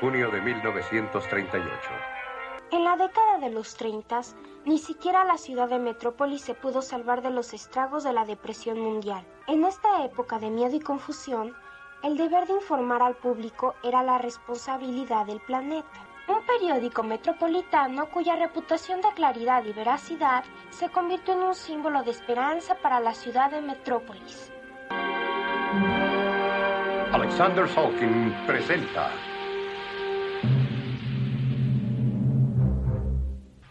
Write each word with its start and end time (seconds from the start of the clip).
junio 0.00 0.30
de 0.30 0.40
1938. 0.40 1.68
En 2.70 2.84
la 2.84 2.96
década 2.96 3.38
de 3.38 3.50
los 3.50 3.74
30, 3.76 4.20
ni 4.64 4.78
siquiera 4.78 5.24
la 5.24 5.38
ciudad 5.38 5.68
de 5.68 5.78
Metrópolis 5.78 6.42
se 6.42 6.54
pudo 6.54 6.82
salvar 6.82 7.22
de 7.22 7.30
los 7.30 7.52
estragos 7.54 8.04
de 8.04 8.12
la 8.12 8.24
depresión 8.24 8.78
mundial. 8.78 9.24
En 9.46 9.64
esta 9.64 10.04
época 10.04 10.38
de 10.38 10.50
miedo 10.50 10.76
y 10.76 10.80
confusión, 10.80 11.56
el 12.02 12.16
deber 12.16 12.46
de 12.46 12.54
informar 12.54 13.02
al 13.02 13.16
público 13.16 13.74
era 13.82 14.02
la 14.02 14.18
responsabilidad 14.18 15.26
del 15.26 15.40
planeta. 15.40 16.06
Un 16.28 16.44
periódico 16.46 17.02
metropolitano 17.02 18.10
cuya 18.10 18.36
reputación 18.36 19.00
de 19.00 19.08
claridad 19.14 19.64
y 19.64 19.72
veracidad 19.72 20.44
se 20.70 20.90
convirtió 20.90 21.34
en 21.34 21.42
un 21.42 21.54
símbolo 21.54 22.02
de 22.02 22.10
esperanza 22.10 22.76
para 22.76 23.00
la 23.00 23.14
ciudad 23.14 23.50
de 23.50 23.62
Metrópolis. 23.62 24.52
Alexander 27.10 27.66
Salkin 27.66 28.36
presenta 28.46 29.10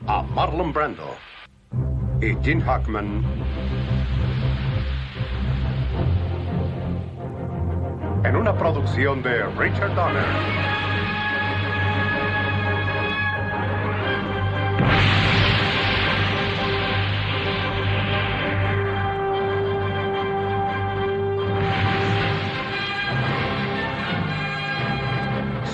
a 0.07 0.23
Marlon 0.23 0.71
Brando 0.71 1.16
y 2.21 2.34
Gene 2.41 2.61
Hackman 2.63 3.23
en 8.23 8.35
una 8.35 8.57
producción 8.57 9.21
de 9.21 9.45
Richard 9.57 9.93
Donner. 9.95 10.23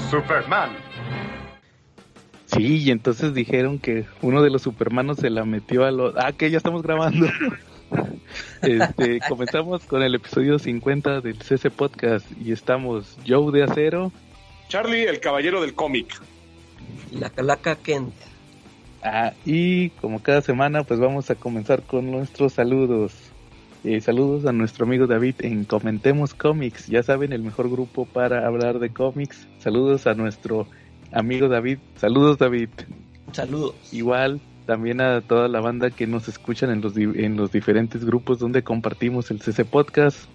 Superman. 0.10 0.93
Sí, 2.56 2.84
y 2.84 2.92
entonces 2.92 3.34
dijeron 3.34 3.80
que 3.80 4.06
uno 4.22 4.42
de 4.42 4.50
los 4.50 4.62
Supermanos 4.62 5.18
se 5.18 5.30
la 5.30 5.46
metió 5.46 5.86
a 5.86 5.92
los... 5.92 6.14
Ah, 6.18 6.32
que 6.34 6.52
ya 6.52 6.58
estamos 6.58 6.84
grabando. 6.84 7.28
este, 8.62 9.20
comenzamos 9.28 9.84
con 9.86 10.04
el 10.04 10.16
episodio 10.16 10.60
50 10.60 11.22
del 11.22 11.42
CC 11.42 11.72
Podcast 11.72 12.26
y 12.40 12.52
estamos 12.52 13.18
Joe 13.28 13.52
de 13.52 13.64
Acero. 13.64 14.12
Charlie, 14.68 15.04
el 15.04 15.20
caballero 15.20 15.62
del 15.62 15.74
cómic. 15.74 16.22
Y 17.12 17.18
la 17.18 17.30
calaca 17.30 17.76
Kent. 17.76 18.14
Ah, 19.04 19.34
y 19.46 19.90
como 19.90 20.22
cada 20.22 20.42
semana, 20.42 20.84
pues 20.84 21.00
vamos 21.00 21.30
a 21.30 21.36
comenzar 21.36 21.84
con 21.84 22.12
nuestros 22.12 22.54
saludos. 22.54 23.14
Eh, 23.84 24.00
saludos 24.00 24.46
a 24.46 24.54
nuestro 24.54 24.86
amigo 24.86 25.08
David 25.08 25.36
en 25.40 25.66
Comentemos 25.66 26.34
Comics. 26.34 26.88
Ya 26.88 27.04
saben, 27.04 27.34
el 27.34 27.42
mejor 27.42 27.70
grupo 27.70 28.06
para 28.06 28.48
hablar 28.48 28.80
de 28.80 28.92
cómics. 28.92 29.46
Saludos 29.60 30.08
a 30.08 30.14
nuestro 30.14 30.68
amigo 31.14 31.48
David. 31.48 31.80
Saludos, 31.96 32.38
David. 32.38 32.70
Saludos. 33.32 33.76
Igual 33.92 34.42
también 34.66 35.02
a 35.02 35.22
toda 35.22 35.48
la 35.48 35.60
banda 35.60 35.92
que 35.92 36.08
nos 36.08 36.28
escuchan 36.28 36.72
en 36.72 36.82
los, 36.82 36.96
en 36.98 37.38
los 37.38 37.52
diferentes 37.52 38.06
grupos 38.06 38.40
donde 38.40 38.64
compartimos 38.64 39.32
el 39.32 39.42
CC 39.42 39.66
Podcast. 39.66 40.26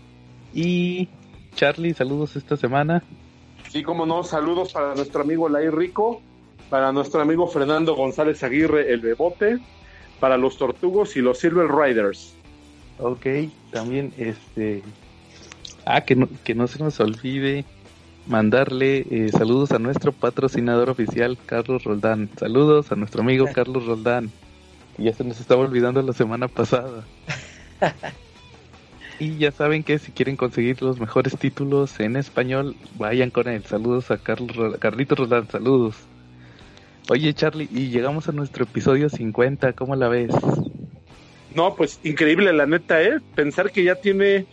Y 0.55 1.09
Charlie, 1.55 1.95
saludos 1.95 2.37
esta 2.37 2.57
semana. 2.57 3.03
Sí, 3.71 3.83
como 3.83 4.07
no, 4.07 4.23
saludos 4.23 4.73
para 4.73 4.95
nuestro 4.95 5.23
amigo 5.23 5.49
Lai 5.49 5.69
Rico, 5.69 6.23
para 6.71 6.93
nuestro 6.93 7.21
amigo 7.21 7.47
Fernando 7.47 7.95
González 7.95 8.43
Aguirre, 8.43 8.93
el 8.93 9.01
Bebote, 9.01 9.59
para 10.21 10.37
los 10.37 10.57
Tortugos 10.57 11.17
y 11.17 11.21
los 11.21 11.39
Silver 11.39 11.69
Riders. 11.69 12.35
Ok, 12.99 13.27
también 13.71 14.13
este... 14.17 14.83
Ah, 15.85 16.03
que 16.03 16.17
no, 16.17 16.29
que 16.45 16.55
no 16.55 16.67
se 16.67 16.83
nos 16.83 17.01
olvide 17.01 17.65
mandarle 18.29 19.07
eh, 19.11 19.31
saludos 19.31 19.73
a 19.73 19.79
nuestro 19.79 20.13
patrocinador 20.13 20.91
oficial, 20.91 21.39
Carlos 21.47 21.85
Roldán. 21.85 22.29
Saludos 22.39 22.93
a 22.93 22.97
nuestro 22.97 23.23
amigo 23.23 23.47
Carlos 23.55 23.87
Roldán. 23.87 24.31
Ya 24.99 25.13
se 25.13 25.25
nos 25.25 25.41
estaba 25.41 25.63
olvidando 25.63 26.03
la 26.03 26.13
semana 26.13 26.49
pasada. 26.49 27.05
y 29.19 29.37
ya 29.39 29.51
saben 29.51 29.83
que 29.83 29.99
si 29.99 30.13
quieren 30.13 30.37
conseguir 30.37 30.83
los 30.83 31.01
mejores 31.01 31.37
títulos 31.37 31.99
en 32.01 32.17
español, 32.17 32.77
vayan 32.97 33.31
con 33.31 33.49
él. 33.49 33.65
Saludos 33.65 34.11
a 34.11 34.19
Carlos, 34.19 34.77
Carlito 34.79 35.15
Roldán, 35.15 35.49
saludos. 35.49 35.97
Oye 37.11 37.33
Charlie, 37.33 37.69
y 37.73 37.89
llegamos 37.89 38.29
a 38.29 38.33
nuestro 38.33 38.65
episodio 38.65 39.09
50, 39.09 39.73
¿cómo 39.73 39.97
la 39.97 40.09
ves? 40.09 40.35
No, 41.55 41.75
pues 41.75 42.01
increíble 42.05 42.53
la 42.53 42.67
neta, 42.67 43.03
¿eh? 43.03 43.21
Pensar 43.35 43.73
que 43.73 43.83
ya 43.83 43.95
tiene 43.95 44.47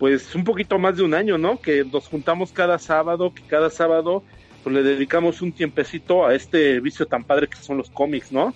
pues 0.00 0.34
un 0.34 0.44
poquito 0.44 0.78
más 0.78 0.96
de 0.96 1.02
un 1.02 1.12
año, 1.12 1.36
¿no? 1.36 1.60
Que 1.60 1.84
nos 1.84 2.08
juntamos 2.08 2.52
cada 2.52 2.78
sábado, 2.78 3.34
que 3.34 3.42
cada 3.42 3.68
sábado 3.68 4.24
pues 4.64 4.74
le 4.74 4.82
dedicamos 4.82 5.42
un 5.42 5.52
tiempecito 5.52 6.24
a 6.24 6.34
este 6.34 6.80
vicio 6.80 7.06
tan 7.06 7.22
padre 7.22 7.48
que 7.48 7.58
son 7.58 7.76
los 7.76 7.90
cómics, 7.90 8.32
¿no? 8.32 8.54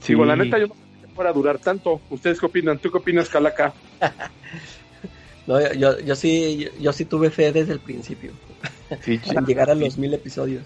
Sí. 0.00 0.12
Digo, 0.12 0.26
la 0.26 0.36
neta 0.36 0.58
yo 0.58 0.66
no 0.66 0.74
sé 0.74 0.80
que 1.00 1.14
fuera 1.14 1.30
a 1.30 1.32
durar 1.32 1.58
tanto. 1.58 2.02
¿Ustedes 2.10 2.38
qué 2.38 2.44
opinan? 2.44 2.78
¿Tú 2.78 2.90
qué 2.90 2.98
opinas, 2.98 3.30
Calaca? 3.30 3.72
no, 5.46 5.72
yo, 5.72 5.98
yo, 6.00 6.14
sí, 6.14 6.68
yo, 6.78 6.92
sí 6.92 7.06
tuve 7.06 7.30
fe 7.30 7.52
desde 7.52 7.72
el 7.72 7.80
principio. 7.80 8.32
Sí, 9.00 9.18
Para 9.26 9.46
llegar 9.46 9.70
a 9.70 9.74
los 9.74 9.96
mil 9.96 10.12
episodios. 10.12 10.64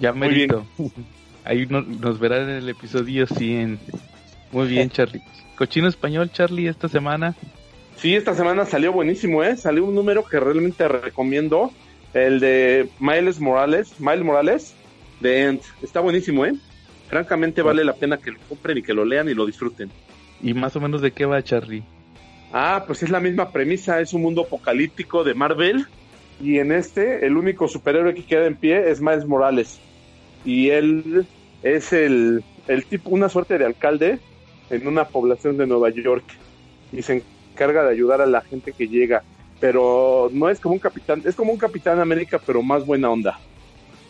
Ya 0.00 0.12
merito. 0.12 0.66
Ahí 1.44 1.64
no, 1.66 1.80
nos 1.80 2.18
verán 2.18 2.50
en 2.50 2.56
el 2.56 2.68
episodio 2.68 3.28
100. 3.28 3.78
Muy 4.50 4.66
bien, 4.66 4.90
Charlie. 4.90 5.22
Cochino 5.54 5.86
Español, 5.86 6.32
Charlie, 6.32 6.66
esta 6.66 6.88
semana. 6.88 7.36
Sí, 7.96 8.14
esta 8.14 8.34
semana 8.34 8.66
salió 8.66 8.92
buenísimo, 8.92 9.42
¿eh? 9.42 9.56
Salió 9.56 9.84
un 9.84 9.94
número 9.94 10.24
que 10.24 10.38
realmente 10.40 10.86
recomiendo, 10.88 11.70
el 12.12 12.40
de 12.40 12.88
Miles 13.00 13.40
Morales, 13.40 13.98
Miles 13.98 14.24
Morales, 14.24 14.74
de 15.20 15.44
End. 15.44 15.60
Está 15.82 16.00
buenísimo, 16.00 16.44
¿eh? 16.44 16.54
Francamente 17.08 17.62
vale 17.62 17.84
la 17.84 17.94
pena 17.94 18.18
que 18.18 18.32
lo 18.32 18.38
compren 18.48 18.78
y 18.78 18.82
que 18.82 18.94
lo 18.94 19.04
lean 19.04 19.28
y 19.28 19.34
lo 19.34 19.46
disfruten. 19.46 19.90
¿Y 20.42 20.52
más 20.54 20.76
o 20.76 20.80
menos 20.80 21.00
de 21.00 21.12
qué 21.12 21.24
va, 21.24 21.42
Charlie? 21.42 21.82
Ah, 22.52 22.84
pues 22.86 23.02
es 23.02 23.10
la 23.10 23.20
misma 23.20 23.50
premisa, 23.50 24.00
es 24.00 24.12
un 24.12 24.22
mundo 24.22 24.42
apocalíptico 24.42 25.24
de 25.24 25.34
Marvel 25.34 25.86
y 26.40 26.58
en 26.58 26.72
este 26.72 27.26
el 27.26 27.36
único 27.36 27.68
superhéroe 27.68 28.14
que 28.14 28.24
queda 28.24 28.46
en 28.46 28.56
pie 28.56 28.90
es 28.90 29.00
Miles 29.00 29.26
Morales 29.26 29.80
y 30.44 30.70
él 30.70 31.26
es 31.62 31.92
el, 31.92 32.44
el 32.68 32.84
tipo, 32.84 33.10
una 33.10 33.28
suerte 33.28 33.58
de 33.58 33.64
alcalde 33.64 34.18
en 34.70 34.86
una 34.86 35.06
población 35.06 35.56
de 35.56 35.66
Nueva 35.66 35.90
York 35.90 36.24
y 36.92 37.02
se 37.02 37.22
encarga 37.54 37.84
de 37.84 37.92
ayudar 37.92 38.20
a 38.20 38.26
la 38.26 38.40
gente 38.40 38.72
que 38.72 38.88
llega, 38.88 39.22
pero 39.60 40.28
no 40.32 40.50
es 40.50 40.58
como 40.58 40.74
un 40.74 40.80
capitán, 40.80 41.22
es 41.24 41.36
como 41.36 41.52
un 41.52 41.58
capitán 41.58 42.00
América, 42.00 42.40
pero 42.44 42.62
más 42.62 42.84
buena 42.84 43.10
onda, 43.10 43.38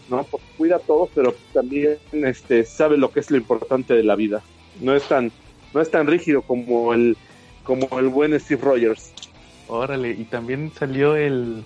¿no? 0.08 0.24
Porque 0.24 0.46
cuida 0.56 0.76
a 0.76 0.80
todos, 0.80 1.10
pero 1.14 1.34
también 1.52 1.98
este, 2.12 2.64
sabe 2.64 2.96
lo 2.96 3.12
que 3.12 3.20
es 3.20 3.30
lo 3.30 3.36
importante 3.36 3.94
de 3.94 4.02
la 4.02 4.16
vida. 4.16 4.42
No 4.80 4.96
es 4.96 5.06
tan, 5.06 5.30
no 5.74 5.80
es 5.80 5.90
tan 5.90 6.06
rígido 6.06 6.42
como 6.42 6.94
el, 6.94 7.16
como 7.62 7.98
el 7.98 8.08
buen 8.08 8.38
Steve 8.40 8.62
Rogers. 8.62 9.12
Órale, 9.68 10.10
y 10.10 10.24
también 10.24 10.72
salió 10.74 11.14
el 11.14 11.64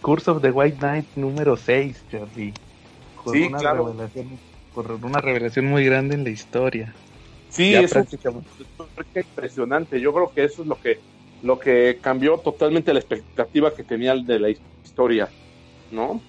Curse 0.00 0.30
of 0.30 0.42
the 0.42 0.50
White 0.50 0.78
Knight 0.78 1.06
número 1.16 1.56
6, 1.56 2.04
Charlie. 2.10 2.54
sí, 3.32 3.50
claro. 3.50 3.94
por 4.74 4.92
una 4.92 5.20
revelación 5.20 5.66
muy 5.66 5.84
grande 5.84 6.14
en 6.14 6.24
la 6.24 6.30
historia. 6.30 6.94
Sí, 7.50 7.74
es 7.74 7.94
impresionante. 9.14 10.00
Yo 10.00 10.12
creo 10.14 10.32
que 10.34 10.44
eso 10.44 10.62
es 10.62 10.68
lo 10.68 10.76
que 10.76 10.98
lo 11.42 11.58
que 11.58 11.98
cambió 12.02 12.38
totalmente 12.38 12.92
la 12.92 13.00
expectativa 13.00 13.74
que 13.74 13.82
tenía 13.82 14.14
de 14.14 14.38
la 14.38 14.50
historia, 14.84 15.28
¿no? 15.90 16.22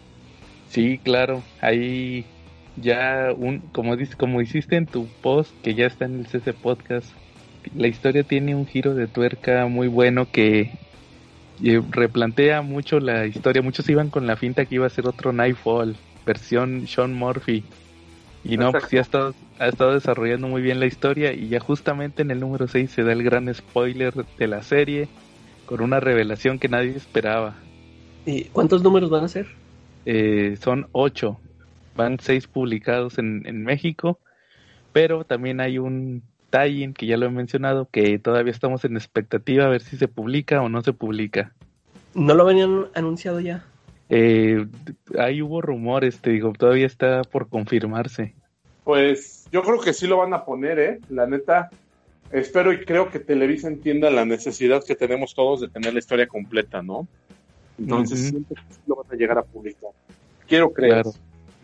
Sí, 0.68 1.00
claro. 1.04 1.44
Ahí 1.62 2.26
ya 2.78 3.34
un 3.38 3.60
como 3.74 3.98
dices, 3.98 4.16
como 4.16 4.42
hiciste 4.42 4.78
en 4.78 4.88
tu 4.88 5.06
post 5.22 5.52
que 5.64 5.76
ya 5.76 5.86
está 5.86 6.06
en 6.06 6.20
el 6.20 6.28
CC 6.28 6.54
podcast, 6.54 7.12
la 7.76 7.88
historia 7.88 8.24
tiene 8.24 8.56
un 8.56 8.66
giro 8.66 8.96
de 8.96 9.08
tuerca 9.08 9.68
muy 9.68 9.88
bueno 9.88 10.28
que 10.32 10.72
eh, 11.64 11.82
replantea 11.92 12.62
mucho 12.62 13.00
la 13.00 13.26
historia. 13.26 13.62
Muchos 13.62 13.88
iban 13.90 14.10
con 14.10 14.26
la 14.28 14.38
finta 14.38 14.66
que 14.66 14.76
iba 14.76 14.88
a 14.88 14.90
ser 14.90 15.08
otro 15.08 15.34
Nightfall, 15.34 15.96
versión 16.26 16.88
Sean 16.88 17.14
Murphy. 17.14 17.64
Y 18.44 18.58
no, 18.58 18.72
pues 18.72 18.90
ya 18.90 19.00
ha 19.00 19.02
estado, 19.02 19.36
ha 19.60 19.68
estado 19.68 19.94
desarrollando 19.94 20.48
muy 20.48 20.62
bien 20.62 20.80
la 20.80 20.88
historia 20.88 21.34
y 21.34 21.48
ya 21.48 21.60
justamente 21.60 22.24
en 22.24 22.32
el 22.32 22.40
número 22.40 22.68
6 22.68 22.90
se 22.90 23.04
da 23.04 23.12
el 23.12 23.24
gran 23.24 23.54
spoiler 23.54 24.14
de 24.14 24.48
la 24.48 24.64
serie 24.64 25.08
con 25.66 25.82
una 25.82 26.00
revelación 26.00 26.58
que 26.58 26.68
nadie 26.68 26.96
esperaba. 26.96 27.56
¿Y 28.26 28.46
cuántos 28.46 28.82
números 28.84 29.10
van 29.10 29.26
a 29.26 29.28
ser? 29.28 29.48
Eh, 30.06 30.58
son 30.62 30.88
8. 30.92 31.40
Van 31.96 32.20
6 32.20 32.48
publicados 32.48 33.20
en, 33.20 33.44
en 33.46 33.64
México, 33.64 34.20
pero 34.92 35.24
también 35.24 35.60
hay 35.60 35.78
un 35.78 36.24
tie 36.50 36.94
que 36.94 37.06
ya 37.06 37.18
lo 37.18 37.28
he 37.28 37.30
mencionado 37.30 37.88
que 37.90 38.20
todavía 38.20 38.52
estamos 38.52 38.84
en 38.86 38.98
expectativa 38.98 39.66
a 39.66 39.70
ver 39.70 39.82
si 39.82 39.98
se 39.98 40.08
publica 40.08 40.62
o 40.62 40.70
no 40.70 40.82
se 40.82 40.94
publica. 40.94 41.54
¿No 42.14 42.34
lo 42.34 42.46
venían 42.46 42.88
anunciado 42.94 43.40
ya? 43.40 43.64
Eh, 44.14 44.68
ahí 45.18 45.42
hubo 45.42 45.62
rumores, 45.62 46.20
te 46.20 46.32
digo, 46.32 46.52
todavía 46.52 46.86
está 46.86 47.22
por 47.24 47.48
confirmarse. 47.48 48.36
Pues 48.84 49.48
yo 49.54 49.64
creo 49.64 49.80
que 49.80 49.94
sí 49.94 50.06
lo 50.06 50.18
van 50.18 50.34
a 50.34 50.44
poner, 50.44 50.80
¿eh? 50.80 51.00
La 51.10 51.26
neta, 51.28 51.70
espero 52.30 52.74
y 52.74 52.84
creo 52.84 53.10
que 53.10 53.20
Televisa 53.20 53.70
entienda 53.70 54.10
la 54.10 54.26
necesidad 54.26 54.84
que 54.84 54.96
tenemos 54.96 55.34
todos 55.34 55.62
de 55.62 55.70
tener 55.70 55.94
la 55.94 56.00
historia 56.00 56.28
completa, 56.28 56.82
¿no? 56.82 57.08
Entonces, 57.80 58.30
siempre 58.30 58.62
lo 58.86 58.98
van 58.98 59.06
a 59.12 59.16
llegar 59.16 59.38
a 59.38 59.44
publicar. 59.44 59.92
Quiero 60.46 60.72
creer. 60.74 61.04
Claro. 61.04 61.12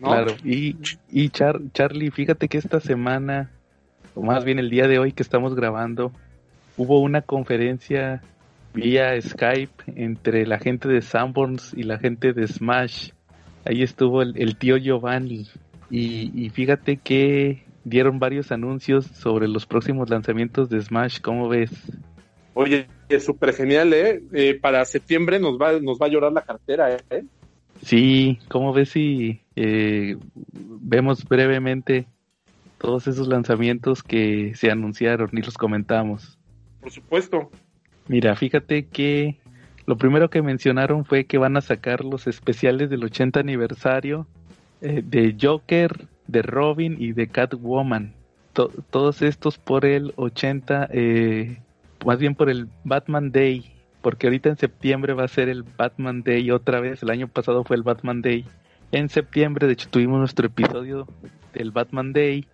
¿no? 0.00 0.08
Claro, 0.08 0.34
y, 0.42 0.76
y 1.10 1.28
Char- 1.28 1.60
Charlie, 1.74 2.10
fíjate 2.10 2.48
que 2.48 2.56
esta 2.56 2.80
semana, 2.80 3.50
o 4.14 4.22
más 4.22 4.44
bien 4.44 4.58
el 4.58 4.70
día 4.70 4.88
de 4.88 4.98
hoy 4.98 5.12
que 5.12 5.22
estamos 5.22 5.54
grabando, 5.54 6.12
hubo 6.78 7.00
una 7.00 7.20
conferencia 7.20 8.22
vía 8.80 9.20
Skype 9.20 9.84
entre 9.96 10.46
la 10.46 10.58
gente 10.58 10.88
de 10.88 11.02
Sanborns 11.02 11.74
y 11.74 11.82
la 11.82 11.98
gente 11.98 12.32
de 12.32 12.46
Smash. 12.46 13.10
Ahí 13.64 13.82
estuvo 13.82 14.22
el, 14.22 14.34
el 14.36 14.56
tío 14.56 14.76
Giovanni. 14.76 15.46
Y, 15.90 16.32
y 16.34 16.50
fíjate 16.50 16.98
que 16.98 17.64
dieron 17.84 18.18
varios 18.18 18.52
anuncios 18.52 19.06
sobre 19.06 19.48
los 19.48 19.66
próximos 19.66 20.10
lanzamientos 20.10 20.68
de 20.68 20.80
Smash. 20.80 21.20
¿Cómo 21.20 21.48
ves? 21.48 21.70
Oye, 22.54 22.86
es 23.08 23.24
súper 23.24 23.52
genial, 23.54 23.92
¿eh? 23.92 24.22
Eh, 24.32 24.58
Para 24.60 24.84
septiembre 24.84 25.38
nos 25.38 25.58
va, 25.58 25.78
nos 25.80 25.98
va 25.98 26.06
a 26.06 26.10
llorar 26.10 26.32
la 26.32 26.42
cartera, 26.42 26.96
¿eh? 27.10 27.24
Sí, 27.82 28.38
¿cómo 28.48 28.72
ves 28.72 28.88
si 28.90 29.40
eh, 29.54 30.16
vemos 30.44 31.24
brevemente 31.24 32.06
todos 32.78 33.06
esos 33.06 33.28
lanzamientos 33.28 34.02
que 34.02 34.52
se 34.56 34.70
anunciaron 34.70 35.30
y 35.32 35.42
los 35.42 35.56
comentamos? 35.56 36.38
Por 36.80 36.90
supuesto. 36.90 37.50
Mira, 38.08 38.34
fíjate 38.36 38.86
que 38.86 39.36
lo 39.86 39.96
primero 39.96 40.30
que 40.30 40.42
mencionaron 40.42 41.04
fue 41.04 41.26
que 41.26 41.38
van 41.38 41.56
a 41.56 41.60
sacar 41.60 42.04
los 42.04 42.26
especiales 42.26 42.90
del 42.90 43.04
80 43.04 43.40
aniversario 43.40 44.26
eh, 44.80 45.02
de 45.04 45.36
Joker, 45.40 46.06
de 46.26 46.42
Robin 46.42 46.96
y 46.98 47.12
de 47.12 47.28
Catwoman. 47.28 48.14
To- 48.54 48.70
todos 48.90 49.22
estos 49.22 49.58
por 49.58 49.84
el 49.84 50.12
80, 50.16 50.88
eh, 50.92 51.58
más 52.04 52.18
bien 52.18 52.34
por 52.34 52.48
el 52.50 52.68
Batman 52.84 53.30
Day, 53.30 53.72
porque 54.02 54.26
ahorita 54.26 54.48
en 54.48 54.56
septiembre 54.56 55.12
va 55.12 55.24
a 55.24 55.28
ser 55.28 55.48
el 55.48 55.62
Batman 55.62 56.22
Day 56.22 56.50
otra 56.50 56.80
vez. 56.80 57.02
El 57.02 57.10
año 57.10 57.28
pasado 57.28 57.64
fue 57.64 57.76
el 57.76 57.82
Batman 57.82 58.22
Day. 58.22 58.44
En 58.90 59.10
septiembre, 59.10 59.66
de 59.66 59.74
hecho, 59.74 59.88
tuvimos 59.90 60.18
nuestro 60.18 60.46
episodio 60.46 61.06
del 61.52 61.72
Batman 61.72 62.12
Day 62.14 62.46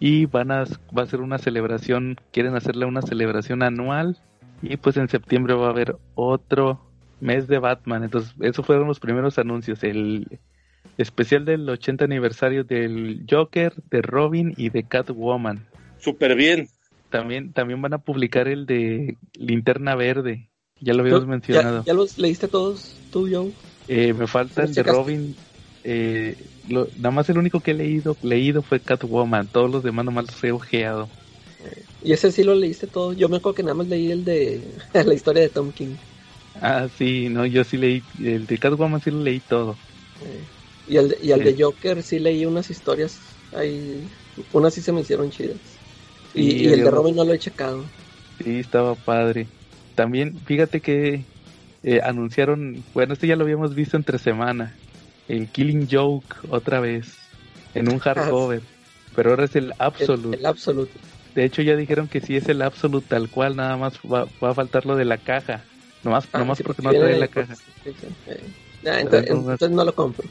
y 0.00 0.24
van 0.26 0.50
a, 0.50 0.64
va 0.96 1.02
a 1.02 1.06
ser 1.06 1.20
una 1.20 1.38
celebración, 1.38 2.16
quieren 2.32 2.54
hacerle 2.56 2.86
una 2.86 3.02
celebración 3.02 3.62
anual 3.62 4.18
y 4.62 4.76
pues 4.76 4.96
en 4.96 5.08
septiembre 5.08 5.54
va 5.54 5.66
a 5.66 5.70
haber 5.70 5.96
otro 6.14 6.80
mes 7.20 7.46
de 7.48 7.58
Batman. 7.58 8.04
Entonces, 8.04 8.32
esos 8.40 8.64
fueron 8.64 8.88
los 8.88 9.00
primeros 9.00 9.38
anuncios. 9.38 9.82
El 9.84 10.40
especial 10.98 11.44
del 11.44 11.68
80 11.68 12.04
aniversario 12.04 12.64
del 12.64 13.24
Joker, 13.28 13.74
de 13.90 14.02
Robin 14.02 14.54
y 14.56 14.70
de 14.70 14.82
Catwoman. 14.84 15.66
Súper 15.98 16.34
bien. 16.34 16.68
También, 17.10 17.52
también 17.52 17.80
van 17.82 17.94
a 17.94 17.98
publicar 17.98 18.48
el 18.48 18.66
de 18.66 19.16
Linterna 19.34 19.94
Verde. 19.94 20.48
Ya 20.80 20.94
lo 20.94 21.02
habíamos 21.02 21.24
¿Ya, 21.24 21.30
mencionado. 21.30 21.84
ya 21.84 21.94
los 21.94 22.18
leíste 22.18 22.48
todos 22.48 22.96
tú, 23.12 23.28
Joe? 23.30 23.52
Eh, 23.86 24.12
me 24.14 24.26
falta 24.26 24.62
¿Los 24.62 24.70
el 24.76 24.84
de? 24.84 24.90
Robin. 24.90 25.36
Eh, 25.84 26.36
lo- 26.68 26.86
nada 26.96 27.10
más 27.10 27.28
el 27.28 27.38
único 27.38 27.60
que 27.60 27.72
he 27.72 27.74
leído, 27.74 28.16
leído 28.22 28.62
fue 28.62 28.80
Catwoman. 28.80 29.48
Todos 29.48 29.70
los 29.70 29.82
demás 29.82 30.04
nomás 30.04 30.26
los 30.26 30.42
he 30.44 30.52
ojeado. 30.52 31.08
Y 32.02 32.12
ese 32.12 32.32
sí 32.32 32.42
lo 32.44 32.54
leíste 32.54 32.88
todo. 32.88 33.12
Yo 33.14 33.28
me 33.28 33.36
acuerdo 33.38 33.54
que 33.54 33.62
nada 33.62 33.74
más 33.74 33.88
leí 33.88 34.10
el 34.10 34.24
de 34.24 34.76
la 35.06 35.14
historia 35.14 35.42
de 35.42 35.50
Tom 35.50 35.72
King. 35.72 35.98
Ah, 36.54 36.88
sí, 36.88 37.28
no, 37.28 37.46
yo 37.46 37.64
sí 37.64 37.76
leí. 37.78 38.06
El 38.18 38.46
de 38.46 38.58
Catwoman 38.58 39.00
sí 39.00 39.10
lo 39.10 39.20
leí 39.20 39.40
todo. 39.40 39.82
Eh, 40.20 40.50
y 40.84 40.96
el, 40.96 41.08
de, 41.10 41.18
y 41.20 41.30
el 41.32 41.42
de 41.42 41.56
Joker 41.58 42.02
sí 42.02 42.18
leí 42.18 42.44
unas 42.46 42.70
historias. 42.70 43.42
Ahí, 43.50 44.10
unas 44.50 44.74
sí 44.74 44.82
se 44.82 44.92
me 44.92 45.00
hicieron 45.02 45.30
chidas. 45.30 45.82
Y, 46.32 46.44
Sí, 46.46 46.68
y 46.68 46.72
el 46.72 46.82
de 46.82 46.90
Robin 46.90 47.14
no 47.16 47.24
lo 47.24 47.32
he 47.34 47.38
checado. 47.38 47.94
Sí, 48.38 48.58
estaba 48.58 48.96
padre. 49.00 49.52
También, 49.94 50.44
fíjate 50.44 50.80
que 50.80 51.30
eh, 51.82 52.00
anunciaron, 52.02 52.88
bueno, 52.92 53.12
este 53.14 53.26
ya 53.28 53.36
lo 53.36 53.44
habíamos 53.44 53.74
visto 53.74 53.96
entre 53.96 54.18
semana, 54.18 54.82
el 55.28 55.50
Killing 55.52 55.88
Joke 55.90 56.36
otra 56.48 56.80
vez, 56.80 57.24
en 57.74 57.88
un 57.88 57.98
hardcover, 57.98 58.68
pero 59.12 59.30
ahora 59.30 59.44
es 59.44 59.56
el 59.56 59.74
El, 59.96 60.18
Absolute. 60.18 60.30
el 60.30 60.44
Absolute. 60.46 61.00
De 61.34 61.44
hecho 61.44 61.62
ya 61.62 61.76
dijeron 61.76 62.08
que 62.08 62.20
sí 62.20 62.36
es 62.36 62.48
el 62.48 62.60
Absolute 62.62 63.06
tal 63.08 63.28
cual, 63.30 63.56
nada 63.56 63.76
más 63.76 63.94
va, 64.00 64.26
va 64.42 64.50
a 64.50 64.54
faltar 64.54 64.84
lo 64.86 64.96
de 64.96 65.04
la 65.04 65.16
caja, 65.18 65.64
nomás, 66.04 66.28
Ah, 66.32 66.38
nomás 66.40 66.58
sí, 66.58 66.64
porque 66.64 66.82
porque 66.82 66.98
no 66.98 67.04
trae 67.04 67.18
la 67.18 67.28
con 67.28 67.46
caja. 67.46 67.62
Ah, 68.84 69.00
entonces, 69.00 69.30
no- 69.30 69.36
entonces 69.52 69.70
no 69.70 69.84
lo 69.84 69.94
compro. 69.94 70.24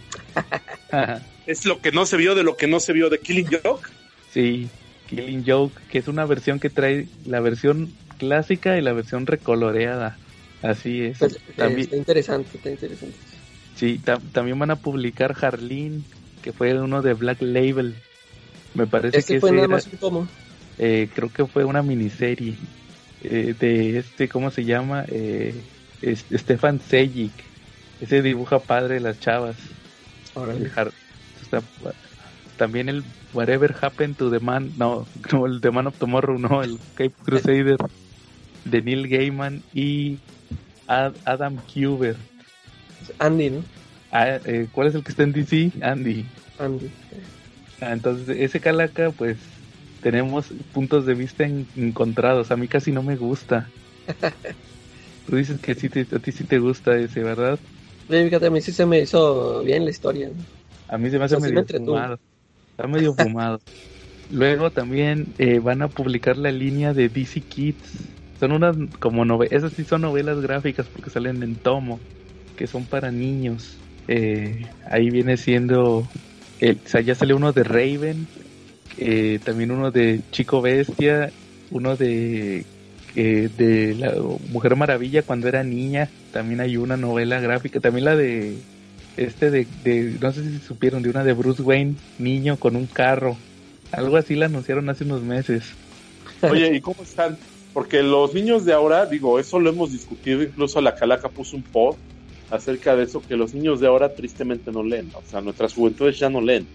Es 1.47 1.65
lo 1.65 1.79
que 1.81 1.91
no 1.91 2.05
se 2.05 2.17
vio 2.17 2.35
de 2.35 2.43
lo 2.43 2.55
que 2.55 2.67
no 2.67 2.79
se 2.79 2.93
vio 2.93 3.09
de 3.09 3.17
Killing 3.19 3.47
Joke. 3.63 3.87
sí, 4.29 4.69
Killing 5.07 5.43
Joke, 5.45 5.81
que 5.89 5.97
es 5.97 6.07
una 6.07 6.25
versión 6.25 6.59
que 6.59 6.69
trae 6.69 7.07
la 7.25 7.39
versión 7.41 7.93
clásica 8.19 8.77
y 8.77 8.81
la 8.81 8.93
versión 8.93 9.25
recoloreada. 9.25 10.17
Así 10.61 11.01
es. 11.05 11.17
Pues, 11.17 11.33
eh, 11.33 11.39
También, 11.57 11.81
está 11.81 11.97
interesante, 11.97 12.49
está 12.55 12.69
interesante. 12.69 13.17
Sí, 13.75 13.97
ta- 13.97 14.21
también 14.31 14.59
van 14.59 14.71
a 14.71 14.75
publicar 14.75 15.35
Harleen, 15.41 16.05
que 16.43 16.53
fue 16.53 16.79
uno 16.79 17.01
de 17.01 17.13
Black 17.15 17.41
Label. 17.41 17.95
Me 18.75 18.85
parece 18.85 19.17
Este 19.17 19.33
que 19.33 19.39
fue 19.39 19.49
ese 19.49 19.55
nada 19.55 19.65
era- 19.65 19.75
más 19.75 19.87
un 19.87 19.97
tomo. 19.97 20.27
Eh, 20.77 21.09
creo 21.13 21.29
que 21.31 21.45
fue 21.45 21.63
una 21.65 21.81
miniserie 21.81 22.57
eh, 23.21 23.53
de 23.57 23.97
este, 23.97 24.27
¿cómo 24.27 24.49
se 24.49 24.65
llama? 24.65 25.05
Eh, 25.07 25.63
es- 26.01 26.25
Stefan 26.31 26.79
Sejic. 26.79 27.33
Ese 27.99 28.21
dibuja 28.21 28.59
padre 28.59 28.99
las 28.99 29.19
chavas. 29.19 29.57
El 30.35 30.65
está- 30.65 31.63
también 32.57 32.89
el 32.89 33.03
Whatever 33.33 33.75
Happened 33.81 34.17
to 34.17 34.29
the 34.31 34.39
Man, 34.39 34.71
no, 34.77 35.07
no, 35.31 35.45
el 35.45 35.61
The 35.61 35.71
Man 35.71 35.87
of 35.87 35.97
Tomorrow, 35.97 36.37
no, 36.39 36.63
el 36.63 36.77
Cape 36.95 37.13
Crusader 37.23 37.77
de 38.65 38.81
Neil 38.81 39.07
Gaiman 39.07 39.63
y 39.73 40.19
Ad- 40.87 41.15
Adam 41.25 41.57
Kubert. 41.73 42.19
Andy, 43.19 43.49
¿no? 43.49 43.65
Ah, 44.11 44.39
eh, 44.45 44.67
¿Cuál 44.71 44.87
es 44.87 44.95
el 44.95 45.03
que 45.03 45.11
está 45.11 45.23
en 45.23 45.31
DC? 45.31 45.71
Andy. 45.81 46.25
Andy. 46.59 46.87
Ah, 47.79 47.93
entonces, 47.93 48.35
ese 48.39 48.59
calaca, 48.59 49.11
pues 49.11 49.37
tenemos 50.01 50.53
puntos 50.71 51.05
de 51.07 51.15
vista 51.15 51.45
en- 51.45 51.71
encontrados. 51.75 52.51
A 52.51 52.57
mí 52.57 52.69
casi 52.69 52.91
no 52.93 53.03
me 53.03 53.17
gusta. 53.17 53.75
Tú 55.25 55.35
dices 55.35 55.59
que 55.59 55.73
sí 55.75 55.89
te- 55.89 56.07
a 56.15 56.19
ti 56.19 56.31
sí 56.31 56.45
te 56.45 56.59
gusta 56.59 56.95
ese, 56.97 57.23
¿verdad? 57.23 57.59
Sí, 58.09 58.23
fíjate, 58.25 58.47
a 58.47 58.49
mí 58.51 58.61
sí 58.61 58.73
se 58.73 58.85
me 58.85 58.99
hizo 58.99 59.63
bien 59.63 59.85
la 59.85 59.89
historia. 59.91 60.31
A 60.87 60.97
mí 60.97 61.09
se 61.09 61.17
me 61.19 61.25
hace 61.25 61.37
sí 61.41 61.51
me 61.51 61.51
medio 61.51 61.65
fumado. 61.65 62.19
Está 62.71 62.87
medio 62.87 63.15
fumado. 63.15 63.63
Luego 64.27 64.71
también 64.73 65.35
eh, 65.37 65.59
van 65.59 65.81
a 65.83 65.93
publicar 65.93 66.37
la 66.37 66.51
línea 66.51 66.93
de 66.93 67.09
DC 67.09 67.43
Kids. 67.43 68.17
Son 68.35 68.51
unas 68.53 68.75
como 69.01 69.25
novelas, 69.25 69.53
esas 69.59 69.73
sí 69.73 69.85
son 69.85 70.01
novelas 70.03 70.41
gráficas 70.41 70.89
porque 70.89 71.09
salen 71.11 71.43
en 71.43 71.59
tomo, 71.61 72.05
que 72.55 72.67
son 72.67 72.87
para 72.87 73.11
niños. 73.11 73.85
Eh, 74.07 74.71
ahí 74.85 75.09
viene 75.11 75.37
siendo, 75.37 76.11
el, 76.59 76.77
o 76.85 76.89
sea, 76.89 77.01
ya 77.01 77.15
sale 77.15 77.33
uno 77.35 77.53
de 77.53 77.63
Raven, 77.63 78.31
eh, 79.03 79.39
también 79.43 79.71
uno 79.71 79.89
de 79.89 80.21
Chico 80.31 80.61
Bestia, 80.61 81.31
uno 81.71 81.95
de 81.95 82.63
eh, 83.15 83.49
de 83.57 83.95
la 83.95 84.13
Mujer 84.51 84.75
Maravilla 84.75 85.23
cuando 85.23 85.47
era 85.47 85.63
niña, 85.63 86.07
también 86.31 86.61
hay 86.61 86.77
una 86.77 86.97
novela 86.97 87.39
gráfica, 87.39 87.79
también 87.79 88.05
la 88.05 88.15
de 88.15 88.57
este 89.17 89.49
de, 89.49 89.65
de 89.83 90.17
no 90.21 90.31
sé 90.31 90.43
si 90.43 90.59
supieron 90.59 91.01
de 91.01 91.09
una 91.09 91.23
de 91.23 91.33
Bruce 91.33 91.63
Wayne, 91.63 91.95
niño 92.19 92.57
con 92.57 92.75
un 92.75 92.85
carro. 92.85 93.35
Algo 93.91 94.17
así 94.17 94.35
la 94.35 94.45
anunciaron 94.45 94.87
hace 94.87 95.03
unos 95.03 95.23
meses. 95.23 95.63
Oye, 96.43 96.75
¿y 96.75 96.79
cómo 96.79 97.01
están? 97.01 97.37
Porque 97.73 98.03
los 98.03 98.35
niños 98.35 98.65
de 98.65 98.73
ahora, 98.73 99.07
digo, 99.07 99.39
eso 99.39 99.59
lo 99.59 99.71
hemos 99.71 99.91
discutido, 99.91 100.43
incluso 100.43 100.79
la 100.79 100.93
Calaca 100.93 101.27
puso 101.27 101.55
un 101.55 101.63
post 101.63 101.97
acerca 102.51 102.95
de 102.95 103.05
eso, 103.05 103.23
que 103.27 103.35
los 103.35 103.55
niños 103.55 103.79
de 103.79 103.87
ahora 103.87 104.13
tristemente 104.13 104.71
no 104.71 104.83
leen, 104.83 105.09
o 105.15 105.23
sea, 105.27 105.41
nuestras 105.41 105.73
juventudes 105.73 106.19
ya 106.19 106.29
no 106.29 106.39
leen. 106.39 106.67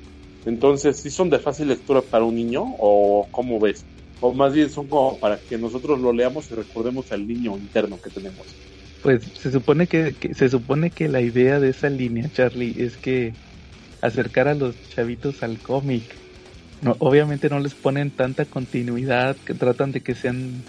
Entonces, 0.47 1.00
¿sí 1.03 1.11
son 1.11 1.31
de 1.31 1.41
fácil 1.41 1.69
lectura 1.69 2.09
para 2.09 2.25
un 2.25 2.37
niño 2.37 2.65
o 2.79 3.29
cómo 3.33 3.61
ves? 3.61 3.87
O 4.21 4.35
más 4.35 4.55
bien 4.55 4.71
son 4.71 4.88
como 4.88 5.21
para 5.21 5.43
que 5.45 5.59
nosotros 5.59 6.00
lo 6.00 6.12
leamos 6.15 6.50
y 6.50 6.55
recordemos 6.57 7.12
al 7.12 7.26
niño 7.29 7.59
interno 7.59 8.00
que 8.00 8.11
tenemos. 8.12 8.59
Pues 9.00 9.31
se 9.35 9.53
supone 9.53 9.87
que, 9.88 10.17
que- 10.17 10.35
se 10.35 10.49
supone 10.49 10.93
que 10.93 11.09
la 11.09 11.21
idea 11.21 11.61
de 11.61 11.69
esa 11.71 11.91
línea, 11.91 12.31
Charlie, 12.31 12.75
es 12.76 12.99
que 12.99 13.38
acercar 14.00 14.49
a 14.49 14.55
los 14.55 14.87
chavitos 14.88 15.43
al 15.43 15.62
cómic. 15.62 16.21
Obviamente 17.00 17.50
no 17.50 17.61
les 17.61 17.76
ponen 17.76 18.15
tanta 18.15 18.47
continuidad, 18.47 19.38
que 19.45 19.55
tratan 19.55 19.93
de 19.93 20.03
que 20.03 20.15
sean 20.15 20.67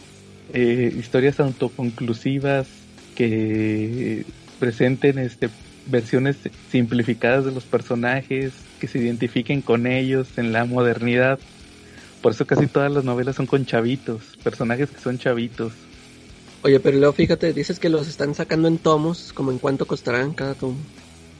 eh, 0.50 0.94
historias 0.98 1.40
autoconclusivas, 1.40 2.92
que 3.16 4.26
presenten 4.60 5.20
este 5.20 5.56
versiones 5.86 6.42
simplificadas 6.68 7.46
de 7.46 7.52
los 7.54 7.68
personajes, 7.68 8.67
que 8.78 8.88
se 8.88 9.00
identifiquen 9.00 9.62
con 9.64 9.88
ellos 9.88 10.38
en 10.38 10.52
la 10.54 10.66
modernidad. 10.66 11.44
Por 12.22 12.34
eso 12.34 12.48
casi 12.48 12.68
todas 12.68 12.92
las 12.92 13.04
novelas 13.06 13.36
son 13.38 13.48
con 13.48 13.66
chavitos, 13.66 14.38
personajes 14.44 14.92
que 14.92 15.00
son 15.02 15.18
chavitos. 15.20 15.92
Oye, 16.62 16.80
pero 16.80 17.00
luego 17.00 17.14
fíjate, 17.16 17.52
dices 17.52 17.80
que 17.80 17.90
los 17.90 18.08
están 18.08 18.36
sacando 18.36 18.68
en 18.68 18.78
tomos, 18.78 19.34
como 19.34 19.50
en 19.52 19.58
cuánto 19.58 19.88
costarán 19.88 20.36
cada 20.36 20.56
tomo. 20.56 20.88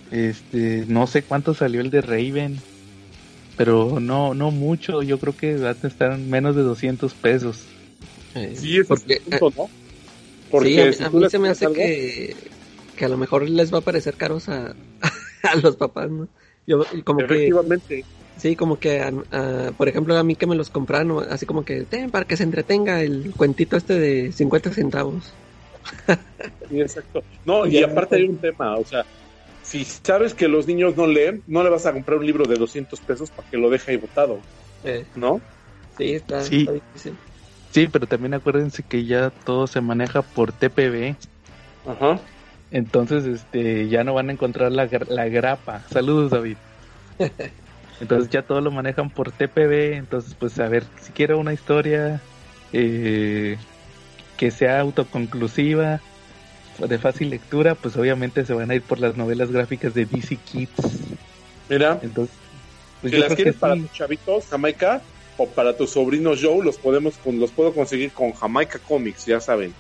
Este, 0.10 0.86
no 0.88 1.06
sé 1.08 1.26
cuánto 1.26 1.54
salió 1.54 1.82
el 1.82 1.90
de 1.90 2.02
Raven, 2.02 2.66
pero 3.56 4.00
no, 4.02 4.34
no 4.36 4.52
mucho. 4.52 5.04
Yo 5.04 5.20
creo 5.20 5.36
que 5.38 5.58
va 5.58 5.72
a 5.72 5.88
estar 5.88 6.14
en 6.14 6.30
menos 6.30 6.56
de 6.56 6.64
200 6.64 7.16
pesos. 7.16 7.78
Sí, 8.52 8.80
ese 8.80 8.84
porque, 8.84 9.22
es 9.30 9.42
punto, 9.42 9.52
¿no? 9.56 9.72
Porque 10.50 10.72
sí, 10.72 10.82
a, 10.82 10.88
mí- 10.88 10.96
si 10.96 11.06
a 11.06 11.10
tú 11.10 11.20
mí 11.20 11.20
les 11.20 11.32
se 11.32 11.40
me 11.40 11.50
hace 11.50 11.68
algo- 11.68 11.72
que, 11.72 12.58
que 12.96 13.06
a 13.06 13.10
lo 13.10 13.18
mejor 13.18 13.50
les 13.50 13.74
va 13.74 13.80
a 13.80 13.84
parecer 13.84 14.18
caros 14.18 14.50
a, 14.50 14.78
a 15.44 15.56
los 15.58 15.78
papás, 15.78 16.10
¿no? 16.12 16.30
Yo, 16.68 16.84
como 17.06 17.20
que, 17.20 17.26
Efectivamente. 17.26 18.06
sí, 18.38 18.56
como 18.58 18.78
que, 18.78 19.02
por 19.78 19.88
ejemplo, 19.88 20.18
a 20.18 20.24
mí 20.24 20.36
que 20.36 20.46
me 20.46 20.56
los 20.56 20.70
compraron, 20.70 21.26
así 21.32 21.46
como 21.46 21.64
que, 21.64 21.84
ten, 21.84 22.12
para 22.12 22.26
que 22.26 22.36
se 22.36 22.44
entretenga 22.44 23.02
el 23.02 23.32
cuentito 23.36 23.78
este 23.78 23.98
de 23.98 24.32
50 24.34 24.72
centavos. 24.74 25.34
Sí, 26.70 26.82
exacto. 26.82 27.24
No, 27.46 27.66
y 27.66 27.82
aparte 27.82 28.18
hay 28.18 28.26
un 28.26 28.38
tema, 28.38 28.76
o 28.78 28.84
sea, 28.86 29.06
si 29.64 29.86
sabes 29.86 30.34
que 30.34 30.50
los 30.50 30.68
niños 30.68 30.98
no 30.98 31.08
leen, 31.08 31.42
no 31.48 31.64
le 31.64 31.70
vas 31.70 31.86
a 31.86 31.94
comprar 31.94 32.18
un 32.20 32.26
libro 32.26 32.46
de 32.46 32.56
200 32.56 33.00
pesos 33.00 33.30
para 33.32 33.50
que 33.50 33.58
lo 33.58 33.70
deje 33.70 33.92
ahí 33.92 33.98
botado, 33.98 34.40
Eh, 34.84 35.06
¿no? 35.16 35.40
sí, 35.98 36.12
está, 36.14 36.42
Sí. 36.42 36.60
está 36.62 36.74
difícil. 36.74 37.16
Sí, 37.72 37.88
pero 37.92 38.08
también 38.08 38.34
acuérdense 38.34 38.84
que 38.84 39.06
ya 39.06 39.30
todo 39.30 39.68
se 39.68 39.80
maneja 39.80 40.22
por 40.22 40.52
TPB. 40.52 41.16
Ajá. 41.88 42.20
Entonces, 42.72 43.26
este, 43.26 43.88
ya 43.88 44.04
no 44.04 44.14
van 44.14 44.30
a 44.30 44.34
encontrar 44.34 44.72
la, 44.72 44.90
la 45.08 45.28
grapa. 45.30 45.84
Saludos, 45.92 46.32
David. 46.32 46.58
Entonces 48.02 48.30
ya 48.30 48.44
todo 48.44 48.62
lo 48.62 48.72
manejan 48.72 49.10
por 49.10 49.32
TPB. 49.32 49.94
Entonces, 49.94 50.36
pues 50.36 50.60
a 50.60 50.68
ver, 50.68 50.84
si 51.02 51.12
quiero 51.12 51.40
una 51.40 51.54
historia 51.54 52.22
eh, 52.74 53.58
que 54.38 54.52
sea 54.52 54.80
autoconclusiva, 54.82 56.02
de 56.78 57.00
fácil 57.00 57.32
lectura, 57.32 57.74
pues 57.74 57.98
obviamente 57.98 58.46
se 58.46 58.54
van 58.54 58.70
a 58.70 58.76
ir 58.76 58.84
por 58.84 59.00
las 59.00 59.18
novelas 59.18 59.52
gráficas 59.52 59.94
de 59.96 60.06
DC 60.06 60.36
Kids. 60.38 60.72
Mira, 61.70 62.00
Entonces, 62.04 62.36
pues 63.02 63.12
si 63.12 63.20
yo 63.20 63.26
las 63.26 63.36
quieres 63.36 63.56
para 63.56 63.74
sí. 63.74 63.82
tus 63.82 63.92
chavitos, 63.94 64.46
Jamaica, 64.46 65.02
o 65.38 65.48
para 65.48 65.76
tus 65.76 65.92
sobrinos 65.92 66.40
Joe, 66.42 66.64
los 66.64 66.78
podemos 66.78 67.16
los 67.26 67.52
puedo 67.52 67.74
conseguir 67.74 68.12
con 68.12 68.32
Jamaica 68.32 68.80
Comics, 68.80 69.26
ya 69.26 69.40
saben. 69.40 69.74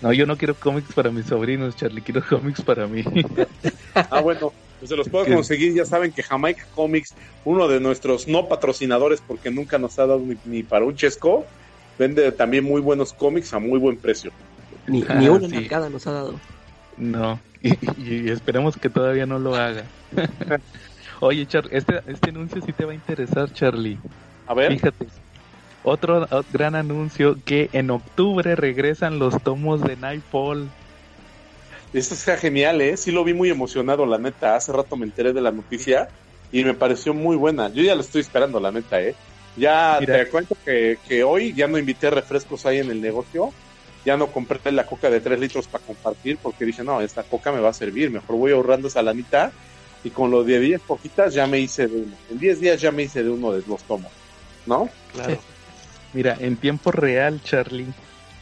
No, 0.00 0.12
yo 0.12 0.26
no 0.26 0.36
quiero 0.36 0.54
cómics 0.54 0.92
para 0.94 1.10
mis 1.10 1.26
sobrinos, 1.26 1.76
Charlie, 1.76 2.02
quiero 2.02 2.22
cómics 2.26 2.62
para 2.62 2.86
mí. 2.86 3.02
Ah, 3.94 4.20
bueno, 4.20 4.52
pues 4.78 4.90
se 4.90 4.96
los 4.96 5.08
puedo 5.08 5.24
¿Qué? 5.24 5.34
conseguir, 5.34 5.74
ya 5.74 5.84
saben 5.84 6.12
que 6.12 6.22
Jamaica 6.22 6.64
Comics, 6.74 7.14
uno 7.44 7.66
de 7.66 7.80
nuestros 7.80 8.28
no 8.28 8.48
patrocinadores, 8.48 9.20
porque 9.26 9.50
nunca 9.50 9.76
nos 9.76 9.98
ha 9.98 10.06
dado 10.06 10.20
ni, 10.20 10.36
ni 10.44 10.62
para 10.62 10.84
un 10.84 10.94
chesco, 10.94 11.44
vende 11.98 12.30
también 12.30 12.62
muy 12.64 12.80
buenos 12.80 13.12
cómics 13.12 13.52
a 13.54 13.58
muy 13.58 13.80
buen 13.80 13.96
precio. 13.96 14.30
Ni, 14.86 15.02
Ah, 15.08 15.14
ni 15.18 15.28
una 15.28 15.48
sí. 15.48 15.68
nos 15.90 16.06
ha 16.06 16.12
dado. 16.12 16.34
No, 16.96 17.40
y, 17.60 17.72
y 17.98 18.30
esperemos 18.30 18.76
que 18.76 18.88
todavía 18.88 19.26
no 19.26 19.38
lo 19.40 19.54
haga. 19.56 19.82
Oye, 21.20 21.44
Char, 21.46 21.64
este, 21.72 22.00
este 22.06 22.30
anuncio 22.30 22.62
sí 22.64 22.72
te 22.72 22.84
va 22.84 22.92
a 22.92 22.94
interesar, 22.94 23.52
Charlie. 23.52 23.98
A 24.46 24.54
ver, 24.54 24.72
Fíjate, 24.72 25.06
otro 25.88 26.26
gran 26.52 26.74
anuncio 26.74 27.36
que 27.44 27.70
en 27.72 27.90
octubre 27.90 28.54
regresan 28.56 29.18
los 29.18 29.42
tomos 29.42 29.82
de 29.82 29.96
Nightfall. 29.96 30.68
esto 31.92 32.14
está 32.14 32.36
genial, 32.36 32.80
¿eh? 32.80 32.96
Sí 32.96 33.10
lo 33.10 33.24
vi 33.24 33.34
muy 33.34 33.50
emocionado, 33.50 34.06
la 34.06 34.18
neta. 34.18 34.56
Hace 34.56 34.72
rato 34.72 34.96
me 34.96 35.06
enteré 35.06 35.32
de 35.32 35.40
la 35.40 35.50
noticia 35.50 36.08
y 36.52 36.64
me 36.64 36.74
pareció 36.74 37.14
muy 37.14 37.36
buena. 37.36 37.68
Yo 37.68 37.82
ya 37.82 37.94
lo 37.94 38.00
estoy 38.00 38.20
esperando, 38.20 38.60
la 38.60 38.70
neta, 38.70 39.00
¿eh? 39.00 39.14
Ya 39.56 39.98
Mira. 40.00 40.18
te 40.24 40.30
cuento 40.30 40.56
que, 40.64 40.98
que 41.08 41.24
hoy 41.24 41.52
ya 41.52 41.66
no 41.66 41.78
invité 41.78 42.10
refrescos 42.10 42.64
ahí 42.66 42.78
en 42.78 42.90
el 42.90 43.00
negocio. 43.00 43.52
Ya 44.04 44.16
no 44.16 44.28
compré 44.28 44.72
la 44.72 44.86
coca 44.86 45.10
de 45.10 45.20
3 45.20 45.40
litros 45.40 45.66
para 45.66 45.84
compartir 45.84 46.38
porque 46.40 46.64
dije, 46.64 46.84
no, 46.84 47.00
esta 47.00 47.24
coca 47.24 47.50
me 47.52 47.60
va 47.60 47.70
a 47.70 47.74
servir. 47.74 48.10
Mejor 48.10 48.36
voy 48.36 48.52
ahorrando 48.52 48.88
esa 48.88 49.02
lanita. 49.02 49.52
Y 50.04 50.10
con 50.10 50.30
lo 50.30 50.44
de 50.44 50.60
10 50.60 50.80
poquitas 50.82 51.34
ya 51.34 51.46
me 51.46 51.58
hice 51.58 51.88
de 51.88 51.96
uno. 52.02 52.14
En 52.30 52.38
10 52.38 52.60
días 52.60 52.80
ya 52.80 52.92
me 52.92 53.02
hice 53.02 53.24
de 53.24 53.30
uno 53.30 53.52
de 53.52 53.62
los 53.66 53.82
tomos. 53.82 54.12
¿No? 54.66 54.88
Claro. 55.12 55.38
Mira, 56.12 56.36
en 56.40 56.56
tiempo 56.56 56.90
real, 56.92 57.40
Charlie. 57.42 57.86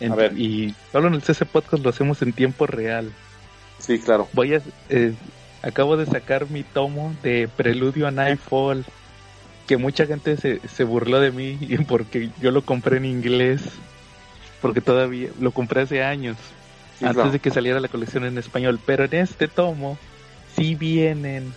en- 0.01 0.13
A 0.13 0.15
ver. 0.15 0.39
Y 0.39 0.75
solo 0.93 1.09
en 1.09 1.15
el 1.15 1.23
CC 1.23 1.45
Podcast 1.47 1.83
lo 1.83 1.91
hacemos 1.91 2.21
en 2.23 2.33
tiempo 2.33 2.67
real. 2.67 3.11
Sí, 3.79 3.99
claro. 3.99 4.29
Voy 4.33 4.55
a. 4.55 4.61
eh, 4.89 5.15
acabo 5.63 5.97
de 5.97 6.07
sacar 6.07 6.49
mi 6.51 6.63
tomo 6.63 7.15
de 7.23 7.49
Preludio 7.57 8.07
a 8.07 8.11
Nightfall. 8.11 8.85
Que 9.67 9.77
mucha 9.79 10.07
gente 10.07 10.37
se, 10.37 10.61
se 10.69 10.85
burló 10.85 11.19
de 11.21 11.33
mí 11.33 11.59
porque 11.89 12.31
yo 12.41 12.51
lo 12.53 12.63
compré 12.63 12.99
en 12.99 13.05
inglés. 13.07 13.63
Porque 14.63 14.81
todavía 14.81 15.29
lo 15.41 15.51
compré 15.51 15.83
hace 15.83 16.03
años. 16.05 16.37
Sí, 16.99 17.05
antes 17.05 17.17
claro. 17.17 17.31
de 17.33 17.39
que 17.41 17.51
saliera 17.51 17.81
la 17.81 17.89
colección 17.89 18.25
en 18.25 18.39
español. 18.39 18.79
Pero 18.87 19.05
en 19.05 19.15
este 19.15 19.49
tomo 19.49 19.99
sí 20.57 20.75
vienen 20.75 21.53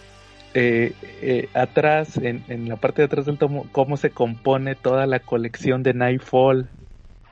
eh, 0.54 0.94
eh, 1.22 1.48
atrás, 1.54 2.18
en, 2.18 2.44
en 2.48 2.68
la 2.70 2.76
parte 2.76 3.02
de 3.02 3.06
atrás 3.08 3.26
del 3.26 3.38
tomo, 3.38 3.68
cómo 3.72 3.98
se 3.98 4.10
compone 4.12 4.76
toda 4.76 5.06
la 5.06 5.20
colección 5.20 5.84
de 5.84 5.94
Nightfall. 5.94 6.70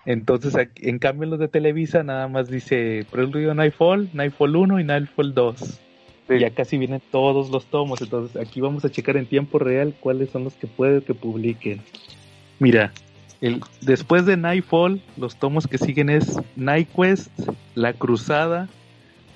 Entonces, 0.06 0.56
aquí- 0.56 0.88
en 0.90 1.00
cambio, 1.00 1.28
los 1.28 1.40
de 1.40 1.48
Televisa 1.48 2.04
nada 2.04 2.28
más 2.28 2.50
dice 2.50 3.06
Preludio 3.12 3.54
Nightfall, 3.54 4.10
Nightfall 4.14 4.56
1 4.56 4.80
y 4.80 4.84
Nightfall 4.84 5.34
2. 5.34 5.80
Sí. 6.30 6.40
Ya 6.40 6.50
casi 6.50 6.78
vienen 6.78 7.02
todos 7.12 7.50
los 7.50 7.66
tomos. 7.66 8.02
Entonces, 8.02 8.36
aquí 8.42 8.62
vamos 8.62 8.84
a 8.86 8.90
checar 8.92 9.18
en 9.18 9.26
tiempo 9.26 9.60
real 9.60 9.94
cuáles 10.00 10.30
son 10.30 10.44
los 10.44 10.54
que 10.56 10.68
puede 10.68 11.02
que 11.02 11.14
publiquen. 11.14 11.82
Mira, 12.60 12.92
el, 13.42 13.62
después 13.82 14.26
de 14.26 14.36
Nightfall, 14.38 15.02
los 15.16 15.36
tomos 15.38 15.68
que 15.68 15.78
siguen 15.78 16.10
es 16.10 16.38
Night 16.56 16.90
Quest, 16.96 17.32
La 17.76 17.94
Cruzada. 17.94 18.68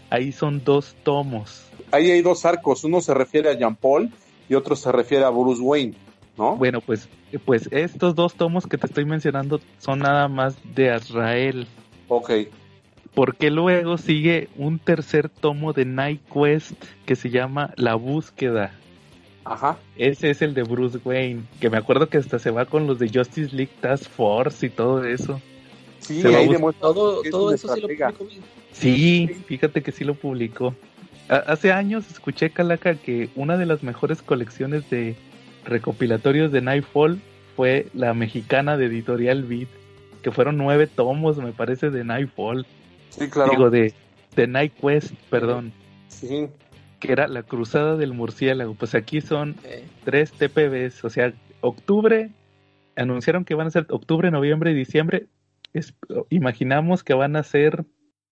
Ahí 0.09 0.31
son 0.33 0.61
dos 0.65 0.95
tomos. 1.03 1.70
Ahí 1.91 2.11
hay 2.11 2.21
dos 2.21 2.45
arcos. 2.45 2.83
Uno 2.83 3.01
se 3.01 3.13
refiere 3.13 3.49
a 3.49 3.53
Jean 3.53 3.75
Paul 3.75 4.09
y 4.49 4.55
otro 4.55 4.75
se 4.75 4.91
refiere 4.91 5.25
a 5.25 5.29
Bruce 5.29 5.61
Wayne. 5.61 5.93
¿No? 6.37 6.55
Bueno, 6.55 6.81
pues, 6.81 7.09
pues 7.45 7.67
estos 7.71 8.15
dos 8.15 8.33
tomos 8.35 8.65
que 8.65 8.77
te 8.77 8.87
estoy 8.87 9.05
mencionando 9.05 9.59
son 9.77 9.99
nada 9.99 10.27
más 10.27 10.55
de 10.75 10.91
Azrael. 10.91 11.67
Ok. 12.07 12.31
Porque 13.13 13.51
luego 13.51 13.97
sigue 13.97 14.47
un 14.55 14.79
tercer 14.79 15.27
tomo 15.29 15.73
de 15.73 15.85
Night 15.85 16.21
Quest 16.33 16.81
que 17.05 17.15
se 17.15 17.29
llama 17.29 17.73
La 17.75 17.95
Búsqueda. 17.95 18.73
Ajá. 19.43 19.77
Ese 19.97 20.29
es 20.29 20.41
el 20.41 20.53
de 20.53 20.63
Bruce 20.63 20.99
Wayne, 21.03 21.43
que 21.59 21.69
me 21.69 21.77
acuerdo 21.77 22.07
que 22.07 22.17
hasta 22.17 22.39
se 22.39 22.51
va 22.51 22.65
con 22.65 22.87
los 22.87 22.99
de 22.99 23.09
Justice 23.09 23.53
League 23.55 23.73
Task 23.81 24.09
Force 24.09 24.65
y 24.65 24.69
todo 24.69 25.03
eso. 25.03 25.41
Sí, 25.99 26.21
Se 26.21 26.35
ahí 26.35 26.47
demuestra 26.47 26.81
Todo, 26.81 27.23
eso 27.53 27.75
sí 27.75 27.81
lo 27.81 27.87
publicó. 27.87 28.27
Sí, 28.71 29.27
fíjate 29.45 29.81
que 29.81 29.91
sí 29.91 30.03
lo 30.03 30.15
publicó. 30.15 30.73
Ha- 31.31 31.37
Hace 31.51 31.71
años 31.71 32.09
escuché, 32.11 32.51
Calaca, 32.51 32.93
que 32.95 33.29
una 33.35 33.57
de 33.57 33.65
las 33.65 33.81
mejores 33.83 34.21
colecciones 34.21 34.87
de 34.89 35.15
recopilatorios 35.65 36.51
de 36.51 36.61
Nightfall 36.61 37.19
fue 37.55 37.87
la 37.93 38.13
mexicana 38.13 38.77
de 38.77 38.85
Editorial 38.87 39.43
Beat, 39.43 39.69
que 40.21 40.31
fueron 40.31 40.57
nueve 40.57 40.87
tomos, 40.87 41.37
me 41.37 41.51
parece, 41.51 41.89
de 41.89 42.03
Nightfall. 42.03 42.65
Sí, 43.09 43.29
claro. 43.29 43.51
Digo, 43.51 43.69
de, 43.69 43.93
de 44.35 44.47
Night 44.47 44.73
Quest, 44.79 45.13
perdón, 45.29 45.71
Sí. 46.07 46.47
que 46.99 47.11
era 47.11 47.27
la 47.27 47.43
Cruzada 47.43 47.97
del 47.97 48.13
Murciélago. 48.13 48.73
Pues 48.75 48.93
aquí 48.95 49.21
son 49.21 49.55
Eh, 49.63 49.83
tres 50.05 50.31
TPBs, 50.33 51.03
o 51.05 51.09
sea, 51.09 51.33
octubre, 51.61 52.29
anunciaron 52.95 53.45
que 53.45 53.55
van 53.55 53.67
a 53.67 53.71
ser 53.71 53.85
octubre, 53.89 54.29
noviembre 54.31 54.71
y 54.71 54.75
diciembre. 54.75 55.27
Es- 55.73 55.93
imaginamos 56.29 57.03
que 57.03 57.13
van 57.13 57.35
a 57.35 57.43
ser 57.43 57.85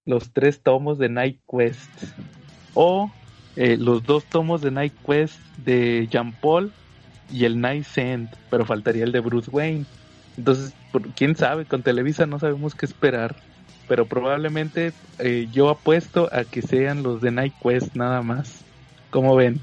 los 0.05 0.31
tres 0.33 0.61
tomos 0.61 0.97
de 0.99 1.09
Night 1.09 1.39
Quest 1.49 1.89
o 2.81 3.13
eh, 3.55 3.75
los 3.75 4.03
dos 4.03 4.25
tomos 4.29 4.61
de 4.61 4.71
Night 4.71 4.93
Quest 5.05 5.37
de 5.57 6.07
Jean 6.09 6.37
Paul 6.37 6.73
y 7.27 7.43
el 7.43 7.59
Night 7.59 7.83
Send, 7.83 8.29
pero 8.49 8.65
faltaría 8.65 9.03
el 9.03 9.11
de 9.11 9.19
Bruce 9.19 9.51
Wayne. 9.51 9.85
Entonces, 10.37 10.77
por- 10.89 11.13
quién 11.13 11.35
sabe, 11.35 11.65
con 11.65 11.83
Televisa 11.83 12.25
no 12.25 12.39
sabemos 12.39 12.75
qué 12.75 12.85
esperar, 12.85 13.43
pero 13.85 14.07
probablemente 14.07 14.93
eh, 15.17 15.47
yo 15.51 15.67
apuesto 15.69 16.29
a 16.31 16.45
que 16.45 16.61
sean 16.61 17.03
los 17.03 17.19
de 17.19 17.31
Night 17.31 17.55
Quest 17.61 17.97
nada 17.97 18.21
más. 18.21 18.65
¿Cómo 19.09 19.35
ven? 19.35 19.59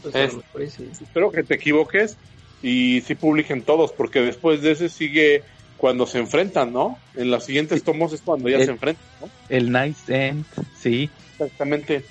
pues, 0.00 0.14
Es- 0.14 0.76
sí. 0.76 0.84
Espero 0.92 1.32
que 1.32 1.42
te 1.42 1.56
equivoques 1.56 2.18
y 2.62 3.00
sí 3.00 3.16
publiquen 3.16 3.64
todos, 3.64 3.92
porque 3.94 4.20
después 4.20 4.62
de 4.62 4.72
ese 4.72 4.88
sigue 4.88 5.42
cuando 5.76 6.06
se 6.06 6.18
enfrentan, 6.18 6.72
¿no? 6.72 7.02
En 7.14 7.32
los 7.32 7.44
siguientes 7.46 7.82
tomos 7.82 8.12
es 8.12 8.22
cuando 8.22 8.48
ya 8.48 8.58
El- 8.58 8.66
se 8.66 8.70
enfrentan, 8.70 9.04
¿no? 9.18 9.30
El 9.48 9.72
Night 9.72 9.96
End, 10.06 10.46
sí, 10.72 11.10
Exactamente. 11.32 12.04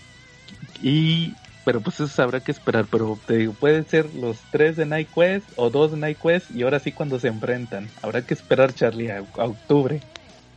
Y 0.81 1.33
pero 1.65 1.81
pues 1.81 1.99
eso 1.99 2.23
habrá 2.23 2.39
que 2.39 2.51
esperar, 2.51 2.85
pero 2.89 3.19
te 3.27 3.37
digo, 3.37 3.53
pueden 3.53 3.85
ser 3.87 4.13
los 4.15 4.39
tres 4.51 4.75
de 4.75 4.85
Night 4.85 5.09
Quest 5.13 5.45
o 5.55 5.69
dos 5.69 5.91
de 5.91 5.97
Night 5.97 6.17
Quest 6.19 6.49
y 6.51 6.63
ahora 6.63 6.79
sí 6.79 6.91
cuando 6.91 7.19
se 7.19 7.27
enfrentan. 7.27 7.87
Habrá 8.01 8.23
que 8.25 8.33
esperar, 8.33 8.73
Charlie, 8.73 9.11
a, 9.11 9.17
a 9.37 9.45
octubre. 9.45 9.99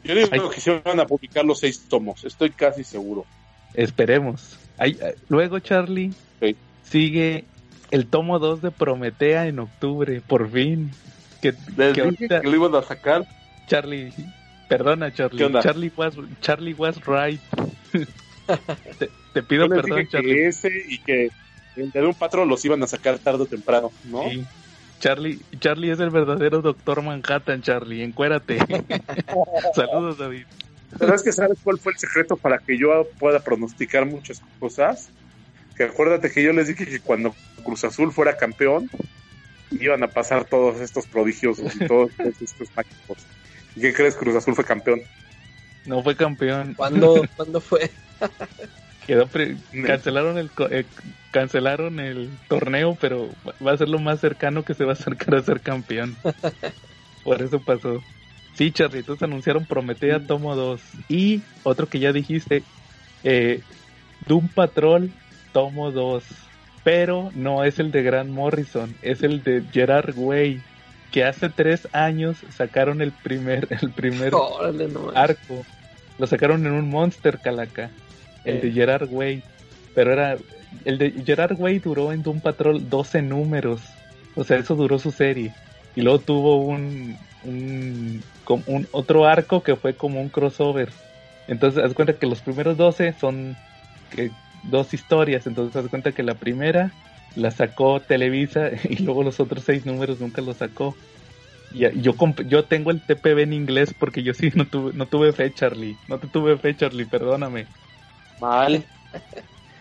Yo 0.05 0.15
digo 0.15 0.49
que 0.51 0.61
se 0.61 0.79
van 0.81 1.01
a 1.01 1.07
publicar 1.07 1.45
los 1.45 1.59
seis 1.61 1.85
tomos, 1.89 2.25
estoy 2.25 2.51
casi 2.51 2.83
seguro. 2.83 3.27
Esperemos. 3.75 4.57
Luego, 5.29 5.59
Charlie, 5.61 6.13
Sí. 6.41 6.57
sigue 6.89 7.45
el 7.91 8.07
tomo 8.07 8.39
2 8.39 8.63
de 8.63 8.71
Prometea 8.71 9.47
en 9.47 9.59
octubre, 9.59 10.21
por 10.27 10.51
fin. 10.51 10.91
Que, 11.41 11.55
Les 11.77 11.95
que 11.95 12.01
ahorita, 12.01 12.41
que 12.41 12.49
lo 12.49 12.57
iban 12.57 12.75
a 12.75 12.83
sacar. 12.83 13.27
Charlie, 13.67 14.13
perdona, 14.69 15.13
Charlie. 15.13 15.39
¿Qué 15.39 15.45
onda? 15.45 15.63
Charlie 15.63 15.93
was, 15.97 16.15
Charlie 16.41 16.75
was 16.75 16.97
right. 17.07 17.41
te, 18.99 19.11
te 19.33 19.43
pido 19.43 19.67
Yo 19.67 19.75
perdón, 19.75 20.09
Charlie. 20.09 20.35
que 20.35 20.47
ese 20.47 20.71
y 20.89 20.99
que 20.99 21.31
de 21.77 22.07
un 22.07 22.15
patrón 22.15 22.49
los 22.49 22.65
iban 22.65 22.83
a 22.83 22.87
sacar 22.87 23.19
tarde 23.19 23.45
o 23.45 23.47
temprano, 23.47 23.91
¿no? 24.05 24.29
Sí. 24.29 24.45
Charlie, 25.01 25.41
Charlie 25.59 25.91
es 25.91 25.99
el 25.99 26.11
verdadero 26.11 26.63
doctor 26.63 27.03
Manhattan, 27.03 27.61
Charlie, 27.61 28.05
encuérate. 28.05 28.59
Saludos, 29.75 30.19
David. 30.19 30.45
Pero 30.97 31.15
es 31.15 31.23
que 31.23 31.33
sabes 31.33 31.59
cuál 31.65 31.79
fue 31.79 31.93
el 31.93 31.99
secreto 31.99 32.37
para 32.37 32.59
que 32.59 32.79
yo 32.79 33.09
pueda 33.19 33.41
pronosticar 33.41 34.07
muchas 34.07 34.41
cosas. 34.61 35.11
Que 35.77 35.85
acuérdate 35.85 36.31
que 36.31 36.43
yo 36.43 36.53
les 36.53 36.69
dije 36.69 36.87
que 36.87 37.01
cuando 37.01 37.35
Cruz 37.65 37.83
Azul 37.83 38.13
fuera 38.13 38.37
campeón, 38.37 38.91
iban 39.73 40.03
a 40.05 40.09
pasar 40.09 40.45
todos 40.45 40.81
estos 40.81 41.07
prodigiosos 41.07 41.75
y 41.75 41.87
todos 41.87 42.13
estos 42.21 42.69
mágicos. 42.77 43.19
¿Y 43.75 43.81
qué 43.81 43.95
crees? 43.95 44.15
Cruz 44.15 44.37
Azul 44.37 44.55
fue 44.55 44.65
campeón. 44.65 45.01
No 45.85 46.03
fue 46.03 46.17
campeón. 46.17 46.77
¿Cuándo, 46.77 47.31
¿cuándo 47.35 47.61
fue? 47.61 47.99
Quedó 49.07 49.31
pre- 49.31 49.63
cancelaron 49.83 50.39
el 50.39 50.53
co- 50.55 50.71
eh, 50.71 50.89
cancelaron 51.31 51.99
el 52.01 52.41
torneo, 52.47 52.97
pero 52.99 53.37
va 53.45 53.73
a 53.73 53.77
ser 53.77 53.89
lo 53.89 53.99
más 53.99 54.21
cercano 54.21 54.65
que 54.65 54.75
se 54.75 54.85
va 54.85 54.91
a 54.91 54.95
acercar 54.95 55.35
a 55.37 55.43
ser 55.43 55.63
campeón. 55.63 56.23
Por 57.23 57.43
eso 57.43 57.63
pasó. 57.65 58.07
Sí, 58.53 58.73
Charlie, 58.73 59.01
entonces 59.01 59.23
anunciaron 59.23 59.67
Prometea 59.67 60.27
Tomo 60.27 60.55
2 60.57 60.91
y 61.09 61.49
otro 61.63 61.89
que 61.89 62.01
ya 62.01 62.13
dijiste, 62.13 62.69
eh, 63.23 63.67
Doom 64.21 64.51
Patrol 64.53 65.17
Tomo 65.53 65.93
2, 65.93 66.53
pero 66.83 67.31
no 67.35 67.65
es 67.65 67.79
el 67.79 67.91
de 67.93 68.03
Grant 68.03 68.31
Morrison, 68.31 68.99
es 69.03 69.23
el 69.23 69.43
de 69.43 69.67
Gerard 69.71 70.15
Way, 70.17 70.67
que 71.13 71.25
hace 71.25 71.49
tres 71.51 71.87
años 71.93 72.39
sacaron 72.51 73.01
el 73.03 73.13
primer, 73.13 73.69
el 73.83 73.91
primer 73.91 74.35
Órale, 74.35 74.89
no. 74.89 75.11
arco. 75.15 75.65
Lo 76.19 76.27
sacaron 76.27 76.67
en 76.67 76.73
un 76.73 76.89
Monster 76.91 77.39
Calaca. 77.39 77.91
El 78.45 78.57
Eh. 78.57 78.61
de 78.63 78.73
Gerard 78.73 79.09
Way. 79.13 79.43
Pero 79.95 80.13
era. 80.13 80.37
El 80.85 80.99
de 80.99 81.11
Gerard 81.25 81.61
Way 81.61 81.79
duró 81.81 82.13
en 82.13 82.23
Doom 82.23 82.41
Patrol 82.41 82.89
12 82.89 83.23
números. 83.23 83.83
O 84.35 84.43
sea, 84.43 84.57
eso 84.57 84.75
duró 84.75 84.99
su 84.99 85.11
serie. 85.13 85.55
Y 85.95 86.01
luego 86.03 86.19
tuvo 86.19 86.57
un. 86.57 87.17
un, 87.45 88.23
un 88.67 88.89
otro 88.93 89.27
arco 89.27 89.63
que 89.63 89.77
fue 89.77 89.95
como 89.95 90.21
un 90.21 90.29
crossover. 90.31 90.89
Entonces, 91.49 91.85
haz 91.85 91.93
cuenta 91.93 92.15
que 92.15 92.27
los 92.27 92.41
primeros 92.41 92.77
12 92.77 93.15
son 93.21 93.57
que, 94.11 94.31
dos 94.65 94.95
historias. 94.95 95.47
Entonces, 95.47 95.77
haz 95.77 95.89
cuenta 95.91 96.13
que 96.13 96.23
la 96.23 96.35
primera 96.35 96.91
la 97.37 97.51
sacó 97.51 98.01
Televisa 98.01 98.71
y 98.89 98.97
luego 99.03 99.23
los 99.23 99.41
otros 99.41 99.65
seis 99.65 99.87
números 99.87 100.21
nunca 100.21 100.43
los 100.43 100.59
sacó. 100.59 100.97
Y 101.73 101.81
yo 102.01 102.15
yo 102.47 102.65
tengo 102.65 102.91
el 102.91 103.01
TPB 103.01 103.41
en 103.41 103.53
inglés 103.53 103.95
porque 103.99 104.23
yo 104.23 104.35
sí 104.35 104.51
no 104.55 104.67
tuve, 104.67 104.93
no 104.93 105.07
tuve 105.07 105.33
fe, 105.33 105.53
Charlie. 105.53 105.97
No 106.09 106.19
te 106.19 106.27
tuve 106.29 106.59
fe, 106.59 106.77
Charlie, 106.77 107.07
perdóname. 107.07 107.67
Mal. 108.41 108.85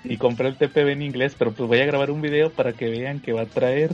Y 0.04 0.18
compré 0.18 0.48
el 0.48 0.56
TPB 0.56 0.90
en 0.90 1.02
inglés, 1.02 1.36
pero 1.38 1.52
pues 1.52 1.68
voy 1.68 1.80
a 1.80 1.86
grabar 1.86 2.12
un 2.12 2.22
video 2.22 2.50
para 2.50 2.74
que 2.74 2.90
vean 2.90 3.20
que 3.20 3.34
va 3.34 3.42
a 3.42 3.46
traer. 3.46 3.92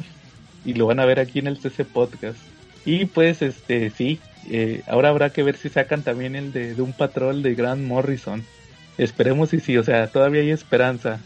Y 0.64 0.74
lo 0.74 0.86
van 0.86 1.00
a 1.00 1.06
ver 1.06 1.20
aquí 1.20 1.40
en 1.40 1.48
el 1.48 1.58
CC 1.58 1.86
Podcast. 1.86 2.38
Y 2.86 3.06
pues, 3.06 3.42
este, 3.42 3.90
sí. 3.90 4.20
eh, 4.50 4.82
ahora 4.88 5.10
habrá 5.10 5.32
que 5.32 5.44
ver 5.44 5.58
si 5.58 5.70
sacan 5.70 6.04
también 6.04 6.36
el 6.36 6.54
de, 6.54 6.74
de 6.76 6.82
un 6.82 6.94
patrol 6.94 7.42
de 7.42 7.56
Grant 7.56 7.82
Morrison. 7.82 8.44
Esperemos 8.98 9.54
y 9.54 9.60
sí, 9.60 9.78
o 9.78 9.84
sea, 9.84 10.08
todavía 10.08 10.42
hay 10.42 10.52
esperanza. 10.52 11.20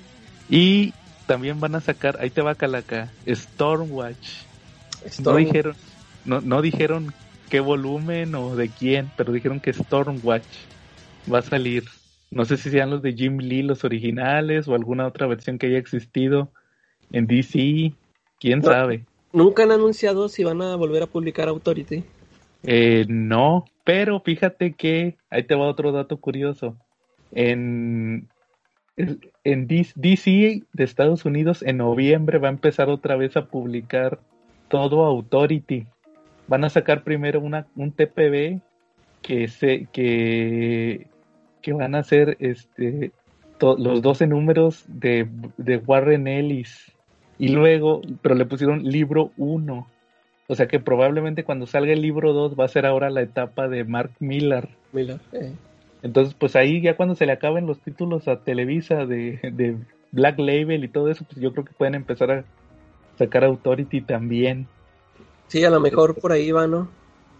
Y 0.50 0.94
también 1.32 1.62
van 1.62 1.76
a 1.76 1.80
sacar, 1.80 2.18
ahí 2.20 2.30
te 2.30 2.42
va 2.42 2.56
Calaca, 2.56 3.14
Stormwatch. 3.26 4.30
No 5.02 5.08
Storm- 5.08 5.38
dijeron, 5.38 5.76
no, 6.26 6.42
no 6.42 6.62
dijeron 6.62 7.14
qué 7.50 7.62
volumen 7.62 8.36
o 8.36 8.58
de 8.58 8.68
quién, 8.68 9.10
pero 9.16 9.32
dijeron 9.32 9.62
que 9.62 9.72
Stormwatch 9.72 10.44
va 11.32 11.40
a 11.40 11.42
salir. 11.42 11.86
No 12.32 12.44
sé 12.44 12.58
si 12.58 12.70
sean 12.70 12.90
los 12.90 13.02
de 13.02 13.14
Jim 13.14 13.38
Lee, 13.38 13.64
los 13.64 13.86
originales, 13.86 14.68
o 14.68 14.76
alguna 14.76 15.08
otra 15.08 15.26
versión 15.26 15.58
que 15.58 15.68
haya 15.68 15.78
existido 15.78 16.52
en 17.14 17.28
DC. 17.28 17.94
Quién 18.42 18.60
No. 18.60 18.66
sabe. 18.66 19.06
Nunca 19.32 19.64
han 19.64 19.72
anunciado 19.72 20.28
si 20.28 20.44
van 20.44 20.62
a 20.62 20.76
volver 20.76 21.04
a 21.04 21.08
publicar 21.08 21.48
Authority. 21.48 22.04
Eh, 22.64 23.06
no, 23.08 23.64
pero 23.86 24.20
fíjate 24.20 24.74
que 24.74 25.16
ahí 25.30 25.44
te 25.44 25.56
va 25.56 25.70
otro 25.70 25.94
dato 25.94 26.20
curioso. 26.20 26.76
En, 27.32 28.28
en 28.98 29.68
DC 29.68 30.64
de 30.74 30.84
Estados 30.84 31.26
Unidos 31.26 31.64
en 31.64 31.78
noviembre 31.78 32.38
va 32.38 32.50
a 32.50 32.52
empezar 32.52 32.90
otra 32.90 33.16
vez 33.16 33.38
a 33.38 33.46
publicar 33.46 34.20
todo 34.68 35.06
Authority. 35.06 35.88
Van 36.48 36.64
a 36.64 36.70
sacar 36.70 37.04
primero 37.04 37.40
una, 37.40 37.68
un 37.76 37.92
TPB 37.92 38.60
que 39.22 39.48
se 39.48 39.88
que, 39.92 41.08
van 41.68 41.96
a 41.96 42.04
ser 42.04 42.38
este 42.40 43.12
los 43.60 44.02
12 44.02 44.26
números 44.26 44.84
de, 44.88 45.28
de 45.58 45.78
Warren 45.78 46.28
Ellis. 46.28 46.92
Y 47.38 47.50
luego, 47.50 48.02
pero 48.22 48.36
le 48.36 48.46
pusieron 48.46 48.84
libro 48.84 49.32
1. 49.38 49.88
O 50.48 50.56
sea 50.56 50.68
que 50.68 50.80
probablemente 50.80 51.44
cuando 51.44 51.66
salga 51.66 51.94
el 51.94 52.02
libro 52.02 52.34
2 52.34 52.60
va 52.60 52.66
a 52.66 52.70
ser 52.70 52.86
ahora 52.86 53.10
la 53.10 53.22
etapa 53.22 53.68
de 53.68 53.84
Mark 53.84 54.12
Millar. 54.20 54.70
Mira, 54.92 55.20
eh. 55.32 55.54
Entonces, 56.04 56.34
pues 56.34 56.56
ahí 56.56 56.82
ya 56.82 56.96
cuando 56.96 57.16
se 57.16 57.26
le 57.26 57.32
acaben 57.32 57.68
los 57.68 57.80
títulos 57.80 58.28
a 58.28 58.38
Televisa 58.38 59.06
de, 59.06 59.40
de 59.54 59.78
Black 60.12 60.40
Label 60.40 60.84
y 60.84 60.88
todo 60.88 61.10
eso, 61.10 61.26
pues 61.26 61.40
yo 61.40 61.52
creo 61.54 61.66
que 61.66 61.74
pueden 61.74 61.96
empezar 61.96 62.32
a 62.32 62.46
sacar 63.18 63.44
Authority 63.44 64.02
también. 64.02 64.68
Sí, 65.48 65.64
a 65.64 65.70
lo 65.70 65.80
mejor 65.80 66.16
por 66.16 66.32
ahí 66.32 66.52
va, 66.52 66.68
¿no? 66.68 66.90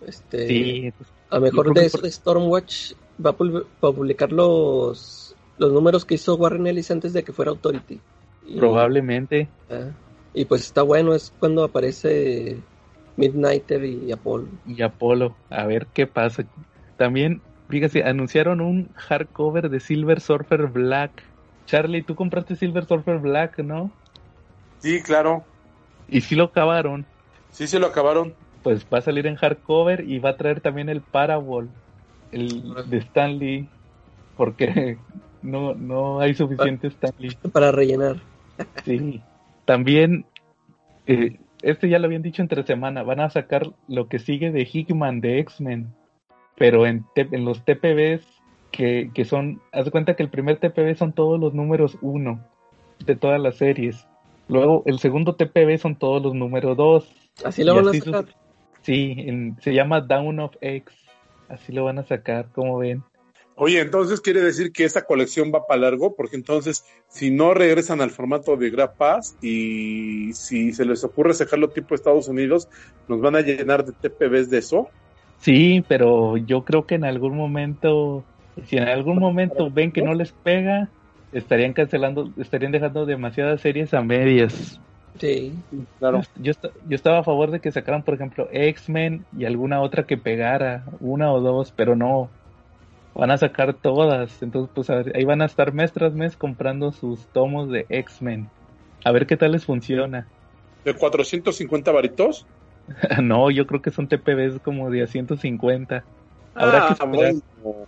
Este, 0.06 0.48
Sí, 0.48 0.94
pues, 0.98 1.10
A 1.30 1.36
lo 1.36 1.42
mejor 1.42 1.74
de 1.74 1.90
de 1.90 2.12
Stormwatch 2.12 2.94
va 3.24 3.32
a, 3.32 3.92
publicar 3.94 4.32
los, 4.32 5.36
los 5.58 5.72
números 5.72 6.06
que 6.06 6.16
hizo 6.16 6.36
Warren 6.36 6.68
Ellis 6.68 6.92
antes 6.92 7.14
de 7.14 7.24
que 7.24 7.32
fuera 7.32 7.52
Authority. 7.52 8.00
Y, 8.48 8.58
probablemente. 8.58 9.48
ah, 9.70 9.92
y 10.34 10.46
pues 10.46 10.62
está 10.62 10.82
bueno, 10.82 11.14
es 11.14 11.34
cuando 11.40 11.64
aparece 11.64 12.58
Midnighter 13.18 13.84
y 13.84 14.12
Apollo. 14.12 14.48
Y 14.66 14.82
Apolo, 14.82 15.36
a 15.50 15.66
ver 15.66 15.88
qué 15.94 16.08
pasa. 16.08 16.46
También, 16.98 17.42
fíjate, 17.72 18.04
anunciaron 18.04 18.62
un 18.62 18.90
hardcover 18.96 19.70
de 19.70 19.80
Silver 19.80 20.20
Surfer 20.20 20.68
Black. 20.68 21.24
Charlie, 21.66 22.04
tú 22.04 22.16
compraste 22.16 22.56
Silver 22.56 22.86
Surfer 22.86 23.18
Black, 23.20 23.60
¿no? 23.60 23.92
Sí, 24.80 25.02
claro. 25.02 25.44
Y 26.10 26.22
si 26.22 26.36
lo 26.36 26.46
acabaron. 26.46 27.06
Sí, 27.52 27.68
se 27.68 27.80
lo 27.80 27.88
acabaron. 27.88 28.34
pues 28.64 28.86
va 28.94 29.00
a 29.00 29.02
salir 29.02 29.28
en 29.28 29.36
hardcover 29.36 30.08
y 30.08 30.20
va 30.20 30.32
a 30.32 30.38
traer 30.38 30.62
también 30.62 30.90
el 30.90 31.02
Parable, 31.02 31.70
el 32.32 32.90
de 32.90 32.98
Stanley, 32.98 33.70
porque 34.38 34.98
no, 35.42 35.74
no 35.74 36.20
hay 36.20 36.34
suficiente 36.36 36.88
Stanley. 36.88 37.38
Para 37.52 37.72
rellenar. 37.72 38.18
Sí. 38.84 39.22
También, 39.66 40.26
eh, 41.08 41.40
este 41.62 41.90
ya 41.90 42.00
lo 42.00 42.06
habían 42.06 42.22
dicho 42.22 42.42
entre 42.42 42.64
semana, 42.64 43.04
van 43.04 43.20
a 43.20 43.30
sacar 43.30 43.72
lo 43.88 44.08
que 44.08 44.20
sigue 44.20 44.52
de 44.52 44.68
Hickman 44.72 45.22
de 45.22 45.40
X-Men, 45.40 45.94
pero 46.62 46.86
en, 46.86 47.04
los 47.44 47.66
TPBs 47.66 48.24
que, 48.72 49.10
que 49.16 49.26
son, 49.26 49.60
haz 49.72 49.86
de 49.86 49.90
cuenta 49.90 50.16
que 50.16 50.22
el 50.22 50.30
primer 50.30 50.60
TPB 50.60 50.96
son 50.96 51.12
todos 51.12 51.40
los 51.40 51.56
números 51.56 51.98
1 52.02 52.40
de 53.04 53.16
todas 53.16 53.42
las 53.42 53.58
series. 53.58 54.06
Luego 54.48 54.84
el 54.86 55.00
segundo 55.00 55.36
TPB 55.36 55.80
son 55.80 55.96
todos 55.96 56.22
los 56.22 56.36
números 56.36 56.78
2. 56.78 57.16
Así 57.44 57.64
lo 57.64 57.74
Y 57.74 57.76
van 57.78 57.88
a 57.88 57.94
sacar. 57.94 58.26
Sí, 58.84 59.16
en- 59.18 59.58
se 59.60 59.74
llama 59.74 60.02
Down 60.02 60.40
of 60.40 60.56
X. 60.62 60.96
Así 61.50 61.72
lo 61.72 61.86
van 61.86 61.98
a 61.98 62.04
sacar, 62.04 62.50
como 62.52 62.78
ven. 62.78 63.04
Oye, 63.56 63.80
entonces 63.80 64.22
quiere 64.22 64.42
decir 64.42 64.72
que 64.72 64.86
esta 64.86 65.02
colección 65.02 65.52
va 65.52 65.66
para 65.66 65.82
largo, 65.82 66.16
porque 66.16 66.36
entonces, 66.36 66.86
si 67.08 67.32
no 67.32 67.56
regresan 67.56 68.02
al 68.02 68.12
formato 68.12 68.56
de 68.56 68.70
Graph 68.70 68.98
Pass 68.98 69.36
y 69.42 70.32
si 70.34 70.74
se 70.74 70.86
les 70.86 71.04
ocurre 71.04 71.34
sacarlo 71.34 71.70
tipo 71.70 71.96
Estados 71.96 72.28
Unidos, 72.28 72.70
nos 73.08 73.20
van 73.20 73.36
a 73.36 73.42
llenar 73.42 73.84
de 73.84 73.94
TPBs 73.94 74.52
de 74.52 74.60
eso. 74.60 74.90
Sí, 75.42 75.84
pero 75.88 76.38
yo 76.38 76.64
creo 76.64 76.86
que 76.86 76.96
en 76.96 77.04
algún 77.04 77.36
momento, 77.36 78.24
si 78.66 78.78
en 78.78 78.88
algún 78.88 79.18
momento 79.18 79.72
ven 79.72 79.92
que 79.92 80.04
no 80.04 80.14
les 80.14 80.32
pega, 80.32 80.88
estarían 81.34 81.74
cancelando, 81.74 82.30
estarían 82.38 82.72
dejando 82.72 83.06
demasiadas 83.06 83.60
series 83.60 83.94
a 83.94 84.02
medias. 84.02 84.80
Sí. 85.20 85.54
Claro. 86.00 86.22
Yo, 86.40 86.54
yo 86.88 86.96
estaba 86.96 87.20
a 87.20 87.24
favor 87.24 87.52
de 87.52 87.60
que 87.60 87.72
sacaran, 87.72 88.04
por 88.04 88.14
ejemplo, 88.14 88.48
X-Men 88.52 89.26
y 89.38 89.46
alguna 89.46 89.82
otra 89.82 90.04
que 90.04 90.18
pegara, 90.18 90.86
una 91.00 91.32
o 91.34 91.42
dos, 91.42 91.74
pero 91.76 91.96
no. 91.96 92.30
Van 93.16 93.32
a 93.32 93.38
sacar 93.38 93.74
todas. 93.74 94.42
Entonces, 94.44 94.72
pues 94.74 94.90
a 94.90 94.96
ver, 94.96 95.14
ahí 95.16 95.26
van 95.26 95.42
a 95.42 95.46
estar 95.46 95.74
mes 95.74 95.92
tras 95.92 96.14
mes 96.14 96.38
comprando 96.38 96.92
sus 96.92 97.26
tomos 97.28 97.70
de 97.70 97.86
X-Men. 97.90 98.48
A 99.04 99.12
ver 99.12 99.26
qué 99.26 99.38
tal 99.38 99.54
les 99.54 99.66
funciona. 99.66 100.28
De 100.86 100.94
450 100.94 101.92
varitos. 101.92 102.46
no, 103.24 103.52
yo 103.52 103.68
creo 103.68 103.82
que 103.82 103.92
son 103.92 104.08
TPBs 104.08 104.60
como 104.62 104.90
de 104.90 105.04
a 105.04 105.08
150. 105.08 106.08
Habrá 106.54 106.84
que 106.84 106.94
Ah, 106.94 106.96
esperar. 106.96 107.36
bueno. 107.54 107.88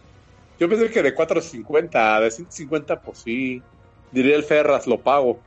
Yo 0.57 0.69
pensé 0.69 0.89
que 0.91 1.03
de 1.03 1.13
450, 1.15 2.19
de 2.21 2.31
150, 2.31 3.01
pues 3.01 3.19
sí. 3.21 3.67
Diría 4.11 4.35
el 4.35 4.43
Ferras, 4.43 4.87
lo 4.87 5.03
pago. 5.03 5.45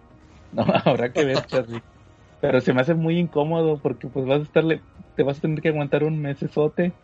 No, 0.50 0.64
habrá 0.84 1.12
que 1.12 1.24
ver, 1.24 1.44
Charlie. 1.46 1.84
Pero 2.40 2.60
se 2.60 2.74
me 2.74 2.82
hace 2.82 2.94
muy 2.94 3.18
incómodo 3.18 3.80
porque 3.82 4.08
pues 4.08 4.26
vas 4.26 4.40
a 4.40 4.44
estarle, 4.44 4.84
te 5.14 5.22
vas 5.22 5.38
a 5.38 5.40
tener 5.42 5.62
que 5.62 5.68
aguantar 5.70 6.04
un 6.04 6.20
mesesote 6.20 6.98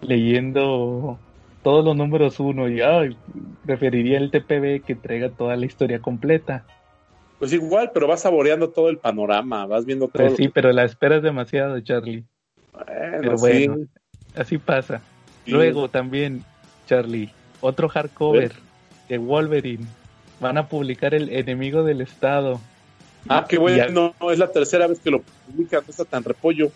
leyendo 0.00 1.24
todos 1.62 1.84
los 1.84 1.96
números 1.96 2.40
uno 2.40 2.68
y 2.68 2.80
ay, 2.82 3.20
preferiría 3.62 4.18
el 4.18 4.30
TPB 4.30 4.84
que 4.84 4.96
traiga 4.96 5.34
toda 5.36 5.56
la 5.56 5.66
historia 5.66 6.00
completa. 6.02 6.66
Pues 7.38 7.52
igual, 7.52 7.90
pero 7.92 8.06
vas 8.06 8.22
saboreando 8.22 8.70
todo 8.70 8.88
el 8.88 8.98
panorama, 8.98 9.66
vas 9.66 9.84
viendo 9.84 10.08
todo. 10.08 10.24
Pues 10.24 10.36
sí, 10.36 10.48
pero 10.48 10.72
la 10.72 10.84
espera 10.84 11.16
es 11.16 11.22
demasiado, 11.22 11.78
Charlie. 11.80 12.24
Bueno, 12.72 13.18
Pero 13.20 13.38
sí. 13.38 13.42
bueno, 13.42 13.86
así 14.34 14.58
pasa. 14.58 15.02
Sí. 15.44 15.50
Luego 15.50 15.88
también, 15.88 16.44
Charlie, 16.86 17.30
otro 17.60 17.88
hardcover 17.88 18.52
de 19.08 19.18
Wolverine. 19.18 19.86
Van 20.40 20.58
a 20.58 20.68
publicar 20.68 21.14
el 21.14 21.30
enemigo 21.30 21.82
del 21.82 22.00
Estado. 22.00 22.60
Ah, 23.28 23.46
qué 23.48 23.58
bueno, 23.58 24.14
no, 24.20 24.30
es 24.30 24.38
la 24.38 24.50
tercera 24.50 24.86
vez 24.86 25.00
que 25.00 25.10
lo 25.10 25.22
publican, 25.22 25.82
no 25.86 25.90
está 25.90 26.04
tan 26.04 26.24
repollo. 26.24 26.70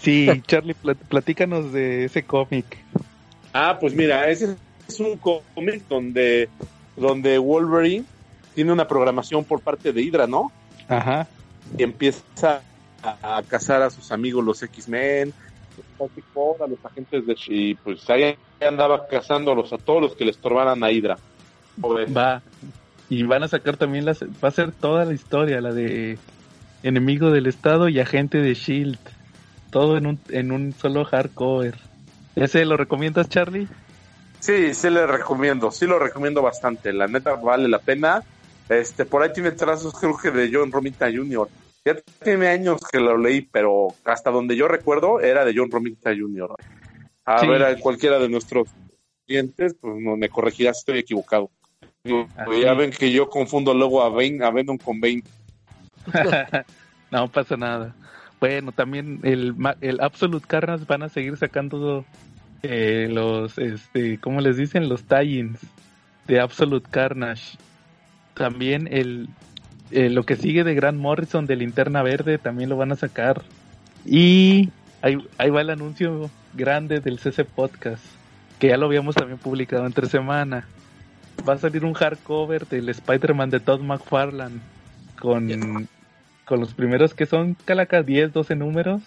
Sí, 0.00 0.28
Charlie, 0.46 0.74
platícanos 1.08 1.72
de 1.72 2.04
ese 2.04 2.22
cómic. 2.22 2.78
Ah, 3.52 3.78
pues 3.80 3.94
mira, 3.94 4.28
ese 4.28 4.56
es 4.88 5.00
un 5.00 5.16
cómic 5.16 5.82
donde, 5.88 6.48
donde 6.96 7.38
Wolverine 7.38 8.04
tiene 8.56 8.72
una 8.72 8.88
programación 8.88 9.44
por 9.44 9.60
parte 9.60 9.92
de 9.92 10.00
Hydra, 10.00 10.26
¿no? 10.26 10.50
Ajá. 10.88 11.28
Y 11.76 11.82
empieza 11.82 12.62
a, 13.02 13.42
cazar 13.46 13.82
a 13.82 13.90
sus 13.90 14.10
amigos 14.10 14.42
los 14.42 14.62
X-Men, 14.62 15.34
a 15.98 16.66
los 16.66 16.84
agentes 16.84 17.26
de 17.26 17.36
y 17.48 17.74
pues 17.74 18.08
ahí 18.08 18.34
andaba 18.66 19.06
cazándolos 19.06 19.74
a 19.74 19.78
todos 19.78 20.00
los 20.00 20.16
que 20.16 20.24
le 20.24 20.30
estorbaran 20.30 20.82
a 20.82 20.90
Hydra. 20.90 21.18
Va. 21.84 22.42
Y 23.10 23.22
van 23.24 23.42
a 23.42 23.48
sacar 23.48 23.76
también 23.76 24.06
las 24.06 24.22
va 24.22 24.48
a 24.48 24.50
ser 24.50 24.72
toda 24.72 25.04
la 25.04 25.12
historia, 25.12 25.60
la 25.60 25.74
de 25.74 26.18
enemigo 26.82 27.30
del 27.30 27.46
estado 27.46 27.90
y 27.90 28.00
agente 28.00 28.38
de 28.38 28.54
Shield. 28.54 28.98
Todo 29.70 29.98
en 29.98 30.06
un 30.06 30.18
en 30.30 30.50
un 30.50 30.72
solo 30.72 31.04
hardcover. 31.04 31.74
¿Ese 32.36 32.64
lo 32.64 32.78
recomiendas, 32.78 33.28
Charlie? 33.28 33.68
Sí, 34.40 34.74
sí 34.74 34.90
le 34.90 35.06
recomiendo, 35.06 35.70
sí 35.70 35.86
lo 35.86 35.98
recomiendo 35.98 36.40
bastante. 36.40 36.92
La 36.92 37.06
neta 37.06 37.34
vale 37.34 37.68
la 37.68 37.78
pena. 37.78 38.22
Este, 38.68 39.04
por 39.04 39.22
ahí 39.22 39.32
tiene 39.32 39.52
trazos 39.52 39.94
creo 39.94 40.16
que 40.16 40.30
de 40.30 40.50
John 40.52 40.72
Romita 40.72 41.06
Jr. 41.06 41.48
Ya 41.84 41.96
tiene 42.22 42.48
años 42.48 42.80
que 42.90 42.98
lo 42.98 43.16
leí, 43.16 43.42
pero 43.42 43.88
hasta 44.04 44.30
donde 44.30 44.56
yo 44.56 44.66
recuerdo 44.66 45.20
era 45.20 45.44
de 45.44 45.54
John 45.56 45.70
Romita 45.70 46.10
Jr. 46.10 46.54
A 47.24 47.46
ver, 47.46 47.62
a 47.62 47.78
cualquiera 47.78 48.18
de 48.18 48.28
nuestros 48.28 48.68
clientes, 49.26 49.76
pues 49.80 49.94
no 50.00 50.16
me 50.16 50.28
corregirá 50.28 50.72
si 50.74 50.80
estoy 50.80 50.98
equivocado. 50.98 51.50
ya 52.04 52.74
ven 52.74 52.90
que 52.90 53.12
yo 53.12 53.28
confundo 53.28 53.72
luego 53.74 54.02
a, 54.02 54.06
a 54.06 54.50
Venom 54.50 54.78
con 54.78 55.00
Bane. 55.00 55.22
no 57.10 57.28
pasa 57.28 57.56
nada. 57.56 57.94
Bueno, 58.40 58.72
también 58.72 59.20
el, 59.22 59.54
el 59.80 60.00
Absolute 60.00 60.46
Carnage 60.46 60.84
van 60.86 61.02
a 61.02 61.08
seguir 61.08 61.36
sacando 61.36 62.04
eh, 62.62 63.08
los, 63.10 63.58
este, 63.58 64.18
¿cómo 64.18 64.40
les 64.40 64.56
dicen? 64.56 64.88
Los 64.88 65.04
tie-ins 65.04 65.58
de 66.26 66.40
Absolute 66.40 66.88
Carnage. 66.90 67.56
También 68.36 68.88
el 68.90 69.28
eh, 69.90 70.10
lo 70.10 70.24
que 70.24 70.36
sigue 70.36 70.64
de 70.64 70.74
Grant 70.74 70.98
Morrison 70.98 71.46
de 71.46 71.56
Linterna 71.56 72.02
Verde 72.02 72.38
también 72.38 72.68
lo 72.68 72.76
van 72.76 72.92
a 72.92 72.96
sacar. 72.96 73.42
Y 74.04 74.70
ahí, 75.00 75.16
ahí 75.38 75.50
va 75.50 75.60
el 75.60 75.70
anuncio 75.70 76.30
grande 76.54 77.00
del 77.00 77.18
CC 77.18 77.44
Podcast, 77.44 78.02
que 78.58 78.68
ya 78.68 78.76
lo 78.76 78.86
habíamos 78.86 79.14
también 79.14 79.38
publicado 79.38 79.86
entre 79.86 80.08
semana. 80.08 80.66
Va 81.48 81.54
a 81.54 81.58
salir 81.58 81.84
un 81.84 81.94
hardcover 81.94 82.66
del 82.66 82.88
Spider-Man 82.88 83.50
de 83.50 83.60
Todd 83.60 83.80
McFarlane 83.80 84.60
con, 85.20 85.88
con 86.44 86.60
los 86.60 86.74
primeros 86.74 87.14
que 87.14 87.26
son 87.26 87.56
Calaca 87.64 88.02
10, 88.02 88.32
12 88.32 88.56
números. 88.56 89.02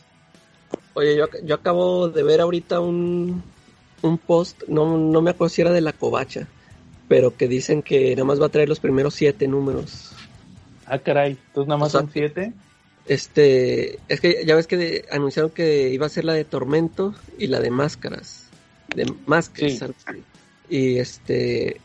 Oye, 0.93 1.17
yo, 1.17 1.25
yo 1.43 1.55
acabo 1.55 2.09
de 2.09 2.23
ver 2.23 2.39
ahorita 2.39 2.79
un, 2.79 3.43
un 4.01 4.17
post, 4.17 4.63
no, 4.67 4.97
no 4.97 5.21
me 5.21 5.31
acuerdo 5.31 5.49
si 5.49 5.61
era 5.61 5.71
de 5.71 5.81
la 5.81 5.93
covacha, 5.93 6.47
pero 7.09 7.35
que 7.35 7.49
dicen 7.49 7.81
que 7.81 8.11
nada 8.11 8.23
más 8.23 8.39
va 8.39 8.45
a 8.45 8.49
traer 8.49 8.69
los 8.69 8.79
primeros 8.79 9.15
7 9.15 9.47
números. 9.49 10.11
Ah, 10.85 10.99
caray, 10.99 11.37
entonces 11.47 11.67
nada 11.67 11.79
más 11.79 11.91
son 11.91 12.09
siete. 12.11 12.53
Este, 13.07 13.99
es 14.07 14.21
que 14.21 14.43
ya 14.45 14.55
ves 14.55 14.67
que 14.67 15.05
anunciaron 15.11 15.51
que 15.51 15.89
iba 15.89 16.05
a 16.05 16.09
ser 16.09 16.25
la 16.25 16.33
de 16.33 16.45
Tormento 16.45 17.15
y 17.37 17.47
la 17.47 17.59
de 17.59 17.71
Máscaras. 17.71 18.47
De 18.95 19.11
Máscaras. 19.25 19.83
Y 20.69 20.99
este, 20.99 21.81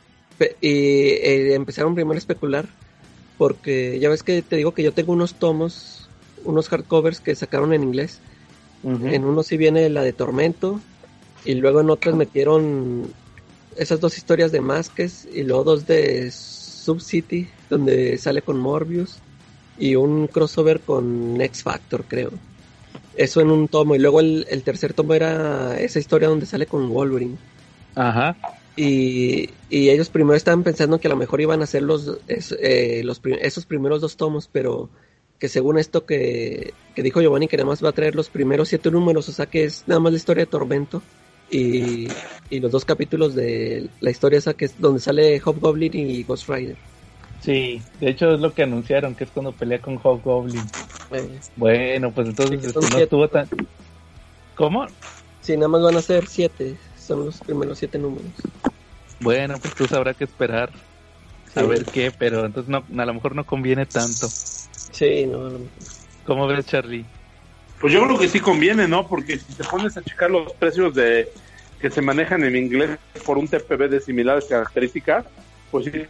y 0.60 0.68
eh, 0.68 1.54
empezaron 1.54 1.94
primero 1.94 2.14
a 2.14 2.18
especular 2.18 2.66
porque 3.38 3.98
ya 3.98 4.10
ves 4.10 4.22
que 4.22 4.42
te 4.42 4.56
digo 4.56 4.74
que 4.74 4.82
yo 4.82 4.92
tengo 4.92 5.12
unos 5.12 5.34
tomos, 5.34 6.08
unos 6.44 6.68
hardcovers 6.68 7.20
que 7.20 7.34
sacaron 7.34 7.72
en 7.72 7.82
inglés. 7.82 8.20
En 8.84 9.24
uno 9.24 9.42
sí 9.42 9.56
viene 9.56 9.88
la 9.88 10.02
de 10.02 10.12
Tormento 10.12 10.78
y 11.46 11.54
luego 11.54 11.80
en 11.80 11.88
otros 11.88 12.14
metieron 12.16 13.10
esas 13.76 14.00
dos 14.00 14.16
historias 14.16 14.52
de 14.52 14.60
Másquez 14.60 15.26
y 15.32 15.42
luego 15.42 15.64
dos 15.64 15.86
de 15.86 16.30
Sub-City, 16.30 17.48
donde 17.70 18.18
sale 18.18 18.42
con 18.42 18.58
Morbius, 18.58 19.16
y 19.78 19.96
un 19.96 20.26
crossover 20.28 20.80
con 20.80 21.40
X 21.40 21.62
Factor, 21.62 22.04
creo. 22.06 22.30
Eso 23.16 23.40
en 23.40 23.50
un 23.50 23.68
tomo, 23.68 23.94
y 23.94 23.98
luego 23.98 24.20
el, 24.20 24.62
tercer 24.64 24.92
tomo 24.92 25.14
era 25.14 25.78
esa 25.78 25.98
historia 25.98 26.28
donde 26.28 26.46
sale 26.46 26.66
con 26.66 26.88
Wolverine. 26.90 27.36
Ajá. 27.94 28.36
Y, 28.76 29.50
ellos 29.70 30.08
primero 30.08 30.36
estaban 30.36 30.62
pensando 30.62 30.98
que 30.98 31.08
a 31.08 31.10
lo 31.10 31.16
mejor 31.16 31.40
iban 31.40 31.60
a 31.60 31.64
hacer 31.64 31.82
los, 31.82 32.18
eh, 32.28 33.02
los 33.04 33.20
esos 33.40 33.66
primeros 33.66 34.00
dos 34.00 34.16
tomos, 34.16 34.48
pero 34.50 34.88
que 35.38 35.48
según 35.48 35.78
esto 35.78 36.06
que, 36.06 36.74
que 36.94 37.02
dijo 37.02 37.20
Giovanni, 37.20 37.48
que 37.48 37.56
nada 37.56 37.68
más 37.68 37.84
va 37.84 37.90
a 37.90 37.92
traer 37.92 38.14
los 38.14 38.30
primeros 38.30 38.68
siete 38.68 38.90
números, 38.90 39.28
o 39.28 39.32
sea 39.32 39.46
que 39.46 39.64
es 39.64 39.84
nada 39.86 40.00
más 40.00 40.12
la 40.12 40.16
historia 40.16 40.44
de 40.44 40.50
Tormento 40.50 41.02
y, 41.50 42.08
los 42.50 42.70
dos 42.70 42.84
capítulos 42.84 43.34
de 43.34 43.88
la 44.00 44.10
historia 44.10 44.38
esa 44.38 44.54
que 44.54 44.66
es 44.66 44.80
donde 44.80 45.00
sale 45.00 45.40
Hobgoblin 45.40 45.92
y 45.92 46.22
Ghost 46.22 46.48
Rider. 46.48 46.76
Sí, 47.40 47.82
de 48.00 48.10
hecho 48.10 48.32
es 48.32 48.40
lo 48.40 48.54
que 48.54 48.62
anunciaron, 48.62 49.14
que 49.14 49.24
es 49.24 49.30
cuando 49.30 49.52
pelea 49.52 49.80
con 49.80 49.98
Hobgoblin. 50.02 50.64
Eh, 51.10 51.40
bueno, 51.56 52.12
pues 52.12 52.28
entonces 52.28 52.64
este, 52.64 52.90
no 52.90 52.98
estuvo 52.98 53.28
tan... 53.28 53.48
¿Cómo? 54.54 54.86
Sí, 55.40 55.56
nada 55.56 55.68
más 55.68 55.82
van 55.82 55.96
a 55.96 56.02
ser 56.02 56.26
siete, 56.26 56.76
son 56.96 57.26
los 57.26 57.40
primeros 57.40 57.78
siete 57.78 57.98
números. 57.98 58.30
Bueno, 59.20 59.58
pues 59.60 59.74
tú 59.74 59.86
sabrás 59.86 60.16
que 60.16 60.24
esperar 60.24 60.70
a 61.54 61.62
ver 61.62 61.84
qué, 61.84 62.12
pero 62.16 62.44
entonces 62.46 62.70
no, 62.70 62.84
a 63.00 63.06
lo 63.06 63.14
mejor 63.14 63.34
no 63.34 63.44
conviene 63.44 63.86
tanto. 63.86 64.28
Sí, 64.28 65.26
no. 65.26 65.50
¿Cómo 66.24 66.46
ves, 66.46 66.66
Charlie? 66.66 67.04
Pues 67.80 67.92
yo 67.92 68.02
creo 68.04 68.18
que 68.18 68.28
sí 68.28 68.40
conviene, 68.40 68.88
¿no? 68.88 69.06
Porque 69.06 69.38
si 69.38 69.52
te 69.52 69.64
pones 69.64 69.96
a 69.96 70.02
checar 70.02 70.30
los 70.30 70.52
precios 70.52 70.94
de 70.94 71.28
que 71.80 71.90
se 71.90 72.00
manejan 72.00 72.44
en 72.44 72.56
inglés 72.56 72.98
por 73.26 73.36
un 73.36 73.46
TPB 73.46 73.90
de 73.90 74.00
similares 74.00 74.46
características, 74.46 75.26
pues 75.70 75.86
sí 75.86 76.06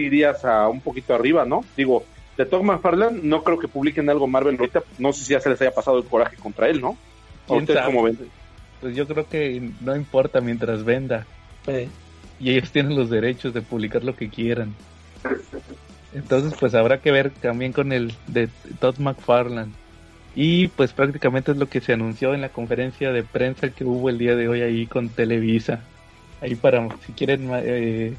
irías 0.00 0.44
a 0.44 0.68
un 0.68 0.80
poquito 0.80 1.14
arriba, 1.14 1.44
¿no? 1.46 1.64
Digo, 1.76 2.04
de 2.36 2.44
Todd 2.44 2.62
McFarlane 2.62 3.20
no 3.22 3.42
creo 3.42 3.58
que 3.58 3.68
publiquen 3.68 4.10
algo 4.10 4.26
Marvel 4.26 4.56
ahorita, 4.58 4.82
no 4.98 5.12
sé 5.12 5.24
si 5.24 5.32
ya 5.32 5.40
se 5.40 5.48
les 5.48 5.60
haya 5.62 5.74
pasado 5.74 5.98
el 5.98 6.04
coraje 6.04 6.36
contra 6.36 6.68
él, 6.68 6.80
¿no? 6.80 6.98
¿Usted 7.48 7.78
cómo 7.84 8.02
ven? 8.02 8.18
Pues 8.80 8.94
yo 8.94 9.06
creo 9.06 9.26
que 9.26 9.70
no 9.80 9.96
importa 9.96 10.40
mientras 10.40 10.84
venda. 10.84 11.26
Y 12.38 12.50
ellos 12.50 12.70
tienen 12.70 12.94
los 12.94 13.08
derechos 13.08 13.54
de 13.54 13.62
publicar 13.62 14.04
lo 14.04 14.14
que 14.14 14.28
quieran. 14.28 14.74
Entonces, 16.12 16.52
pues 16.58 16.74
habrá 16.74 17.00
que 17.00 17.10
ver 17.10 17.30
también 17.30 17.72
con 17.72 17.92
el 17.92 18.12
de 18.26 18.48
Todd 18.80 18.98
McFarlane. 18.98 19.72
Y 20.38 20.68
pues 20.68 20.92
prácticamente 20.92 21.52
es 21.52 21.56
lo 21.56 21.66
que 21.66 21.80
se 21.80 21.94
anunció 21.94 22.34
en 22.34 22.42
la 22.42 22.50
conferencia 22.50 23.10
de 23.10 23.22
prensa 23.22 23.70
que 23.70 23.84
hubo 23.84 24.10
el 24.10 24.18
día 24.18 24.36
de 24.36 24.48
hoy 24.48 24.60
ahí 24.60 24.86
con 24.86 25.08
Televisa. 25.08 25.80
Ahí 26.42 26.54
para, 26.54 26.86
si 27.06 27.14
quieren 27.14 27.48
eh, 27.54 28.12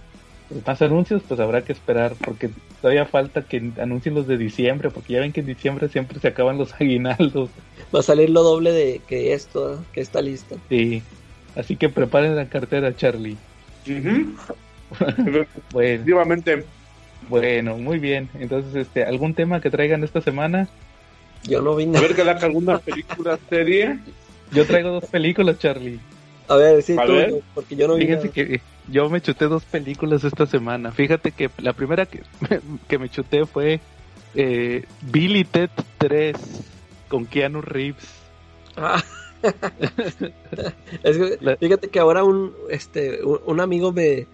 más 0.66 0.82
anuncios, 0.82 1.22
pues 1.28 1.40
habrá 1.40 1.62
que 1.62 1.74
esperar, 1.74 2.16
porque 2.26 2.50
todavía 2.82 3.06
falta 3.06 3.44
que 3.44 3.72
anuncien 3.80 4.16
los 4.16 4.26
de 4.26 4.40
diciembre, 4.40 4.90
porque 4.90 5.14
ya 5.14 5.20
ven 5.20 5.32
que 5.32 5.42
en 5.42 5.46
diciembre 5.46 5.90
siempre 5.90 6.20
se 6.20 6.30
acaban 6.30 6.58
los 6.58 6.74
aguinaldos. 6.82 7.52
Va 7.94 8.00
a 8.00 8.04
salir 8.04 8.32
lo 8.32 8.42
doble 8.42 8.72
de 8.72 9.00
que 9.08 9.34
esto, 9.34 9.86
que 9.94 10.02
está 10.02 10.20
listo. 10.20 10.58
Sí, 10.70 11.04
así 11.56 11.76
que 11.76 11.88
preparen 11.88 12.36
la 12.36 12.50
cartera, 12.50 12.96
Charlie. 12.96 13.38
bueno. 15.72 16.04
Bueno, 17.30 17.78
muy 17.78 18.00
bien. 18.00 18.30
Entonces, 18.40 18.74
este, 18.76 19.04
¿algún 19.04 19.36
tema 19.36 19.62
que 19.62 19.70
traigan 19.70 20.04
esta 20.04 20.22
semana? 20.22 20.68
Yo 21.44 21.62
no 21.62 21.76
vi 21.76 21.86
nada. 21.86 22.00
A 22.00 22.08
ver, 22.08 22.16
que 22.16 22.46
alguna 22.46 22.80
película, 22.80 23.38
serie. 23.50 24.00
Yo 24.52 24.66
traigo 24.66 24.92
dos 24.92 25.06
películas, 25.06 25.60
Charlie. 25.60 26.00
A 26.48 26.56
ver, 26.56 26.82
sí, 26.82 26.96
tú, 26.96 27.44
porque 27.54 27.76
yo 27.76 27.88
no 27.88 27.96
vi 27.96 28.06
Fíjense 28.06 28.30
que 28.30 28.62
yo 28.90 29.10
me 29.10 29.22
chuté 29.22 29.46
dos 29.46 29.66
películas 29.66 30.24
esta 30.24 30.46
semana. 30.46 30.92
Fíjate 30.92 31.32
que 31.32 31.50
la 31.58 31.74
primera 31.74 32.06
que, 32.06 32.22
que 32.88 32.98
me 32.98 33.10
chuté 33.10 33.46
fue 33.46 33.82
eh, 34.36 34.86
Billy 35.02 35.44
Ted 35.44 35.70
3 35.98 36.36
con 37.10 37.26
Keanu 37.26 37.62
Reeves. 37.62 38.08
Ah. 38.76 39.04
fíjate 41.60 41.90
que 41.90 42.00
ahora 42.00 42.24
un, 42.24 42.54
este, 42.70 43.24
un, 43.24 43.60
amigo 43.60 43.92
me, 43.92 44.26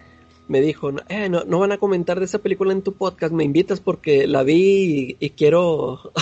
me 0.48 0.62
dijo, 0.62 0.92
eh, 1.10 1.30
no, 1.30 1.44
no, 1.46 1.60
van 1.60 1.74
a 1.74 1.78
comentar 1.78 2.20
de 2.20 2.26
esa 2.26 2.40
película 2.40 2.72
en 2.72 2.84
tu 2.84 2.94
podcast, 2.94 3.34
me 3.34 3.44
invitas 3.44 3.80
porque 3.80 4.28
la 4.28 4.44
vi 4.44 5.18
y 5.20 5.30
quiero 5.32 6.14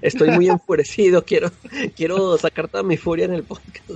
estoy 0.00 0.30
muy 0.30 0.48
enfurecido, 0.50 1.24
quiero, 1.24 1.50
quiero 1.96 2.36
sacar 2.38 2.68
toda 2.68 2.82
mi 2.82 2.96
furia 2.96 3.24
en 3.26 3.34
el 3.34 3.42
podcast. 3.42 3.88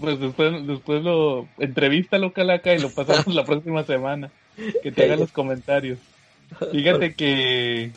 Pues 0.00 0.20
después, 0.20 0.66
después 0.66 1.02
lo 1.02 1.48
entrevístalo, 1.58 2.32
Calaca, 2.32 2.74
y 2.74 2.78
lo 2.78 2.90
pasamos 2.90 3.34
la 3.34 3.44
próxima 3.44 3.84
semana. 3.84 4.30
Que 4.82 4.92
te 4.92 5.04
haga 5.04 5.16
los 5.16 5.32
comentarios. 5.32 5.98
Fíjate 6.70 7.14
que, 7.14 7.90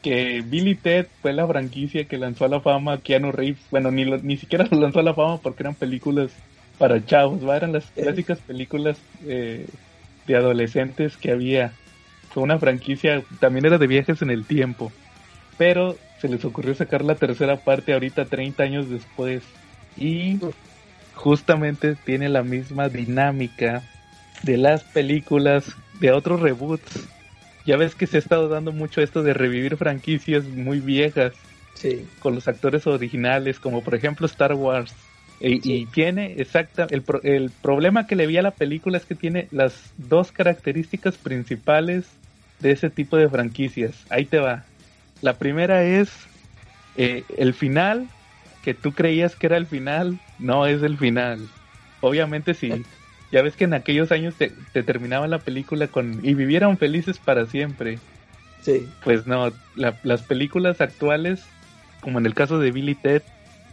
que 0.00 0.42
Billy 0.46 0.76
Ted 0.76 1.06
fue 1.20 1.32
la 1.32 1.46
franquicia 1.46 2.04
que 2.04 2.18
lanzó 2.18 2.44
a 2.44 2.48
la 2.48 2.60
fama 2.60 2.92
a 2.92 2.98
Keanu 2.98 3.32
Reeves. 3.32 3.62
Bueno, 3.70 3.90
ni, 3.90 4.04
ni 4.04 4.36
siquiera 4.36 4.68
lo 4.70 4.80
lanzó 4.80 5.00
a 5.00 5.02
la 5.02 5.14
fama 5.14 5.38
porque 5.38 5.64
eran 5.64 5.74
películas 5.74 6.30
para 6.78 7.04
chavos, 7.04 7.42
eran 7.42 7.72
las 7.72 7.86
clásicas 7.90 8.38
películas 8.40 8.98
eh, 9.26 9.66
de 10.26 10.36
adolescentes 10.36 11.16
que 11.16 11.30
había 11.30 11.72
fue 12.32 12.42
una 12.42 12.58
franquicia, 12.58 13.22
también 13.40 13.66
era 13.66 13.78
de 13.78 13.86
viajes 13.86 14.22
en 14.22 14.30
el 14.30 14.44
tiempo, 14.44 14.90
pero 15.56 15.98
se 16.20 16.28
les 16.28 16.44
ocurrió 16.44 16.74
sacar 16.74 17.04
la 17.04 17.16
tercera 17.16 17.56
parte 17.56 17.92
ahorita 17.92 18.26
30 18.26 18.62
años 18.64 18.88
después 18.88 19.42
y 19.96 20.38
justamente 21.14 21.94
tiene 21.96 22.28
la 22.28 22.42
misma 22.42 22.88
dinámica 22.88 23.82
de 24.42 24.56
las 24.56 24.84
películas 24.84 25.76
de 26.00 26.12
otros 26.12 26.40
reboots. 26.40 27.08
Ya 27.64 27.76
ves 27.76 27.94
que 27.94 28.06
se 28.06 28.16
ha 28.16 28.20
estado 28.20 28.48
dando 28.48 28.72
mucho 28.72 29.00
esto 29.00 29.22
de 29.22 29.34
revivir 29.34 29.76
franquicias 29.76 30.44
muy 30.44 30.80
viejas 30.80 31.32
Sí. 31.74 32.04
con 32.20 32.34
los 32.34 32.48
actores 32.48 32.86
originales, 32.86 33.58
como 33.58 33.82
por 33.82 33.94
ejemplo 33.94 34.26
Star 34.26 34.54
Wars. 34.54 34.94
Y, 35.40 35.60
Sí. 35.60 35.72
y 35.74 35.86
tiene 35.86 36.34
exacta 36.40 36.86
el, 36.90 37.02
pro- 37.02 37.22
el 37.22 37.50
problema 37.50 38.06
que 38.06 38.14
le 38.16 38.26
vi 38.26 38.36
a 38.36 38.42
la 38.42 38.52
película 38.52 38.96
es 38.98 39.04
que 39.06 39.14
tiene 39.14 39.48
las 39.50 39.92
dos 39.96 40.30
características 40.32 41.16
principales 41.18 42.06
de 42.60 42.72
ese 42.72 42.90
tipo 42.90 43.16
de 43.16 43.28
franquicias. 43.28 44.04
Ahí 44.10 44.24
te 44.26 44.38
va. 44.38 44.64
La 45.22 45.38
primera 45.38 45.82
es 45.84 46.10
eh, 46.96 47.24
el 47.38 47.54
final 47.54 48.08
que 48.62 48.74
tú 48.74 48.92
creías 48.92 49.34
que 49.36 49.46
era 49.46 49.56
el 49.56 49.66
final, 49.66 50.18
no 50.38 50.66
es 50.66 50.82
el 50.82 50.98
final. 50.98 51.38
Obviamente 52.00 52.54
sí. 52.54 52.70
Ya 53.30 53.40
ves 53.42 53.56
que 53.56 53.64
en 53.64 53.74
aquellos 53.74 54.12
años 54.12 54.34
te, 54.34 54.52
te 54.72 54.82
terminaba 54.82 55.26
la 55.26 55.38
película 55.38 55.86
con 55.86 56.20
y 56.22 56.34
vivieron 56.34 56.76
felices 56.76 57.18
para 57.18 57.46
siempre. 57.46 57.98
Sí. 58.60 58.86
Pues 59.02 59.26
no, 59.26 59.52
la- 59.76 59.98
las 60.02 60.22
películas 60.22 60.80
actuales, 60.80 61.42
como 62.00 62.18
en 62.18 62.26
el 62.26 62.34
caso 62.34 62.58
de 62.58 62.70
Billy 62.72 62.94
Ted 62.94 63.22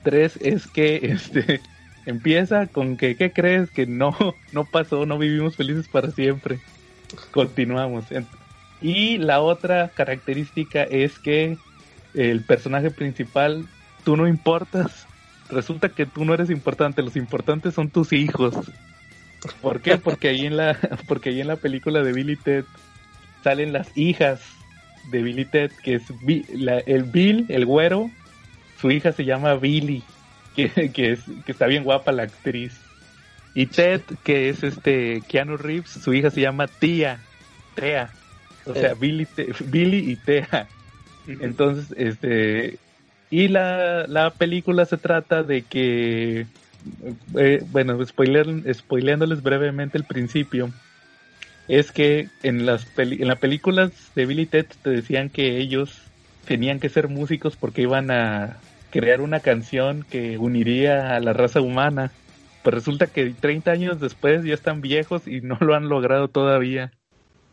3, 0.04 0.38
es 0.42 0.68
que 0.68 0.96
este 1.04 1.62
empieza 2.06 2.68
con 2.68 2.96
que, 2.96 3.16
¿qué 3.16 3.32
crees? 3.32 3.70
Que 3.72 3.86
no, 3.86 4.16
no 4.54 4.66
pasó, 4.66 5.06
no 5.06 5.18
vivimos 5.18 5.56
felices 5.56 5.88
para 5.88 6.12
siempre. 6.12 6.60
Continuamos. 7.32 8.06
Y 8.82 9.18
la 9.18 9.42
otra 9.42 9.90
característica 9.90 10.84
es 10.84 11.20
que 11.20 11.58
el 12.14 12.44
personaje 12.44 12.92
principal, 12.92 13.66
tú 14.04 14.16
no 14.16 14.28
importas. 14.28 15.08
Resulta 15.50 15.90
que 15.90 16.06
tú 16.06 16.26
no 16.26 16.34
eres 16.34 16.50
importante, 16.50 17.02
los 17.02 17.16
importantes 17.16 17.74
son 17.74 17.90
tus 17.90 18.14
hijos. 18.14 18.56
¿Por 19.62 19.82
qué? 19.82 19.98
Porque 19.98 20.30
ahí 20.30 20.46
en 20.46 20.58
la, 20.58 20.78
porque 21.08 21.30
ahí 21.30 21.42
en 21.42 21.48
la 21.48 21.56
película 21.56 22.04
de 22.04 22.14
Billy 22.14 22.36
Ted 22.36 22.66
salen 23.44 23.74
las 23.74 23.96
hijas 23.98 24.42
de 25.12 25.24
Billy 25.24 25.46
Ted, 25.46 25.72
que 25.84 25.96
es 25.96 26.04
el 26.86 27.04
Bill, 27.04 27.46
el 27.50 27.66
güero, 27.66 28.10
su 28.80 28.92
hija 28.92 29.12
se 29.12 29.26
llama 29.26 29.56
Billy, 29.56 30.04
que, 30.56 30.92
que, 30.94 31.14
es, 31.14 31.22
que 31.46 31.52
está 31.52 31.68
bien 31.68 31.84
guapa 31.84 32.12
la 32.12 32.24
actriz. 32.24 32.80
Y 33.56 33.66
Ted, 33.66 34.02
que 34.24 34.50
es 34.50 34.64
este 34.64 35.22
Keanu 35.28 35.58
Reeves, 35.58 35.90
su 35.90 36.14
hija 36.14 36.30
se 36.30 36.42
llama 36.42 36.68
Tía, 36.68 37.20
Tea. 37.76 38.12
O 38.70 38.74
sea, 38.76 38.92
Eh. 38.92 38.96
Billy, 39.00 39.26
Te- 39.26 39.54
Billy 39.66 40.12
y 40.12 40.16
Tea. 40.16 40.68
Entonces, 41.28 41.94
este. 41.98 42.78
Y 43.32 43.48
la, 43.50 44.06
la 44.08 44.32
película 44.32 44.86
se 44.86 44.98
trata 44.98 45.44
de 45.44 45.62
que. 45.64 46.46
eh, 47.38 47.64
bueno, 47.72 48.04
spoiler, 48.06 48.48
spoileándoles 48.74 49.44
brevemente 49.44 49.98
el 49.98 50.06
principio. 50.06 50.70
Es 51.68 51.92
que 51.92 52.30
en 52.42 52.66
las, 52.66 52.86
peli- 52.86 53.22
en 53.22 53.28
las 53.28 53.38
películas 53.38 53.92
de 54.16 54.26
Billy 54.26 54.46
Ted 54.48 54.66
te 54.82 54.90
decían 54.90 55.30
que 55.30 55.58
ellos 55.58 56.02
tenían 56.46 56.80
que 56.80 56.90
ser 56.90 57.10
músicos 57.10 57.56
porque 57.56 57.84
iban 57.84 58.10
a 58.10 58.58
crear 58.90 59.22
una 59.22 59.40
canción 59.40 60.04
que 60.10 60.40
uniría 60.40 61.16
a 61.16 61.20
la 61.20 61.34
raza 61.34 61.62
humana. 61.62 62.12
Pues 62.64 62.74
resulta 62.74 63.06
que 63.06 63.30
30 63.40 63.70
años 63.72 64.00
después 64.00 64.44
ya 64.44 64.56
están 64.56 64.82
viejos 64.82 65.28
y 65.28 65.42
no 65.42 65.58
lo 65.62 65.76
han 65.76 65.90
logrado 65.90 66.28
todavía. 66.28 66.92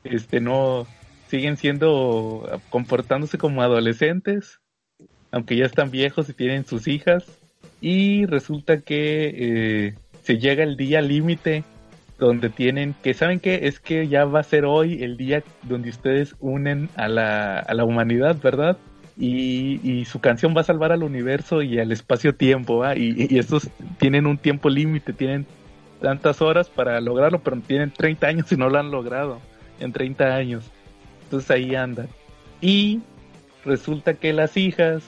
Este, 0.02 0.40
no, 0.40 0.86
siguen 1.28 1.56
siendo, 1.56 2.60
comportándose 2.70 3.38
como 3.38 3.62
adolescentes, 3.62 4.60
aunque 5.30 5.56
ya 5.56 5.66
están 5.66 5.90
viejos 5.90 6.28
y 6.28 6.32
tienen 6.32 6.64
sus 6.64 6.88
hijas. 6.88 7.24
Y 7.80 8.26
resulta 8.26 8.80
que 8.80 9.86
eh, 9.86 9.94
se 10.22 10.38
llega 10.38 10.64
el 10.64 10.76
día 10.76 11.00
límite 11.00 11.64
donde 12.18 12.48
tienen 12.48 12.94
que, 13.02 13.12
¿saben 13.14 13.40
qué? 13.40 13.60
Es 13.64 13.78
que 13.78 14.08
ya 14.08 14.24
va 14.24 14.40
a 14.40 14.44
ser 14.44 14.64
hoy 14.64 15.02
el 15.02 15.16
día 15.16 15.42
donde 15.62 15.90
ustedes 15.90 16.34
unen 16.40 16.88
a 16.96 17.08
la, 17.08 17.58
a 17.58 17.74
la 17.74 17.84
humanidad, 17.84 18.36
¿verdad? 18.42 18.78
Y, 19.18 19.80
y 19.82 20.04
su 20.04 20.20
canción 20.20 20.54
va 20.56 20.62
a 20.62 20.64
salvar 20.64 20.92
al 20.92 21.02
universo 21.02 21.62
y 21.62 21.78
al 21.78 21.92
espacio-tiempo, 21.92 22.78
¿va? 22.78 22.96
Y, 22.96 23.26
y 23.30 23.38
estos 23.38 23.68
tienen 23.98 24.26
un 24.26 24.38
tiempo 24.38 24.70
límite, 24.70 25.12
tienen 25.12 25.46
tantas 26.00 26.40
horas 26.40 26.68
para 26.70 27.00
lograrlo, 27.00 27.40
pero 27.40 27.58
tienen 27.60 27.90
30 27.90 28.26
años 28.26 28.52
y 28.52 28.56
no 28.56 28.68
lo 28.68 28.78
han 28.78 28.90
logrado 28.90 29.40
en 29.80 29.92
30 29.92 30.34
años. 30.34 30.70
Entonces 31.26 31.50
ahí 31.50 31.74
andan. 31.74 32.08
Y 32.60 33.00
resulta 33.64 34.14
que 34.14 34.32
las 34.32 34.56
hijas 34.56 35.02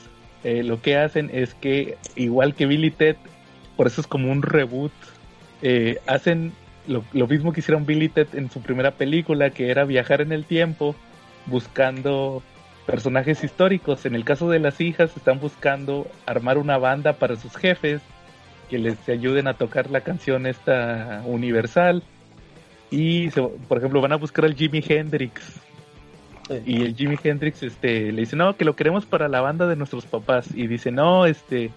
eh, 0.44 0.62
lo 0.62 0.80
que 0.82 0.96
hacen 0.96 1.30
es 1.32 1.54
que, 1.54 1.96
igual 2.16 2.54
que 2.54 2.66
Billy 2.66 2.90
Ted, 2.90 3.16
por 3.76 3.86
eso 3.86 4.00
es 4.00 4.06
como 4.06 4.30
un 4.30 4.42
reboot, 4.42 4.92
eh, 5.62 5.98
hacen 6.06 6.52
lo, 6.86 7.04
lo 7.12 7.26
mismo 7.26 7.52
que 7.52 7.60
hicieron 7.60 7.86
Billy 7.86 8.08
Ted 8.08 8.28
en 8.34 8.50
su 8.50 8.60
primera 8.62 8.92
película, 8.92 9.50
que 9.50 9.70
era 9.70 9.84
viajar 9.84 10.20
en 10.20 10.32
el 10.32 10.44
tiempo 10.44 10.94
buscando 11.46 12.42
personajes 12.86 13.44
históricos. 13.44 14.06
En 14.06 14.14
el 14.14 14.24
caso 14.24 14.48
de 14.50 14.58
las 14.60 14.80
hijas, 14.80 15.16
están 15.16 15.40
buscando 15.40 16.06
armar 16.26 16.58
una 16.58 16.78
banda 16.78 17.14
para 17.14 17.36
sus 17.36 17.56
jefes 17.56 18.00
que 18.70 18.78
les 18.78 19.08
ayuden 19.08 19.48
a 19.48 19.54
tocar 19.54 19.90
la 19.90 20.00
canción 20.02 20.46
esta 20.46 21.22
universal. 21.26 22.02
Y, 22.90 23.30
se- 23.30 23.42
por 23.42 23.78
ejemplo, 23.78 24.00
van 24.00 24.12
a 24.12 24.16
buscar 24.16 24.44
al 24.44 24.54
Jimi 24.54 24.82
Hendrix. 24.86 25.60
Sí. 26.48 26.62
Y 26.64 26.82
el 26.82 26.96
Jimi 26.96 27.16
Hendrix 27.22 27.62
este, 27.62 28.10
le 28.12 28.20
dice, 28.20 28.36
no, 28.36 28.56
que 28.56 28.64
lo 28.64 28.74
queremos 28.74 29.04
para 29.06 29.28
la 29.28 29.40
banda 29.40 29.66
de 29.66 29.76
nuestros 29.76 30.06
papás. 30.06 30.48
Y 30.54 30.66
dice, 30.66 30.90
no, 30.90 31.26
este, 31.26 31.70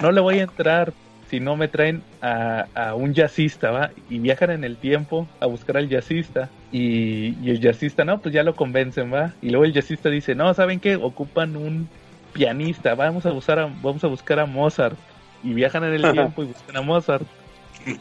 no 0.00 0.12
le 0.12 0.20
voy 0.20 0.38
a 0.38 0.42
entrar 0.42 0.92
si 1.28 1.38
no 1.38 1.56
me 1.56 1.68
traen 1.68 2.02
a, 2.20 2.66
a 2.74 2.94
un 2.94 3.14
jazzista, 3.14 3.70
¿va? 3.70 3.90
Y 4.08 4.18
viajan 4.18 4.50
en 4.50 4.64
el 4.64 4.76
tiempo 4.76 5.28
a 5.38 5.46
buscar 5.46 5.76
al 5.76 5.88
jazzista. 5.88 6.48
Y, 6.72 7.36
y 7.40 7.50
el 7.50 7.60
jazzista, 7.60 8.04
no, 8.04 8.20
pues 8.20 8.34
ya 8.34 8.42
lo 8.42 8.56
convencen, 8.56 9.12
¿va? 9.12 9.34
Y 9.40 9.50
luego 9.50 9.64
el 9.64 9.72
jazzista 9.72 10.08
dice, 10.08 10.34
no, 10.34 10.52
¿saben 10.54 10.80
qué? 10.80 10.96
Ocupan 10.96 11.56
un 11.56 11.88
pianista, 12.32 12.94
vamos 12.94 13.26
a, 13.26 13.30
buscar 13.30 13.58
a, 13.60 13.66
vamos 13.66 14.02
a 14.02 14.08
buscar 14.08 14.40
a 14.40 14.46
Mozart. 14.46 14.96
Y 15.42 15.54
viajan 15.54 15.84
en 15.84 15.94
el 15.94 16.12
tiempo 16.12 16.42
y 16.42 16.46
buscan 16.46 16.76
a 16.76 16.82
Mozart. 16.82 17.26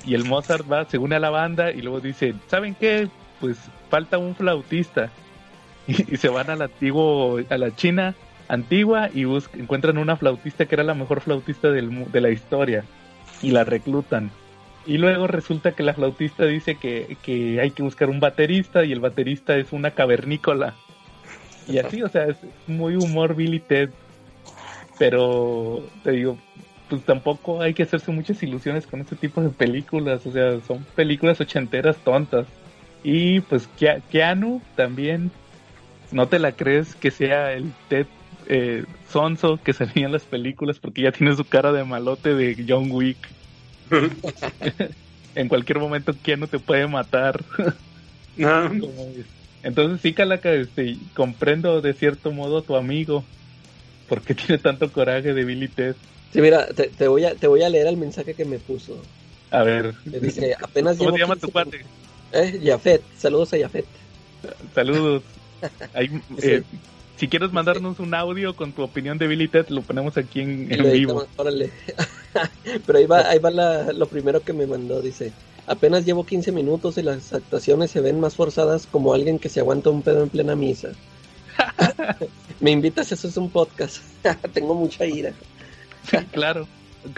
Y 0.06 0.14
el 0.14 0.26
Mozart 0.26 0.70
va, 0.70 0.86
se 0.86 0.98
une 0.98 1.16
a 1.16 1.20
la 1.20 1.30
banda 1.30 1.72
y 1.72 1.82
luego 1.82 2.02
dice, 2.02 2.34
¿saben 2.48 2.76
qué? 2.76 3.08
Pues 3.40 3.58
falta 3.90 4.18
un 4.18 4.36
flautista. 4.36 5.10
Y, 5.90 6.18
se 6.18 6.30
van 6.30 6.50
al 6.50 6.62
antiguo, 6.62 7.40
a 7.50 7.58
la 7.58 7.76
China 7.76 8.16
antigua 8.48 9.10
y 9.14 9.24
encuentran 9.58 9.98
una 9.98 10.16
flautista 10.18 10.66
que 10.66 10.76
era 10.76 10.84
la 10.84 10.94
mejor 10.94 11.22
flautista 11.22 11.70
del, 11.70 12.12
de 12.12 12.22
la 12.22 12.30
historia 12.30 12.84
y 13.42 13.52
la 13.52 13.64
reclutan. 13.64 14.32
Y 14.86 14.98
luego 14.98 15.28
resulta 15.28 15.74
que 15.74 15.84
la 15.84 15.94
flautista 15.94 16.46
dice 16.46 16.76
que, 16.76 17.18
que 17.22 17.60
hay 17.60 17.72
que 17.72 17.84
buscar 17.84 18.10
un 18.10 18.20
baterista 18.20 18.84
y 18.86 18.92
el 18.92 19.00
baterista 19.00 19.56
es 19.56 19.72
una 19.72 19.92
cavernícola. 19.92 20.74
Y 21.68 21.78
así, 21.78 22.02
o 22.02 22.10
sea, 22.10 22.26
es 22.26 22.38
muy 22.68 22.96
humor 22.96 23.36
Billy 23.36 23.60
Ted. 23.60 23.90
Pero 24.98 25.84
te 26.04 26.12
digo, 26.12 26.38
pues 26.90 27.04
tampoco 27.04 27.62
hay 27.62 27.74
que 27.74 27.84
hacerse 27.84 28.12
muchas 28.12 28.42
ilusiones 28.42 28.88
con 28.88 29.02
este 29.02 29.16
tipo 29.16 29.42
de 29.42 29.50
películas. 29.50 30.26
O 30.26 30.32
sea, 30.32 30.60
son 30.62 30.86
películas 30.96 31.40
ochenteras 31.40 31.98
tontas. 31.98 32.48
Y 33.04 33.42
pues 33.42 33.70
Kea- 33.80 34.02
Keanu 34.12 34.62
también, 34.76 35.32
no 36.12 36.28
te 36.28 36.40
la 36.40 36.54
crees 36.54 36.96
que 36.96 37.12
sea 37.12 37.54
el 37.54 37.72
Ted 37.88 38.08
eh, 38.48 38.84
Sonso 39.12 39.60
que 39.64 39.74
salía 39.74 40.06
en 40.06 40.12
las 40.12 40.24
películas 40.24 40.80
porque 40.80 41.04
ya 41.04 41.12
tiene 41.12 41.36
su 41.36 41.46
cara 41.46 41.72
de 41.72 41.84
malote 41.84 42.34
de 42.34 42.66
John 42.68 42.92
Wick. 42.92 43.18
en 45.36 45.48
cualquier 45.48 45.80
momento 45.80 46.14
Keanu 46.22 46.48
te 46.48 46.60
puede 46.60 46.88
matar. 46.88 47.44
Entonces 49.64 50.02
sí, 50.02 50.14
Calaca, 50.14 50.52
este, 50.54 50.98
comprendo 51.14 51.82
de 51.82 51.94
cierto 51.94 52.32
modo 52.32 52.60
a 52.60 52.64
tu 52.64 52.76
amigo. 52.76 53.24
porque 54.08 54.34
tiene 54.34 54.58
tanto 54.58 54.92
coraje 54.92 55.34
de 55.34 55.46
Billy 55.46 55.68
Ted? 55.68 55.96
Sí, 56.34 56.42
mira, 56.42 56.68
te, 56.68 56.88
te 56.88 57.08
voy 57.08 57.26
a, 57.26 57.36
te 57.36 57.48
voy 57.48 57.64
a 57.64 57.70
leer 57.70 57.88
el 57.88 57.98
mensaje 57.98 58.34
que 58.34 58.46
me 58.46 58.60
puso. 58.60 59.02
A 59.52 59.64
ver. 59.64 59.94
Me 60.06 60.20
dice, 60.20 60.56
apenas 60.62 60.98
¿Cómo 60.98 61.10
llevo 61.10 61.18
se 61.18 61.22
llama 61.22 61.34
15 61.36 61.48
tu 61.48 61.52
cuate? 61.52 61.86
Eh, 62.32 62.62
Jafet, 62.64 63.02
saludos 63.18 63.54
a 63.54 63.60
Jafet. 63.60 63.86
Saludos. 64.74 65.24
Sí. 66.40 66.48
eh, 66.48 66.64
si 67.18 67.28
quieres 67.28 67.52
mandarnos 67.52 68.00
un 68.00 68.14
audio 68.14 68.56
con 68.56 68.72
tu 68.72 68.82
opinión 68.82 69.18
de 69.18 69.28
Billy 69.28 69.50
Ted, 69.50 69.68
lo 69.70 69.82
ponemos 69.82 70.16
aquí 70.18 70.40
en, 70.42 70.70
vivo. 70.70 71.26
órale. 71.36 71.70
Pero 72.86 72.98
ahí 72.98 73.06
va, 73.06 73.30
ahí 73.30 73.40
va 73.40 73.52
la- 73.52 73.92
lo 73.92 74.06
primero 74.08 74.42
que 74.42 74.54
me 74.54 74.66
mandó, 74.66 75.02
dice, 75.02 75.34
apenas 75.68 76.06
llevo 76.06 76.26
15 76.26 76.52
minutos 76.54 76.98
y 76.98 77.02
las 77.04 77.34
actuaciones 77.34 77.92
se 77.92 78.00
ven 78.00 78.20
más 78.22 78.36
forzadas 78.36 78.88
como 78.88 79.14
alguien 79.14 79.38
que 79.38 79.50
se 79.50 79.60
aguanta 79.60 79.90
un 79.90 80.02
pedo 80.02 80.24
en 80.24 80.30
plena 80.30 80.56
misa. 80.56 80.90
me 82.62 82.72
invitas, 82.72 83.12
eso 83.12 83.28
es 83.28 83.36
un 83.38 83.50
podcast. 83.50 83.98
Tengo 84.54 84.76
mucha 84.76 85.06
ira. 85.06 85.34
Claro. 86.32 86.68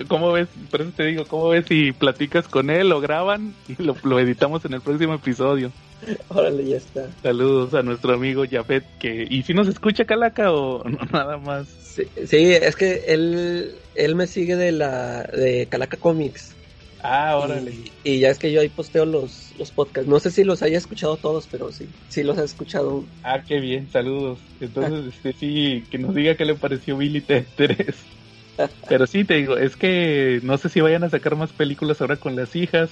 ¿Cómo 0.08 0.32
ves? 0.32 0.48
Por 0.70 0.82
eso 0.82 0.92
te 0.96 1.06
digo, 1.06 1.26
¿cómo 1.26 1.50
ves 1.50 1.66
si 1.68 1.92
platicas 1.92 2.48
con 2.48 2.70
él, 2.70 2.90
lo 2.90 3.02
graban 3.02 3.54
y 3.68 3.82
lo, 3.82 3.96
lo 4.04 4.20
editamos 4.20 4.64
en 4.66 4.74
el 4.74 4.82
próximo 4.82 5.16
episodio? 5.16 5.72
Órale, 6.30 6.66
ya 6.66 6.78
está. 6.78 7.10
Saludos 7.22 7.74
a 7.74 7.84
nuestro 7.84 8.14
amigo 8.14 8.44
Jafet, 8.50 8.84
que... 9.00 9.28
¿Y 9.30 9.44
si 9.44 9.54
nos 9.54 9.68
escucha 9.68 10.06
Calaca 10.06 10.52
o 10.52 10.84
no, 10.90 10.98
nada 11.12 11.38
más? 11.38 11.68
Sí, 11.68 12.04
sí, 12.26 12.52
es 12.54 12.76
que 12.76 13.04
él, 13.08 13.76
él 13.96 14.16
me 14.16 14.28
sigue 14.28 14.56
de 14.56 14.72
la 14.72 15.24
de 15.24 15.68
Calaca 15.70 15.98
Comics. 15.98 16.56
Ah, 17.04 17.38
órale. 17.38 17.72
Y, 17.72 17.92
y 18.04 18.20
ya 18.20 18.30
es 18.30 18.38
que 18.38 18.52
yo 18.52 18.62
ahí 18.62 18.70
posteo 18.70 19.06
los, 19.06 19.54
los 19.58 19.72
podcasts. 19.72 20.10
No 20.10 20.20
sé 20.20 20.30
si 20.32 20.44
los 20.44 20.62
haya 20.62 20.78
escuchado 20.78 21.18
todos, 21.18 21.48
pero 21.52 21.72
sí, 21.72 21.88
sí 22.10 22.24
los 22.24 22.38
he 22.38 22.44
escuchado. 22.44 23.06
Ah, 23.24 23.44
qué 23.46 23.60
bien, 23.60 23.90
saludos. 23.90 24.40
Entonces, 24.60 25.16
este 25.16 25.34
sí, 25.34 25.84
que 25.90 25.98
nos 25.98 26.14
diga 26.14 26.36
qué 26.36 26.46
le 26.46 26.56
pareció 26.56 26.98
Billy 26.98 27.22
3. 27.22 27.48
Pero 28.88 29.08
sí, 29.08 29.24
te 29.24 29.36
digo, 29.36 29.58
es 29.58 29.76
que 29.76 30.40
no 30.44 30.56
sé 30.58 30.70
si 30.70 30.82
vayan 30.82 31.04
a 31.04 31.10
sacar 31.10 31.36
más 31.36 31.52
películas 31.52 32.00
ahora 32.00 32.18
con 32.18 32.36
las 32.36 32.56
hijas 32.56 32.92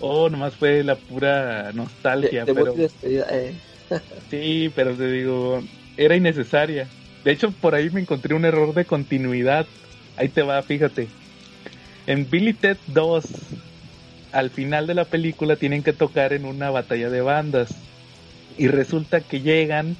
o 0.00 0.28
nomás 0.28 0.54
fue 0.56 0.82
la 0.82 0.96
pura 0.96 1.72
nostalgia. 1.72 2.44
De- 2.44 2.54
pero 2.54 2.72
despedida, 2.74 3.26
eh. 3.30 3.54
Sí, 4.30 4.70
pero 4.74 4.94
te 4.94 5.10
digo, 5.10 5.60
era 5.96 6.16
innecesaria. 6.16 6.88
De 7.24 7.32
hecho, 7.32 7.52
por 7.52 7.74
ahí 7.74 7.90
me 7.90 8.00
encontré 8.00 8.34
un 8.34 8.44
error 8.44 8.74
de 8.74 8.84
continuidad. 8.84 9.66
Ahí 10.16 10.28
te 10.28 10.42
va, 10.42 10.62
fíjate. 10.62 11.08
En 12.06 12.28
Billy 12.30 12.52
Ted 12.54 12.78
2, 12.88 13.24
al 14.32 14.50
final 14.50 14.86
de 14.86 14.94
la 14.94 15.04
película 15.04 15.56
tienen 15.56 15.82
que 15.82 15.92
tocar 15.92 16.32
en 16.32 16.44
una 16.44 16.70
batalla 16.70 17.10
de 17.10 17.20
bandas. 17.20 17.74
Y 18.56 18.68
resulta 18.68 19.20
que 19.20 19.40
llegan 19.40 19.96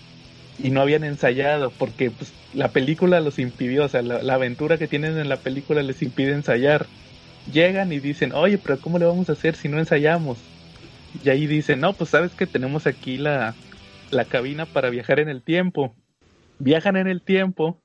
y 0.59 0.71
no 0.71 0.81
habían 0.83 1.05
ensayado 1.05 1.71
porque 1.71 2.11
pues, 2.11 2.33
la 2.53 2.69
película 2.73 3.21
los 3.21 3.39
impidió. 3.39 3.85
O 3.85 3.89
sea, 3.89 4.03
la, 4.03 4.23
la 4.23 4.35
aventura 4.35 4.79
que 4.79 4.89
tienen 4.89 5.19
en 5.19 5.29
la 5.29 5.37
película 5.39 5.83
les 5.83 6.03
impide 6.03 6.33
ensayar. 6.33 6.87
Llegan 7.53 7.93
y 7.93 8.01
dicen, 8.01 8.33
oye, 8.33 8.59
pero 8.59 8.79
¿cómo 8.79 8.99
le 8.99 9.07
vamos 9.07 9.29
a 9.29 9.33
hacer 9.33 9.55
si 9.55 9.69
no 9.69 9.79
ensayamos? 9.79 10.39
Y 11.25 11.29
ahí 11.31 11.47
dicen, 11.47 11.81
no, 11.81 11.93
pues 11.93 12.11
sabes 12.11 12.33
que 12.33 12.47
tenemos 12.47 12.87
aquí 12.87 13.19
la, 13.19 13.55
la 14.11 14.25
cabina 14.25 14.67
para 14.67 14.91
viajar 14.91 15.21
en 15.21 15.29
el 15.29 15.43
tiempo. 15.43 15.95
Viajan 16.59 16.97
en 16.97 17.09
el 17.09 17.23
tiempo 17.23 17.81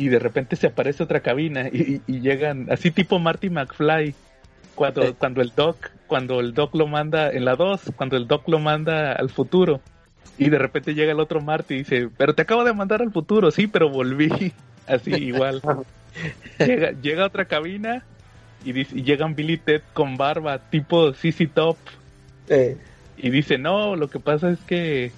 y 0.00 0.08
de 0.08 0.18
repente 0.18 0.56
se 0.56 0.68
aparece 0.68 1.02
otra 1.02 1.20
cabina 1.20 1.68
y, 1.68 2.00
llegan 2.06 2.68
así 2.70 2.90
tipo 2.90 3.18
Marty 3.18 3.50
McFly 3.50 4.14
cuando, 4.74 5.02
Sí. 5.02 5.14
cuando 5.18 5.42
el 5.42 5.52
Doc 5.54 5.90
cuando 6.06 6.40
el 6.40 6.54
Doc 6.54 6.74
lo 6.74 6.86
manda 6.86 7.30
en 7.30 7.44
la 7.44 7.54
2 7.54 7.92
cuando 7.96 8.16
el 8.16 8.26
Doc 8.26 8.48
lo 8.48 8.58
manda 8.58 9.12
al 9.12 9.28
futuro 9.28 9.80
y 10.38 10.48
de 10.48 10.58
repente 10.58 10.94
llega 10.94 11.12
el 11.12 11.20
otro 11.20 11.42
Marty 11.42 11.74
y 11.74 11.78
dice 11.78 12.08
pero 12.16 12.34
te 12.34 12.42
acabo 12.42 12.64
de 12.64 12.72
mandar 12.72 13.02
al 13.02 13.12
futuro 13.12 13.50
sí 13.50 13.66
pero 13.66 13.90
volví 13.90 14.52
así 14.86 15.12
igual 15.12 15.60
llega, 16.58 16.92
llega 16.92 17.26
otra 17.26 17.44
cabina 17.44 18.04
y, 18.64 18.72
dice, 18.72 18.98
y 18.98 19.02
llegan 19.02 19.34
Billy 19.34 19.56
Ted 19.56 19.82
con 19.92 20.16
barba 20.16 20.58
tipo 20.58 21.12
CC 21.12 21.46
Top 21.46 21.76
Eh, 22.48 22.76
y 23.16 23.30
dice, 23.30 23.58
no, 23.58 23.96
lo 23.96 24.08
que 24.08 24.18
pasa 24.18 24.50
es 24.50 24.58
que 24.60 25.12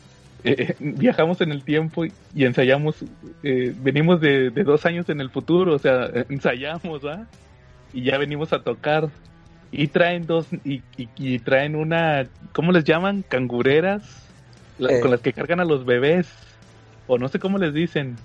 eh, 0.44 0.74
viajamos 0.80 1.40
en 1.40 1.52
el 1.52 1.62
tiempo 1.62 2.04
y, 2.04 2.12
y 2.34 2.44
ensayamos, 2.44 2.96
eh, 3.42 3.72
venimos 3.80 4.20
de, 4.20 4.50
de 4.50 4.64
dos 4.64 4.84
años 4.86 5.08
en 5.08 5.20
el 5.20 5.30
futuro, 5.30 5.74
o 5.74 5.78
sea, 5.78 6.08
ensayamos, 6.28 7.04
¿va? 7.04 7.26
Y 7.92 8.02
ya 8.04 8.18
venimos 8.18 8.52
a 8.52 8.60
tocar. 8.62 9.08
Y 9.74 9.86
traen 9.88 10.26
dos, 10.26 10.46
y, 10.64 10.82
y- 10.98 11.08
y 11.16 11.38
traen 11.38 11.76
una, 11.76 12.26
¿cómo 12.52 12.72
les 12.72 12.84
llaman? 12.84 13.24
Cangureras, 13.26 14.02
la- 14.78 14.92
Eh. 14.92 15.00
con 15.00 15.10
las 15.10 15.20
que 15.20 15.32
cargan 15.32 15.60
a 15.60 15.64
los 15.64 15.86
bebés, 15.86 16.28
o 17.06 17.16
no 17.18 17.28
sé 17.28 17.38
cómo 17.38 17.56
les 17.56 17.72
dicen, 17.72 18.16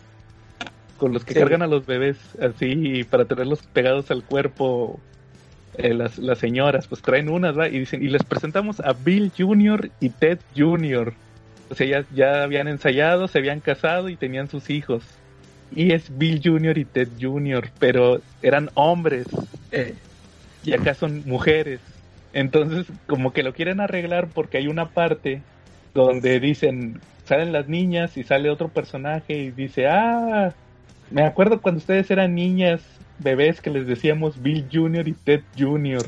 con 0.98 1.14
los 1.14 1.24
que 1.24 1.34
Sí. 1.34 1.40
cargan 1.40 1.62
a 1.62 1.68
los 1.68 1.86
bebés, 1.86 2.18
así, 2.42 3.04
para 3.04 3.26
tenerlos 3.26 3.62
pegados 3.74 4.12
al 4.12 4.24
cuerpo 4.24 5.00
eh, 5.78 5.94
las, 5.94 6.18
las 6.18 6.40
señoras, 6.40 6.88
pues 6.88 7.02
traen 7.04 7.30
unas, 7.30 7.58
¿va? 7.58 7.68
Y 7.68 7.80
dicen, 7.80 8.02
y 8.04 8.08
les 8.08 8.24
presentamos 8.24 8.80
a 8.80 8.94
Bill 8.94 9.32
Jr. 9.38 9.92
y 10.00 10.10
Ted 10.10 10.40
Jr. 10.56 11.14
O 11.70 11.76
sea, 11.76 11.86
ya, 11.86 12.06
ya 12.16 12.44
habían 12.44 12.68
ensayado, 12.68 13.28
se 13.28 13.38
habían 13.38 13.60
casado 13.60 14.10
y 14.10 14.16
tenían 14.16 14.50
sus 14.50 14.70
hijos. 14.72 15.04
Y 15.76 15.92
es 15.92 16.18
Bill 16.18 16.42
Jr. 16.44 16.78
y 16.80 16.86
Ted 16.86 17.10
Jr., 17.22 17.70
pero 17.78 18.22
eran 18.42 18.70
hombres 18.74 19.28
eh, 19.72 19.94
y 20.64 20.74
acá 20.74 20.94
son 20.96 21.24
mujeres. 21.28 21.80
Entonces, 22.34 22.88
como 23.06 23.32
que 23.34 23.44
lo 23.44 23.54
quieren 23.54 23.80
arreglar 23.80 24.30
porque 24.34 24.58
hay 24.58 24.68
una 24.68 24.90
parte 24.90 25.42
donde 25.94 26.40
dicen, 26.40 27.02
salen 27.26 27.52
las 27.52 27.68
niñas 27.68 28.18
y 28.18 28.24
sale 28.24 28.50
otro 28.50 28.70
personaje 28.70 29.34
y 29.38 29.52
dice, 29.52 29.88
ah, 29.88 30.54
me 31.12 31.24
acuerdo 31.24 31.62
cuando 31.62 31.80
ustedes 31.80 32.10
eran 32.12 32.36
niñas, 32.36 32.82
bebés, 33.20 33.62
que 33.62 33.70
les 33.70 33.88
decíamos 33.88 34.42
Bill 34.42 34.68
Jr. 34.72 35.08
y 35.08 35.14
Ted 35.14 35.42
Jr. 35.58 36.06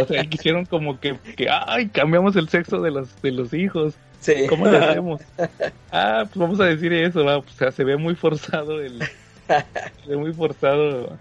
O 0.00 0.04
sea, 0.06 0.24
quisieron 0.24 0.64
como 0.64 1.00
que, 1.00 1.16
que, 1.36 1.48
ay, 1.50 1.88
cambiamos 1.88 2.36
el 2.36 2.48
sexo 2.48 2.80
de 2.80 2.90
los, 2.90 3.20
de 3.22 3.32
los 3.32 3.52
hijos. 3.52 3.94
sí. 4.20 4.46
¿Cómo 4.48 4.66
le 4.66 4.78
hacemos? 4.78 5.22
Ah, 5.90 6.24
pues 6.26 6.36
vamos 6.36 6.60
a 6.60 6.64
decir 6.64 6.92
eso, 6.92 7.24
va. 7.24 7.38
O 7.38 7.44
sea, 7.48 7.72
se 7.72 7.84
ve 7.84 7.96
muy 7.96 8.14
forzado 8.14 8.80
el. 8.80 9.02
se 9.48 10.08
ve 10.08 10.16
muy 10.16 10.32
forzado 10.32 11.16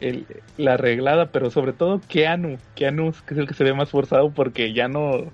el, 0.00 0.26
la 0.56 0.74
arreglada, 0.74 1.26
pero 1.26 1.50
sobre 1.50 1.72
todo 1.72 2.00
Keanu. 2.08 2.58
Keanu 2.74 3.08
es 3.08 3.36
el 3.36 3.46
que 3.46 3.54
se 3.54 3.64
ve 3.64 3.74
más 3.74 3.90
forzado 3.90 4.30
porque 4.30 4.72
ya 4.72 4.88
no. 4.88 5.24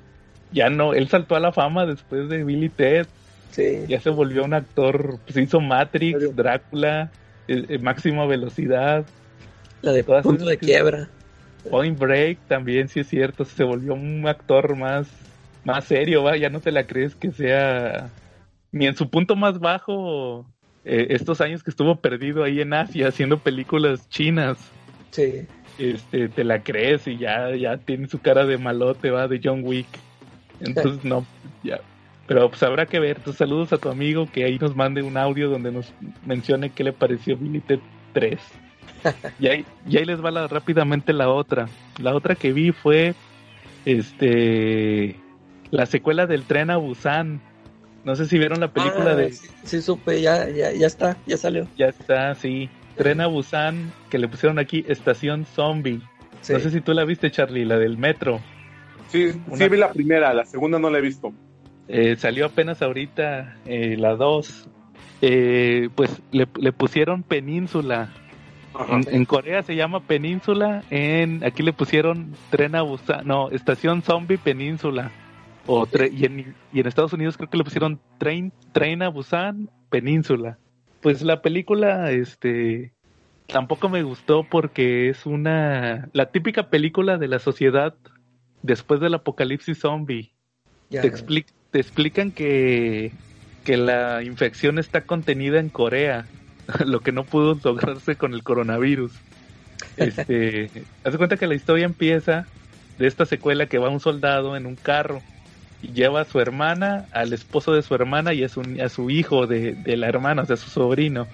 Ya 0.52 0.70
no. 0.70 0.94
Él 0.94 1.08
saltó 1.08 1.36
a 1.36 1.40
la 1.40 1.52
fama 1.52 1.86
después 1.86 2.28
de 2.28 2.44
Billy 2.44 2.68
Ted. 2.68 3.06
Sí. 3.54 3.84
Ya 3.88 4.00
se 4.00 4.10
volvió 4.10 4.44
un 4.44 4.54
actor. 4.54 5.18
Pues 5.24 5.36
hizo 5.36 5.60
Matrix, 5.60 6.18
Serio. 6.18 6.34
Drácula, 6.34 7.10
Máxima 7.80 8.26
Velocidad, 8.26 9.04
La 9.82 9.92
de 9.92 10.02
todas 10.02 10.22
punto 10.22 10.44
de 10.44 10.58
quiebra. 10.58 11.08
Point 11.70 11.98
Break 11.98 12.38
también, 12.48 12.88
sí 12.88 13.00
es 13.00 13.08
cierto. 13.08 13.44
Se 13.44 13.64
volvió 13.64 13.94
un 13.94 14.26
actor 14.26 14.76
más. 14.76 15.08
Más 15.64 15.84
serio, 15.84 16.22
va. 16.22 16.36
Ya 16.36 16.50
no 16.50 16.60
te 16.60 16.72
la 16.72 16.86
crees 16.86 17.14
que 17.14 17.30
sea 17.30 18.10
ni 18.70 18.86
en 18.86 18.96
su 18.96 19.08
punto 19.08 19.36
más 19.36 19.60
bajo 19.60 20.44
eh, 20.84 21.06
estos 21.10 21.40
años 21.40 21.62
que 21.62 21.70
estuvo 21.70 21.96
perdido 21.96 22.42
ahí 22.42 22.60
en 22.60 22.74
Asia 22.74 23.08
haciendo 23.08 23.38
películas 23.38 24.08
chinas. 24.08 24.58
Sí. 25.12 25.46
Este, 25.78 26.28
te 26.28 26.44
la 26.44 26.62
crees 26.62 27.06
y 27.06 27.16
ya, 27.16 27.54
ya 27.54 27.78
tiene 27.78 28.08
su 28.08 28.20
cara 28.20 28.44
de 28.44 28.58
malote, 28.58 29.10
va, 29.10 29.28
de 29.28 29.40
John 29.42 29.62
Wick. 29.64 29.86
Entonces, 30.60 31.04
no, 31.04 31.24
ya. 31.62 31.80
Pero 32.26 32.48
pues 32.48 32.62
habrá 32.62 32.86
que 32.86 32.98
ver. 33.00 33.18
Entonces, 33.18 33.38
saludos 33.38 33.72
a 33.72 33.78
tu 33.78 33.88
amigo 33.90 34.26
que 34.32 34.44
ahí 34.44 34.58
nos 34.58 34.74
mande 34.74 35.02
un 35.02 35.16
audio 35.16 35.48
donde 35.50 35.70
nos 35.72 35.92
mencione 36.24 36.70
qué 36.70 36.82
le 36.84 36.92
pareció 36.92 37.36
Billy 37.36 37.60
Ted 37.60 37.80
3. 38.14 38.38
y, 39.38 39.46
ahí, 39.48 39.64
y 39.86 39.98
ahí 39.98 40.04
les 40.04 40.24
va 40.24 40.30
la, 40.30 40.46
rápidamente 40.48 41.12
la 41.12 41.28
otra. 41.28 41.68
La 42.00 42.14
otra 42.14 42.34
que 42.34 42.52
vi 42.52 42.72
fue 42.72 43.14
este 43.84 45.16
la 45.70 45.86
secuela 45.86 46.26
del 46.26 46.44
tren 46.44 46.70
a 46.70 46.76
Busan. 46.76 47.40
No 48.04 48.16
sé 48.16 48.26
si 48.26 48.38
vieron 48.38 48.60
la 48.60 48.68
película 48.68 49.12
Ah, 49.12 49.14
de 49.14 49.32
Sí, 49.32 49.48
sí 49.64 49.82
supe, 49.82 50.20
ya, 50.20 50.48
ya, 50.50 50.72
ya 50.72 50.86
está, 50.86 51.16
ya 51.26 51.36
salió. 51.36 51.66
ya 51.76 51.86
está, 51.86 52.34
sí. 52.34 52.68
Tren 52.96 53.20
a 53.20 53.26
Busan, 53.26 53.92
que 54.10 54.18
le 54.18 54.28
pusieron 54.28 54.58
aquí 54.58 54.84
Estación 54.86 55.46
Zombie. 55.46 56.00
Sí. 56.42 56.52
No 56.52 56.60
sé 56.60 56.70
si 56.70 56.80
tú 56.80 56.92
la 56.92 57.04
viste, 57.04 57.30
Charlie, 57.30 57.64
la 57.64 57.78
del 57.78 57.96
metro. 57.98 58.40
Sí, 59.08 59.32
Una- 59.48 59.56
sí 59.56 59.68
vi 59.68 59.76
la 59.78 59.90
primera, 59.92 60.32
la 60.34 60.44
segunda 60.44 60.78
no 60.78 60.90
la 60.90 60.98
he 60.98 61.00
visto. 61.00 61.32
Eh, 61.88 62.16
salió 62.16 62.46
apenas 62.46 62.82
ahorita 62.82 63.56
eh, 63.66 63.96
la 63.98 64.14
2. 64.16 64.68
Eh, 65.22 65.88
pues 65.94 66.22
le, 66.32 66.46
le 66.58 66.72
pusieron 66.72 67.22
Península. 67.22 68.10
En, 68.88 69.04
en 69.14 69.24
Corea 69.24 69.62
se 69.62 69.76
llama 69.76 70.00
Península. 70.00 70.82
En 70.90 71.44
aquí 71.44 71.62
le 71.62 71.72
pusieron 71.72 72.34
Tren 72.50 72.74
a 72.74 72.82
Busan. 72.82 73.26
No, 73.26 73.50
Estación 73.50 74.02
Zombie 74.02 74.38
Península. 74.38 75.10
O 75.66 75.86
y, 76.12 76.26
en, 76.26 76.54
y 76.72 76.80
en 76.80 76.86
Estados 76.86 77.12
Unidos 77.12 77.36
creo 77.36 77.48
que 77.48 77.56
le 77.56 77.64
pusieron 77.64 78.00
Train, 78.18 78.52
Train 78.72 79.02
a 79.02 79.08
Busan 79.08 79.70
Península. 79.88 80.58
Pues 81.00 81.22
la 81.22 81.40
película, 81.40 82.10
este, 82.10 82.92
tampoco 83.46 83.88
me 83.88 84.02
gustó 84.02 84.44
porque 84.44 85.08
es 85.08 85.24
una 85.24 86.08
la 86.12 86.26
típica 86.32 86.68
película 86.68 87.16
de 87.16 87.28
la 87.28 87.38
sociedad 87.38 87.94
después 88.62 89.00
del 89.00 89.14
apocalipsis 89.14 89.78
zombie 89.78 90.32
te, 91.02 91.10
expli- 91.12 91.46
te 91.74 91.80
explican 91.80 92.32
que, 92.32 93.18
que 93.64 93.76
la 93.76 94.22
infección 94.22 94.78
está 94.78 95.06
contenida 95.06 95.58
en 95.60 95.70
Corea, 95.70 96.30
lo 96.86 97.02
que 97.02 97.10
no 97.12 97.28
pudo 97.28 97.58
lograrse 97.64 98.16
con 98.16 98.32
el 98.34 98.44
coronavirus. 98.44 99.24
Este, 99.96 100.72
haz 101.04 101.16
cuenta 101.18 101.38
que 101.38 101.48
la 101.48 101.56
historia 101.56 101.86
empieza 101.86 102.50
de 102.98 103.08
esta 103.08 103.26
secuela 103.26 103.68
que 103.68 103.78
va 103.78 103.90
un 103.90 104.00
soldado 104.00 104.56
en 104.56 104.66
un 104.66 104.76
carro 104.78 105.26
y 105.80 105.92
lleva 105.94 106.22
a 106.22 106.26
su 106.26 106.40
hermana, 106.40 107.08
al 107.12 107.32
esposo 107.34 107.72
de 107.74 107.82
su 107.82 107.94
hermana 107.94 108.34
y 108.34 108.44
a 108.44 108.48
su, 108.50 108.62
a 108.82 108.88
su 108.90 109.10
hijo 109.10 109.46
de, 109.48 109.74
de 109.76 109.96
la 109.96 110.08
hermana, 110.08 110.42
o 110.42 110.46
sea, 110.46 110.56
su 110.58 110.70
sobrino. 110.70 111.30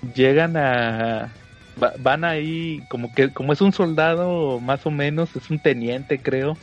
Llegan 0.00 0.56
a... 0.56 1.38
va- 1.82 1.94
van 1.98 2.24
ahí, 2.24 2.86
como 2.88 3.12
que 3.12 3.32
como 3.32 3.52
es 3.52 3.60
un 3.60 3.72
soldado 3.72 4.60
más 4.60 4.86
o 4.86 4.90
menos, 4.90 5.36
es 5.36 5.50
un 5.50 5.60
teniente 5.60 6.22
creo, 6.22 6.60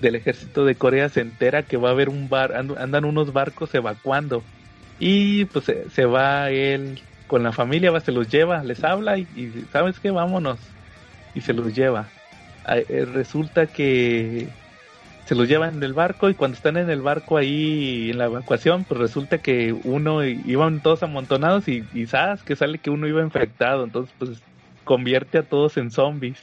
del 0.00 0.14
ejército 0.16 0.64
de 0.64 0.74
Corea 0.74 1.08
se 1.08 1.20
entera 1.20 1.62
que 1.62 1.76
va 1.76 1.88
a 1.88 1.92
haber 1.92 2.08
un 2.08 2.28
bar, 2.28 2.54
and- 2.54 2.78
andan 2.78 3.04
unos 3.04 3.32
barcos 3.32 3.74
evacuando 3.74 4.42
y 4.98 5.46
pues 5.46 5.64
se, 5.64 6.04
va 6.04 6.50
él 6.50 7.00
con 7.26 7.42
la 7.42 7.52
familia, 7.52 7.90
va, 7.90 8.00
se 8.00 8.12
los 8.12 8.28
lleva, 8.28 8.62
les 8.62 8.82
habla 8.84 9.18
y, 9.18 9.22
y 9.34 9.50
sabes 9.72 9.98
qué, 10.00 10.10
vámonos 10.10 10.60
y 11.34 11.40
se 11.40 11.52
los 11.52 11.74
lleva. 11.74 12.08
Ah, 12.64 12.78
eh, 12.78 13.06
resulta 13.06 13.66
que 13.66 14.48
se 15.26 15.34
los 15.34 15.48
llevan 15.48 15.76
en 15.76 15.82
el 15.82 15.92
barco 15.94 16.28
y 16.28 16.34
cuando 16.34 16.56
están 16.56 16.76
en 16.76 16.90
el 16.90 17.02
barco 17.02 17.36
ahí 17.36 18.10
en 18.10 18.18
la 18.18 18.24
evacuación, 18.26 18.84
pues 18.84 19.00
resulta 19.00 19.38
que 19.38 19.72
uno 19.84 20.24
iban 20.24 20.80
todos 20.80 21.02
amontonados 21.02 21.68
y, 21.68 21.84
y 21.94 22.06
sabes 22.06 22.42
que 22.42 22.56
sale 22.56 22.78
que 22.78 22.90
uno 22.90 23.06
iba 23.06 23.22
infectado, 23.22 23.84
entonces 23.84 24.14
pues 24.18 24.42
convierte 24.84 25.38
a 25.38 25.42
todos 25.42 25.76
en 25.76 25.90
zombies. 25.90 26.38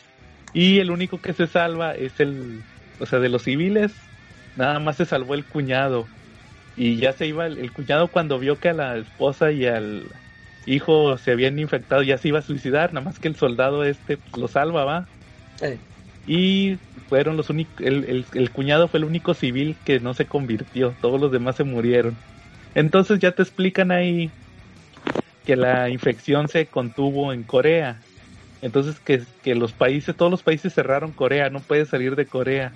Y 0.54 0.80
el 0.80 0.90
único 0.90 1.20
que 1.20 1.34
se 1.34 1.48
salva 1.48 1.94
es 1.94 2.20
el, 2.20 2.62
o 3.00 3.06
sea, 3.06 3.20
de 3.20 3.30
los 3.30 3.44
civiles, 3.44 3.92
nada 4.56 4.80
más 4.80 4.98
se 4.98 5.06
salvó 5.06 5.34
el 5.34 5.46
cuñado. 5.46 6.08
Y 6.76 6.98
ya 6.98 7.14
se 7.14 7.26
iba 7.26 7.48
el, 7.48 7.72
cuñado 7.72 8.08
cuando 8.08 8.38
vio 8.38 8.60
que 8.60 8.70
a 8.70 8.74
la 8.74 8.98
esposa 8.98 9.52
y 9.52 9.66
al 9.66 10.04
hijo 10.68 11.18
se 11.18 11.32
habían 11.32 11.58
infectado, 11.58 12.04
ya 12.04 12.18
se 12.18 12.28
iba 12.28 12.40
a 12.40 12.44
suicidar, 12.44 12.94
nada 12.94 13.06
más 13.06 13.20
que 13.20 13.28
el 13.28 13.36
soldado 13.36 13.84
este 13.84 14.20
lo 14.38 14.48
salva, 14.48 14.84
¿va? 14.84 15.08
Y 16.28 16.78
fueron 17.10 17.38
los 17.38 17.50
únicos, 17.50 17.84
el, 17.86 18.26
el, 18.34 18.52
cuñado 18.52 18.88
fue 18.88 19.00
el 19.00 19.06
único 19.06 19.34
civil 19.34 19.76
que 19.86 20.00
no 20.00 20.14
se 20.14 20.26
convirtió, 20.26 20.94
todos 21.02 21.20
los 21.20 21.32
demás 21.32 21.56
se 21.56 21.64
murieron. 21.64 22.16
Entonces 22.76 23.20
ya 23.20 23.32
te 23.32 23.42
explican 23.42 23.92
ahí 23.92 24.30
que 25.46 25.56
la 25.56 25.90
infección 25.90 26.50
se 26.50 26.68
contuvo 26.68 27.34
en 27.34 27.44
Corea. 27.44 28.02
Entonces 28.62 29.00
que, 29.00 29.24
que 29.44 29.56
los 29.56 29.72
países, 29.72 30.16
todos 30.16 30.30
los 30.30 30.44
países 30.44 30.74
cerraron 30.74 31.12
Corea, 31.12 31.50
no 31.50 31.62
puede 31.62 31.86
salir 31.86 32.16
de 32.16 32.26
Corea. 32.26 32.74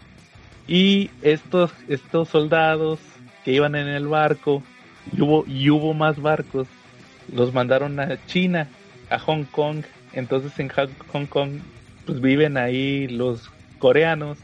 Y 0.72 1.10
estos, 1.22 1.74
estos 1.90 2.30
soldados 2.30 2.98
que 3.44 3.52
iban 3.52 3.76
en 3.76 3.90
el 3.90 4.08
barco, 4.08 4.64
y 5.12 5.22
hubo, 5.22 5.44
y 5.46 5.70
hubo 5.70 5.94
más 5.94 6.22
barcos, 6.22 6.66
los 7.30 7.54
mandaron 7.54 8.00
a 8.00 8.26
China, 8.26 8.70
a 9.10 9.20
Hong 9.20 9.44
Kong. 9.44 9.84
Entonces 10.14 10.58
en 10.60 10.70
Hong 10.70 11.26
Kong 11.26 11.60
pues 12.06 12.22
viven 12.22 12.56
ahí 12.56 13.10
los 13.10 13.52
coreanos, 13.80 14.38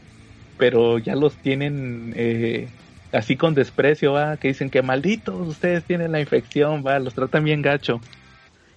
pero 0.58 0.98
ya 0.98 1.16
los 1.16 1.34
tienen 1.36 2.12
eh, 2.14 2.68
así 3.10 3.36
con 3.36 3.54
desprecio, 3.54 4.12
¿va? 4.12 4.36
que 4.36 4.48
dicen 4.48 4.68
que 4.68 4.82
malditos, 4.82 5.48
ustedes 5.48 5.84
tienen 5.84 6.12
la 6.12 6.20
infección, 6.20 6.84
va, 6.86 6.98
los 6.98 7.14
tratan 7.14 7.44
bien 7.44 7.62
gacho. 7.62 8.02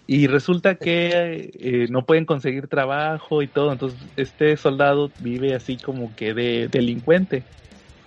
Y 0.07 0.27
resulta 0.27 0.75
que 0.75 1.51
eh, 1.53 1.87
no 1.89 2.05
pueden 2.05 2.25
conseguir 2.25 2.67
trabajo 2.67 3.41
y 3.41 3.47
todo, 3.47 3.71
entonces 3.71 3.99
este 4.17 4.57
soldado 4.57 5.11
vive 5.19 5.53
así 5.55 5.77
como 5.77 6.13
que 6.15 6.33
de 6.33 6.67
delincuente. 6.67 7.43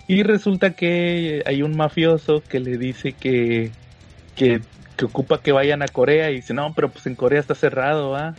Y 0.07 0.23
resulta 0.23 0.75
que 0.75 1.43
hay 1.47 1.63
un 1.63 1.77
mafioso 1.77 2.43
que 2.47 2.61
le 2.61 2.77
dice 2.77 3.13
que, 3.13 3.71
que, 4.37 4.61
que 4.97 5.05
ocupa 5.07 5.41
que 5.41 5.53
vayan 5.53 5.83
a 5.83 5.89
Corea 5.89 6.31
y 6.31 6.37
dice, 6.37 6.53
no, 6.53 6.75
pero 6.75 6.91
pues 6.91 7.07
en 7.07 7.15
Corea 7.15 7.41
está 7.41 7.55
cerrado, 7.55 8.11
¿va? 8.11 8.35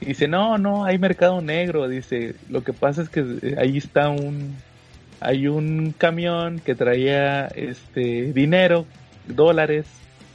Y 0.00 0.06
dice, 0.06 0.28
no, 0.28 0.58
no, 0.58 0.84
hay 0.84 0.98
mercado 0.98 1.40
negro. 1.40 1.88
Dice, 1.88 2.34
lo 2.48 2.62
que 2.62 2.72
pasa 2.72 3.02
es 3.02 3.08
que 3.08 3.20
eh, 3.20 3.56
ahí 3.58 3.78
está 3.78 4.08
un, 4.08 4.56
hay 5.20 5.48
un 5.48 5.92
camión 5.96 6.60
que 6.60 6.74
traía 6.74 7.46
este 7.48 8.32
dinero, 8.32 8.86
dólares, 9.26 9.86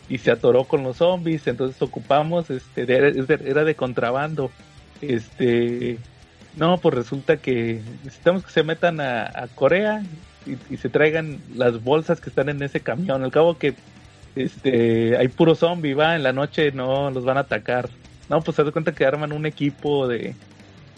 y 0.10 0.18
se 0.18 0.32
atoró 0.32 0.66
con 0.66 0.84
los 0.84 0.98
zombies. 0.98 1.48
Entonces 1.48 1.82
ocupamos, 1.82 2.50
este, 2.50 2.84
era 2.84 3.64
de 3.64 3.76
contrabando. 3.76 4.52
Este, 5.02 5.98
no, 6.56 6.78
pues 6.78 6.96
resulta 6.96 7.38
que 7.38 7.82
necesitamos 8.04 8.46
que 8.46 8.52
se 8.52 8.64
metan 8.64 9.02
a, 9.02 9.48
Corea 9.56 10.04
y, 10.46 10.78
se 10.78 10.90
traigan 10.90 11.40
las 11.56 11.84
bolsas 11.84 12.20
que 12.20 12.30
están 12.30 12.50
en 12.50 12.62
ese 12.62 12.80
camión. 12.80 13.24
Al 13.24 13.32
cabo 13.32 13.58
que 13.58 13.74
este, 14.36 15.18
hay 15.18 15.28
puro 15.30 15.56
zombie, 15.56 15.94
va, 15.94 16.16
en 16.16 16.24
la 16.24 16.34
noche 16.34 16.72
no 16.72 17.12
los 17.12 17.26
van 17.26 17.38
a 17.38 17.42
atacar. 17.42 17.90
No, 18.30 18.42
pues 18.42 18.56
se 18.56 18.64
da 18.64 18.72
cuenta 18.72 18.94
que 18.94 19.06
arman 19.06 19.32
un 19.32 19.46
equipo 19.46 20.08
de, 20.08 20.36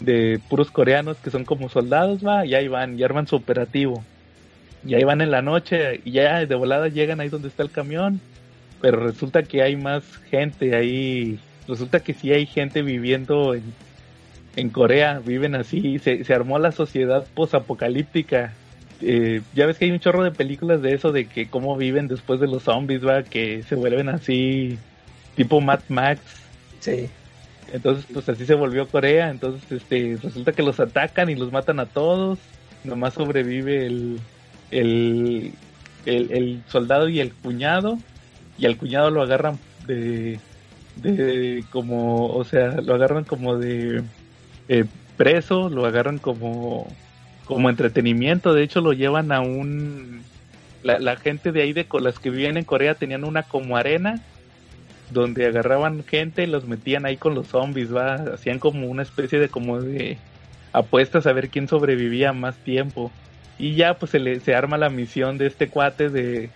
de 0.00 0.40
puros 0.48 0.70
coreanos 0.70 1.16
que 1.18 1.30
son 1.30 1.44
como 1.44 1.68
soldados, 1.68 2.24
va, 2.24 2.46
y 2.46 2.54
ahí 2.54 2.68
van, 2.68 2.98
y 2.98 3.02
arman 3.02 3.26
su 3.26 3.36
operativo. 3.36 4.04
Y 4.84 4.94
ahí 4.94 5.04
van 5.04 5.20
en 5.20 5.30
la 5.30 5.42
noche, 5.42 6.00
y 6.04 6.12
ya 6.12 6.44
de 6.44 6.54
volada 6.54 6.88
llegan 6.88 7.20
ahí 7.20 7.28
donde 7.28 7.48
está 7.48 7.62
el 7.62 7.70
camión, 7.70 8.20
pero 8.80 9.00
resulta 9.00 9.42
que 9.42 9.62
hay 9.62 9.76
más 9.76 10.04
gente 10.30 10.74
ahí, 10.76 11.38
resulta 11.68 12.00
que 12.00 12.14
sí 12.14 12.32
hay 12.32 12.46
gente 12.46 12.82
viviendo 12.82 13.54
en, 13.54 13.62
en 14.56 14.70
Corea, 14.70 15.20
viven 15.24 15.54
así, 15.54 15.98
se, 15.98 16.24
se 16.24 16.34
armó 16.34 16.58
la 16.58 16.72
sociedad 16.72 17.26
posapocalíptica. 17.34 18.52
Eh, 19.02 19.42
ya 19.54 19.66
ves 19.66 19.76
que 19.78 19.84
hay 19.84 19.90
un 19.90 20.00
chorro 20.00 20.24
de 20.24 20.30
películas 20.30 20.80
de 20.82 20.94
eso, 20.94 21.12
de 21.12 21.26
que 21.26 21.48
cómo 21.48 21.76
viven 21.76 22.08
después 22.08 22.40
de 22.40 22.46
los 22.46 22.62
zombies, 22.62 23.06
va, 23.06 23.22
que 23.22 23.62
se 23.64 23.74
vuelven 23.74 24.08
así, 24.08 24.78
tipo 25.36 25.60
Mad 25.60 25.80
Max 25.88 26.20
Sí. 26.86 27.08
Entonces, 27.72 28.06
pues 28.12 28.28
así 28.28 28.46
se 28.46 28.54
volvió 28.54 28.86
Corea. 28.86 29.30
Entonces, 29.30 29.60
este, 29.70 30.18
resulta 30.22 30.52
que 30.52 30.62
los 30.62 30.78
atacan 30.78 31.28
y 31.28 31.34
los 31.34 31.50
matan 31.50 31.80
a 31.80 31.86
todos. 31.86 32.38
Nomás 32.84 33.14
sobrevive 33.14 33.86
el, 33.86 34.20
el, 34.70 35.52
el, 36.04 36.62
soldado 36.68 37.08
y 37.08 37.18
el 37.18 37.32
cuñado. 37.32 37.98
Y 38.58 38.66
al 38.66 38.76
cuñado 38.76 39.10
lo 39.10 39.22
agarran 39.22 39.58
de, 39.86 40.38
de 40.96 41.64
como, 41.70 42.28
o 42.28 42.44
sea, 42.44 42.80
lo 42.80 42.94
agarran 42.94 43.24
como 43.24 43.56
de 43.56 44.02
eh, 44.68 44.84
preso, 45.16 45.68
lo 45.68 45.86
agarran 45.86 46.18
como, 46.18 46.88
como 47.44 47.70
entretenimiento. 47.70 48.54
De 48.54 48.62
hecho, 48.62 48.80
lo 48.80 48.92
llevan 48.92 49.32
a 49.32 49.40
un, 49.40 50.22
la, 50.82 50.98
la 50.98 51.16
gente 51.16 51.52
de 51.52 51.62
ahí 51.62 51.72
de 51.72 51.86
las 52.00 52.18
que 52.18 52.30
vivían 52.30 52.56
en 52.56 52.64
Corea 52.64 52.94
tenían 52.94 53.24
una 53.24 53.42
como 53.42 53.76
arena 53.76 54.22
donde 55.10 55.46
agarraban 55.46 56.04
gente 56.04 56.44
y 56.44 56.46
los 56.46 56.66
metían 56.66 57.06
ahí 57.06 57.16
con 57.16 57.34
los 57.34 57.48
zombies, 57.48 57.94
va, 57.94 58.14
hacían 58.14 58.58
como 58.58 58.86
una 58.88 59.02
especie 59.02 59.38
de 59.38 59.48
como 59.48 59.80
de 59.80 60.18
apuestas 60.72 61.26
a 61.26 61.32
ver 61.32 61.48
quién 61.48 61.68
sobrevivía 61.68 62.32
más 62.32 62.56
tiempo. 62.56 63.10
Y 63.58 63.74
ya 63.74 63.94
pues 63.94 64.10
se 64.10 64.18
le 64.18 64.40
se 64.40 64.54
arma 64.54 64.76
la 64.78 64.90
misión 64.90 65.38
de 65.38 65.46
este 65.46 65.68
cuate 65.68 66.10
de, 66.10 66.50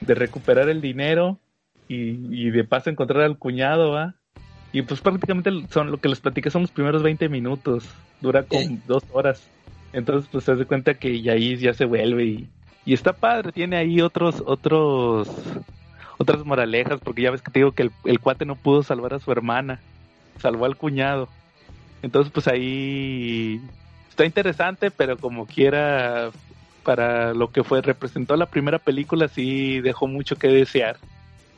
de 0.00 0.14
recuperar 0.14 0.68
el 0.68 0.80
dinero 0.80 1.38
y, 1.88 2.50
de 2.50 2.64
paso 2.64 2.90
encontrar 2.90 3.22
al 3.22 3.38
cuñado, 3.38 3.92
va. 3.92 4.14
Y 4.72 4.82
pues 4.82 5.00
prácticamente 5.00 5.50
son 5.70 5.90
lo 5.90 5.98
que 5.98 6.08
les 6.08 6.20
platiqué 6.20 6.50
son 6.50 6.62
los 6.62 6.70
primeros 6.70 7.02
20 7.02 7.28
minutos, 7.28 7.88
dura 8.20 8.42
como 8.42 8.78
dos 8.86 9.02
horas. 9.12 9.48
Entonces 9.92 10.28
pues 10.30 10.44
se 10.44 10.52
hace 10.52 10.66
cuenta 10.66 10.94
que 10.94 11.22
ya 11.22 11.32
ahí 11.32 11.56
ya 11.56 11.72
se 11.72 11.86
vuelve 11.86 12.24
y, 12.24 12.48
y 12.84 12.92
está 12.92 13.14
padre, 13.14 13.52
tiene 13.52 13.78
ahí 13.78 14.02
otros 14.02 14.42
otros 14.44 15.28
otras 16.18 16.44
moralejas, 16.44 17.00
porque 17.00 17.22
ya 17.22 17.30
ves 17.30 17.42
que 17.42 17.50
te 17.50 17.60
digo 17.60 17.72
que 17.72 17.90
el, 18.04 18.20
cuate 18.20 18.44
no 18.44 18.56
pudo 18.56 18.82
salvar 18.82 19.14
a 19.14 19.20
su 19.20 19.32
hermana, 19.32 19.80
salvó 20.40 20.66
al 20.66 20.76
cuñado. 20.76 21.28
Entonces, 22.02 22.32
pues 22.32 22.48
ahí 22.48 23.60
está 24.10 24.24
interesante, 24.24 24.90
pero 24.90 25.16
como 25.16 25.46
quiera, 25.46 26.30
para 26.88 27.34
lo 27.34 27.50
que 27.50 27.62
fue, 27.64 27.82
representó 27.82 28.34
la 28.34 28.46
primera 28.46 28.78
película, 28.78 29.28
sí 29.28 29.78
dejó 29.82 30.06
mucho 30.06 30.36
que 30.36 30.48
desear. 30.48 30.96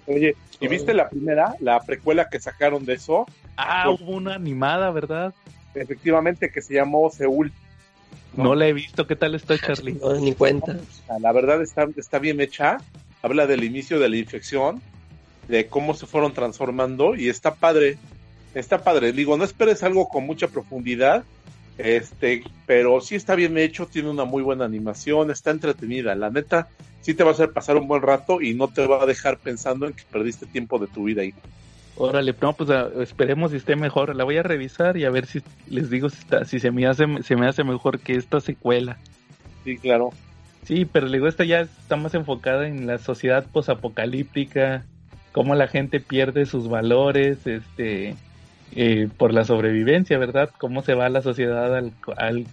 Oye, 0.08 0.34
¿y 0.58 0.66
viste 0.66 0.92
la 0.92 1.08
primera, 1.08 1.54
la 1.60 1.78
precuela 1.78 2.28
que 2.28 2.40
sacaron 2.40 2.84
de 2.84 2.94
eso? 2.94 3.26
Ah, 3.56 3.88
hubo 3.90 4.10
una 4.10 4.34
animada, 4.34 4.90
¿verdad? 4.90 5.32
Efectivamente, 5.72 6.50
que 6.50 6.60
se 6.60 6.74
llamó 6.74 7.08
Seúl. 7.10 7.52
No, 8.36 8.56
la 8.56 8.66
he 8.66 8.72
visto, 8.72 9.06
¿qué 9.06 9.14
tal 9.14 9.36
está 9.36 9.56
Charlie? 9.56 10.00
No, 10.02 10.14
ni 10.14 10.34
cuenta. 10.34 10.76
La 11.20 11.30
verdad 11.30 11.62
está, 11.62 11.86
está 11.96 12.18
bien 12.18 12.40
hecha 12.40 12.78
habla 13.22 13.46
del 13.46 13.62
inicio 13.62 14.00
de 14.00 14.08
la 14.08 14.16
infección, 14.16 14.82
de 15.46 15.68
cómo 15.68 15.94
se 15.94 16.06
fueron 16.06 16.32
transformando 16.32 17.14
y 17.14 17.28
está 17.28 17.54
padre, 17.54 17.98
está 18.52 18.82
padre. 18.82 19.12
Digo, 19.12 19.36
no 19.36 19.44
esperes 19.44 19.84
algo 19.84 20.08
con 20.08 20.26
mucha 20.26 20.48
profundidad, 20.48 21.22
este, 21.78 22.42
pero 22.66 23.00
sí 23.00 23.14
está 23.14 23.34
bien 23.34 23.56
hecho, 23.58 23.86
tiene 23.86 24.10
una 24.10 24.24
muy 24.24 24.42
buena 24.42 24.64
animación, 24.64 25.30
está 25.30 25.50
entretenida. 25.50 26.14
La 26.14 26.30
neta, 26.30 26.68
sí 27.00 27.14
te 27.14 27.24
va 27.24 27.30
a 27.30 27.32
hacer 27.32 27.52
pasar 27.52 27.76
un 27.76 27.88
buen 27.88 28.02
rato 28.02 28.40
y 28.40 28.54
no 28.54 28.68
te 28.68 28.86
va 28.86 29.02
a 29.02 29.06
dejar 29.06 29.38
pensando 29.38 29.86
en 29.86 29.92
que 29.92 30.02
perdiste 30.10 30.46
tiempo 30.46 30.78
de 30.78 30.86
tu 30.86 31.04
vida 31.04 31.22
ahí. 31.22 31.34
Órale, 31.96 32.34
no, 32.40 32.52
pues 32.54 32.70
ah, 32.70 32.88
esperemos 33.00 33.50
si 33.50 33.58
esté 33.58 33.76
mejor. 33.76 34.16
La 34.16 34.24
voy 34.24 34.38
a 34.38 34.42
revisar 34.42 34.96
y 34.96 35.04
a 35.04 35.10
ver 35.10 35.26
si 35.26 35.42
les 35.68 35.90
digo 35.90 36.08
si, 36.08 36.18
está, 36.18 36.44
si 36.44 36.58
se 36.58 36.70
me 36.70 36.86
hace 36.86 37.04
se 37.22 37.36
me 37.36 37.46
hace 37.46 37.62
mejor 37.62 38.00
que 38.00 38.14
esta 38.14 38.40
secuela. 38.40 38.96
Sí, 39.64 39.76
claro. 39.76 40.10
Sí, 40.64 40.84
pero 40.84 41.10
digo, 41.10 41.26
esta 41.26 41.44
ya 41.44 41.60
está 41.60 41.96
más 41.96 42.14
enfocada 42.14 42.68
en 42.68 42.86
la 42.86 42.98
sociedad 42.98 43.44
posapocalíptica, 43.50 44.84
cómo 45.32 45.54
la 45.54 45.68
gente 45.68 46.00
pierde 46.00 46.46
sus 46.46 46.68
valores, 46.68 47.46
este, 47.46 48.14
eh, 48.74 49.08
por 49.16 49.32
la 49.32 49.44
sobrevivencia, 49.44 50.18
¿verdad? 50.18 50.50
Cómo 50.58 50.82
se 50.82 50.94
va 50.94 51.08
la 51.08 51.22
sociedad 51.22 51.76
al, 51.76 51.92
al, 52.16 52.46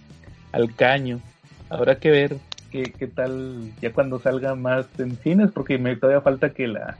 al 0.52 0.74
caño. 0.74 1.20
Habrá 1.70 1.98
que 1.98 2.10
ver 2.10 2.36
qué, 2.70 2.92
qué 2.98 3.06
tal 3.06 3.70
ya 3.80 3.92
cuando 3.92 4.18
salga 4.18 4.54
más 4.54 4.86
en 4.98 5.16
cines, 5.16 5.50
porque 5.52 5.78
me 5.78 5.96
todavía 5.96 6.20
falta 6.20 6.50
que 6.50 6.66
la 6.66 6.98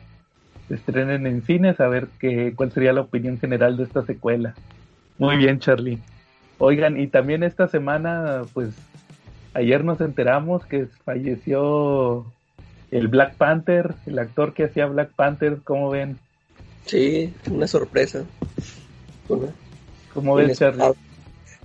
estrenen 0.70 1.26
en 1.26 1.42
cines, 1.42 1.80
a 1.80 1.88
ver 1.88 2.08
qué, 2.18 2.52
cuál 2.54 2.72
sería 2.72 2.92
la 2.92 3.00
opinión 3.00 3.38
general 3.38 3.76
de 3.76 3.84
esta 3.84 4.04
secuela. 4.04 4.54
Muy 5.18 5.36
bien, 5.36 5.58
Charlie. 5.58 5.98
Oigan, 6.58 7.00
y 7.00 7.06
también 7.06 7.42
esta 7.42 7.68
semana, 7.68 8.42
pues 8.52 8.70
ayer 9.54 9.84
nos 9.84 10.00
enteramos 10.00 10.66
que 10.66 10.86
falleció 11.04 12.26
el 12.90 13.08
Black 13.08 13.34
Panther, 13.36 13.94
el 14.06 14.18
actor 14.18 14.54
que 14.54 14.64
hacía 14.64 14.86
Black 14.86 15.10
Panther, 15.14 15.58
¿cómo 15.64 15.90
ven? 15.90 16.18
Sí, 16.84 17.32
una 17.50 17.66
sorpresa. 17.66 18.24
¿Cómo 20.14 20.34
ven, 20.34 20.54
Charlie? 20.54 20.84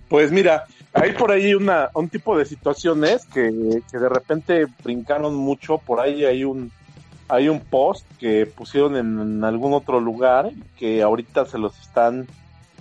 Pues 0.08 0.32
mira, 0.32 0.66
hay 0.94 1.14
por 1.14 1.32
ahí 1.32 1.56
una, 1.56 1.90
un 1.96 2.10
tipo 2.10 2.38
de 2.38 2.46
situaciones 2.46 3.26
que, 3.26 3.82
que 3.92 3.98
de 3.98 4.10
repente 4.10 4.68
brincaron 4.84 5.34
mucho. 5.36 5.80
Por 5.80 6.00
ahí 6.00 6.24
hay 6.26 6.44
un, 6.44 6.72
hay 7.28 7.50
un 7.50 7.60
post 7.60 8.06
que 8.20 8.46
pusieron 8.46 8.96
en, 8.96 9.44
algún 9.44 9.74
otro 9.74 10.00
lugar 10.00 10.52
que 10.78 11.02
ahorita 11.02 11.46
se 11.46 11.58
los 11.58 11.80
están 11.80 12.28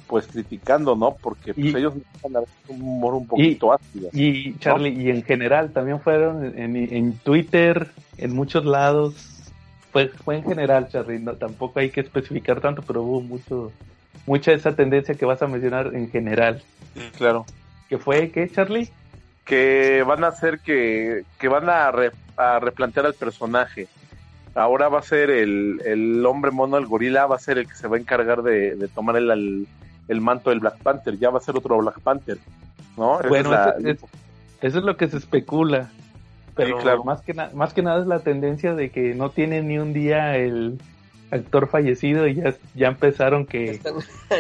pues 0.07 0.27
criticando, 0.27 0.95
¿no? 0.95 1.17
Porque 1.23 1.55
pues, 1.55 1.75
ellos 1.75 1.95
necesitan 1.95 2.45
un 2.69 2.83
humor 2.83 3.15
un 3.15 3.27
poquito 3.27 3.73
ácido. 3.73 4.11
Y 4.13 4.59
Charlie, 4.59 4.91
y 4.91 5.09
en 5.09 5.23
general 5.23 5.73
también 5.73 6.01
fueron 6.01 6.45
en, 6.59 6.77
en, 6.77 7.13
Twitter, 7.19 7.89
en 8.19 8.35
muchos 8.35 8.67
lados, 8.67 9.15
pues 9.91 10.11
fue 10.23 10.37
en 10.37 10.45
general, 10.45 10.89
Charlie, 10.91 11.19
no, 11.19 11.33
tampoco 11.35 11.81
hay 11.81 11.89
que 11.89 12.03
especificar 12.03 12.61
tanto, 12.61 12.83
pero 12.83 13.03
hubo 13.03 13.23
mucho, 13.23 13.73
mucha 14.27 14.53
esa 14.53 14.75
tendencia 14.75 15.15
que 15.15 15.25
vas 15.25 15.43
a 15.43 15.47
mencionar 15.47 15.95
en 15.95 16.11
general. 16.11 16.63
claro. 17.17 17.47
¿Qué 17.89 17.99
fue 17.99 18.31
qué, 18.31 18.49
Charlie? 18.49 18.89
Que 19.45 20.03
van 20.07 20.25
a 20.25 20.29
hacer 20.29 20.61
que, 20.61 21.25
que 21.39 21.49
van 21.49 21.69
a, 21.69 21.93
a 22.37 22.59
replantear 22.61 23.07
al 23.07 23.15
personaje 23.15 23.89
ahora 24.55 24.89
va 24.89 24.99
a 24.99 25.03
ser 25.03 25.31
el, 25.31 25.81
el, 25.85 26.25
hombre 26.27 26.51
mono, 26.51 26.77
el 26.77 26.87
gorila, 26.87 27.27
va 27.27 27.37
a 27.37 27.41
ser 27.41 27.59
el 27.59 27.67
que 27.67 27.75
se 27.75 27.89
va 27.89 27.97
a 27.97 28.01
encargar 28.01 28.43
de, 28.43 28.77
de 28.77 28.89
tomar 28.89 29.17
el, 29.17 29.67
el, 30.09 30.21
manto 30.21 30.51
del 30.51 30.61
Black 30.61 30.79
Panther, 30.79 31.19
ya 31.19 31.31
va 31.31 31.39
a 31.39 31.43
ser 31.43 31.57
otro 31.57 31.79
Black 31.79 32.01
Panther, 32.01 32.39
¿no? 32.97 33.19
Bueno, 33.29 33.55
eso, 33.85 34.07
es, 34.61 34.75
lo 34.75 34.97
que 34.97 35.09
se 35.09 35.17
especula, 35.17 35.91
pero 36.55 36.79
claro. 36.79 37.05
más, 37.05 37.23
que 37.23 37.35
más 37.35 37.73
que 37.73 37.83
nada 37.83 38.01
es 38.01 38.07
la 38.07 38.21
tendencia 38.21 38.75
de 38.75 38.91
que 38.91 39.15
no 39.15 39.31
tiene 39.31 39.63
ni 39.63 39.79
un 39.79 39.93
día 39.93 40.37
el 40.37 40.79
actor 41.33 41.69
fallecido 41.69 42.29
y 42.29 42.35
ya, 42.37 42.55
ya 42.75 42.89
empezaron 42.89 43.47
que... 43.47 43.81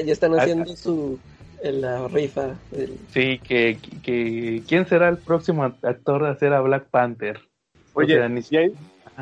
Ya 0.05 0.13
están, 0.13 0.35
haciendo 0.39 0.77
su... 0.77 1.19
La 1.63 2.09
rifa. 2.09 2.57
Sí, 3.15 3.39
que, 3.39 3.79
que, 4.03 4.63
¿quién 4.67 4.85
será 4.87 5.09
el 5.09 5.19
próximo 5.19 5.63
actor 5.63 6.25
de 6.25 6.31
hacer 6.31 6.53
a 6.53 6.61
Black 6.61 6.89
Panther? 6.91 7.41
Oye, 7.95 8.21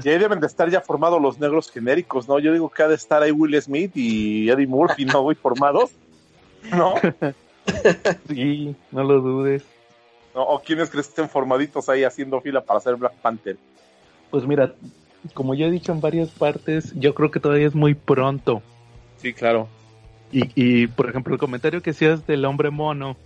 y 0.03 0.09
ahí 0.09 0.19
deben 0.19 0.41
de 0.41 0.47
estar 0.47 0.71
ya 0.71 0.81
formados 0.81 1.21
los 1.21 1.39
negros 1.39 1.71
genéricos, 1.71 2.29
¿no? 2.29 2.39
Yo 2.39 2.53
digo 2.53 2.71
que 2.71 2.83
ha 2.83 2.89
de 2.89 2.95
estar 2.95 3.23
ahí 3.23 3.31
Will 3.31 3.61
Smith 3.61 3.93
y 3.95 4.49
Eddie 4.49 4.67
Murphy, 4.67 5.05
¿no? 5.05 5.25
Muy 5.25 5.35
formados, 5.35 5.91
¿no? 6.75 6.95
sí, 8.29 8.75
no 8.91 9.05
lo 9.05 9.21
dudes. 9.21 9.65
¿O 10.33 10.63
quiénes 10.65 10.89
crees 10.89 11.09
que 11.09 11.11
estén 11.11 11.29
formaditos 11.29 11.89
ahí 11.89 12.05
haciendo 12.05 12.41
fila 12.41 12.63
para 12.63 12.79
hacer 12.79 12.97
Black 12.97 13.15
Panther? 13.15 13.59
Pues 14.31 14.47
mira, 14.47 14.73
como 15.35 15.55
ya 15.55 15.67
he 15.67 15.71
dicho 15.71 15.93
en 15.93 16.01
varias 16.01 16.31
partes, 16.31 16.93
yo 16.97 17.15
creo 17.15 17.31
que 17.31 17.41
todavía 17.41 17.67
es 17.67 17.75
muy 17.75 17.95
pronto. 17.95 18.63
Sí, 19.19 19.33
claro. 19.33 19.69
Y, 20.33 20.51
y 20.55 20.87
por 20.87 21.09
ejemplo, 21.09 21.35
el 21.35 21.41
comentario 21.41 21.83
que 21.83 21.91
hacías 21.91 22.27
del 22.27 22.45
hombre 22.45 22.71
mono, 22.71 23.17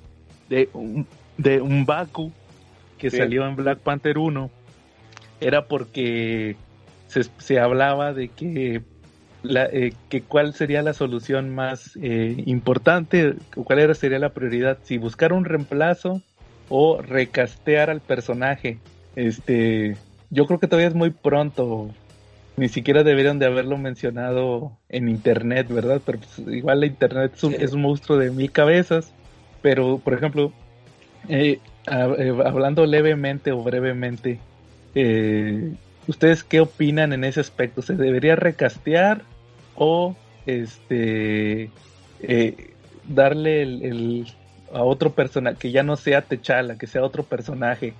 de 0.48 0.68
un, 0.72 1.06
de 1.36 1.60
un 1.60 1.84
Baku, 1.84 2.32
que 2.98 3.10
salió 3.10 3.46
en 3.46 3.56
Black 3.56 3.78
Panther 3.80 4.18
1, 4.18 4.50
era 5.40 5.66
porque 5.66 6.56
se, 7.08 7.24
se 7.38 7.60
hablaba 7.60 8.12
de 8.12 8.28
que, 8.28 8.82
la, 9.42 9.66
eh, 9.66 9.92
que 10.08 10.22
cuál 10.22 10.54
sería 10.54 10.82
la 10.82 10.94
solución 10.94 11.54
más 11.54 11.98
eh, 12.00 12.42
importante, 12.46 13.34
cuál 13.54 13.78
era, 13.78 13.94
sería 13.94 14.18
la 14.18 14.30
prioridad, 14.30 14.78
si 14.82 14.96
buscar 14.96 15.32
un 15.32 15.44
reemplazo 15.44 16.22
o 16.68 17.02
recastear 17.02 17.90
al 17.90 18.00
personaje. 18.00 18.78
Este, 19.16 19.96
yo 20.34 20.46
creo 20.46 20.58
que 20.58 20.66
todavía 20.66 20.88
es 20.88 20.94
muy 20.94 21.10
pronto. 21.10 21.90
Ni 22.56 22.68
siquiera 22.68 23.02
deberían 23.02 23.40
de 23.40 23.46
haberlo 23.46 23.78
mencionado 23.78 24.76
en 24.88 25.08
internet, 25.08 25.66
¿verdad? 25.68 26.00
Pero 26.04 26.18
pues, 26.18 26.38
igual 26.54 26.80
la 26.80 26.86
internet 26.86 27.32
es 27.34 27.42
un, 27.42 27.54
es 27.54 27.72
un, 27.72 27.82
monstruo 27.82 28.18
de 28.18 28.30
mil 28.30 28.52
cabezas. 28.52 29.12
Pero, 29.60 29.98
por 29.98 30.14
ejemplo, 30.14 30.52
eh, 31.28 31.58
hablando 31.86 32.86
levemente 32.86 33.50
o 33.50 33.62
brevemente, 33.62 34.38
eh, 34.94 35.74
¿Ustedes 36.06 36.44
qué 36.44 36.60
opinan 36.60 37.12
en 37.12 37.24
ese 37.24 37.40
aspecto? 37.40 37.80
¿Se 37.80 37.94
debería 37.94 38.36
recastear 38.36 39.22
o 39.74 40.14
este 40.44 41.70
eh, 42.20 42.74
darle 43.08 43.62
el, 43.62 44.26
a 44.72 44.82
otro 44.82 45.12
personaje 45.12 45.56
que 45.58 45.70
ya 45.70 45.82
no 45.82 45.96
sea 45.96 46.20
Techala, 46.20 46.76
que 46.76 46.86
sea 46.86 47.02
otro 47.02 47.22
personaje? 47.22 47.94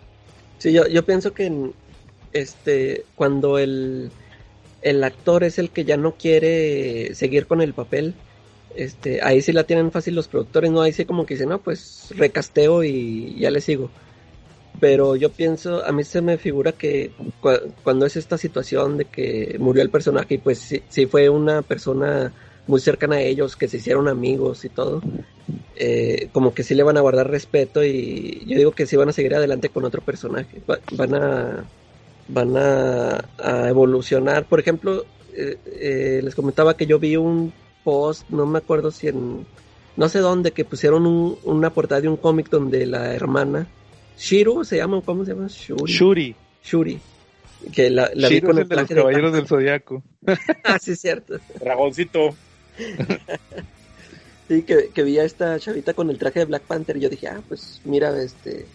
Sí, 0.58 0.72
yo, 0.72 0.86
yo 0.86 1.04
pienso 1.04 1.32
que 1.32 1.50
este 2.34 3.06
cuando 3.14 3.58
el, 3.58 4.10
el 4.82 5.02
actor 5.02 5.42
es 5.44 5.58
el 5.58 5.70
que 5.70 5.84
ya 5.84 5.96
no 5.96 6.12
quiere 6.12 7.14
seguir 7.14 7.46
con 7.46 7.62
el 7.62 7.72
papel, 7.72 8.14
este, 8.76 9.22
ahí 9.22 9.40
sí 9.40 9.52
la 9.52 9.64
tienen 9.64 9.90
fácil 9.90 10.14
los 10.14 10.28
productores, 10.28 10.70
no 10.70 10.82
ahí 10.82 10.92
sí 10.92 11.06
como 11.06 11.24
que 11.24 11.34
dicen, 11.34 11.48
no, 11.48 11.60
pues 11.60 12.08
recasteo 12.16 12.84
y 12.84 13.36
ya 13.38 13.50
le 13.50 13.62
sigo 13.62 13.90
pero 14.80 15.16
yo 15.16 15.30
pienso, 15.30 15.84
a 15.84 15.92
mí 15.92 16.04
se 16.04 16.20
me 16.20 16.36
figura 16.36 16.72
que 16.72 17.12
cuando 17.82 18.06
es 18.06 18.16
esta 18.16 18.38
situación 18.38 18.98
de 18.98 19.04
que 19.04 19.56
murió 19.58 19.82
el 19.82 19.90
personaje 19.90 20.34
y 20.34 20.38
pues 20.38 20.80
sí, 20.88 21.06
fue 21.06 21.28
una 21.28 21.62
persona 21.62 22.32
muy 22.66 22.80
cercana 22.80 23.16
a 23.16 23.20
ellos, 23.22 23.56
que 23.56 23.68
se 23.68 23.76
hicieron 23.76 24.08
amigos 24.08 24.64
y 24.64 24.68
todo, 24.68 25.02
eh, 25.76 26.28
como 26.32 26.54
que 26.54 26.62
sí 26.62 26.74
le 26.74 26.82
van 26.82 26.96
a 26.96 27.02
guardar 27.02 27.30
respeto 27.30 27.84
y 27.84 28.42
yo 28.46 28.56
digo 28.56 28.72
que 28.72 28.86
sí 28.86 28.96
van 28.96 29.10
a 29.10 29.12
seguir 29.12 29.34
adelante 29.34 29.68
con 29.68 29.84
otro 29.84 30.02
personaje, 30.02 30.60
van 30.92 31.14
a 31.14 31.64
van 32.28 32.56
a, 32.56 33.24
evolucionar, 33.68 34.44
por 34.44 34.60
ejemplo, 34.60 35.04
eh, 35.34 35.58
eh, 35.66 36.20
les 36.22 36.34
comentaba 36.34 36.76
que 36.76 36.86
yo 36.86 36.98
vi 36.98 37.16
un 37.16 37.52
post, 37.82 38.28
no 38.30 38.46
me 38.46 38.58
acuerdo 38.58 38.90
si 38.90 39.08
en, 39.08 39.46
no 39.96 40.08
sé 40.08 40.20
dónde, 40.20 40.52
que 40.52 40.64
pusieron 40.64 41.06
una 41.44 41.70
portada 41.70 42.00
de 42.00 42.08
un 42.08 42.16
cómic 42.16 42.48
donde 42.50 42.86
la 42.86 43.14
hermana 43.14 43.66
Shiro 44.18 44.64
se 44.64 44.76
llama, 44.76 45.00
¿cómo 45.04 45.24
se 45.24 45.32
llama? 45.32 45.48
Shuri. 45.48 46.34
Shuri. 46.62 47.00
Que 47.72 47.90
la, 47.90 48.10
la 48.14 48.28
vi 48.28 48.40
con 48.40 48.58
el 48.58 48.68
de 48.68 48.76
los 48.76 48.88
caballeros 48.88 49.32
del 49.32 49.46
zodiaco. 49.46 50.02
ah, 50.64 50.78
sí, 50.78 50.94
cierto. 50.96 51.38
Dragoncito. 51.60 52.34
sí, 54.48 54.62
que, 54.62 54.90
que 54.94 55.02
vi 55.02 55.18
a 55.18 55.24
esta 55.24 55.58
chavita 55.58 55.94
con 55.94 56.10
el 56.10 56.18
traje 56.18 56.40
de 56.40 56.44
Black 56.46 56.62
Panther 56.62 56.96
y 56.96 57.00
yo 57.00 57.08
dije, 57.08 57.28
ah, 57.28 57.40
pues 57.48 57.80
mira, 57.84 58.16
este, 58.22 58.66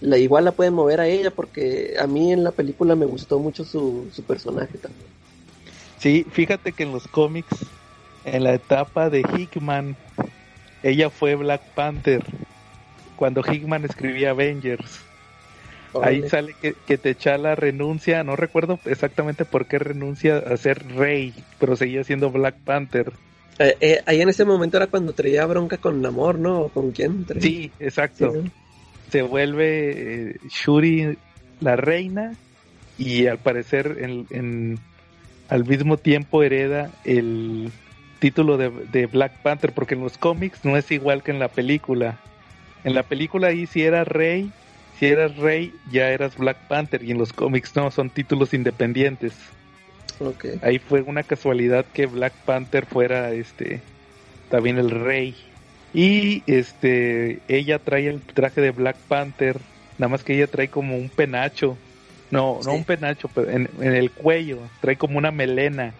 la 0.00 0.18
igual 0.18 0.44
la 0.44 0.52
pueden 0.52 0.74
mover 0.74 1.00
a 1.00 1.06
ella 1.06 1.30
porque 1.30 1.94
a 1.98 2.06
mí 2.06 2.32
en 2.32 2.44
la 2.44 2.52
película 2.52 2.94
me 2.94 3.06
gustó 3.06 3.38
mucho 3.38 3.64
su, 3.64 4.08
su 4.12 4.22
personaje 4.22 4.78
también. 4.78 5.06
Sí, 5.98 6.24
fíjate 6.30 6.72
que 6.72 6.84
en 6.84 6.92
los 6.92 7.08
cómics, 7.08 7.56
en 8.24 8.44
la 8.44 8.54
etapa 8.54 9.10
de 9.10 9.20
Hickman, 9.20 9.96
ella 10.82 11.10
fue 11.10 11.34
Black 11.34 11.62
Panther 11.74 12.24
cuando 13.16 13.42
Hickman 13.42 13.84
escribía 13.84 14.30
Avengers. 14.30 15.00
Ahí 16.02 16.28
sale 16.28 16.54
que, 16.60 16.74
que 16.86 16.98
T'Challa 16.98 17.54
renuncia, 17.54 18.22
no 18.22 18.36
recuerdo 18.36 18.78
exactamente 18.84 19.44
por 19.44 19.66
qué 19.66 19.78
renuncia 19.78 20.36
a 20.38 20.56
ser 20.56 20.86
rey, 20.94 21.34
pero 21.58 21.76
seguía 21.76 22.04
siendo 22.04 22.30
Black 22.30 22.56
Panther. 22.64 23.12
Eh, 23.58 23.76
eh, 23.80 24.02
ahí 24.06 24.20
en 24.20 24.28
ese 24.28 24.44
momento 24.44 24.76
era 24.76 24.86
cuando 24.86 25.12
traía 25.14 25.44
bronca 25.46 25.78
con 25.78 26.00
Namor, 26.00 26.38
¿no? 26.38 26.68
¿Con 26.68 26.92
quién? 26.92 27.26
Sí, 27.40 27.72
exacto. 27.80 28.32
Se 29.10 29.22
vuelve 29.22 30.30
eh, 30.30 30.36
Shuri 30.48 31.16
la 31.60 31.76
reina 31.76 32.34
y 32.98 33.26
al 33.26 33.38
parecer 33.38 33.98
en, 34.00 34.78
al 35.48 35.64
mismo 35.64 35.96
tiempo 35.96 36.42
hereda 36.42 36.90
el 37.04 37.70
título 38.18 38.56
de, 38.56 38.70
de 38.70 39.06
Black 39.06 39.42
Panther, 39.42 39.72
porque 39.72 39.94
en 39.94 40.02
los 40.02 40.18
cómics 40.18 40.64
no 40.64 40.76
es 40.76 40.90
igual 40.90 41.22
que 41.22 41.30
en 41.30 41.38
la 41.38 41.48
película. 41.48 42.18
En 42.84 42.94
la 42.94 43.02
película 43.02 43.48
ahí 43.48 43.66
si 43.66 43.82
eras 43.82 44.06
rey, 44.06 44.50
si 44.98 45.06
eras 45.06 45.36
rey 45.36 45.72
ya 45.90 46.10
eras 46.10 46.36
Black 46.36 46.68
Panther 46.68 47.02
y 47.02 47.12
en 47.12 47.18
los 47.18 47.32
cómics 47.32 47.74
no, 47.76 47.90
son 47.90 48.10
títulos 48.10 48.52
independientes. 48.54 49.34
Okay. 50.20 50.58
Ahí 50.62 50.78
fue 50.80 51.02
una 51.02 51.22
casualidad 51.22 51.86
que 51.92 52.06
Black 52.06 52.32
Panther 52.44 52.86
fuera 52.86 53.32
este 53.32 53.80
también 54.50 54.78
el 54.78 54.90
rey. 54.90 55.36
Y 55.94 56.42
este 56.46 57.40
ella 57.48 57.78
trae 57.78 58.08
el 58.08 58.20
traje 58.20 58.60
de 58.60 58.70
Black 58.70 58.96
Panther, 59.08 59.56
nada 59.98 60.10
más 60.10 60.22
que 60.24 60.34
ella 60.34 60.46
trae 60.46 60.68
como 60.68 60.96
un 60.96 61.08
penacho. 61.08 61.76
No, 62.30 62.60
no 62.64 62.74
un 62.74 62.84
penacho, 62.84 63.28
pero 63.28 63.50
en, 63.50 63.70
el 63.80 64.10
cuello, 64.10 64.58
trae 64.80 64.96
como 64.96 65.16
una 65.16 65.30
melena 65.30 65.94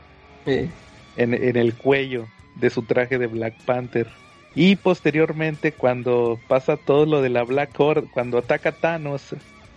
en, 0.44 0.70
en 1.16 1.56
el 1.56 1.74
cuello 1.74 2.26
de 2.56 2.68
su 2.68 2.82
traje 2.82 3.18
de 3.18 3.26
Black 3.26 3.54
Panther. 3.64 4.08
Y 4.54 4.76
posteriormente, 4.76 5.72
cuando 5.72 6.38
pasa 6.48 6.76
todo 6.76 7.06
lo 7.06 7.22
de 7.22 7.28
la 7.28 7.44
Black 7.44 7.78
Horde, 7.78 8.08
cuando 8.12 8.38
ataca 8.38 8.72
Thanos 8.72 9.34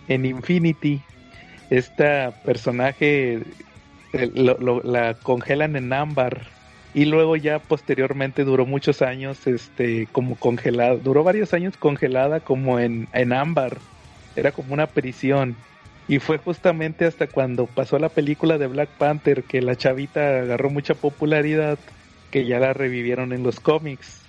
en 0.08 0.26
Infinity, 0.26 1.00
esta 1.70 2.32
personaje 2.44 3.40
eh, 4.12 4.30
la 4.34 5.14
congelan 5.22 5.76
en 5.76 5.92
ámbar. 5.92 6.46
Y 6.94 7.06
luego 7.06 7.36
ya 7.36 7.58
posteriormente 7.58 8.44
duró 8.44 8.66
muchos 8.66 9.00
años 9.00 9.46
este 9.46 10.06
como 10.12 10.36
congelada, 10.36 10.96
duró 10.96 11.24
varios 11.24 11.54
años 11.54 11.76
congelada 11.76 12.40
como 12.40 12.78
en, 12.78 13.08
en 13.12 13.32
ámbar. 13.32 13.78
Era 14.36 14.52
como 14.52 14.74
una 14.74 14.86
prisión. 14.86 15.56
Y 16.08 16.18
fue 16.18 16.38
justamente 16.38 17.06
hasta 17.06 17.26
cuando 17.26 17.66
pasó 17.66 17.98
la 17.98 18.08
película 18.08 18.58
de 18.58 18.66
Black 18.66 18.90
Panther 18.98 19.44
que 19.44 19.62
la 19.62 19.76
chavita 19.76 20.40
agarró 20.40 20.68
mucha 20.68 20.94
popularidad 20.94 21.78
que 22.30 22.44
ya 22.44 22.58
la 22.58 22.72
revivieron 22.72 23.32
en 23.32 23.42
los 23.42 23.60
cómics 23.60 24.22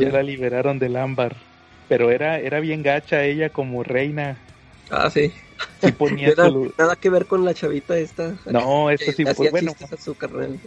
ya 0.00 0.10
la 0.10 0.22
liberaron 0.22 0.78
del 0.78 0.96
ámbar. 0.96 1.36
pero 1.88 2.10
era, 2.10 2.38
era 2.38 2.60
bien 2.60 2.82
gacha 2.82 3.24
ella 3.24 3.48
como 3.48 3.82
reina. 3.82 4.36
Ah, 4.90 5.10
sí. 5.10 5.32
Sí 5.80 5.92
ponía 5.92 6.28
nada, 6.28 6.48
su 6.48 6.54
lu- 6.54 6.74
nada 6.78 6.96
que 6.96 7.10
ver 7.10 7.26
con 7.26 7.44
la 7.44 7.54
chavita 7.54 7.98
esta. 7.98 8.36
No, 8.46 8.88
que 8.98 9.12
sí, 9.12 9.24
pues, 9.24 9.50
bueno. 9.50 9.72
chistes 9.72 9.92
a 9.92 9.96
su 9.96 10.14
carnal. 10.14 10.58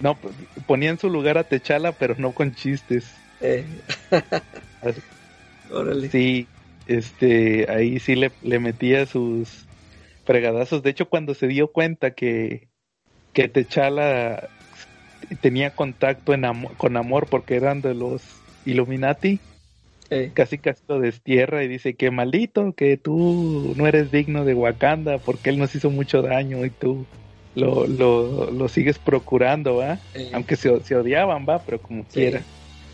No, 0.00 0.20
p- 0.20 0.28
ponía 0.66 0.90
en 0.90 0.98
su 0.98 1.08
lugar 1.08 1.38
a 1.38 1.44
Techala, 1.44 1.92
pero 1.92 2.14
no 2.18 2.32
con 2.32 2.52
chistes. 2.52 3.12
Eh. 3.40 3.82
Órale. 5.70 6.08
Sí, 6.08 6.48
este, 6.86 7.70
ahí 7.70 7.98
sí 8.00 8.16
le, 8.16 8.32
le 8.42 8.58
metía 8.58 9.06
sus 9.06 9.66
fregadazos. 10.24 10.82
De 10.82 10.90
hecho, 10.90 11.08
cuando 11.08 11.34
se 11.34 11.46
dio 11.46 11.72
cuenta 11.72 12.12
que, 12.12 12.68
que 13.32 13.48
Techala 13.48 14.48
tenía 15.40 15.70
contacto 15.74 16.32
en 16.32 16.44
amo- 16.44 16.76
con 16.76 16.96
amor 16.96 17.26
porque 17.28 17.56
eran 17.56 17.80
de 17.82 17.94
los 17.94 18.22
Illuminati, 18.64 19.40
Eh, 20.10 20.30
casi 20.34 20.56
casi 20.58 20.82
lo 20.88 21.00
destierra 21.00 21.62
y 21.64 21.68
dice 21.68 21.94
que 21.94 22.10
maldito, 22.10 22.72
que 22.74 22.96
tú 22.96 23.74
no 23.76 23.86
eres 23.86 24.10
digno 24.10 24.44
de 24.44 24.54
Wakanda 24.54 25.18
porque 25.18 25.50
él 25.50 25.58
nos 25.58 25.74
hizo 25.74 25.90
mucho 25.90 26.22
daño 26.22 26.64
y 26.64 26.70
tú 26.70 27.06
lo, 27.54 27.86
lo, 27.86 28.50
lo 28.50 28.68
sigues 28.68 28.98
procurando, 28.98 29.76
¿va? 29.76 30.00
eh, 30.14 30.30
aunque 30.32 30.56
se, 30.56 30.80
se 30.80 30.96
odiaban, 30.96 31.44
va, 31.46 31.58
pero 31.58 31.80
como 31.80 32.04
Sí. 32.04 32.20
quiera. 32.20 32.42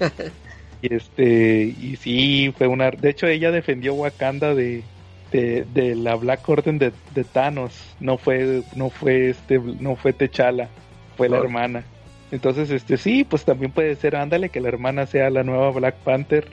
y 0.82 0.94
este, 0.94 1.74
y 1.80 1.96
sí, 1.96 2.52
fue 2.56 2.66
una. 2.66 2.90
De 2.90 3.10
hecho, 3.10 3.26
ella 3.26 3.50
defendió 3.50 3.94
Wakanda 3.94 4.54
de, 4.54 4.82
de, 5.30 5.64
de 5.72 5.94
la 5.94 6.16
Black 6.16 6.48
Orden 6.48 6.78
de, 6.78 6.92
de 7.14 7.24
Thanos. 7.24 7.74
No 8.00 8.18
fue, 8.18 8.62
no 8.74 8.90
fue 8.90 9.30
este, 9.30 9.58
no 9.58 9.96
fue 9.96 10.12
T'Challa, 10.12 10.68
fue 11.16 11.28
la 11.28 11.38
Oh. 11.38 11.44
hermana. 11.44 11.84
Entonces, 12.32 12.70
este, 12.70 12.96
sí, 12.96 13.22
pues 13.24 13.44
también 13.44 13.70
puede 13.70 13.94
ser, 13.94 14.16
ándale, 14.16 14.48
que 14.48 14.60
la 14.60 14.68
hermana 14.68 15.06
sea 15.06 15.30
la 15.30 15.44
nueva 15.44 15.70
Black 15.70 15.94
Panther. 16.02 16.44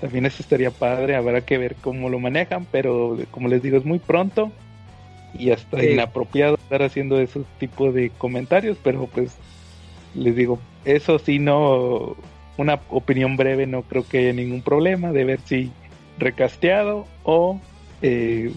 También 0.00 0.26
eso 0.26 0.42
estaría 0.42 0.70
padre, 0.70 1.16
habrá 1.16 1.40
que 1.40 1.58
ver 1.58 1.74
cómo 1.76 2.08
lo 2.08 2.20
manejan, 2.20 2.66
pero 2.70 3.16
como 3.30 3.48
les 3.48 3.62
digo, 3.62 3.76
es 3.76 3.84
muy 3.84 3.98
pronto 3.98 4.52
y 5.34 5.50
hasta 5.50 5.80
Sí. 5.80 5.88
inapropiado 5.88 6.54
estar 6.54 6.82
haciendo 6.82 7.20
esos 7.20 7.44
tipos 7.58 7.92
de 7.94 8.10
comentarios, 8.10 8.78
pero 8.82 9.06
pues 9.06 9.36
les 10.14 10.34
digo, 10.36 10.58
eso 10.84 11.18
sí 11.18 11.38
no, 11.38 12.16
una 12.56 12.80
opinión 12.90 13.36
breve 13.36 13.66
no 13.66 13.82
creo 13.82 14.06
que 14.06 14.18
haya 14.18 14.32
ningún 14.32 14.62
problema 14.62 15.12
de 15.12 15.24
ver 15.24 15.40
si 15.44 15.70
recasteado 16.18 17.06
o 17.22 17.60
eh, 18.02 18.52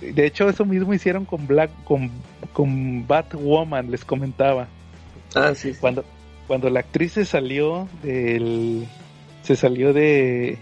de 0.00 0.26
hecho 0.26 0.48
eso 0.48 0.64
mismo 0.64 0.94
hicieron 0.94 1.24
con 1.24 1.46
Black 1.46 1.70
con, 1.84 2.10
con 2.52 3.06
Batwoman 3.06 3.90
les 3.90 4.04
comentaba 4.04 4.68
ah, 5.34 5.52
sí. 5.54 5.72
sí. 5.74 5.78
cuando 5.80 6.04
cuando 6.46 6.70
la 6.70 6.80
actriz 6.80 7.12
se 7.12 7.24
salió 7.26 7.88
del 8.02 8.86
se 9.42 9.54
salió 9.56 9.92
de 9.92 10.58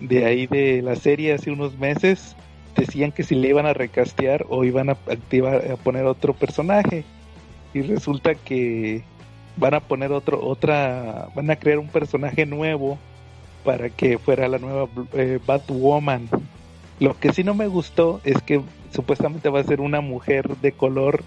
de 0.00 0.24
ahí 0.24 0.46
de 0.46 0.82
la 0.82 0.96
serie 0.96 1.32
hace 1.32 1.50
unos 1.50 1.78
meses 1.78 2.36
decían 2.76 3.12
que 3.12 3.22
si 3.22 3.34
le 3.34 3.48
iban 3.48 3.66
a 3.66 3.72
recastear 3.72 4.44
o 4.48 4.64
iban 4.64 4.90
a 4.90 4.92
activar 4.92 5.70
a 5.70 5.76
poner 5.76 6.04
otro 6.04 6.34
personaje. 6.34 7.04
Y 7.74 7.82
resulta 7.82 8.34
que 8.34 9.02
van 9.56 9.74
a 9.74 9.80
poner 9.80 10.12
otro 10.12 10.44
otra 10.46 11.28
van 11.34 11.50
a 11.50 11.56
crear 11.56 11.78
un 11.78 11.88
personaje 11.88 12.44
nuevo 12.46 12.98
para 13.64 13.88
que 13.90 14.18
fuera 14.18 14.48
la 14.48 14.58
nueva 14.58 14.88
eh, 15.14 15.38
Batwoman. 15.44 16.28
Lo 17.00 17.18
que 17.18 17.32
sí 17.32 17.44
no 17.44 17.54
me 17.54 17.66
gustó 17.66 18.20
es 18.24 18.40
que 18.42 18.62
supuestamente 18.92 19.48
va 19.48 19.60
a 19.60 19.64
ser 19.64 19.80
una 19.80 20.00
mujer 20.00 20.56
de 20.58 20.72
color 20.72 21.22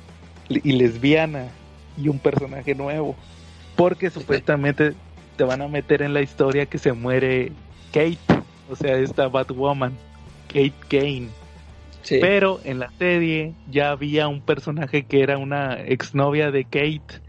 y 0.47 0.71
lesbiana 0.71 1.49
y 1.97 2.07
un 2.07 2.17
personaje 2.17 2.73
nuevo. 2.73 3.15
Porque 3.75 4.09
supuestamente 4.09 4.93
te 5.37 5.43
van 5.43 5.61
a 5.61 5.67
meter 5.67 6.01
en 6.01 6.13
la 6.13 6.21
historia 6.21 6.65
que 6.65 6.79
se 6.79 6.93
muere 6.93 7.51
Kate, 7.91 8.38
o 8.69 8.75
sea, 8.75 8.97
esta 8.97 9.27
Batwoman, 9.27 9.93
Kate 10.47 10.73
Kane. 10.89 11.27
Sí. 12.01 12.17
Pero 12.21 12.59
en 12.63 12.79
la 12.79 12.91
serie 12.97 13.53
ya 13.69 13.91
había 13.91 14.27
un 14.27 14.41
personaje 14.41 15.03
que 15.03 15.21
era 15.21 15.37
una 15.37 15.73
exnovia 15.81 16.49
de 16.51 16.63
Kate, 16.63 17.21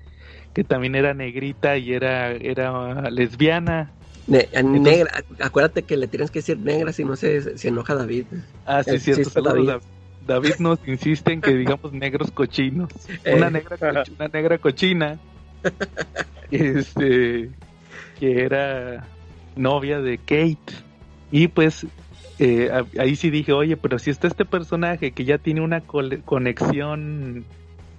que 0.54 0.64
también 0.64 0.94
era 0.94 1.12
negrita 1.14 1.76
y 1.76 1.92
era, 1.92 2.30
era 2.32 3.10
lesbiana. 3.10 3.90
Ne- 4.26 4.48
negra, 4.62 5.10
acuérdate 5.40 5.82
que 5.82 5.96
le 5.96 6.06
tienes 6.06 6.30
que 6.30 6.38
decir 6.38 6.56
negra 6.58 6.92
si 6.92 7.04
no 7.04 7.16
se, 7.16 7.58
se 7.58 7.68
enoja 7.68 7.94
David. 7.96 8.26
Ah, 8.64 8.82
sí, 8.84 8.98
cierto. 9.00 9.42
David. 9.42 9.66
David. 9.66 9.82
David 10.26 10.54
nos 10.60 10.78
insiste 10.86 11.32
en 11.32 11.40
que 11.40 11.52
digamos 11.54 11.92
negros 11.92 12.30
cochinos. 12.30 12.90
Eh. 13.24 13.34
Una 13.34 13.50
negra, 13.50 13.76
coch- 13.76 14.08
una 14.18 14.28
negra 14.28 14.58
cochina. 14.58 15.18
Este, 16.50 17.50
que 18.18 18.42
era 18.44 19.06
novia 19.56 20.00
de 20.00 20.18
Kate. 20.18 20.58
Y 21.30 21.48
pues 21.48 21.86
eh, 22.38 22.70
ahí 22.98 23.16
sí 23.16 23.30
dije, 23.30 23.52
oye, 23.52 23.76
pero 23.76 23.98
si 23.98 24.10
está 24.10 24.26
este 24.26 24.44
personaje 24.44 25.12
que 25.12 25.24
ya 25.24 25.38
tiene 25.38 25.60
una 25.60 25.82
conexión 26.24 27.44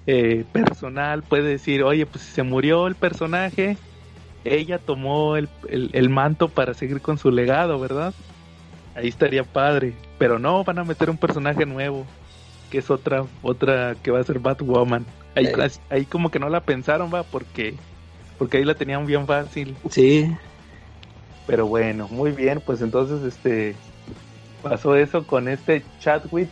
eh, 0.08 0.44
personal, 0.52 1.24
puede 1.24 1.44
decir, 1.44 1.84
oye, 1.84 2.06
pues 2.06 2.24
si 2.24 2.32
se 2.34 2.44
murió 2.44 2.88
el 2.88 2.96
personaje, 2.96 3.78
ella 4.44 4.80
tomó 4.80 5.38
el, 5.38 5.48
el- 5.70 5.92
el 5.94 6.10
manto 6.10 6.50
para 6.50 6.74
seguir 6.74 7.02
con 7.02 7.18
su 7.18 7.32
legado, 7.32 7.80
¿verdad? 7.80 8.14
Ahí 8.96 9.08
estaría 9.08 9.44
padre. 9.44 9.94
Pero 10.18 10.40
no, 10.40 10.64
van 10.64 10.80
a 10.80 10.84
meter 10.84 11.10
un 11.10 11.18
personaje 11.18 11.66
nuevo, 11.66 12.06
que 12.70 12.80
es 12.80 12.90
otra, 12.90 13.26
otra 13.42 13.96
que 14.02 14.12
va 14.12 14.20
a 14.20 14.24
ser 14.24 14.40
Batwoman. 14.40 15.06
Ahí, 15.36 15.48
ahí 15.90 16.06
como 16.06 16.30
que 16.30 16.40
no 16.40 16.50
la 16.50 16.62
pensaron, 16.62 17.10
va, 17.14 17.24
porque, 17.24 17.78
porque 18.38 18.58
ahí 18.58 18.66
la 18.66 18.74
tenían 18.76 19.06
bien 19.06 19.26
fácil. 19.28 19.78
Sí. 19.90 20.30
Pero 21.52 21.68
bueno, 21.68 22.08
muy 22.10 22.32
bien, 22.32 22.62
pues 22.66 22.82
entonces 22.82 23.22
este 23.26 23.76
pasó 24.64 24.95
eso 24.95 25.28
con 25.28 25.49
este 25.49 25.84
Chadwick 25.99 26.47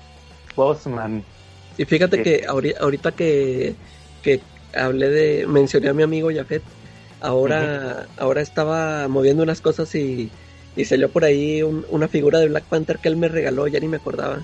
Boseman. 0.58 1.24
Y 1.78 1.86
fíjate 1.86 2.22
que 2.22 2.45
ahori- 2.45 2.76
ahorita 2.78 3.14
que, 3.14 3.76
que 4.22 4.41
hablé 4.76 5.10
de, 5.10 5.47
mencioné 5.47 5.88
a 5.88 5.93
mi 5.93 6.04
amigo 6.04 6.30
Jafet, 6.36 6.62
ahora, 7.22 8.08
ahora 8.18 8.41
estaba 8.41 9.08
moviendo 9.08 9.41
unas 9.41 9.62
cosas 9.62 9.95
y, 9.95 10.30
y 10.76 10.84
salió 10.84 11.08
por 11.08 11.24
ahí 11.24 11.64
un- 11.64 11.86
una 11.91 12.10
figura 12.10 12.39
de 12.39 12.50
Black 12.50 12.66
Panther 12.66 12.97
que 12.97 13.08
él 13.08 13.16
me 13.16 13.30
regaló, 13.30 13.68
ya 13.70 13.80
ni 13.80 13.88
me 13.88 13.97
acordaba. 13.97 14.39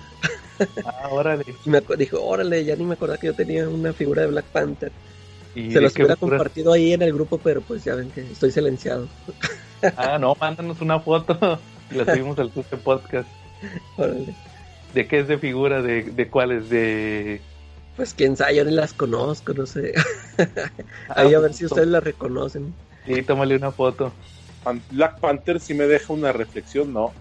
Ah, 0.86 1.10
órale. 1.12 1.44
Me 1.66 1.82
dijo, 1.98 2.24
órale, 2.24 2.64
ya 2.64 2.78
ni 2.78 2.86
me 2.86 2.94
acordaba 2.94 3.18
que 3.18 3.28
yo 3.28 3.34
tenía 3.34 3.68
una 3.68 3.92
figura 3.92 4.22
de 4.22 4.30
Black 4.30 4.46
Panther. 4.46 4.94
¿Y 5.54 5.70
Se 5.74 5.82
los 5.82 5.94
hubiera 5.98 6.16
compartido 6.16 6.72
ahí 6.72 6.94
en 6.94 7.02
el 7.02 7.14
grupo, 7.14 7.40
pero 7.40 7.60
pues 7.60 7.84
ya 7.84 7.96
ven 7.96 8.10
que 8.10 8.22
estoy 8.22 8.52
silenciado. 8.52 9.10
Ah, 9.98 10.18
no, 10.20 10.36
mándanos 10.40 10.82
una 10.82 11.00
foto 11.00 11.60
y 11.92 11.96
la 11.96 12.06
subimos 12.06 12.38
al 12.40 12.50
podcast. 12.50 13.28
Órale. 13.98 14.34
¿De 14.94 15.08
qué 15.08 15.20
es 15.20 15.28
de 15.28 15.38
figura? 15.38 15.82
¿De, 15.82 16.04
de 16.04 16.30
cuáles? 16.30 16.70
De... 16.70 17.42
Pues 17.96 18.14
quién 18.14 18.36
sabe, 18.36 18.56
yo 18.56 18.66
ni 18.66 18.72
las 18.72 18.94
conozco, 18.94 19.54
no 19.54 19.66
sé. 19.66 19.94
Ahí 21.10 21.34
a 21.34 21.40
ver 21.40 21.54
si 21.54 21.64
Ah, 21.64 21.68
ustedes 21.68 21.88
las 21.88 22.04
reconocen. 22.04 22.74
Sí, 23.06 23.22
tómale 23.22 23.56
una 23.56 23.72
foto. 23.72 24.12
Black 24.92 25.20
Panther 25.20 25.60
sí 25.60 25.74
me 25.74 25.86
deja 25.86 26.12
una 26.12 26.32
reflexión, 26.32 26.92
¿no? 26.92 27.14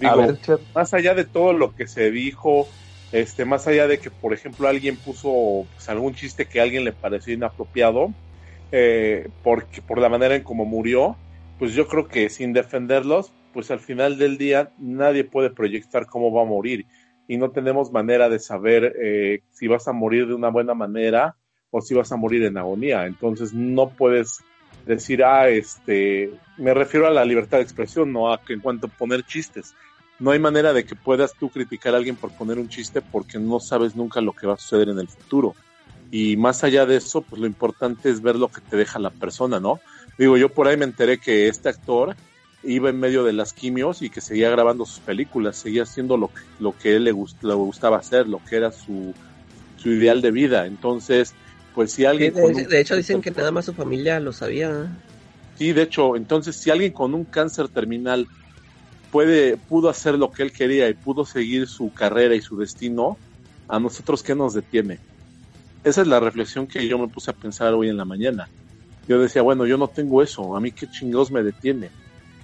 Digo, 0.00 0.12
A 0.12 0.16
ver, 0.16 0.40
Chat. 0.40 0.60
más 0.74 0.92
allá 0.94 1.14
de 1.14 1.24
todo 1.24 1.52
lo 1.52 1.74
que 1.74 1.86
se 1.86 2.10
dijo, 2.10 2.68
este, 3.12 3.44
más 3.44 3.66
allá 3.68 3.86
de 3.86 3.98
que, 3.98 4.10
por 4.10 4.32
ejemplo, 4.34 4.68
alguien 4.68 4.96
puso 4.96 5.66
pues, 5.74 5.88
algún 5.88 6.14
chiste 6.14 6.46
que 6.46 6.60
a 6.60 6.64
alguien 6.64 6.84
le 6.84 6.92
pareció 6.92 7.32
inapropiado, 7.32 8.12
eh, 8.72 9.28
porque, 9.42 9.80
por 9.80 9.98
la 9.98 10.08
manera 10.08 10.34
en 10.34 10.42
cómo 10.42 10.64
murió, 10.64 11.16
pues 11.58 11.74
yo 11.74 11.88
creo 11.88 12.08
que 12.08 12.28
sin 12.30 12.52
defenderlos, 12.52 13.32
pues 13.52 13.70
al 13.70 13.80
final 13.80 14.18
del 14.18 14.38
día 14.38 14.72
nadie 14.78 15.24
puede 15.24 15.50
proyectar 15.50 16.06
cómo 16.06 16.32
va 16.32 16.42
a 16.42 16.46
morir 16.46 16.86
y 17.26 17.36
no 17.36 17.50
tenemos 17.50 17.92
manera 17.92 18.28
de 18.28 18.38
saber 18.38 18.94
eh, 19.02 19.42
si 19.52 19.66
vas 19.66 19.88
a 19.88 19.92
morir 19.92 20.26
de 20.26 20.34
una 20.34 20.48
buena 20.48 20.74
manera 20.74 21.36
o 21.70 21.80
si 21.80 21.94
vas 21.94 22.10
a 22.12 22.16
morir 22.16 22.44
en 22.44 22.56
agonía. 22.56 23.06
Entonces 23.06 23.52
no 23.52 23.90
puedes 23.90 24.40
decir, 24.86 25.22
ah, 25.22 25.48
este, 25.48 26.30
me 26.56 26.72
refiero 26.72 27.06
a 27.06 27.10
la 27.10 27.24
libertad 27.24 27.58
de 27.58 27.64
expresión, 27.64 28.12
no 28.12 28.32
a 28.32 28.40
que 28.40 28.54
en 28.54 28.60
cuanto 28.60 28.86
a 28.86 28.90
poner 28.90 29.24
chistes. 29.24 29.74
No 30.18 30.30
hay 30.30 30.38
manera 30.38 30.72
de 30.72 30.84
que 30.84 30.96
puedas 30.96 31.34
tú 31.34 31.50
criticar 31.50 31.94
a 31.94 31.98
alguien 31.98 32.16
por 32.16 32.32
poner 32.32 32.58
un 32.58 32.68
chiste 32.68 33.02
porque 33.02 33.38
no 33.38 33.60
sabes 33.60 33.94
nunca 33.94 34.20
lo 34.20 34.32
que 34.32 34.46
va 34.46 34.54
a 34.54 34.58
suceder 34.58 34.88
en 34.88 34.98
el 34.98 35.08
futuro. 35.08 35.54
Y 36.10 36.36
más 36.38 36.64
allá 36.64 36.86
de 36.86 36.96
eso, 36.96 37.20
pues 37.20 37.40
lo 37.40 37.46
importante 37.46 38.08
es 38.08 38.22
ver 38.22 38.36
lo 38.36 38.48
que 38.48 38.62
te 38.62 38.76
deja 38.76 38.98
la 38.98 39.10
persona, 39.10 39.60
¿no? 39.60 39.80
Digo, 40.18 40.36
yo 40.36 40.52
por 40.52 40.68
ahí 40.68 40.76
me 40.76 40.84
enteré 40.84 41.18
que 41.18 41.48
este 41.48 41.68
actor 41.68 42.16
iba 42.62 42.90
en 42.90 42.98
medio 42.98 43.24
de 43.24 43.32
las 43.32 43.52
quimios 43.52 44.02
y 44.02 44.10
que 44.10 44.20
seguía 44.20 44.50
grabando 44.50 44.84
sus 44.84 45.00
películas, 45.00 45.58
seguía 45.58 45.84
haciendo 45.84 46.16
lo 46.16 46.28
que, 46.28 46.40
lo 46.58 46.72
que 46.76 46.96
él 46.96 47.04
le, 47.04 47.12
gust- 47.14 47.42
le 47.42 47.54
gustaba 47.54 47.98
hacer, 47.98 48.26
lo 48.28 48.40
que 48.40 48.56
era 48.56 48.72
su, 48.72 49.14
su 49.76 49.90
ideal 49.90 50.20
de 50.22 50.32
vida. 50.32 50.66
Entonces, 50.66 51.34
pues 51.74 51.92
si 51.92 52.02
Sí, 52.02 52.08
alguien... 52.08 52.32
de, 52.34 52.42
con 52.42 52.54
un- 52.56 52.68
de 52.68 52.80
hecho 52.80 52.96
dicen 52.96 53.20
que 53.20 53.30
nada 53.30 53.52
más 53.52 53.64
su 53.66 53.74
familia 53.74 54.18
lo 54.20 54.32
sabía. 54.32 55.04
Sí, 55.54 55.72
de 55.72 55.82
hecho, 55.82 56.16
entonces 56.16 56.56
si 56.60 56.70
alguien 56.70 56.92
con 56.92 57.14
un 57.14 57.24
cáncer 57.24 57.68
terminal 57.68 58.28
puede, 59.10 59.58
pudo 59.58 59.88
hacer 59.90 60.16
lo 60.18 60.32
que 60.32 60.42
él 60.44 60.52
quería 60.52 60.88
y 60.88 60.94
pudo 60.94 61.24
seguir 61.26 61.68
su 61.68 61.92
carrera 61.92 62.34
y 62.36 62.42
su 62.42 62.56
destino, 62.58 63.20
a 63.68 63.80
nosotros 63.80 64.22
qué 64.22 64.34
nos 64.34 64.54
detiene. 64.54 65.00
Esa 65.84 66.02
es 66.02 66.08
la 66.08 66.20
reflexión 66.20 66.68
que 66.68 66.88
yo 66.88 66.98
me 66.98 67.08
puse 67.08 67.30
a 67.32 67.34
pensar 67.34 67.74
hoy 67.74 67.88
en 67.90 67.96
la 67.98 68.04
mañana. 68.06 68.50
Yo 69.08 69.20
decía, 69.20 69.42
bueno, 69.42 69.66
yo 69.66 69.78
no 69.78 69.88
tengo 69.88 70.22
eso, 70.22 70.56
a 70.56 70.60
mí 70.60 70.72
qué 70.72 70.88
chingados 70.88 71.32
me 71.32 71.42
detiene. 71.44 71.92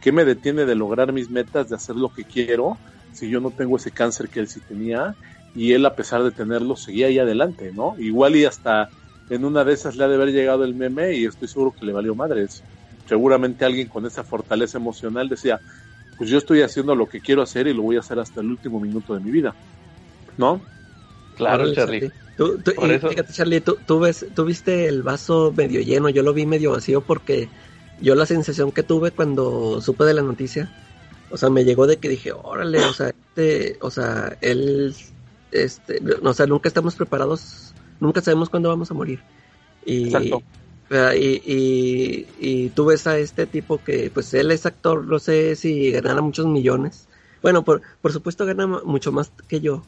¿qué 0.01 0.12
me 0.12 0.27
detiene 0.27 0.67
de 0.67 0.77
lograr 0.77 1.12
mis 1.15 1.31
metas, 1.31 1.69
de 1.71 1.77
hacer 1.77 1.97
lo 1.97 2.11
que 2.12 2.27
quiero, 2.27 2.81
si 3.11 3.31
yo 3.31 3.41
no 3.41 3.53
tengo 3.53 3.79
ese 3.79 3.93
cáncer 3.93 4.31
que 4.31 4.41
él 4.41 4.49
sí 4.49 4.62
tenía? 4.62 5.17
Y 5.55 5.73
él, 5.75 5.87
a 5.87 5.97
pesar 5.97 6.23
de 6.25 6.33
tenerlo, 6.33 6.77
seguía 6.77 7.09
ahí 7.09 7.19
adelante, 7.19 7.73
¿no? 7.73 7.97
Igual 7.99 8.37
y 8.37 8.47
hasta 8.47 8.91
en 9.31 9.45
una 9.47 9.65
de 9.65 9.75
esas 9.75 9.97
le 9.97 10.05
ha 10.05 10.09
de 10.09 10.17
haber 10.17 10.31
llegado 10.33 10.65
el 10.65 10.77
meme 10.77 11.15
y 11.17 11.25
estoy 11.27 11.49
seguro 11.49 11.73
que 11.75 11.87
le 11.87 11.95
valió 11.95 12.15
madres. 12.17 12.67
Seguramente 13.07 13.65
alguien 13.67 13.89
con 13.89 14.07
esa 14.07 14.25
fortaleza 14.25 14.79
emocional 14.79 15.29
decía, 15.29 15.62
pues 16.17 16.31
yo 16.31 16.39
estoy 16.39 16.62
haciendo 16.62 16.95
lo 16.97 17.09
que 17.09 17.21
quiero 17.23 17.43
hacer 17.43 17.67
y 17.69 17.75
lo 17.75 17.83
voy 17.85 17.97
a 17.97 18.01
hacer 18.01 18.19
hasta 18.21 18.41
el 18.43 18.49
último 18.51 18.81
minuto 18.81 19.15
de 19.15 19.21
mi 19.21 19.31
vida, 19.33 19.57
¿no? 20.37 20.69
Claro, 21.37 21.72
Charlie. 21.72 22.12
Tú, 22.37 22.61
Fíjate, 22.64 23.32
Charlie, 23.32 23.61
tú, 23.61 24.01
ves, 24.01 24.26
tú 24.35 24.45
viste 24.45 24.89
el 24.89 25.03
vaso 25.03 25.53
medio 25.57 25.80
lleno, 25.80 26.09
yo 26.09 26.22
lo 26.22 26.32
vi 26.32 26.47
medio 26.47 26.72
vacío 26.72 27.01
porque 27.01 27.49
yo 28.01 28.14
la 28.16 28.26
sensación 28.26 28.72
que 28.72 28.82
tuve 28.82 29.12
cuando 29.12 29.80
supe 29.80 30.05
de 30.05 30.14
la 30.14 30.22
noticia, 30.22 30.70
o 31.30 31.37
sea, 31.37 31.51
me 31.51 31.64
llegó 31.64 31.87
de 31.87 31.99
que 31.99 32.09
dije, 32.09 32.32
órale, 32.32 32.85
o 32.85 32.93
sea, 32.93 33.09
este, 33.09 33.78
o 33.80 33.91
sea, 33.91 34.37
él, 34.41 34.95
este, 35.53 36.01
o 36.22 36.35
sea, 36.35 36.47
nunca 36.47 36.68
estamos 36.68 36.97
preparados, 36.97 37.72
nunca 38.01 38.20
sabemos 38.20 38.51
cuándo 38.51 38.68
vamos 38.68 38.91
a 38.91 38.95
morir. 38.95 39.20
Y, 39.85 40.07
Exacto. 40.07 40.43
Y, 40.91 41.43
y, 41.45 42.26
y, 42.39 42.68
tú 42.70 42.87
ves 42.87 43.07
a 43.07 43.18
este 43.18 43.47
tipo 43.47 43.82
que, 43.82 44.11
pues 44.12 44.35
él 44.35 44.51
es 44.51 44.66
actor, 44.66 45.05
no 45.07 45.18
sé 45.18 45.57
si 45.57 45.91
ganara 45.91 46.20
muchos 46.20 46.47
millones. 46.47 47.09
Bueno, 47.43 47.64
por, 47.64 47.82
por 48.01 48.12
supuesto 48.12 48.47
gana 48.47 48.66
mucho 48.66 49.11
más 49.11 49.32
que 49.49 49.61
yo. 49.61 49.82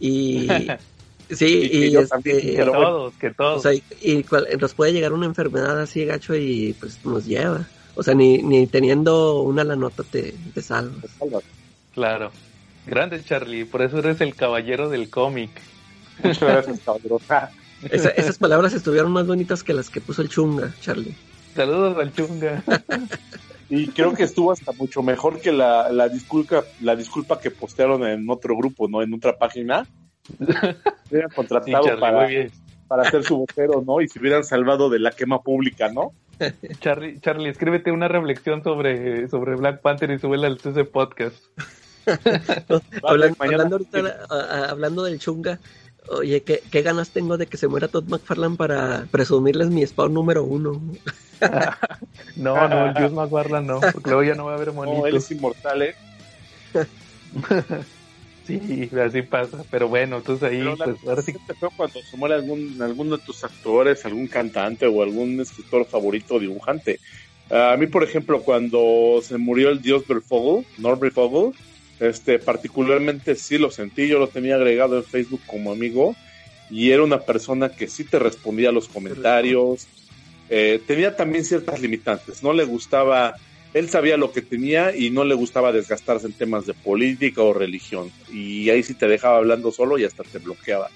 Y 0.00 0.48
sí, 1.30 1.68
y, 1.72 1.96
este, 1.96 2.22
que 2.22 2.64
todos, 2.64 3.14
que 3.14 3.30
todos. 3.30 3.58
O 3.58 3.60
sea, 3.60 3.72
y, 3.74 4.24
nos 4.60 4.74
puede 4.74 4.92
llegar 4.92 5.12
una 5.12 5.26
enfermedad 5.26 5.80
así 5.80 6.04
gacho 6.04 6.34
y 6.36 6.74
pues 6.78 7.04
nos 7.04 7.26
lleva. 7.26 7.66
O 7.94 8.02
sea, 8.02 8.14
ni, 8.14 8.38
ni 8.38 8.66
teniendo 8.66 9.42
una 9.42 9.64
la 9.64 9.76
nota 9.76 10.04
te, 10.04 10.34
te 10.54 10.62
salva. 10.62 11.02
Claro. 11.94 12.30
Grande 12.86 13.22
Charlie, 13.22 13.64
por 13.64 13.82
eso 13.82 13.98
eres 13.98 14.20
el 14.20 14.34
caballero 14.34 14.88
del 14.88 15.10
cómic. 15.10 15.50
Muchas 16.22 16.40
gracias, 16.40 16.80
caballero. 16.80 17.20
esas 17.90 18.38
palabras 18.38 18.72
estuvieron 18.72 19.12
más 19.12 19.26
bonitas 19.26 19.62
que 19.62 19.74
las 19.74 19.90
que 19.90 20.00
puso 20.00 20.22
el 20.22 20.28
Chunga, 20.28 20.74
Charlie. 20.80 21.14
Saludos 21.54 21.98
al 21.98 22.12
Chunga. 22.12 22.62
y 23.70 23.88
creo 23.88 24.14
que 24.14 24.22
estuvo 24.22 24.52
hasta 24.52 24.72
mucho 24.72 25.02
mejor 25.02 25.40
que 25.40 25.52
la, 25.52 25.90
la 25.92 26.08
disculpa 26.08 26.64
la 26.80 26.96
disculpa 26.96 27.40
que 27.40 27.50
postearon 27.50 28.06
en 28.06 28.28
otro 28.30 28.56
grupo, 28.56 28.88
¿no? 28.88 29.02
En 29.02 29.12
otra 29.12 29.36
página. 29.36 29.86
Hubieran 31.10 31.30
contratado 31.34 31.98
para, 31.98 32.28
para 32.86 33.10
ser 33.10 33.24
su 33.24 33.38
vocero, 33.38 33.82
¿no? 33.86 34.00
Y 34.00 34.08
se 34.08 34.18
hubieran 34.18 34.44
salvado 34.44 34.88
de 34.88 34.98
la 34.98 35.10
quema 35.10 35.42
pública, 35.42 35.90
¿no? 35.90 36.12
Charlie, 36.80 37.20
Charlie, 37.20 37.50
escríbete 37.50 37.92
una 37.92 38.08
reflexión 38.08 38.62
sobre, 38.62 39.28
sobre 39.28 39.56
Black 39.56 39.80
Panther 39.80 40.10
y 40.10 40.18
súbela 40.18 40.46
al 40.46 40.58
CC 40.58 40.84
Podcast. 40.84 41.44
hablando, 43.02 43.36
hablando, 43.38 43.80
hablando 44.68 45.02
del 45.04 45.18
chunga, 45.18 45.60
Oye, 46.10 46.42
¿qué, 46.42 46.62
¿qué, 46.70 46.82
ganas 46.82 47.10
tengo 47.10 47.36
de 47.36 47.46
que 47.46 47.56
se 47.56 47.68
muera 47.68 47.88
Todd 47.88 48.08
McFarlane 48.08 48.56
para 48.56 49.06
presumirles 49.10 49.68
mi 49.68 49.86
spawn 49.86 50.14
número 50.14 50.44
uno? 50.44 50.80
no, 52.36 52.68
no, 52.68 52.86
el 52.86 52.94
Dios 52.94 53.12
McFarlane 53.12 53.66
no, 53.66 53.80
porque 53.80 54.10
luego 54.10 54.22
ya 54.22 54.34
no 54.34 54.46
va 54.46 54.52
a 54.52 54.56
haber 54.56 54.72
monitos. 54.72 54.98
No, 55.02 55.06
él 55.06 55.16
es 55.16 55.30
inmortal, 55.30 55.82
¿eh? 55.82 55.94
sí, 58.46 58.90
así 59.04 59.22
pasa, 59.22 59.64
pero 59.70 59.88
bueno, 59.88 60.18
entonces 60.18 60.50
ahí, 60.50 60.64
pues 60.76 60.96
ahora 61.06 61.22
sí. 61.22 61.34
te 61.46 61.54
fue 61.54 61.68
cuando 61.76 62.00
se 62.00 62.16
muere 62.16 62.34
algún, 62.36 62.80
alguno 62.80 63.16
de 63.18 63.24
tus 63.24 63.44
actores, 63.44 64.04
algún 64.06 64.28
cantante 64.28 64.86
o 64.86 65.02
algún 65.02 65.40
escritor 65.40 65.84
favorito 65.84 66.36
o 66.36 66.40
dibujante. 66.40 67.00
a 67.50 67.76
mí, 67.76 67.86
por 67.86 68.02
ejemplo, 68.02 68.42
cuando 68.42 69.20
se 69.22 69.36
murió 69.36 69.68
el 69.68 69.82
dios 69.82 70.06
Berfogel, 70.06 70.64
Norbert 70.78 71.14
Fogel, 71.14 71.54
este, 72.00 72.38
particularmente 72.38 73.34
sí 73.34 73.58
lo 73.58 73.70
sentí, 73.70 74.06
yo 74.06 74.18
lo 74.18 74.28
tenía 74.28 74.54
agregado 74.54 74.96
en 74.96 75.04
Facebook 75.04 75.40
como 75.46 75.72
amigo 75.72 76.14
y 76.70 76.90
era 76.90 77.02
una 77.02 77.20
persona 77.20 77.70
que 77.70 77.88
sí 77.88 78.04
te 78.04 78.18
respondía 78.18 78.68
a 78.68 78.72
los 78.72 78.88
comentarios. 78.88 79.86
Eh, 80.50 80.80
tenía 80.86 81.16
también 81.16 81.44
ciertas 81.44 81.80
limitantes, 81.80 82.42
no 82.42 82.52
le 82.52 82.64
gustaba, 82.64 83.34
él 83.74 83.88
sabía 83.90 84.16
lo 84.16 84.32
que 84.32 84.42
tenía 84.42 84.96
y 84.96 85.10
no 85.10 85.24
le 85.24 85.34
gustaba 85.34 85.72
desgastarse 85.72 86.26
en 86.26 86.32
temas 86.32 86.66
de 86.66 86.74
política 86.74 87.42
o 87.42 87.52
religión. 87.52 88.10
Y 88.32 88.70
ahí 88.70 88.82
sí 88.82 88.94
te 88.94 89.08
dejaba 89.08 89.38
hablando 89.38 89.72
solo 89.72 89.98
y 89.98 90.04
hasta 90.04 90.22
te 90.22 90.38
bloqueaba. 90.38 90.88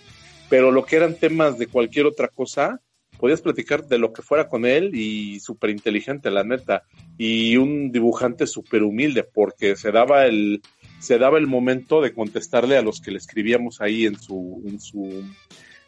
Pero 0.49 0.71
lo 0.71 0.85
que 0.85 0.97
eran 0.97 1.17
temas 1.17 1.59
de 1.59 1.67
cualquier 1.67 2.07
otra 2.07 2.29
cosa, 2.29 2.81
podías 3.19 3.41
platicar 3.41 3.87
de 3.87 3.99
lo 3.99 4.13
que 4.13 4.23
fuera 4.23 4.49
con 4.49 4.65
él 4.65 4.95
y 4.95 5.41
súper 5.41 5.71
inteligente, 5.71 6.31
la 6.31 6.45
neta. 6.45 6.85
Y 7.19 7.57
un 7.57 7.93
dibujante 7.93 8.47
súper 8.47 8.83
humilde 8.83 9.23
porque 9.23 9.77
se 9.77 9.93
daba 9.93 10.27
el, 10.27 10.63
se 11.03 11.19
daba 11.19 11.37
el 11.39 11.49
momento 11.49 12.01
de 12.01 12.15
contestarle 12.15 12.77
a 12.77 12.83
los 12.83 13.01
que 13.01 13.11
le 13.11 13.19
escribíamos 13.19 13.81
ahí 13.81 14.07
en 14.07 14.17
su, 14.21 14.63
en 14.65 14.81
su, 14.81 15.25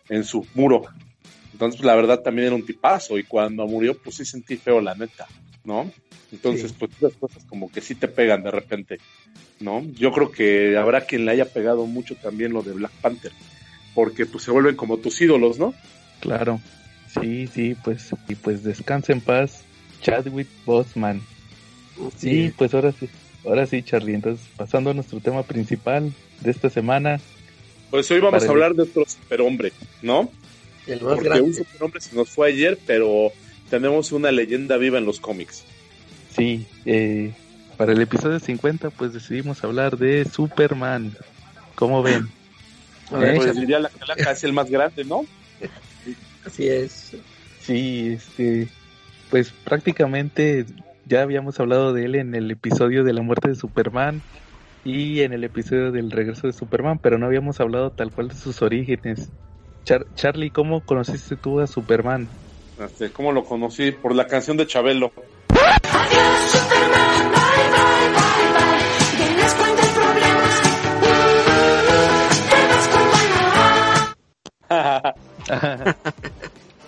en 0.09 0.25
su 0.25 0.45
muro. 0.55 0.87
Entonces, 1.53 1.85
la 1.85 1.95
verdad 1.95 2.19
también 2.19 2.49
era 2.49 2.57
un 2.57 2.67
tipazo 2.67 3.17
y 3.17 3.23
cuando 3.23 3.65
murió, 3.69 3.97
pues 3.97 4.17
sí 4.17 4.25
sentí 4.25 4.57
feo, 4.57 4.81
la 4.81 4.97
neta, 4.97 5.29
¿no? 5.63 5.89
Entonces, 6.33 6.73
pues 6.73 6.91
esas 6.97 7.13
cosas 7.13 7.45
como 7.45 7.71
que 7.71 7.81
sí 7.81 7.95
te 7.95 8.09
pegan 8.09 8.43
de 8.43 8.51
repente, 8.51 8.99
¿no? 9.61 9.85
Yo 9.93 10.11
creo 10.11 10.33
que 10.33 10.77
habrá 10.77 11.03
quien 11.03 11.25
le 11.25 11.31
haya 11.31 11.45
pegado 11.45 11.87
mucho 11.87 12.17
también 12.17 12.53
lo 12.53 12.63
de 12.63 12.73
Black 12.73 12.93
Panther, 13.01 13.31
porque 13.95 14.27
pues 14.27 14.43
se 14.43 14.51
vuelven 14.51 14.75
como 14.75 14.97
tus 14.97 15.21
ídolos, 15.21 15.61
¿no? 15.61 15.75
Claro, 16.19 16.61
sí, 17.21 17.47
sí, 17.47 17.77
pues, 17.85 18.11
y 18.29 18.35
pues 18.35 18.65
descanse 18.65 19.13
en 19.13 19.21
paz, 19.21 19.63
Chadwick 20.03 20.49
Boseman. 20.67 21.23
Sí, 22.17 22.53
pues 22.59 22.75
ahora 22.75 22.91
sí, 22.91 23.09
Ahora 23.45 23.67
sí, 23.67 23.83
Charlie, 23.83 24.15
entonces 24.15 24.47
pasando 24.57 24.91
a 24.91 24.95
nuestro 24.95 25.21
tema 25.21 25.43
principal 25.43 26.13
de 26.41 26.51
esta 26.51 26.71
semana. 26.71 27.21
Pues 27.91 28.11
hoy 28.11 28.21
vamos 28.21 28.45
a 28.45 28.49
hablar 28.49 28.75
de 28.75 28.83
otro 28.83 29.05
superhombre, 29.07 29.73
¿no? 30.03 30.31
El 30.87 31.01
más 31.03 31.15
Porque 31.15 31.41
un 31.41 31.55
superhombre 31.55 32.01
se 32.01 32.17
nos 32.17 32.29
fue 32.29 32.49
ayer, 32.49 32.79
pero 32.87 33.33
tenemos 33.71 34.13
una 34.13 34.33
leyenda 34.33 34.77
viva 34.77 34.99
en 34.99 35.05
los 35.05 35.21
cómics. 35.21 35.65
Sí, 36.35 36.67
eh, 36.85 37.33
para 37.77 37.93
el 37.93 38.01
episodio 38.01 38.41
50 38.41 38.91
pues 38.91 39.13
decidimos 39.13 39.63
hablar 39.63 39.99
de 39.99 40.25
Superman. 40.25 41.15
¿Cómo 41.75 42.03
ven? 42.03 42.29
¿Eh? 43.13 43.35
Pues 43.37 43.55
diría 43.57 43.79
la 43.79 43.91
calaca 43.91 44.33
es 44.33 44.45
el 44.45 44.53
más 44.53 44.71
grande, 44.71 45.05
¿no? 45.05 45.25
Así 46.47 46.69
es. 46.69 47.13
Sí, 47.61 48.15
este, 48.17 48.69
pues 49.31 49.53
prácticamente 49.65 50.67
ya 51.07 51.23
habíamos 51.23 51.61
hablado 51.61 51.93
de 51.93 52.05
él 52.05 52.15
en 52.15 52.35
el 52.35 52.51
episodio 52.51 53.05
de 53.05 53.13
la 53.13 53.23
muerte 53.23 53.49
de 53.49 53.55
Superman 53.55 54.23
y 54.85 55.21
en 55.23 55.33
el 55.33 55.45
episodio 55.45 55.93
del 55.93 56.11
regreso 56.11 56.47
de 56.47 56.53
Superman, 56.53 56.99
pero 56.99 57.19
no 57.19 57.27
habíamos 57.27 57.61
hablado 57.61 57.91
tal 57.91 58.11
cual 58.13 58.29
de 58.29 58.35
sus 58.35 58.63
orígenes. 58.63 59.31
Charlie, 59.85 60.51
¿cómo 60.51 60.81
conociste 60.85 61.37
tú 61.37 61.61
a 61.61 61.67
Superman? 61.67 62.29
Este, 62.79 63.11
¿Cómo 63.11 63.33
lo 63.33 63.45
conocí? 63.45 63.93
Por 63.93 64.15
la 64.15 64.27
canción 64.27 64.57
de 64.57 64.67
Chabelo. 64.67 65.13
No, 65.51 65.61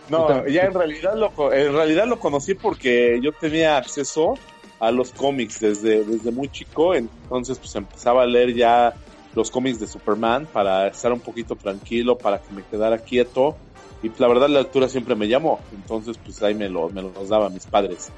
ya 0.09 0.63
en 0.63 0.75
realidad 0.75 1.15
lo 1.17 1.53
en 1.53 1.73
realidad 1.73 2.07
lo 2.07 2.19
conocí 2.19 2.55
porque 2.55 3.19
yo 3.23 3.33
tenía 3.33 3.77
acceso 3.77 4.35
a 4.79 4.91
los 4.91 5.11
cómics 5.11 5.61
desde, 5.61 6.05
desde 6.05 6.31
muy 6.31 6.49
chico, 6.49 6.95
entonces 6.95 7.59
pues 7.59 7.75
empezaba 7.77 8.23
a 8.23 8.27
leer 8.27 8.55
ya 8.55 8.95
los 9.35 9.51
cómics 9.51 9.81
de 9.81 9.87
Superman 9.87 10.47
para 10.53 10.89
estar 10.89 11.13
un 11.13 11.21
poquito 11.21 11.57
tranquilo, 11.57 12.19
para 12.19 12.39
que 12.39 12.53
me 12.53 12.63
quedara 12.63 12.99
quieto 12.99 13.57
y 14.03 14.11
la 14.19 14.29
verdad 14.29 14.49
la 14.49 14.61
lectura 14.61 14.89
siempre 14.89 15.15
me 15.15 15.29
llamó, 15.29 15.61
entonces 15.73 16.19
pues 16.23 16.43
ahí 16.43 16.55
me, 16.55 16.69
lo, 16.69 16.89
me 16.91 17.03
los 17.03 17.29
daba 17.29 17.49
mis 17.49 17.67
padres, 17.67 18.11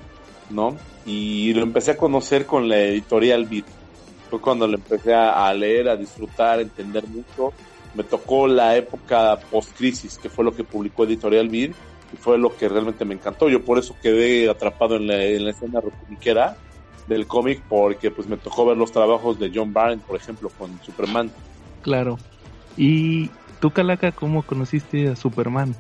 ¿no? 0.50 0.76
Y 1.06 1.54
lo 1.54 1.62
empecé 1.62 1.92
a 1.92 1.96
conocer 1.96 2.44
con 2.44 2.68
la 2.68 2.80
editorial 2.80 3.46
Beat, 3.46 3.66
fue 4.28 4.40
cuando 4.40 4.66
lo 4.66 4.74
empecé 4.74 5.14
a, 5.14 5.46
a 5.46 5.54
leer, 5.54 5.88
a 5.88 5.96
disfrutar, 5.96 6.58
a 6.58 6.62
entender 6.62 7.06
mucho 7.06 7.52
me 7.94 8.04
tocó 8.04 8.46
la 8.46 8.76
época 8.76 9.38
post-crisis, 9.50 10.18
que 10.18 10.28
fue 10.28 10.44
lo 10.44 10.54
que 10.54 10.64
publicó 10.64 11.04
Editorial 11.04 11.48
Beat, 11.48 11.72
y 12.12 12.16
fue 12.16 12.38
lo 12.38 12.56
que 12.56 12.68
realmente 12.68 13.04
me 13.04 13.14
encantó. 13.14 13.48
Yo 13.48 13.64
por 13.64 13.78
eso 13.78 13.94
quedé 14.02 14.48
atrapado 14.48 14.96
en 14.96 15.06
la, 15.06 15.22
en 15.24 15.44
la 15.44 15.50
escena 15.50 15.80
republiquera 15.80 16.56
del 17.06 17.26
cómic, 17.26 17.62
porque 17.68 18.10
pues 18.10 18.28
me 18.28 18.36
tocó 18.36 18.66
ver 18.66 18.76
los 18.76 18.92
trabajos 18.92 19.38
de 19.38 19.50
John 19.54 19.72
Byrne, 19.72 20.02
por 20.06 20.16
ejemplo, 20.16 20.50
con 20.58 20.78
Superman. 20.82 21.30
Claro. 21.82 22.18
¿Y 22.76 23.30
tú, 23.60 23.70
Calaca, 23.70 24.12
cómo 24.12 24.42
conociste 24.42 25.08
a 25.08 25.16
Superman? 25.16 25.74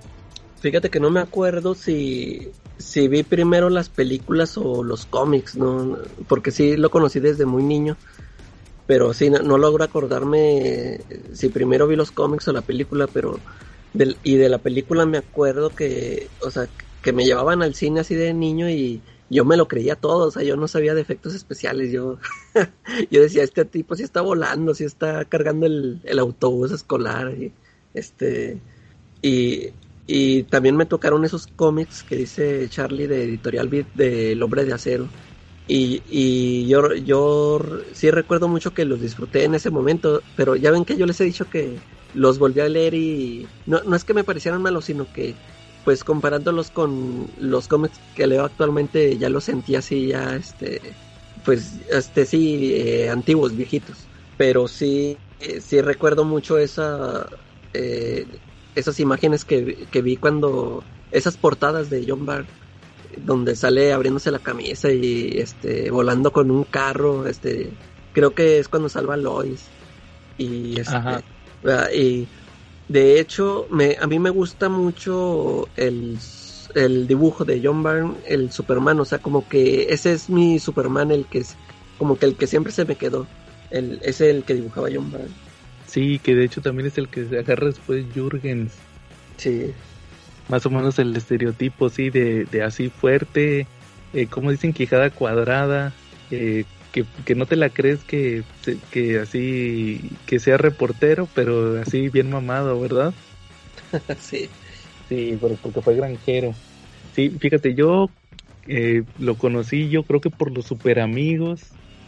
Fíjate 0.60 0.90
que 0.90 0.98
no 0.98 1.10
me 1.10 1.20
acuerdo 1.20 1.74
si, 1.74 2.48
si 2.78 3.06
vi 3.06 3.22
primero 3.22 3.70
las 3.70 3.88
películas 3.88 4.58
o 4.58 4.82
los 4.82 5.06
cómics, 5.06 5.54
¿no? 5.56 5.98
Porque 6.26 6.50
sí 6.50 6.76
lo 6.76 6.90
conocí 6.90 7.20
desde 7.20 7.46
muy 7.46 7.62
niño 7.62 7.96
pero 8.88 9.12
sí, 9.12 9.28
no, 9.28 9.58
logro 9.58 9.84
acordarme 9.84 10.98
si 11.34 11.50
primero 11.50 11.86
vi 11.86 11.94
los 11.94 12.10
cómics 12.10 12.48
o 12.48 12.52
la 12.54 12.62
película, 12.62 13.06
pero 13.06 13.38
y 14.24 14.36
de 14.36 14.48
la 14.48 14.56
película 14.56 15.04
me 15.04 15.18
acuerdo 15.18 15.68
que, 15.68 16.28
o 16.40 16.50
sea, 16.50 16.68
que 17.02 17.12
me 17.12 17.26
llevaban 17.26 17.62
al 17.62 17.74
cine 17.74 18.00
así 18.00 18.14
de 18.14 18.32
niño 18.32 18.68
y, 18.70 19.02
yo 19.30 19.44
me 19.44 19.58
lo 19.58 19.68
creía 19.68 19.94
todo, 19.94 20.28
o 20.28 20.30
sea, 20.30 20.42
yo 20.42 20.56
no 20.56 20.68
sabía 20.68 20.94
de 20.94 21.02
efectos 21.02 21.34
especiales, 21.34 21.92
yo, 21.92 22.16
yo 23.10 23.20
decía, 23.20 23.42
este 23.42 23.66
tipo 23.66 23.94
sí 23.94 24.02
está 24.02 24.22
volando, 24.22 24.72
sí 24.72 24.84
está 24.84 25.26
cargando 25.26 25.66
el, 25.66 26.00
el 26.04 26.18
autobús 26.18 26.72
escolar, 26.72 27.34
y, 27.38 27.52
este, 27.92 28.58
y, 29.20 29.66
y 30.06 30.44
también 30.44 30.76
me 30.76 30.86
tocaron 30.86 31.26
esos 31.26 31.46
cómics 31.46 32.02
que 32.04 32.16
dice 32.16 32.66
Charlie 32.70 33.06
de 33.06 33.24
Editorial 33.24 33.68
Beat 33.68 33.92
de 33.92 34.32
El 34.32 34.42
Hombre 34.42 34.64
de 34.64 34.72
Acero. 34.72 35.08
Y, 35.68 36.02
y 36.08 36.66
yo, 36.66 36.94
yo 36.94 37.60
sí 37.92 38.10
recuerdo 38.10 38.48
mucho 38.48 38.72
que 38.72 38.86
los 38.86 39.02
disfruté 39.02 39.44
en 39.44 39.54
ese 39.54 39.70
momento, 39.70 40.22
pero 40.34 40.56
ya 40.56 40.70
ven 40.70 40.86
que 40.86 40.96
yo 40.96 41.04
les 41.04 41.20
he 41.20 41.24
dicho 41.24 41.48
que 41.48 41.76
los 42.14 42.38
volví 42.38 42.60
a 42.60 42.68
leer 42.68 42.94
y 42.94 43.46
no, 43.66 43.82
no 43.84 43.94
es 43.94 44.04
que 44.04 44.14
me 44.14 44.24
parecieran 44.24 44.62
malos, 44.62 44.86
sino 44.86 45.06
que 45.12 45.34
pues 45.84 46.04
comparándolos 46.04 46.70
con 46.70 47.26
los 47.38 47.68
cómics 47.68 47.98
que 48.14 48.26
leo 48.26 48.44
actualmente 48.44 49.16
ya 49.16 49.28
los 49.28 49.44
sentí 49.44 49.74
así 49.74 50.08
ya 50.08 50.36
este 50.36 50.80
pues 51.44 51.76
este 51.90 52.26
sí 52.26 52.74
eh, 52.74 53.10
antiguos 53.10 53.56
viejitos. 53.56 54.06
Pero 54.36 54.68
sí 54.68 55.16
eh, 55.40 55.60
sí 55.60 55.80
recuerdo 55.80 56.24
mucho 56.24 56.58
esa 56.58 57.26
eh, 57.74 58.26
esas 58.74 59.00
imágenes 59.00 59.44
que, 59.44 59.86
que, 59.90 60.02
vi 60.02 60.16
cuando 60.16 60.84
esas 61.10 61.36
portadas 61.36 61.90
de 61.90 62.04
John 62.06 62.26
Bart 62.26 62.46
donde 63.24 63.56
sale 63.56 63.92
abriéndose 63.92 64.30
la 64.30 64.38
camisa 64.38 64.90
y 64.90 65.38
este 65.38 65.90
volando 65.90 66.32
con 66.32 66.50
un 66.50 66.64
carro 66.64 67.26
este 67.26 67.70
creo 68.12 68.34
que 68.34 68.58
es 68.58 68.68
cuando 68.68 68.88
salva 68.88 69.14
a 69.14 69.16
Lois 69.16 69.66
y 70.36 70.78
este, 70.78 70.96
y 71.94 72.26
de 72.88 73.20
hecho 73.20 73.66
me 73.70 73.96
a 74.00 74.06
mí 74.06 74.18
me 74.18 74.30
gusta 74.30 74.68
mucho 74.68 75.68
el, 75.76 76.18
el 76.74 77.06
dibujo 77.06 77.44
de 77.44 77.60
John 77.62 77.82
Byrne 77.82 78.14
el 78.26 78.52
Superman 78.52 79.00
o 79.00 79.04
sea 79.04 79.18
como 79.18 79.48
que 79.48 79.86
ese 79.90 80.12
es 80.12 80.30
mi 80.30 80.58
Superman 80.58 81.10
el 81.10 81.26
que 81.26 81.38
es 81.38 81.56
como 81.98 82.18
que 82.18 82.26
el 82.26 82.36
que 82.36 82.46
siempre 82.46 82.72
se 82.72 82.84
me 82.84 82.96
quedó 82.96 83.26
el, 83.70 84.00
es 84.02 84.20
el 84.20 84.44
que 84.44 84.54
dibujaba 84.54 84.88
John 84.92 85.10
Byrne 85.10 85.48
Sí, 85.88 86.18
que 86.18 86.34
de 86.34 86.44
hecho 86.44 86.60
también 86.60 86.86
es 86.86 86.98
el 86.98 87.08
que 87.08 87.24
se 87.24 87.38
agarra 87.38 87.68
después 87.68 88.04
Jürgens. 88.14 88.72
Sí. 89.38 89.72
Más 90.48 90.64
o 90.66 90.70
menos 90.70 90.98
el 90.98 91.14
estereotipo, 91.16 91.88
sí, 91.90 92.10
de, 92.10 92.44
de 92.46 92.62
así 92.62 92.88
fuerte, 92.88 93.66
eh, 94.14 94.26
como 94.28 94.50
dicen, 94.50 94.72
quijada 94.72 95.10
cuadrada, 95.10 95.92
eh, 96.30 96.64
que, 96.92 97.04
que, 97.26 97.34
no 97.34 97.46
te 97.46 97.56
la 97.56 97.68
crees 97.68 98.02
que, 98.04 98.42
que 98.90 99.18
así, 99.18 100.00
que 100.26 100.38
sea 100.38 100.56
reportero, 100.56 101.28
pero 101.34 101.80
así 101.80 102.08
bien 102.08 102.30
mamado, 102.30 102.80
¿verdad? 102.80 103.12
sí. 104.18 104.48
Sí, 105.08 105.38
porque 105.40 105.80
fue 105.80 105.94
granjero. 105.94 106.54
Sí, 107.14 107.30
fíjate, 107.30 107.74
yo 107.74 108.10
eh, 108.66 109.02
lo 109.18 109.36
conocí 109.36 109.88
yo 109.88 110.02
creo 110.02 110.20
que 110.20 110.28
por 110.30 110.54
los 110.54 110.66
super 110.66 111.00
amigos 111.00 111.62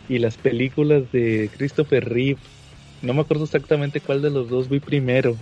y 0.09 0.19
las 0.19 0.37
películas 0.37 1.11
de 1.11 1.51
Christopher 1.57 2.07
Reeve 2.07 2.39
no 3.01 3.15
me 3.15 3.23
acuerdo 3.23 3.45
exactamente 3.45 4.01
cuál 4.01 4.21
de 4.21 4.31
los 4.31 4.51
dos 4.51 4.69
vi 4.69 4.79
primero. 4.81 5.37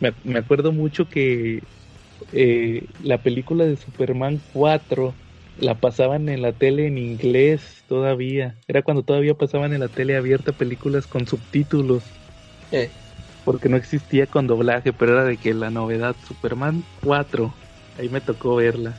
Me, 0.00 0.14
me 0.24 0.38
acuerdo 0.38 0.72
mucho 0.72 1.06
que 1.08 1.62
eh, 2.32 2.84
la 3.02 3.18
película 3.18 3.64
de 3.64 3.76
Superman 3.76 4.40
4 4.52 5.14
la 5.60 5.74
pasaban 5.74 6.28
en 6.28 6.42
la 6.42 6.52
tele 6.52 6.86
en 6.86 6.98
inglés 6.98 7.82
todavía. 7.88 8.54
Era 8.68 8.82
cuando 8.82 9.02
todavía 9.02 9.34
pasaban 9.34 9.72
en 9.72 9.80
la 9.80 9.88
tele 9.88 10.16
abierta 10.16 10.52
películas 10.52 11.06
con 11.06 11.26
subtítulos. 11.26 12.02
Eh. 12.70 12.90
Porque 13.44 13.68
no 13.68 13.76
existía 13.76 14.26
con 14.26 14.46
doblaje, 14.46 14.92
pero 14.92 15.14
era 15.14 15.24
de 15.24 15.36
que 15.36 15.54
la 15.54 15.70
novedad 15.70 16.14
Superman 16.26 16.84
4, 17.02 17.52
ahí 17.98 18.08
me 18.08 18.20
tocó 18.20 18.56
verla. 18.56 18.94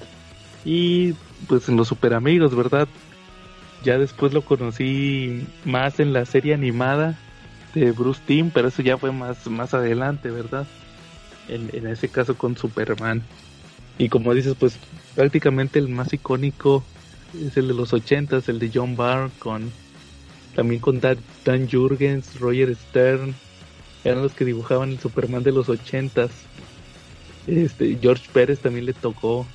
Y 0.66 1.14
pues 1.48 1.70
en 1.70 1.78
los 1.78 1.88
super 1.88 2.14
amigos, 2.14 2.56
¿verdad? 2.56 2.88
Ya 3.84 3.98
después 3.98 4.34
lo 4.34 4.42
conocí 4.42 5.46
más 5.64 6.00
en 6.00 6.12
la 6.12 6.26
serie 6.26 6.54
animada 6.54 7.18
de 7.74 7.92
Bruce 7.92 8.22
Timm, 8.26 8.50
pero 8.50 8.68
eso 8.68 8.82
ya 8.82 8.98
fue 8.98 9.12
más, 9.12 9.48
más 9.48 9.74
adelante, 9.74 10.32
¿verdad? 10.32 10.66
En, 11.50 11.70
en 11.74 11.88
ese 11.88 12.10
caso 12.10 12.38
con 12.38 12.56
Superman. 12.56 13.24
Y 13.98 14.10
como 14.10 14.34
dices, 14.34 14.56
pues 14.58 14.78
prácticamente 15.16 15.80
el 15.80 15.90
más 15.90 16.14
icónico 16.14 16.84
es 17.46 17.58
el 17.58 17.68
de 17.68 17.74
los 17.74 17.94
ochentas, 17.94 18.48
el 18.50 18.60
de 18.60 18.72
John 18.74 18.96
Byrne 18.96 19.32
con 19.40 19.72
también 20.56 20.82
con 20.82 21.00
Dan, 21.00 21.18
Dan 21.46 21.70
Jurgens, 21.70 22.40
Roger 22.40 22.76
Stern, 22.76 23.34
eran 24.04 24.22
los 24.22 24.34
que 24.34 24.46
dibujaban 24.46 24.90
el 24.92 25.00
Superman 25.00 25.44
de 25.44 25.52
los 25.52 25.70
ochentas. 25.70 26.32
Este, 27.48 27.98
George 28.02 28.26
Pérez 28.34 28.60
también 28.60 28.86
le 28.86 28.94
tocó 28.94 29.46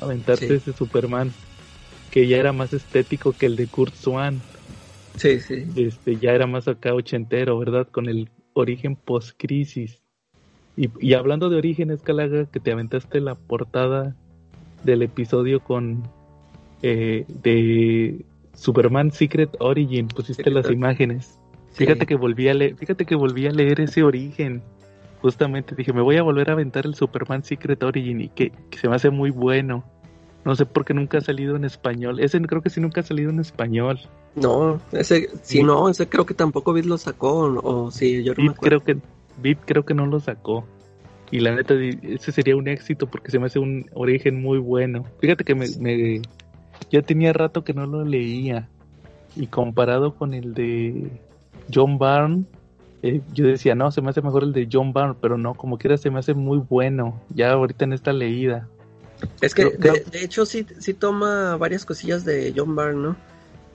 aventarse 0.00 0.48
sí. 0.48 0.54
ese 0.54 0.72
Superman 0.72 1.32
que 2.10 2.28
ya 2.28 2.36
era 2.36 2.52
más 2.52 2.72
estético 2.72 3.32
que 3.32 3.46
el 3.46 3.56
de 3.56 3.66
Kurt 3.66 3.94
Swan. 3.94 4.40
Sí, 5.16 5.40
sí. 5.40 5.64
Este, 5.76 6.16
ya 6.16 6.32
era 6.32 6.46
más 6.46 6.68
acá 6.68 6.94
ochentero, 6.94 7.58
¿verdad? 7.58 7.88
Con 7.88 8.08
el 8.08 8.28
origen 8.52 8.96
post-crisis. 8.96 10.03
Y, 10.76 10.90
y, 11.00 11.14
hablando 11.14 11.50
de 11.50 11.56
orígenes, 11.56 12.02
Calaga, 12.02 12.46
que 12.46 12.60
te 12.60 12.72
aventaste 12.72 13.20
la 13.20 13.34
portada 13.36 14.16
del 14.82 15.02
episodio 15.02 15.60
con 15.60 16.02
eh, 16.82 17.24
de 17.28 18.24
Superman 18.54 19.12
Secret 19.12 19.56
Origin, 19.60 20.08
pusiste 20.08 20.50
las 20.50 20.70
imágenes. 20.70 21.38
Sí. 21.72 21.84
Fíjate 21.84 22.06
que 22.06 22.16
volví 22.16 22.48
a 22.48 22.54
leer, 22.54 22.76
fíjate 22.76 23.04
que 23.04 23.14
volví 23.14 23.46
a 23.46 23.52
leer 23.52 23.80
ese 23.80 24.02
origen. 24.02 24.62
Justamente 25.22 25.74
dije, 25.74 25.92
me 25.92 26.02
voy 26.02 26.16
a 26.16 26.22
volver 26.22 26.50
a 26.50 26.52
aventar 26.52 26.84
el 26.84 26.94
Superman 26.94 27.42
Secret 27.42 27.82
Origin 27.82 28.20
y 28.20 28.28
que, 28.28 28.50
que 28.70 28.78
se 28.78 28.88
me 28.88 28.96
hace 28.96 29.10
muy 29.10 29.30
bueno. 29.30 29.84
No 30.44 30.54
sé 30.54 30.66
por 30.66 30.84
qué 30.84 30.92
nunca 30.92 31.18
ha 31.18 31.20
salido 31.22 31.56
en 31.56 31.64
español. 31.64 32.20
Ese 32.20 32.40
creo 32.42 32.60
que 32.60 32.68
sí 32.68 32.80
nunca 32.80 33.00
ha 33.00 33.04
salido 33.04 33.30
en 33.30 33.40
español. 33.40 33.98
No, 34.34 34.80
ese 34.92 35.30
sí, 35.42 35.62
no, 35.62 35.88
ese 35.88 36.06
creo 36.08 36.26
que 36.26 36.34
tampoco 36.34 36.74
Bit 36.74 36.84
lo 36.84 36.98
sacó 36.98 37.44
o, 37.44 37.86
o 37.86 37.90
sí, 37.90 38.22
yo 38.22 38.34
no 38.36 38.54
creo 38.54 38.80
que 38.80 38.98
Bit 39.38 39.58
creo 39.64 39.84
que 39.84 39.94
no 39.94 40.06
lo 40.06 40.20
sacó. 40.20 40.66
Y 41.30 41.40
la 41.40 41.54
neta 41.54 41.74
ese 41.74 42.32
sería 42.32 42.56
un 42.56 42.68
éxito 42.68 43.06
porque 43.06 43.30
se 43.30 43.38
me 43.38 43.46
hace 43.46 43.58
un 43.58 43.90
origen 43.94 44.40
muy 44.40 44.58
bueno. 44.58 45.04
Fíjate 45.20 45.44
que 45.44 45.54
me, 45.54 45.66
me 45.80 46.22
ya 46.90 47.02
tenía 47.02 47.32
rato 47.32 47.64
que 47.64 47.72
no 47.72 47.86
lo 47.86 48.04
leía 48.04 48.68
y 49.34 49.46
comparado 49.46 50.14
con 50.14 50.34
el 50.34 50.54
de 50.54 51.10
John 51.72 51.98
Byrne 51.98 52.44
eh, 53.06 53.20
yo 53.34 53.46
decía, 53.46 53.74
no, 53.74 53.90
se 53.90 54.00
me 54.00 54.08
hace 54.08 54.22
mejor 54.22 54.44
el 54.44 54.54
de 54.54 54.66
John 54.72 54.94
Byrne, 54.94 55.16
pero 55.20 55.36
no, 55.36 55.52
como 55.52 55.76
quiera 55.76 55.98
se 55.98 56.08
me 56.08 56.20
hace 56.20 56.32
muy 56.32 56.56
bueno, 56.56 57.20
ya 57.28 57.52
ahorita 57.52 57.84
en 57.84 57.92
esta 57.92 58.14
leída. 58.14 58.66
Es 59.42 59.54
que, 59.54 59.66
de, 59.66 60.06
de, 60.10 60.24
hecho, 60.24 60.46
sí, 60.46 60.66
sí 60.78 60.94
toma 60.94 61.58
varias 61.58 61.84
cosillas 61.84 62.24
de 62.24 62.54
John 62.56 62.74
Byrne, 62.74 63.02
¿no? 63.02 63.16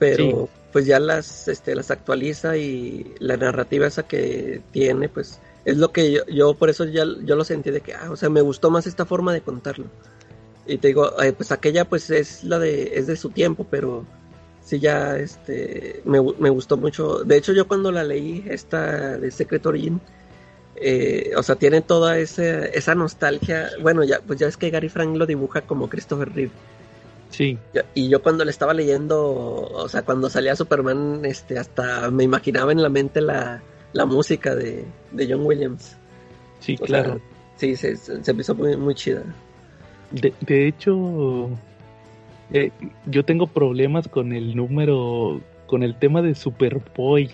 Pero 0.00 0.24
sí. 0.24 0.52
pues 0.72 0.84
ya 0.84 0.98
las, 0.98 1.46
este, 1.46 1.76
las 1.76 1.92
actualiza 1.92 2.56
y 2.56 3.14
la 3.20 3.36
narrativa 3.36 3.86
esa 3.86 4.02
que 4.02 4.62
tiene, 4.72 5.08
pues 5.08 5.40
es 5.64 5.76
lo 5.76 5.92
que 5.92 6.12
yo, 6.12 6.26
yo 6.26 6.54
por 6.54 6.70
eso 6.70 6.84
ya 6.84 7.04
yo 7.24 7.36
lo 7.36 7.44
sentí 7.44 7.70
de 7.70 7.80
que, 7.80 7.94
ah, 7.94 8.10
o 8.10 8.16
sea, 8.16 8.28
me 8.30 8.40
gustó 8.40 8.70
más 8.70 8.86
esta 8.86 9.04
forma 9.04 9.32
de 9.32 9.42
contarlo. 9.42 9.86
Y 10.66 10.78
te 10.78 10.88
digo, 10.88 11.20
eh, 11.22 11.32
pues 11.32 11.52
aquella 11.52 11.84
pues 11.88 12.10
es 12.10 12.44
la 12.44 12.58
de, 12.58 12.98
es 12.98 13.06
de 13.06 13.16
su 13.16 13.30
tiempo, 13.30 13.66
pero 13.70 14.04
sí 14.62 14.78
ya, 14.78 15.16
este, 15.16 16.02
me, 16.04 16.20
me 16.38 16.50
gustó 16.50 16.76
mucho. 16.76 17.24
De 17.24 17.36
hecho, 17.36 17.52
yo 17.52 17.66
cuando 17.66 17.90
la 17.92 18.04
leí, 18.04 18.44
esta 18.48 19.18
de 19.18 19.30
Secret 19.30 19.66
Origin, 19.66 20.00
eh, 20.76 21.32
o 21.36 21.42
sea, 21.42 21.56
tiene 21.56 21.82
toda 21.82 22.18
esa, 22.18 22.64
esa 22.66 22.94
nostalgia. 22.94 23.70
Bueno, 23.82 24.04
ya, 24.04 24.20
pues 24.20 24.38
ya 24.38 24.46
es 24.46 24.56
que 24.56 24.70
Gary 24.70 24.88
Frank 24.88 25.16
lo 25.16 25.26
dibuja 25.26 25.62
como 25.62 25.88
Christopher 25.88 26.32
Reeve. 26.32 26.52
Sí. 27.30 27.58
Y 27.94 28.08
yo 28.08 28.22
cuando 28.22 28.44
le 28.44 28.50
estaba 28.50 28.74
leyendo, 28.74 29.22
o 29.24 29.88
sea, 29.88 30.02
cuando 30.02 30.30
salía 30.30 30.56
Superman, 30.56 31.20
este, 31.24 31.58
hasta 31.58 32.10
me 32.10 32.24
imaginaba 32.24 32.72
en 32.72 32.82
la 32.82 32.88
mente 32.88 33.20
la, 33.20 33.62
la 33.92 34.06
música 34.06 34.54
de, 34.54 34.84
de, 35.12 35.28
John 35.28 35.44
Williams. 35.44 35.96
Sí, 36.60 36.76
o 36.80 36.84
claro. 36.84 37.14
Sea, 37.14 37.20
sí, 37.56 37.76
se, 37.76 37.96
se, 37.96 38.32
hizo 38.32 38.54
muy, 38.54 38.76
muy 38.76 38.94
chida. 38.94 39.22
De, 40.10 40.32
de 40.40 40.68
hecho, 40.68 41.50
eh, 42.52 42.70
yo 43.06 43.24
tengo 43.24 43.46
problemas 43.46 44.08
con 44.08 44.32
el 44.32 44.56
número, 44.56 45.40
con 45.66 45.82
el 45.82 45.96
tema 45.98 46.22
de 46.22 46.34
Superboy 46.34 47.30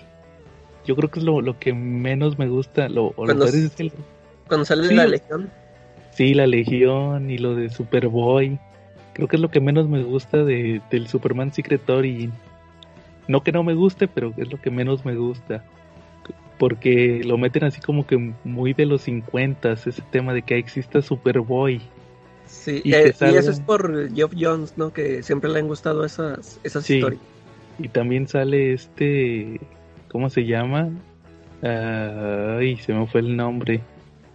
yo 0.87 0.95
creo 0.95 1.11
que 1.11 1.19
es 1.19 1.25
lo, 1.25 1.41
lo 1.41 1.59
que 1.59 1.75
menos 1.75 2.39
me 2.39 2.49
gusta. 2.49 2.89
Lo, 2.89 3.11
cuando, 3.11 3.35
lo 3.35 3.45
es 3.47 3.81
el... 3.81 3.93
cuando 4.47 4.65
sale 4.65 4.89
sí, 4.89 4.95
la 4.95 5.07
Legión. 5.07 5.51
Sí, 6.13 6.33
la 6.33 6.47
Legión 6.47 7.29
y 7.29 7.39
lo 7.39 7.55
de 7.57 7.69
Superboy. 7.69 8.59
Creo 9.13 9.29
que 9.29 9.37
es 9.37 9.43
lo 9.43 9.51
que 9.51 9.61
menos 9.61 9.89
me 9.89 10.03
gusta 10.03 10.45
de, 10.45 10.81
del 10.91 11.09
Superman 11.09 11.53
Secret 11.53 11.89
Origin. 11.91 12.33
No 13.27 13.43
que 13.43 13.51
no 13.51 13.65
me 13.65 13.75
guste, 13.75 14.07
pero 14.07 14.33
es 14.37 14.51
lo 14.51 14.61
que 14.61 14.71
menos 14.71 15.05
me 15.05 15.17
gusta. 15.17 15.65
Porque 16.59 17.23
lo 17.25 17.37
meten 17.37 17.65
así 17.65 17.81
como 17.81 18.07
que 18.07 18.35
muy 18.45 18.73
de 18.73 18.87
los 18.87 19.03
50, 19.03 19.73
ese 19.73 19.93
tema 20.11 20.33
de 20.33 20.43
que 20.43 20.57
exista 20.57 21.03
Superboy. 21.03 21.83
Sí, 22.47 22.81
y, 22.85 22.95
eh, 22.95 23.13
salga... 23.13 23.35
y, 23.35 23.39
eso 23.39 23.51
es 23.51 23.61
por 23.61 24.13
Geoff 24.15 24.33
Jones, 24.39 24.75
¿no? 24.77 24.93
Que 24.93 25.23
siempre 25.23 25.51
le 25.51 25.59
han 25.59 25.69
gustado 25.69 26.05
esas, 26.05 26.59
esas 26.65 26.85
sí. 26.85 26.97
historias. 26.97 27.23
Y 27.79 27.89
también 27.89 28.27
sale 28.27 28.73
este 28.73 29.61
¿cómo 30.09 30.31
se 30.31 30.47
llama? 30.47 30.89
Ay, 31.63 32.77
se 32.79 32.95
me 32.95 33.07
fue 33.07 33.21
el 33.21 33.37
nombre. 33.37 33.83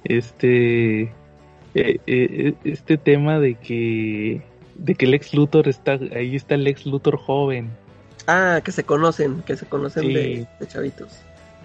Este, 0.03 1.01
eh, 1.73 1.99
eh, 2.05 2.53
este 2.63 2.97
tema 2.97 3.39
de 3.39 3.55
que 3.55 4.43
de 4.75 4.95
que 4.95 5.05
el 5.05 5.13
ex 5.13 5.33
Luthor 5.33 5.67
está, 5.67 5.99
ahí 6.15 6.35
está 6.35 6.55
el 6.55 6.67
ex 6.67 6.85
Luthor 6.85 7.17
joven. 7.17 7.69
Ah, 8.27 8.61
que 8.63 8.71
se 8.71 8.83
conocen, 8.83 9.41
que 9.41 9.57
se 9.57 9.65
conocen 9.65 10.07
de, 10.13 10.47
chavitos. 10.67 11.19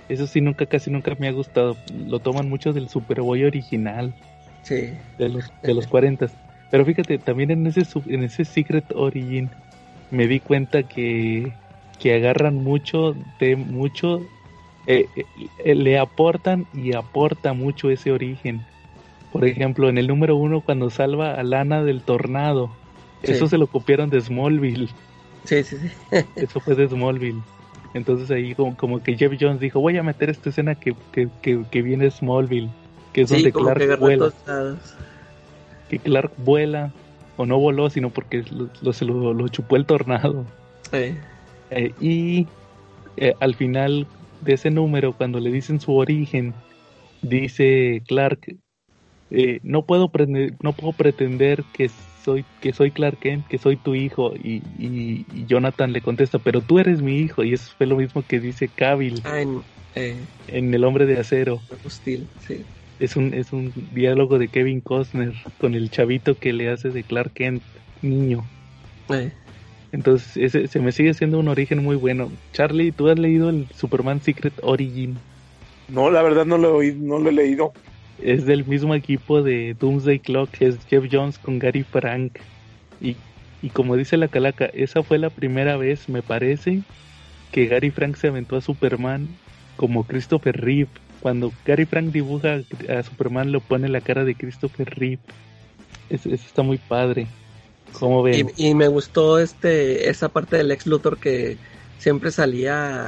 Eso 0.08 0.26
sí, 0.26 0.40
nunca, 0.40 0.66
casi 0.66 0.90
nunca 0.90 1.16
me 1.18 1.28
ha 1.28 1.32
gustado. 1.32 1.76
Lo 2.06 2.20
toman 2.20 2.48
mucho 2.48 2.72
del 2.72 2.88
Superboy 2.88 3.44
original. 3.44 4.14
Sí. 4.62 4.92
De 5.18 5.28
los, 5.28 5.52
de 5.62 5.74
los 5.74 5.86
40. 5.86 6.28
Pero 6.70 6.84
fíjate, 6.84 7.18
también 7.18 7.50
en 7.50 7.66
ese, 7.66 7.82
en 8.06 8.24
ese 8.24 8.44
Secret 8.44 8.84
Origin 8.94 9.50
me 10.10 10.26
di 10.26 10.40
cuenta 10.40 10.82
que, 10.82 11.52
que 11.98 12.14
agarran 12.14 12.56
mucho 12.56 13.16
de 13.40 13.56
mucho, 13.56 14.20
eh, 14.86 15.06
eh, 15.64 15.74
le 15.74 15.98
aportan 15.98 16.66
y 16.74 16.94
aporta 16.94 17.52
mucho 17.52 17.90
ese 17.90 18.12
origen. 18.12 18.64
Por 19.32 19.44
ejemplo, 19.44 19.88
en 19.88 19.98
el 19.98 20.06
número 20.06 20.36
uno, 20.36 20.60
cuando 20.60 20.90
salva 20.90 21.34
a 21.34 21.42
Lana 21.42 21.82
del 21.82 22.02
tornado, 22.02 22.70
eso 23.22 23.48
se 23.48 23.58
lo 23.58 23.66
copiaron 23.66 24.08
de 24.08 24.20
Smallville. 24.20 24.88
Sí, 25.44 25.62
sí, 25.62 25.76
sí. 25.76 25.90
eso 26.36 26.60
fue 26.60 26.74
de 26.74 26.88
Smallville. 26.88 27.42
Entonces 27.94 28.30
ahí 28.30 28.54
como, 28.54 29.02
que 29.02 29.16
Jeff 29.16 29.32
Jones 29.40 29.60
dijo, 29.60 29.80
voy 29.80 29.96
a 29.96 30.02
meter 30.02 30.30
esta 30.30 30.50
escena 30.50 30.74
que, 30.74 30.94
que, 31.12 31.28
que, 31.42 31.82
viene 31.82 32.10
Smallville, 32.10 32.70
que 33.12 33.22
es 33.22 33.30
donde 33.30 33.52
Clark 33.52 33.98
vuela. 33.98 34.32
Que 35.88 35.98
Clark 35.98 36.32
vuela, 36.38 36.92
o 37.36 37.46
no 37.46 37.58
voló, 37.58 37.88
sino 37.90 38.10
porque 38.10 38.44
lo, 38.82 38.92
se 38.92 39.04
lo, 39.04 39.48
chupó 39.48 39.76
el 39.76 39.86
tornado. 39.86 40.44
Sí. 40.90 41.16
Eh, 41.70 41.92
y 42.00 42.46
eh, 43.16 43.34
al 43.40 43.54
final 43.54 44.06
de 44.42 44.54
ese 44.54 44.70
número, 44.70 45.12
cuando 45.12 45.40
le 45.40 45.50
dicen 45.50 45.80
su 45.80 45.94
origen, 45.94 46.54
dice 47.22 48.02
Clark, 48.06 48.56
eh, 49.30 49.60
no 49.62 49.82
puedo 49.82 50.10
no 50.60 50.72
puedo 50.72 50.92
pretender 50.92 51.64
que 51.72 51.90
soy 52.26 52.44
que 52.60 52.72
soy 52.72 52.90
Clark 52.90 53.18
Kent, 53.20 53.46
que 53.46 53.56
soy 53.56 53.76
tu 53.76 53.94
hijo 53.94 54.34
y, 54.34 55.24
Jonathan 55.46 55.92
le 55.92 56.00
contesta, 56.00 56.40
pero 56.40 56.60
tú 56.60 56.80
eres 56.80 57.00
mi 57.00 57.18
hijo 57.18 57.44
y 57.44 57.54
eso 57.54 57.72
fue 57.78 57.86
lo 57.86 57.96
mismo 57.96 58.24
que 58.26 58.40
dice 58.40 58.68
Cavill 58.68 59.22
ah, 59.24 59.40
en, 59.40 59.62
en, 60.48 60.74
El 60.74 60.84
Hombre 60.84 61.06
de 61.06 61.18
Acero. 61.20 61.60
Hostil, 61.84 62.26
sí. 62.46 62.64
Es 62.98 63.14
un 63.14 63.32
es 63.32 63.52
un 63.52 63.72
diálogo 63.94 64.38
de 64.38 64.48
Kevin 64.48 64.80
Costner 64.80 65.34
con 65.58 65.74
el 65.74 65.90
chavito 65.90 66.36
que 66.36 66.52
le 66.52 66.68
hace 66.68 66.90
de 66.90 67.04
Clark 67.04 67.32
Kent 67.32 67.62
niño. 68.02 68.44
Entonces 69.92 70.36
ese, 70.36 70.66
se 70.66 70.80
me 70.80 70.90
sigue 70.90 71.14
siendo 71.14 71.38
un 71.38 71.46
origen 71.46 71.82
muy 71.84 71.94
bueno. 71.94 72.30
Charlie, 72.52 72.90
¿tú 72.90 73.08
has 73.08 73.18
leído 73.18 73.50
el 73.50 73.68
Superman 73.72 74.20
Secret 74.20 74.54
Origin? 74.62 75.16
No, 75.88 76.10
la 76.10 76.22
verdad 76.22 76.44
no 76.44 76.58
lo, 76.58 76.82
no 76.82 77.18
lo 77.20 77.30
he 77.30 77.32
leído 77.32 77.72
es 78.22 78.46
del 78.46 78.64
mismo 78.64 78.94
equipo 78.94 79.42
de 79.42 79.74
Doomsday 79.78 80.18
Clock, 80.18 80.50
que 80.50 80.66
es 80.68 80.78
Jeff 80.88 81.04
Jones 81.10 81.38
con 81.38 81.58
Gary 81.58 81.82
Frank. 81.82 82.38
Y, 83.00 83.16
y 83.62 83.70
como 83.70 83.96
dice 83.96 84.16
la 84.16 84.28
calaca, 84.28 84.66
esa 84.66 85.02
fue 85.02 85.18
la 85.18 85.30
primera 85.30 85.76
vez, 85.76 86.08
me 86.08 86.22
parece, 86.22 86.82
que 87.52 87.66
Gary 87.66 87.90
Frank 87.90 88.16
se 88.16 88.28
aventó 88.28 88.56
a 88.56 88.60
Superman 88.60 89.28
como 89.76 90.04
Christopher 90.04 90.60
Reeve. 90.60 90.88
Cuando 91.20 91.52
Gary 91.64 91.86
Frank 91.86 92.12
dibuja 92.12 92.60
a 92.88 93.02
Superman, 93.02 93.52
lo 93.52 93.60
pone 93.60 93.88
la 93.88 94.00
cara 94.00 94.24
de 94.24 94.34
Christopher 94.34 94.88
Reeve. 94.98 95.20
Eso, 96.08 96.30
está 96.30 96.62
muy 96.62 96.78
padre. 96.78 97.26
como 97.92 98.22
ven? 98.22 98.50
Y, 98.56 98.68
y, 98.68 98.74
me 98.74 98.88
gustó 98.88 99.38
este 99.38 100.08
esa 100.08 100.28
parte 100.28 100.56
del 100.56 100.70
ex 100.70 100.86
Luthor 100.86 101.18
que 101.18 101.56
siempre 101.98 102.30
salía 102.30 103.06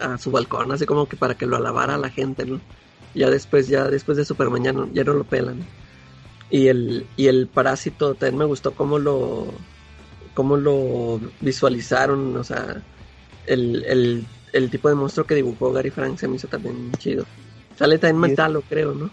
a, 0.00 0.14
a, 0.14 0.18
su 0.18 0.30
balcón, 0.30 0.72
así 0.72 0.84
como 0.84 1.06
que 1.06 1.16
para 1.16 1.36
que 1.36 1.46
lo 1.46 1.56
alabara 1.56 1.96
la 1.96 2.10
gente, 2.10 2.44
¿no? 2.44 2.60
Ya 3.18 3.28
después, 3.28 3.66
ya 3.66 3.84
después 3.84 4.16
de 4.16 4.24
Superman 4.24 4.62
ya 4.62 4.72
no, 4.72 4.88
ya 4.92 5.02
no 5.02 5.12
lo 5.12 5.24
pelan. 5.24 5.58
Y 6.50 6.68
el, 6.68 7.04
y 7.16 7.26
el 7.26 7.48
parásito 7.48 8.14
también 8.14 8.38
me 8.38 8.44
gustó 8.44 8.74
cómo 8.74 8.98
lo, 8.98 9.52
cómo 10.34 10.56
lo 10.56 11.20
visualizaron, 11.40 12.36
o 12.36 12.44
sea, 12.44 12.80
el, 13.46 14.24
tipo 14.70 14.88
de 14.88 14.94
monstruo 14.94 15.26
que 15.26 15.34
dibujó 15.34 15.72
Gary 15.72 15.90
Frank 15.90 16.16
se 16.16 16.28
me 16.28 16.36
hizo 16.36 16.46
también 16.46 16.92
chido. 16.98 17.26
Sale 17.76 17.98
también 17.98 18.30
Metalo, 18.30 18.62
creo, 18.62 18.94
¿no? 18.94 19.10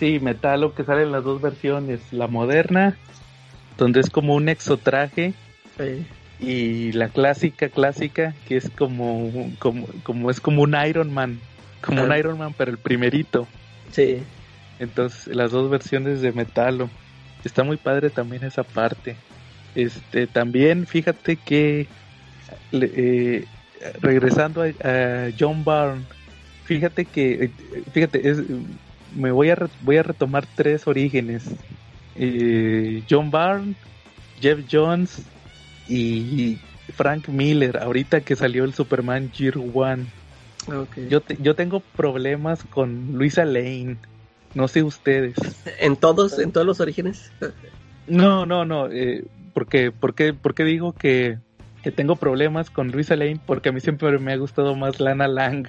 Sí, 0.00 0.18
Metalo 0.18 0.74
que 0.74 0.82
sale 0.82 1.02
en 1.02 1.12
las 1.12 1.22
dos 1.22 1.40
versiones, 1.40 2.00
la 2.10 2.26
moderna, 2.26 2.96
donde 3.76 4.00
es 4.00 4.10
como 4.10 4.34
un 4.34 4.48
exotraje, 4.48 5.32
y 6.40 6.90
la 6.90 7.08
clásica, 7.08 7.68
clásica, 7.68 8.34
que 8.48 8.56
es 8.56 8.68
como, 8.68 9.30
como, 9.60 9.86
como 10.02 10.28
es 10.28 10.40
como 10.40 10.62
un 10.62 10.74
Iron 10.88 11.14
Man, 11.14 11.38
como 11.80 12.02
un 12.02 12.16
Iron 12.16 12.38
Man, 12.38 12.54
pero 12.56 12.70
el 12.70 12.78
primerito. 12.78 13.46
Sí. 13.92 14.22
Entonces, 14.78 15.34
las 15.34 15.50
dos 15.50 15.70
versiones 15.70 16.20
de 16.20 16.32
Metalo. 16.32 16.88
Está 17.44 17.64
muy 17.64 17.76
padre 17.76 18.10
también 18.10 18.44
esa 18.44 18.62
parte. 18.62 19.16
Este, 19.74 20.26
también 20.26 20.86
fíjate 20.86 21.36
que 21.36 21.86
eh, 22.72 23.44
regresando 24.00 24.62
a, 24.62 25.28
John 25.38 25.64
Byrne, 25.64 26.04
fíjate 26.64 27.04
que 27.04 27.44
eh, 27.44 27.50
fíjate 27.92 28.28
es, 28.28 28.38
me 29.14 29.30
voy 29.30 29.50
a 29.50 29.56
voy 29.82 29.98
a 29.98 30.02
retomar 30.02 30.46
tres 30.56 30.86
orígenes. 30.86 31.44
Eh, 32.16 33.02
John 33.08 33.30
Byrne, 33.30 33.74
Jeff 34.40 34.60
Jones 34.70 35.22
y 35.88 36.58
Frank 36.94 37.28
Miller, 37.28 37.78
ahorita 37.78 38.20
que 38.22 38.34
salió 38.36 38.64
el 38.64 38.74
Superman 38.74 39.30
Year 39.32 39.54
One. 39.56 40.06
Yo, 41.08 41.22
yo 41.40 41.54
tengo 41.54 41.80
problemas 41.80 42.64
con 42.64 43.12
Luisa 43.14 43.44
Lane. 43.44 43.96
No 44.54 44.68
sé 44.68 44.82
ustedes. 44.82 45.36
¿En 45.80 45.96
todos, 45.96 46.38
en 46.38 46.52
todos 46.52 46.66
los 46.66 46.80
orígenes? 46.80 47.32
no, 48.06 48.46
no, 48.46 48.64
no. 48.64 48.90
Eh, 48.90 49.24
porque, 49.52 49.92
porque, 49.92 50.34
porque 50.34 50.64
digo 50.64 50.92
que, 50.92 51.38
que 51.82 51.90
tengo 51.90 52.16
problemas 52.16 52.70
con 52.70 52.90
Luisa 52.90 53.16
Lane 53.16 53.40
porque 53.44 53.70
a 53.70 53.72
mí 53.72 53.80
siempre 53.80 54.18
me 54.18 54.32
ha 54.32 54.36
gustado 54.36 54.74
más 54.76 55.00
Lana 55.00 55.28
Lang. 55.28 55.66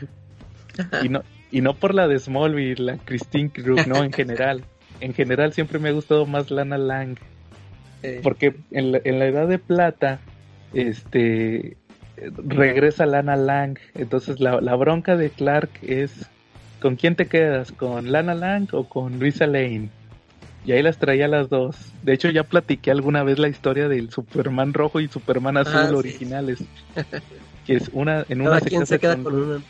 y 1.04 1.10
no, 1.10 1.24
y 1.52 1.62
no 1.62 1.74
por 1.74 1.96
la 1.96 2.08
de 2.08 2.20
Smallville, 2.20 2.84
la 2.84 2.98
Christine 2.98 3.50
Krug, 3.50 3.88
no, 3.88 4.04
en 4.04 4.14
general. 4.14 4.64
En 5.02 5.14
general 5.14 5.54
siempre 5.54 5.80
me 5.80 5.90
ha 5.90 5.94
gustado 5.94 6.26
más 6.26 6.52
Lana 6.52 6.78
Lang. 6.78 7.18
Eh. 8.04 8.20
Porque 8.24 8.56
en 8.72 8.92
la, 8.92 9.02
en 9.04 9.20
la 9.20 9.26
edad 9.26 9.48
de 9.48 9.60
plata, 9.60 10.20
este, 10.74 11.78
regresa 12.46 13.06
Lana 13.06 13.36
Lang. 13.36 13.78
Entonces 13.96 14.40
la, 14.40 14.76
bronca 14.76 15.16
de 15.18 15.30
Clark 15.30 15.70
es 15.82 16.30
¿con 16.82 16.96
quién 16.96 17.16
te 17.16 17.28
quedas? 17.28 17.72
¿Con 17.72 18.12
Lana 18.12 18.36
Lang 18.36 18.68
o 18.72 18.84
con 18.86 19.20
Luisa 19.20 19.48
Lane? 19.48 19.90
Y 20.66 20.74
ahí 20.74 20.84
las 20.84 20.98
traía 20.98 21.28
las 21.28 21.50
dos. 21.50 21.76
De 22.04 22.14
hecho 22.14 22.30
ya 22.30 22.44
platiqué 22.44 22.92
alguna 22.92 23.24
vez 23.24 23.40
la 23.40 23.48
historia 23.48 23.88
del 23.88 24.10
Superman 24.12 24.74
rojo 24.74 25.00
y 25.00 25.08
Superman 25.08 25.58
azul 25.58 25.96
ah, 25.96 25.98
originales. 25.98 26.64
que 27.66 27.76
es 27.76 27.90
una 27.94 28.26
en 28.30 28.42
una 28.42 28.60
se, 28.60 29.00
queda 29.00 29.18
con, 29.18 29.34
una. 29.34 29.62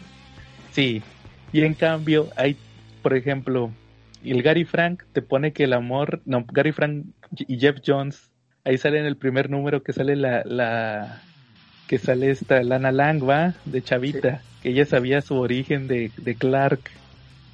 Sí. 0.72 1.02
Y 1.52 1.62
en 1.62 1.74
cambio 1.74 2.30
hay, 2.36 2.58
por 3.02 3.14
ejemplo, 3.16 3.72
el 4.24 4.44
Gary 4.44 4.66
Frank 4.66 5.04
te 5.14 5.22
pone 5.22 5.54
que 5.54 5.64
el 5.64 5.74
amor, 5.74 6.22
no, 6.26 6.46
Gary 6.52 6.72
Frank 6.72 7.06
y 7.36 7.60
Jeff 7.60 7.78
Jones, 7.86 8.32
ahí 8.66 8.78
sale 8.78 9.00
en 9.00 9.06
el 9.06 9.16
primer 9.16 9.50
número 9.50 9.84
que 9.84 9.94
sale 9.94 10.16
la, 10.16 10.44
la 10.46 11.24
que 11.90 11.98
sale 11.98 12.30
esta 12.30 12.62
Lana 12.62 12.92
Lang, 12.92 13.28
¿va? 13.28 13.56
De 13.66 13.82
Chavita, 13.82 14.44
que 14.62 14.70
ella 14.70 14.86
sabía 14.86 15.24
su 15.24 15.36
origen 15.38 15.88
de, 15.88 16.12
Clark. 16.38 16.82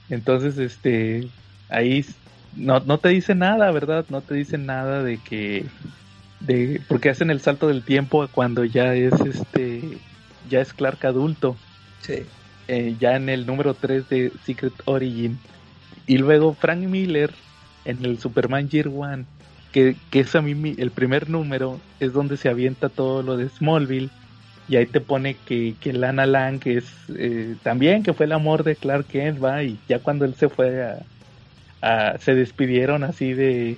Entonces, 0.10 0.58
este, 0.58 1.30
ahí 1.70 2.06
no, 2.54 2.82
no 2.82 2.98
te 2.98 3.08
dice 3.10 3.34
nada, 3.34 3.72
¿verdad? 3.72 4.06
No 4.10 4.20
te 4.20 4.36
dice 4.36 4.58
nada 4.58 5.02
de 5.04 5.20
que, 5.20 5.66
de, 6.42 6.82
porque 6.90 7.10
hacen 7.10 7.30
el 7.30 7.40
salto 7.40 7.70
del 7.70 7.84
tiempo 7.84 8.28
cuando 8.30 8.66
ya 8.66 8.94
es 8.94 9.14
este, 9.22 10.00
ya 10.50 10.60
es 10.60 10.74
Clark 10.74 11.06
adulto. 11.06 11.56
Sí. 12.02 12.26
Eh, 12.68 12.98
ya 13.00 13.16
en 13.16 13.30
el 13.30 13.46
número 13.46 13.74
3 13.74 14.10
de 14.10 14.34
Secret 14.46 14.74
Origin. 14.84 15.40
Y 16.08 16.18
luego 16.18 16.54
Frank 16.56 16.80
Miller 16.80 17.32
en 17.86 18.04
el 18.04 18.20
Superman 18.20 18.68
Year 18.68 18.90
One, 18.90 19.24
que, 19.72 19.96
que 20.12 20.20
es 20.20 20.36
a 20.36 20.42
mí 20.42 20.76
el 20.78 20.92
primer 20.92 21.30
número, 21.30 21.80
es 22.02 22.12
donde 22.12 22.36
se 22.36 22.50
avienta 22.50 22.90
todo 22.90 23.24
lo 23.24 23.38
de 23.38 23.48
Smallville 23.48 24.10
y 24.68 24.78
ahí 24.78 24.86
te 24.86 25.00
pone 25.00 25.36
que, 25.36 25.76
que 25.80 25.94
Lana 25.94 26.26
Lang 26.26 26.60
es 26.66 26.86
eh, 27.16 27.56
también 27.64 28.04
que 28.04 28.14
fue 28.14 28.26
el 28.26 28.32
amor 28.32 28.64
de 28.64 28.76
Clark 28.76 29.06
Kent 29.08 29.44
va 29.44 29.64
y 29.64 29.78
ya 29.88 30.00
cuando 30.00 30.26
él 30.26 30.34
se 30.36 30.50
fue 30.50 30.98
a, 31.82 32.18
se 32.20 32.34
despidieron 32.34 33.04
así 33.04 33.34
de 33.34 33.78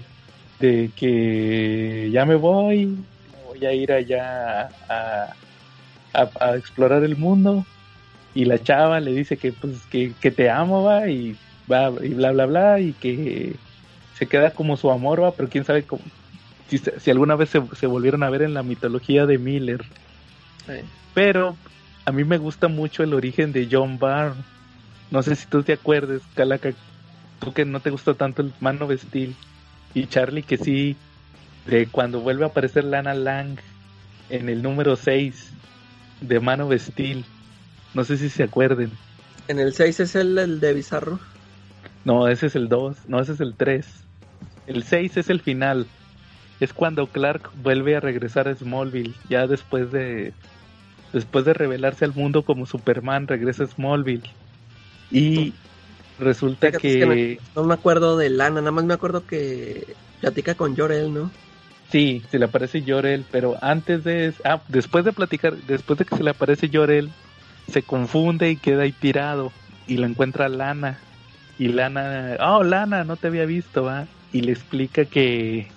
de 0.60 0.90
que 0.96 2.10
ya 2.12 2.26
me 2.26 2.36
voy 2.36 2.98
voy 3.48 3.66
a 3.66 3.74
ir 3.74 3.92
allá 3.92 4.70
a, 4.88 5.34
a, 6.14 6.56
explorar 6.56 7.04
el 7.04 7.18
mundo 7.18 7.66
y 8.34 8.46
la 8.46 8.62
chava 8.62 9.00
le 9.00 9.12
dice 9.12 9.38
que 9.38 9.52
pues 9.52 9.86
que, 9.88 10.14
que 10.22 10.32
te 10.32 10.50
amo 10.50 10.84
va 10.84 11.10
y 11.10 11.36
va 11.70 11.92
y 12.02 12.14
bla 12.14 12.32
bla 12.32 12.46
bla 12.46 12.80
y 12.80 12.94
que 12.94 13.56
se 14.16 14.26
queda 14.26 14.52
como 14.52 14.78
su 14.78 14.90
amor 14.90 15.22
va 15.22 15.32
pero 15.32 15.50
quién 15.50 15.66
sabe 15.66 15.84
cómo 15.84 16.02
si, 16.70 16.78
si 16.78 17.12
alguna 17.12 17.36
vez 17.36 17.50
se, 17.50 17.62
se 17.76 17.88
volvieron 17.88 18.24
a 18.24 18.30
ver 18.30 18.42
en 18.42 18.54
la 18.54 18.64
mitología 18.64 19.26
de 19.26 19.38
Miller 19.38 19.84
pero 21.14 21.56
a 22.06 22.12
mí 22.12 22.24
me 22.24 22.38
gusta 22.38 22.68
mucho 22.68 23.04
el 23.04 23.14
origen 23.14 23.52
de 23.52 23.68
John 23.72 24.00
Byrne. 24.00 24.44
No 25.12 25.24
sé 25.24 25.36
si 25.36 25.48
tú 25.48 25.64
te 25.64 25.74
acuerdas, 25.74 26.22
Calaca, 26.36 26.72
tú 27.40 27.54
que 27.54 27.66
no 27.66 27.80
te 27.80 27.90
gustó 27.90 28.16
tanto 28.16 28.42
el 28.42 28.54
Man 28.60 28.82
of 28.82 28.92
Steel 28.92 29.36
y 29.94 30.08
Charlie 30.08 30.44
que 30.44 30.58
sí, 30.58 30.96
de 31.66 31.88
cuando 31.88 32.22
vuelve 32.22 32.44
a 32.44 32.48
aparecer 32.48 32.84
Lana 32.84 33.14
Lang 33.14 33.60
en 34.30 34.50
el 34.50 34.62
número 34.62 34.96
6 34.96 35.52
de 36.22 36.40
Mano 36.40 36.68
of 36.68 36.74
Steel. 36.80 37.26
No 37.94 38.04
sé 38.04 38.18
si 38.18 38.30
se 38.30 38.44
acuerden. 38.44 38.92
En 39.48 39.60
el 39.60 39.74
6 39.74 40.00
es 40.02 40.16
el, 40.16 40.38
el 40.38 40.60
de 40.60 40.74
Bizarro. 40.74 41.20
No, 42.06 42.28
ese 42.28 42.48
es 42.48 42.56
el 42.56 42.70
2, 42.70 43.10
no, 43.10 43.20
ese 43.20 43.34
es 43.34 43.40
el 43.40 43.56
3. 43.56 43.86
El 44.68 44.84
6 44.84 45.18
es 45.18 45.30
el 45.30 45.42
final. 45.42 45.88
Es 46.60 46.74
cuando 46.74 47.08
Clark 47.08 47.52
vuelve 47.62 47.96
a 47.96 48.00
regresar 48.00 48.48
a 48.48 48.56
Smallville, 48.56 49.14
ya 49.30 49.46
después 49.46 49.92
de 49.92 50.34
después 51.14 51.46
de 51.46 51.54
revelarse 51.54 52.06
al 52.06 52.14
mundo 52.14 52.44
como 52.44 52.66
Superman, 52.66 53.28
regresa 53.28 53.64
a 53.64 53.68
Smallville. 53.68 54.30
Y 55.12 55.54
resulta 56.20 56.68
Fíjate, 56.68 56.82
que, 56.82 56.94
es 56.94 57.06
que 57.06 57.40
no, 57.56 57.62
no 57.62 57.68
me 57.68 57.74
acuerdo 57.74 58.18
de 58.18 58.30
Lana, 58.30 58.62
nada 58.62 58.72
más 58.72 58.86
me 58.86 58.94
acuerdo 58.94 59.26
que 59.26 59.96
platica 60.20 60.56
con 60.56 60.76
Jorel, 60.76 61.14
¿no? 61.14 61.32
sí, 61.92 62.24
se 62.30 62.40
le 62.40 62.46
aparece 62.46 62.84
Jorel, 62.86 63.26
pero 63.32 63.58
antes 63.62 64.04
de 64.04 64.34
ah, 64.44 64.62
después 64.68 65.06
de 65.06 65.14
platicar, 65.14 65.56
después 65.56 66.00
de 66.00 66.06
que 66.06 66.16
se 66.16 66.24
le 66.24 66.32
aparece 66.32 66.70
Jorel, 66.72 67.10
se 67.72 67.84
confunde 67.84 68.50
y 68.50 68.58
queda 68.58 68.84
ahí 68.84 68.92
tirado 68.92 69.52
y 69.88 69.98
lo 69.98 70.06
encuentra 70.06 70.50
Lana. 70.50 71.00
Y 71.60 71.70
Lana, 71.70 72.38
oh 72.40 72.64
Lana, 72.64 73.04
no 73.04 73.16
te 73.16 73.28
había 73.28 73.46
visto, 73.46 73.84
¿va? 73.84 74.06
Y 74.32 74.42
le 74.42 74.52
explica 74.52 75.06
que 75.06 75.68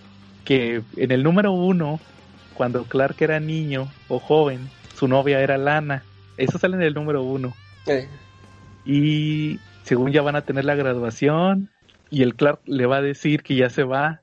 que 0.44 0.82
en 0.96 1.12
el 1.12 1.22
número 1.22 1.52
uno, 1.52 2.00
cuando 2.54 2.84
Clark 2.84 3.16
era 3.20 3.38
niño 3.40 3.88
o 4.08 4.18
joven, 4.18 4.68
su 5.00 5.08
novia 5.08 5.40
era 5.40 5.56
Lana. 5.56 6.04
Eso 6.36 6.58
sale 6.58 6.76
en 6.76 6.82
el 6.82 6.94
número 6.94 7.22
uno. 7.22 7.54
Eh, 7.86 8.06
Y 8.84 9.58
según 9.82 10.12
ya 10.12 10.20
van 10.20 10.36
a 10.36 10.42
tener 10.42 10.66
la 10.66 10.74
graduación, 10.74 11.70
y 12.10 12.22
el 12.22 12.34
Clark 12.34 12.60
le 12.66 12.84
va 12.84 12.98
a 12.98 13.02
decir 13.02 13.42
que 13.42 13.56
ya 13.56 13.70
se 13.70 13.82
va. 13.82 14.20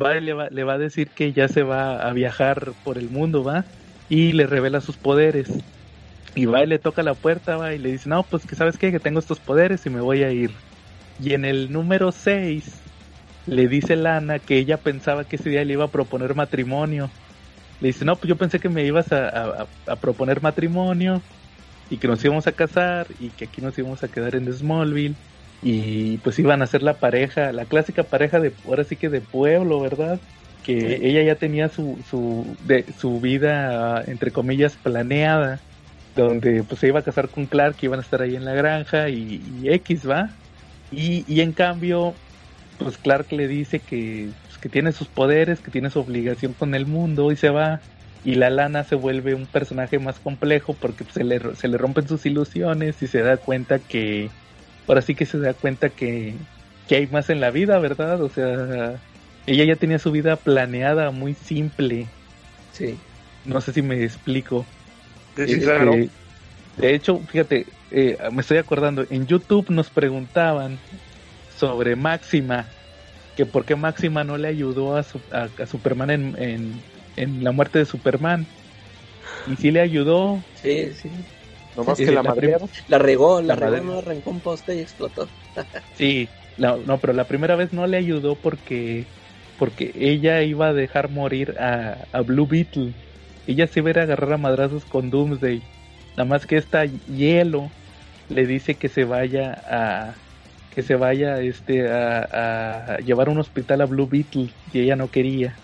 Va 0.00 0.14
le 0.14 0.32
va, 0.32 0.48
le 0.48 0.64
va 0.64 0.74
a 0.74 0.78
decir 0.78 1.08
que 1.10 1.32
ya 1.32 1.46
se 1.46 1.62
va 1.62 2.08
a 2.08 2.12
viajar 2.12 2.72
por 2.84 2.96
el 2.96 3.10
mundo, 3.10 3.44
¿va? 3.44 3.64
Y 4.08 4.32
le 4.32 4.46
revela 4.46 4.80
sus 4.80 4.96
poderes. 4.96 5.50
Y 6.34 6.46
va 6.46 6.64
y 6.64 6.66
le 6.66 6.78
toca 6.78 7.02
la 7.02 7.14
puerta, 7.14 7.56
va 7.56 7.74
y 7.74 7.78
le 7.78 7.92
dice, 7.92 8.08
no, 8.08 8.22
pues 8.24 8.46
que 8.46 8.56
sabes 8.56 8.78
qué, 8.78 8.90
que 8.90 8.98
tengo 8.98 9.20
estos 9.20 9.38
poderes 9.40 9.84
y 9.86 9.90
me 9.90 10.00
voy 10.00 10.24
a 10.24 10.32
ir. 10.32 10.50
Y 11.20 11.34
en 11.34 11.44
el 11.44 11.70
número 11.70 12.10
6 12.12 12.82
le 13.46 13.68
dice 13.68 13.94
Lana 13.94 14.38
que 14.38 14.56
ella 14.56 14.78
pensaba 14.78 15.24
que 15.24 15.36
ese 15.36 15.50
día 15.50 15.64
le 15.64 15.74
iba 15.74 15.84
a 15.84 15.92
proponer 15.92 16.34
matrimonio. 16.34 17.10
Le 17.80 17.88
dice, 17.88 18.04
no, 18.04 18.18
pues 18.20 18.28
yo 18.28 18.38
pensé 18.38 18.60
que 18.60 18.68
me 18.68 18.84
ibas 18.86 19.12
a, 19.12 19.28
a- 19.64 19.70
a 19.86 20.00
proponer 20.00 20.40
matrimonio 20.42 21.26
y 21.88 21.98
que 21.98 22.08
nos 22.08 22.24
íbamos 22.24 22.46
a 22.46 22.52
casar 22.54 23.08
y 23.18 23.34
que 23.34 23.46
aquí 23.46 23.60
nos 23.60 23.78
íbamos 23.78 24.02
a 24.04 24.10
quedar 24.10 24.36
en 24.36 24.52
Smallville 24.52 25.18
y 25.60 26.18
pues 26.18 26.38
iban 26.38 26.62
a 26.62 26.66
ser 26.66 26.82
la 26.82 27.00
pareja, 27.00 27.52
la 27.52 27.66
clásica 27.66 28.08
pareja 28.10 28.40
de, 28.40 28.56
ahora 28.64 28.84
sí 28.84 28.96
que 28.98 29.08
de 29.10 29.22
pueblo, 29.22 29.80
¿verdad? 29.80 30.22
Que 30.62 30.96
Sí. 30.96 30.98
ella 31.08 31.22
ya 31.24 31.38
tenía 31.38 31.68
su, 31.68 32.00
su, 32.04 32.56
de, 32.60 32.92
su 32.92 33.20
vida, 33.20 34.02
entre 34.06 34.32
comillas, 34.32 34.78
planeada, 34.78 35.64
donde 36.14 36.64
pues 36.64 36.80
se 36.80 36.88
iba 36.88 37.00
a 37.00 37.02
casar 37.04 37.30
con 37.30 37.46
Clark, 37.48 37.76
que 37.76 37.86
iban 37.86 37.98
a 38.00 38.02
estar 38.02 38.22
ahí 38.22 38.36
en 38.36 38.44
la 38.44 38.54
granja 38.54 39.08
y, 39.10 39.40
y 39.42 39.72
X, 39.74 40.08
¿va? 40.08 40.38
Y, 40.90 41.24
y 41.32 41.40
en 41.40 41.52
cambio, 41.54 42.22
pues 42.76 42.98
Clark 42.98 43.32
le 43.32 43.48
dice 43.48 43.84
que, 43.84 44.34
que 44.64 44.70
tiene 44.70 44.92
sus 44.92 45.08
poderes, 45.08 45.60
que 45.60 45.70
tiene 45.70 45.90
su 45.90 46.00
obligación 46.00 46.54
con 46.54 46.74
el 46.74 46.86
mundo 46.86 47.30
y 47.30 47.36
se 47.36 47.50
va. 47.50 47.82
Y 48.24 48.36
la 48.36 48.48
lana 48.48 48.82
se 48.82 48.94
vuelve 48.94 49.34
un 49.34 49.44
personaje 49.44 49.98
más 49.98 50.18
complejo 50.18 50.72
porque 50.72 51.04
se, 51.12 51.22
le, 51.22 51.54
se 51.54 51.68
le 51.68 51.76
rompen 51.76 52.08
sus 52.08 52.24
ilusiones 52.24 53.02
y 53.02 53.06
se 53.06 53.20
da 53.20 53.36
cuenta 53.36 53.78
que, 53.78 54.30
ahora 54.88 55.02
sí 55.02 55.14
que 55.14 55.26
se 55.26 55.38
da 55.38 55.52
cuenta 55.52 55.90
que, 55.90 56.32
que 56.88 56.96
hay 56.96 57.06
más 57.08 57.28
en 57.28 57.40
la 57.40 57.50
vida, 57.50 57.78
¿verdad? 57.78 58.22
O 58.22 58.30
sea, 58.30 59.02
ella 59.46 59.64
ya 59.64 59.76
tenía 59.76 59.98
su 59.98 60.10
vida 60.10 60.36
planeada 60.36 61.10
muy 61.10 61.34
simple. 61.34 62.06
sí. 62.72 62.98
No 63.44 63.60
sé 63.60 63.74
si 63.74 63.82
me 63.82 64.02
explico. 64.02 64.64
Sí, 65.36 65.42
Este, 65.42 65.60
claro. 65.60 65.92
De 66.78 66.94
hecho, 66.94 67.20
fíjate, 67.20 67.66
eh, 67.90 68.16
me 68.32 68.40
estoy 68.40 68.56
acordando, 68.56 69.04
en 69.10 69.26
YouTube 69.26 69.68
nos 69.68 69.90
preguntaban 69.90 70.78
sobre 71.54 71.96
Máxima, 71.96 72.64
que 73.36 73.46
por 73.46 73.64
qué 73.64 73.76
Máxima 73.76 74.24
no 74.24 74.36
le 74.38 74.48
ayudó 74.48 74.96
a, 74.96 75.02
su- 75.02 75.20
a- 75.30 75.50
a 75.58 75.66
Superman 75.66 76.10
en, 76.10 76.42
en, 76.42 76.84
en 77.16 77.44
la 77.44 77.52
muerte 77.52 77.78
de 77.80 77.84
Superman. 77.86 78.46
Y 79.46 79.56
sí 79.56 79.70
le 79.70 79.80
ayudó, 79.80 80.44
Sí, 80.54 80.92
sí. 80.94 81.10
Nomás 81.74 81.98
sí, 81.98 82.06
que 82.06 82.12
la, 82.12 82.22
la 82.22 82.22
madre. 82.22 82.56
La 82.86 82.98
regó, 82.98 83.40
la, 83.42 83.54
La 83.54 83.56
regó, 83.56 83.84
no 83.84 83.98
arrancó 83.98 84.30
un 84.30 84.40
poste 84.40 84.76
y 84.76 84.80
explotó. 84.80 85.28
sí, 85.92 86.28
la- 86.56 86.76
no, 86.76 87.00
pero 87.00 87.12
la 87.12 87.26
primera 87.26 87.56
vez 87.56 87.72
no 87.72 87.86
le 87.86 87.96
ayudó 87.96 88.40
porque, 88.40 89.06
porque 89.56 89.92
ella 89.94 90.42
iba 90.42 90.68
a 90.68 90.72
dejar 90.72 91.10
morir 91.10 91.54
a, 91.58 92.06
a 92.12 92.20
Blue 92.22 92.46
Beetle. 92.46 92.94
Ella 93.46 93.66
se 93.66 93.80
iba 93.80 93.88
a 93.88 93.90
ir 93.92 93.98
a 93.98 94.02
agarrar 94.02 94.32
a 94.34 94.38
madrazos 94.38 94.84
con 94.86 95.10
Doomsday. 95.10 95.68
Nada 96.16 96.28
más 96.28 96.46
que 96.46 96.56
esta 96.56 96.84
hielo 96.86 97.74
le 98.28 98.46
dice 98.46 98.78
que 98.78 98.88
se 98.88 99.04
vaya 99.04 99.52
a 99.66 100.23
que 100.74 100.82
se 100.82 100.96
vaya 100.96 101.40
este 101.40 101.88
a, 101.90 102.94
a 102.96 102.98
llevar 102.98 103.28
a 103.28 103.30
un 103.32 103.38
hospital 103.38 103.80
a 103.82 103.86
Blue 103.86 104.08
Beetle 104.08 104.56
y 104.72 104.80
ella 104.80 104.96
no 104.96 105.10
quería. 105.10 105.62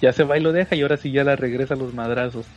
Ya 0.00 0.12
se 0.12 0.24
va 0.24 0.38
y 0.38 0.42
lo 0.42 0.52
deja 0.52 0.76
y 0.76 0.82
ahora 0.82 0.96
sí 0.98 1.12
ya 1.12 1.24
la 1.24 1.36
regresa 1.36 1.74
a 1.74 1.76
los 1.76 1.94
madrazos. 1.94 2.54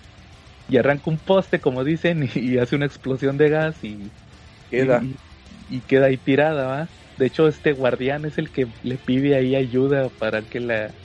Y 0.67 0.77
arranca 0.77 1.09
un 1.11 1.19
poste, 1.19 1.61
como 1.61 1.83
dicen, 1.83 2.23
y, 2.23 2.29
y 2.35 2.57
hace 2.57 2.75
una 2.75 2.85
explosión 2.85 3.37
de 3.37 3.49
gas 3.49 3.83
y 3.83 4.13
Queda. 4.69 5.07
y, 5.07 5.21
y 5.67 5.83
queda 5.83 6.07
ahí 6.07 6.17
tirada, 6.17 6.67
¿va? 6.67 6.93
De 7.17 7.27
hecho, 7.27 7.47
este 7.47 7.73
guardián 7.73 8.25
es 8.25 8.37
el 8.37 8.51
que 8.51 8.73
le 8.81 8.97
pide 8.99 9.35
ahí 9.35 9.55
ayuda 9.55 10.09
para 10.11 10.47
que 10.47 10.59
la, 10.59 10.95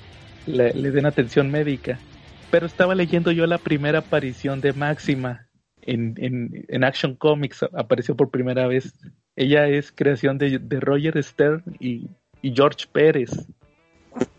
la- 0.44 0.70
le 0.70 0.90
den 0.92 1.06
atención 1.06 1.50
médica. 1.50 2.04
Pero 2.50 2.66
estaba 2.66 2.94
leyendo 2.94 3.32
yo 3.32 3.46
la 3.46 3.62
primera 3.62 4.00
aparición 4.00 4.60
de 4.60 4.72
Máxima 4.72 5.48
en, 5.82 6.14
en, 6.18 6.64
en 6.68 6.84
Action 6.84 7.16
Comics, 7.16 7.62
apareció 7.74 8.16
por 8.16 8.30
primera 8.30 8.66
vez. 8.68 8.94
Ella 9.36 9.68
es 9.68 9.92
creación 9.92 10.38
de, 10.38 10.58
de 10.58 10.80
Roger 10.80 11.22
Stern 11.22 11.62
y, 11.78 12.08
George 12.42 12.86
Pérez. 12.90 13.30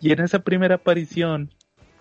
Y 0.02 0.12
en 0.12 0.22
esa 0.22 0.40
primera 0.40 0.76
aparición, 0.76 1.52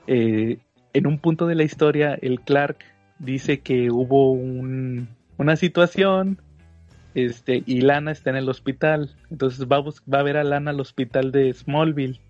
eh, 0.06 0.58
en 0.92 1.06
un 1.06 1.18
punto 1.18 1.46
de 1.46 1.56
la 1.56 1.64
historia, 1.64 2.16
el 2.22 2.40
Clark 2.40 2.78
dice 3.18 3.60
que 3.60 3.90
hubo 3.90 4.30
un, 4.32 5.08
una 5.36 5.56
situación 5.56 6.38
este, 7.14 7.62
y 7.66 7.80
Lana 7.80 8.12
está 8.12 8.30
en 8.30 8.36
el 8.36 8.48
hospital. 8.48 9.10
Entonces 9.30 9.66
va 9.66 9.78
a, 9.78 9.82
va 9.82 10.20
a 10.20 10.22
ver 10.22 10.36
a 10.36 10.44
Lana 10.44 10.70
al 10.70 10.80
hospital 10.80 11.32
de 11.32 11.52
Smallville. 11.52 12.20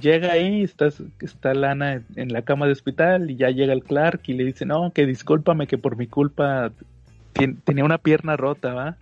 Llega 0.00 0.32
ahí, 0.32 0.62
está, 0.62 0.88
está 1.20 1.54
Lana 1.54 2.02
en, 2.16 2.32
la 2.32 2.42
cama 2.42 2.66
de 2.66 2.72
hospital 2.72 3.30
y 3.30 3.36
ya 3.36 3.50
llega 3.50 3.72
el 3.72 3.84
Clark 3.84 4.22
y 4.26 4.34
le 4.34 4.44
dice, 4.44 4.66
no, 4.66 4.92
que 4.92 5.06
discúlpame 5.06 5.66
que 5.66 5.78
por 5.78 5.96
mi 5.96 6.06
culpa 6.06 6.72
tenía 7.64 7.84
una 7.84 7.98
pierna 7.98 8.36
rota, 8.36 8.74
¿va? 8.74 8.96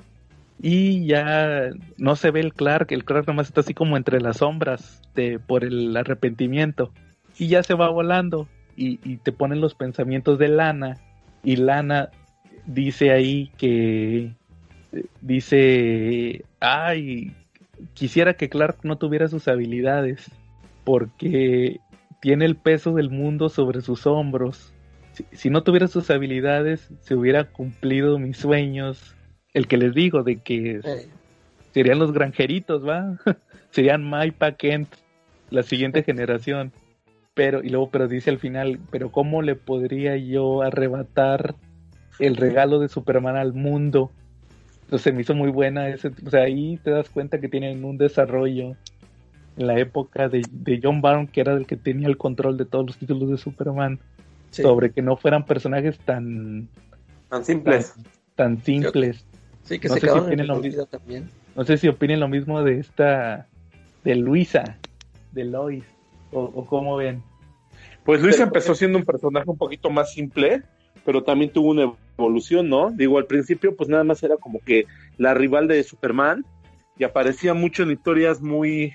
Y 0.63 1.07
ya 1.07 1.71
no 1.97 2.17
se 2.17 2.31
ve 2.31 2.41
el 2.41 2.53
Clark, 2.53 2.89
el 2.91 3.05
Clark 3.05 3.27
nomás 3.27 3.49
está 3.49 3.61
así 3.61 3.73
como 3.73 3.97
entre 3.97 4.21
las 4.21 4.39
sombras 4.39 5.01
de, 5.15 5.39
por 5.39 5.65
el 5.65 5.97
arrepentimiento. 5.97 6.93
Y 7.39 7.49
ya 7.49 7.63
se 7.63 7.75
va 7.75 7.89
volando 7.89 8.47
y, 8.77 9.01
y 9.03 9.17
te 9.17 9.33
ponen 9.33 9.61
los 9.61 9.75
pensamientos 9.75 10.39
de 10.39 10.49
Lana 10.49 10.99
y 11.43 11.57
Lana 11.57 12.11
dice 12.67 13.11
ahí 13.11 13.51
que 13.57 14.35
dice, 15.21 16.45
ay, 16.61 17.33
quisiera 17.95 18.35
que 18.35 18.49
Clark 18.49 18.79
no 18.83 18.99
tuviera 18.99 19.29
sus 19.29 19.49
habilidades 19.49 20.31
porque 20.85 21.81
tiene 22.21 22.45
el 22.45 22.57
peso 22.57 22.93
del 22.93 23.11
mundo 23.11 23.49
sobre 23.49 23.81
sus 23.81 24.07
hombros. 24.07 24.73
Si, 25.13 25.25
si 25.33 25.51
no 25.51 25.63
tuviera 25.63 25.89
sus 25.89 26.11
habilidades, 26.11 26.91
se 27.01 27.15
hubiera 27.15 27.45
cumplido 27.45 28.19
mis 28.19 28.37
sueños. 28.37 29.17
El 29.55 29.67
que 29.67 29.77
les 29.77 29.95
digo 29.95 30.23
de 30.23 30.37
que 30.37 30.81
Eh, 30.85 31.09
serían 31.73 31.99
los 31.99 32.13
granjeritos, 32.13 32.87
¿va? 32.87 33.19
serían 33.71 34.09
Maipa 34.09 34.53
Kent, 34.53 34.89
la 35.51 35.63
siguiente 35.63 36.03
generación. 36.05 36.73
Pero, 37.35 37.63
y 37.63 37.69
luego, 37.71 37.91
pero 37.91 38.09
dice 38.09 38.31
al 38.31 38.39
final, 38.39 38.81
pero 38.91 39.11
¿cómo 39.13 39.41
le 39.43 39.55
podría 39.55 40.17
yo 40.17 40.63
arrebatar 40.63 41.55
el 42.19 42.37
regalo 42.37 42.81
de 42.81 42.89
Superman 42.89 43.37
al 43.37 43.53
mundo? 43.55 44.11
Entonces 44.83 45.05
se 45.05 45.13
me 45.13 45.21
hizo 45.23 45.35
muy 45.35 45.51
buena 45.51 45.89
ese, 45.89 46.11
o 46.27 46.31
sea, 46.31 46.43
ahí 46.43 46.77
te 46.83 46.91
das 46.91 47.09
cuenta 47.09 47.41
que 47.41 47.49
tienen 47.49 47.85
un 47.85 47.97
desarrollo 47.97 48.75
en 49.57 49.67
la 49.67 49.79
época 49.79 50.29
de, 50.29 50.43
de 50.51 50.81
John 50.83 51.01
Byrne, 51.01 51.29
que 51.29 51.41
era 51.41 51.53
el 51.55 51.67
que 51.67 51.77
tenía 51.77 52.09
el 52.09 52.17
control 52.17 52.57
de 52.57 52.65
todos 52.65 52.87
los 52.87 52.97
títulos 52.99 53.31
de 53.31 53.39
Superman, 53.39 54.01
sí. 54.51 54.63
sobre 54.63 54.91
que 54.91 55.01
no 55.01 55.17
fueran 55.17 55.47
personajes 55.47 55.97
tan, 56.01 56.69
Tan 57.29 57.45
simples. 57.45 57.95
tan 58.35 58.61
simples. 58.63 59.25
Sí, 59.65 59.79
que 59.79 59.89
no 59.89 59.95
se 59.95 60.01
sé 60.01 60.07
si 60.07 60.13
quedaron 60.13 60.33
en 60.33 60.41
el 60.41 60.87
también. 60.89 61.31
No 61.55 61.65
sé 61.65 61.79
si 61.79 61.89
opinen 61.89 62.21
lo 62.21 62.29
mismo 62.29 62.63
de 62.63 62.79
esta, 62.79 63.47
de 64.05 64.15
Luisa, 64.17 64.79
de 65.33 65.45
Lois, 65.45 65.85
o, 66.33 66.43
o 66.43 66.67
cómo 66.67 66.97
ven. 66.97 67.23
Pues 68.05 68.21
Luisa 68.23 68.39
Pero- 68.39 68.49
empezó 68.49 68.75
siendo 68.75 68.99
un 68.99 69.05
personaje 69.05 69.49
un 69.49 69.59
poquito 69.59 69.91
más 69.91 70.13
simple, 70.13 70.63
pero 71.05 71.23
también 71.23 71.53
tuvo 71.53 71.71
una 71.71 71.93
evolución, 72.19 72.69
¿no? 72.69 72.91
Digo, 72.91 73.19
al 73.19 73.27
principio 73.27 73.77
pues 73.77 73.89
nada 73.89 74.05
más 74.05 74.23
era 74.23 74.37
como 74.37 74.61
que 74.61 74.87
la 75.17 75.35
rival 75.35 75.69
de 75.69 75.83
Superman 75.83 76.45
y 76.99 77.05
aparecía 77.05 77.55
mucho 77.55 77.83
en 77.83 77.93
historias 77.93 78.41
muy 78.41 78.93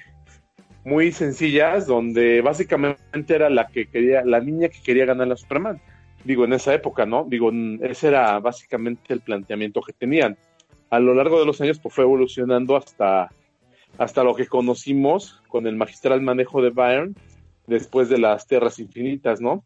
muy 0.84 1.12
sencillas, 1.12 1.88
donde 1.88 2.42
básicamente 2.42 3.00
era 3.34 3.50
la 3.50 3.66
que 3.68 3.88
quería, 3.88 4.24
la 4.24 4.40
niña 4.40 4.70
que 4.70 4.80
quería 4.84 5.06
ganar 5.06 5.32
a 5.32 5.36
Superman. 5.36 5.82
Digo, 6.24 6.46
en 6.46 6.54
esa 6.54 6.76
época, 6.76 7.08
¿no? 7.08 7.26
Digo, 7.28 7.52
ese 7.82 8.10
era 8.10 8.40
básicamente 8.40 9.12
el 9.12 9.22
planteamiento 9.22 9.82
que 9.82 9.94
tenían. 9.94 10.38
A 10.96 11.00
lo 11.02 11.14
largo 11.14 11.42
de 11.42 11.46
los 11.46 11.60
años, 11.60 11.78
pues 11.78 11.94
fue 11.94 12.06
evolucionando 12.06 12.78
hasta, 12.78 13.30
hasta 13.98 14.24
lo 14.24 14.34
que 14.34 14.48
conocimos 14.48 15.42
con 15.50 15.68
el 15.68 15.76
magistral 15.76 16.22
manejo 16.22 16.62
de 16.62 16.70
Byrne 16.70 17.16
después 17.68 18.08
de 18.08 18.18
las 18.18 18.48
Tierras 18.48 18.80
Infinitas, 18.80 19.42
¿no? 19.42 19.66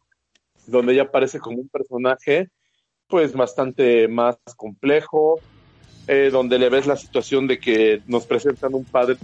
Donde 0.66 0.94
ella 0.94 1.04
aparece 1.04 1.38
como 1.38 1.60
un 1.60 1.70
personaje, 1.70 2.50
pues 3.08 3.34
bastante 3.34 4.08
más 4.08 4.38
complejo, 4.58 5.40
eh, 6.08 6.32
donde 6.32 6.58
le 6.58 6.68
ves 6.70 6.88
la 6.88 6.96
situación 6.96 7.46
de 7.46 7.60
que 7.60 8.02
nos 8.08 8.26
presentan 8.26 8.74
un 8.74 8.86
padre 8.86 9.16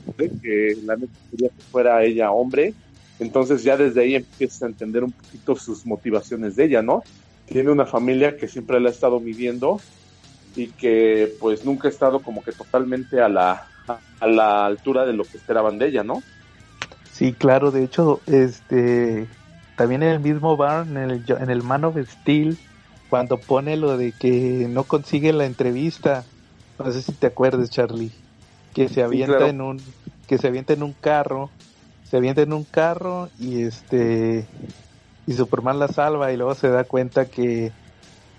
que 0.43 0.77
la 0.83 0.97
neta 0.97 1.11
quería 1.31 1.49
que 1.49 1.63
fuera 1.71 2.03
ella 2.03 2.29
hombre, 2.29 2.75
entonces 3.17 3.63
ya 3.63 3.77
desde 3.77 4.01
ahí 4.01 4.13
empiezas 4.13 4.61
a 4.61 4.67
entender 4.67 5.03
un 5.03 5.11
poquito 5.11 5.55
sus 5.55 5.87
motivaciones 5.87 6.55
de 6.55 6.65
ella, 6.65 6.83
¿no? 6.83 7.01
Tiene 7.47 7.71
una 7.71 7.87
familia 7.87 8.37
que 8.37 8.47
siempre 8.47 8.79
la 8.79 8.89
ha 8.89 8.91
estado 8.91 9.19
midiendo 9.19 9.79
y 10.55 10.67
que 10.69 11.33
pues 11.39 11.65
nunca 11.65 11.87
ha 11.87 11.91
estado 11.91 12.19
como 12.19 12.43
que 12.43 12.51
totalmente 12.51 13.21
a 13.21 13.29
la, 13.29 13.67
a 14.19 14.27
la 14.27 14.65
altura 14.65 15.05
de 15.05 15.13
lo 15.13 15.23
que 15.23 15.37
esperaban 15.37 15.77
de 15.77 15.87
ella, 15.87 16.03
¿no? 16.03 16.23
Sí, 17.11 17.33
claro, 17.33 17.71
de 17.71 17.83
hecho, 17.83 18.21
este, 18.25 19.27
también 19.77 20.03
en 20.03 20.09
el 20.09 20.19
mismo 20.19 20.57
bar, 20.57 20.87
en 20.87 20.97
el, 20.97 21.23
en 21.27 21.49
el 21.49 21.63
Man 21.63 21.85
of 21.85 21.97
Steel, 21.97 22.57
cuando 23.09 23.37
pone 23.37 23.77
lo 23.77 23.97
de 23.97 24.11
que 24.11 24.67
no 24.69 24.83
consigue 24.83 25.31
la 25.31 25.45
entrevista 25.45 26.25
no 26.77 26.91
sé 26.91 27.01
si 27.01 27.13
te 27.13 27.27
acuerdas, 27.27 27.69
Charlie, 27.69 28.11
que 28.73 28.89
se 28.89 29.01
avienta 29.01 29.47
en 29.47 29.61
un 29.61 29.81
que 30.27 30.37
se 30.37 30.47
avienta 30.47 30.73
en 30.73 30.83
un 30.83 30.93
carro, 30.93 31.51
se 32.09 32.17
avienta 32.17 32.41
en 32.41 32.53
un 32.53 32.65
carro 32.65 33.29
y 33.39 33.63
este 33.63 34.45
y 35.25 35.33
Superman 35.33 35.79
la 35.79 35.87
salva 35.87 36.31
y 36.31 36.37
luego 36.37 36.53
se 36.55 36.69
da 36.69 36.83
cuenta 36.83 37.25
que 37.25 37.71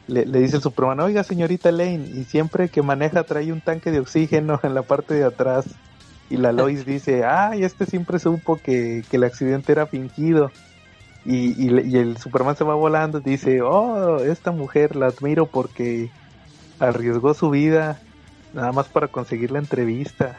le, 0.09 0.25
dice 0.25 0.57
el 0.57 0.63
Superman, 0.63 1.01
oiga 1.01 1.25
señorita 1.25 1.73
Lane, 1.73 2.11
y 2.15 2.25
siempre 2.25 2.69
que 2.69 2.83
maneja 2.83 3.25
trae 3.25 3.53
un 3.53 3.61
tanque 3.61 3.91
de 3.91 4.01
oxígeno 4.01 4.61
en 4.63 4.75
la 4.75 4.83
parte 4.83 5.15
de 5.15 5.25
atrás. 5.25 5.67
Y 6.31 6.37
la 6.37 6.53
Lois 6.53 6.85
dice, 6.87 7.25
ay, 7.25 7.65
este 7.65 7.87
siempre 7.87 8.19
supo 8.19 8.57
que, 8.57 9.05
que 9.11 9.17
el 9.17 9.25
accidente 9.25 9.73
era 9.73 9.87
fingido. 9.87 10.51
Y, 11.25 11.61
y, 11.61 11.81
y, 11.81 11.97
el 11.97 12.19
Superman 12.19 12.57
se 12.57 12.63
va 12.63 12.75
volando 12.77 13.19
dice, 13.19 13.61
oh, 13.61 14.19
esta 14.19 14.53
mujer 14.53 14.95
la 14.95 15.07
admiro 15.07 15.47
porque 15.47 16.09
arriesgó 16.79 17.35
su 17.35 17.51
vida 17.51 18.01
nada 18.55 18.71
más 18.71 18.87
para 18.87 19.09
conseguir 19.09 19.51
la 19.51 19.59
entrevista 19.59 20.39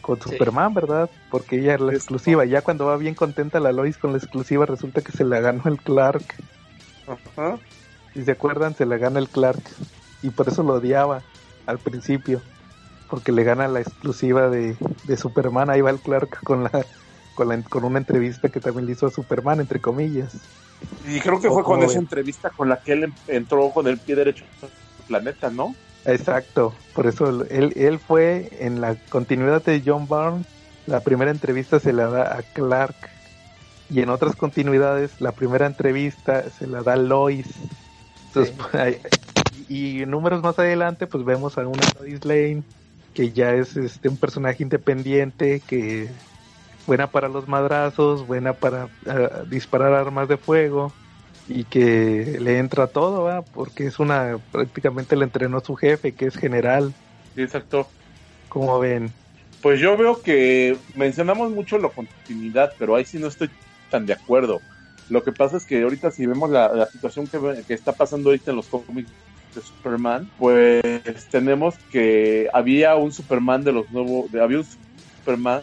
con 0.00 0.20
Superman, 0.20 0.72
¿verdad? 0.72 1.10
Porque 1.30 1.58
ella 1.58 1.74
es 1.74 1.80
la 1.80 1.92
exclusiva. 1.92 2.44
Ya 2.44 2.62
cuando 2.62 2.86
va 2.86 2.96
bien 2.96 3.14
contenta 3.14 3.60
la 3.60 3.72
Lois 3.72 3.98
con 3.98 4.12
la 4.12 4.18
exclusiva, 4.18 4.66
resulta 4.66 5.02
que 5.02 5.12
se 5.12 5.24
la 5.24 5.40
ganó 5.40 5.62
el 5.66 5.78
Clark. 5.78 6.24
Ajá. 7.06 7.58
Si 8.14 8.24
se 8.24 8.30
acuerdan, 8.32 8.74
se 8.74 8.86
la 8.86 8.96
gana 8.96 9.18
el 9.18 9.28
Clark. 9.28 9.62
Y 10.22 10.30
por 10.30 10.48
eso 10.48 10.62
lo 10.62 10.74
odiaba 10.74 11.22
al 11.66 11.78
principio. 11.78 12.40
Porque 13.10 13.32
le 13.32 13.44
gana 13.44 13.68
la 13.68 13.80
exclusiva 13.80 14.48
de, 14.48 14.76
Superman. 15.16 15.70
Ahí 15.70 15.80
va 15.80 15.90
el 15.90 16.00
Clark 16.00 16.42
con 16.42 16.64
la, 16.64 16.86
con 17.34 17.62
con 17.62 17.84
una 17.84 17.98
entrevista 17.98 18.48
que 18.48 18.60
también 18.60 18.86
le 18.86 18.92
hizo 18.92 19.06
a 19.06 19.10
Superman, 19.10 19.60
entre 19.60 19.80
comillas. 19.80 20.32
Y 21.06 21.20
creo 21.20 21.40
que 21.40 21.48
fue 21.48 21.62
con 21.62 21.82
esa 21.82 21.98
entrevista 21.98 22.50
con 22.50 22.68
la 22.68 22.80
que 22.80 22.92
él 22.92 23.12
entró 23.28 23.70
con 23.70 23.86
el 23.86 23.98
pie 23.98 24.16
derecho 24.16 24.44
al 24.62 24.70
planeta, 25.06 25.50
¿no? 25.50 25.74
Exacto, 26.04 26.74
por 26.94 27.06
eso 27.06 27.46
él, 27.48 27.72
él 27.76 27.98
fue 27.98 28.50
en 28.60 28.80
la 28.80 28.94
continuidad 29.08 29.62
de 29.62 29.82
John 29.84 30.06
Barnes, 30.06 30.46
la 30.86 31.00
primera 31.00 31.30
entrevista 31.30 31.80
se 31.80 31.94
la 31.94 32.08
da 32.08 32.36
a 32.36 32.42
Clark 32.42 32.94
y 33.88 34.00
en 34.00 34.10
otras 34.10 34.36
continuidades 34.36 35.20
la 35.20 35.32
primera 35.32 35.66
entrevista 35.66 36.50
se 36.50 36.66
la 36.66 36.82
da 36.82 36.94
a 36.94 36.96
Lois. 36.96 37.46
Entonces, 38.34 39.00
y, 39.68 40.04
números 40.06 40.42
más 40.42 40.58
adelante 40.58 41.06
pues 41.06 41.24
vemos 41.24 41.56
a 41.58 41.66
una 41.66 41.84
Lois 41.98 42.24
Lane 42.24 42.62
que 43.14 43.30
ya 43.30 43.52
es 43.52 43.76
este 43.76 44.08
un 44.08 44.16
personaje 44.16 44.62
independiente 44.62 45.60
que 45.60 46.08
buena 46.86 47.06
para 47.06 47.28
los 47.28 47.48
madrazos, 47.48 48.26
buena 48.26 48.52
para 48.52 48.88
eh, 49.06 49.28
disparar 49.48 49.94
armas 49.94 50.28
de 50.28 50.36
fuego 50.36 50.92
y 51.48 51.64
que 51.64 52.38
le 52.40 52.58
entra 52.58 52.86
todo, 52.86 53.24
¿va? 53.24 53.42
porque 53.42 53.86
es 53.86 53.98
una, 53.98 54.38
prácticamente 54.50 55.16
le 55.16 55.24
entrenó 55.24 55.60
su 55.60 55.76
jefe, 55.76 56.12
que 56.12 56.26
es 56.26 56.36
general. 56.36 56.92
exacto. 57.36 57.86
¿Cómo 58.48 58.78
ven? 58.78 59.10
Pues 59.62 59.80
yo 59.80 59.96
veo 59.96 60.20
que 60.22 60.76
mencionamos 60.94 61.50
mucho 61.50 61.78
la 61.78 61.88
continuidad, 61.88 62.72
pero 62.78 62.96
ahí 62.96 63.04
sí 63.04 63.18
no 63.18 63.28
estoy 63.28 63.50
tan 63.90 64.06
de 64.06 64.12
acuerdo. 64.12 64.60
Lo 65.10 65.22
que 65.22 65.32
pasa 65.32 65.56
es 65.56 65.64
que 65.64 65.82
ahorita 65.82 66.10
si 66.10 66.26
vemos 66.26 66.50
la, 66.50 66.86
situación 66.86 67.26
que, 67.26 67.62
que, 67.66 67.74
está 67.74 67.92
pasando 67.92 68.30
ahorita 68.30 68.50
en 68.50 68.56
los 68.56 68.66
cómics 68.66 69.10
de 69.54 69.60
Superman, 69.60 70.30
pues 70.38 70.82
tenemos 71.30 71.74
que 71.92 72.48
había 72.52 72.96
un 72.96 73.12
Superman 73.12 73.64
de 73.64 73.72
los 73.72 73.90
nuevos, 73.90 74.30
de, 74.32 74.42
había 74.42 74.58
un 74.58 74.66
Superman 75.18 75.60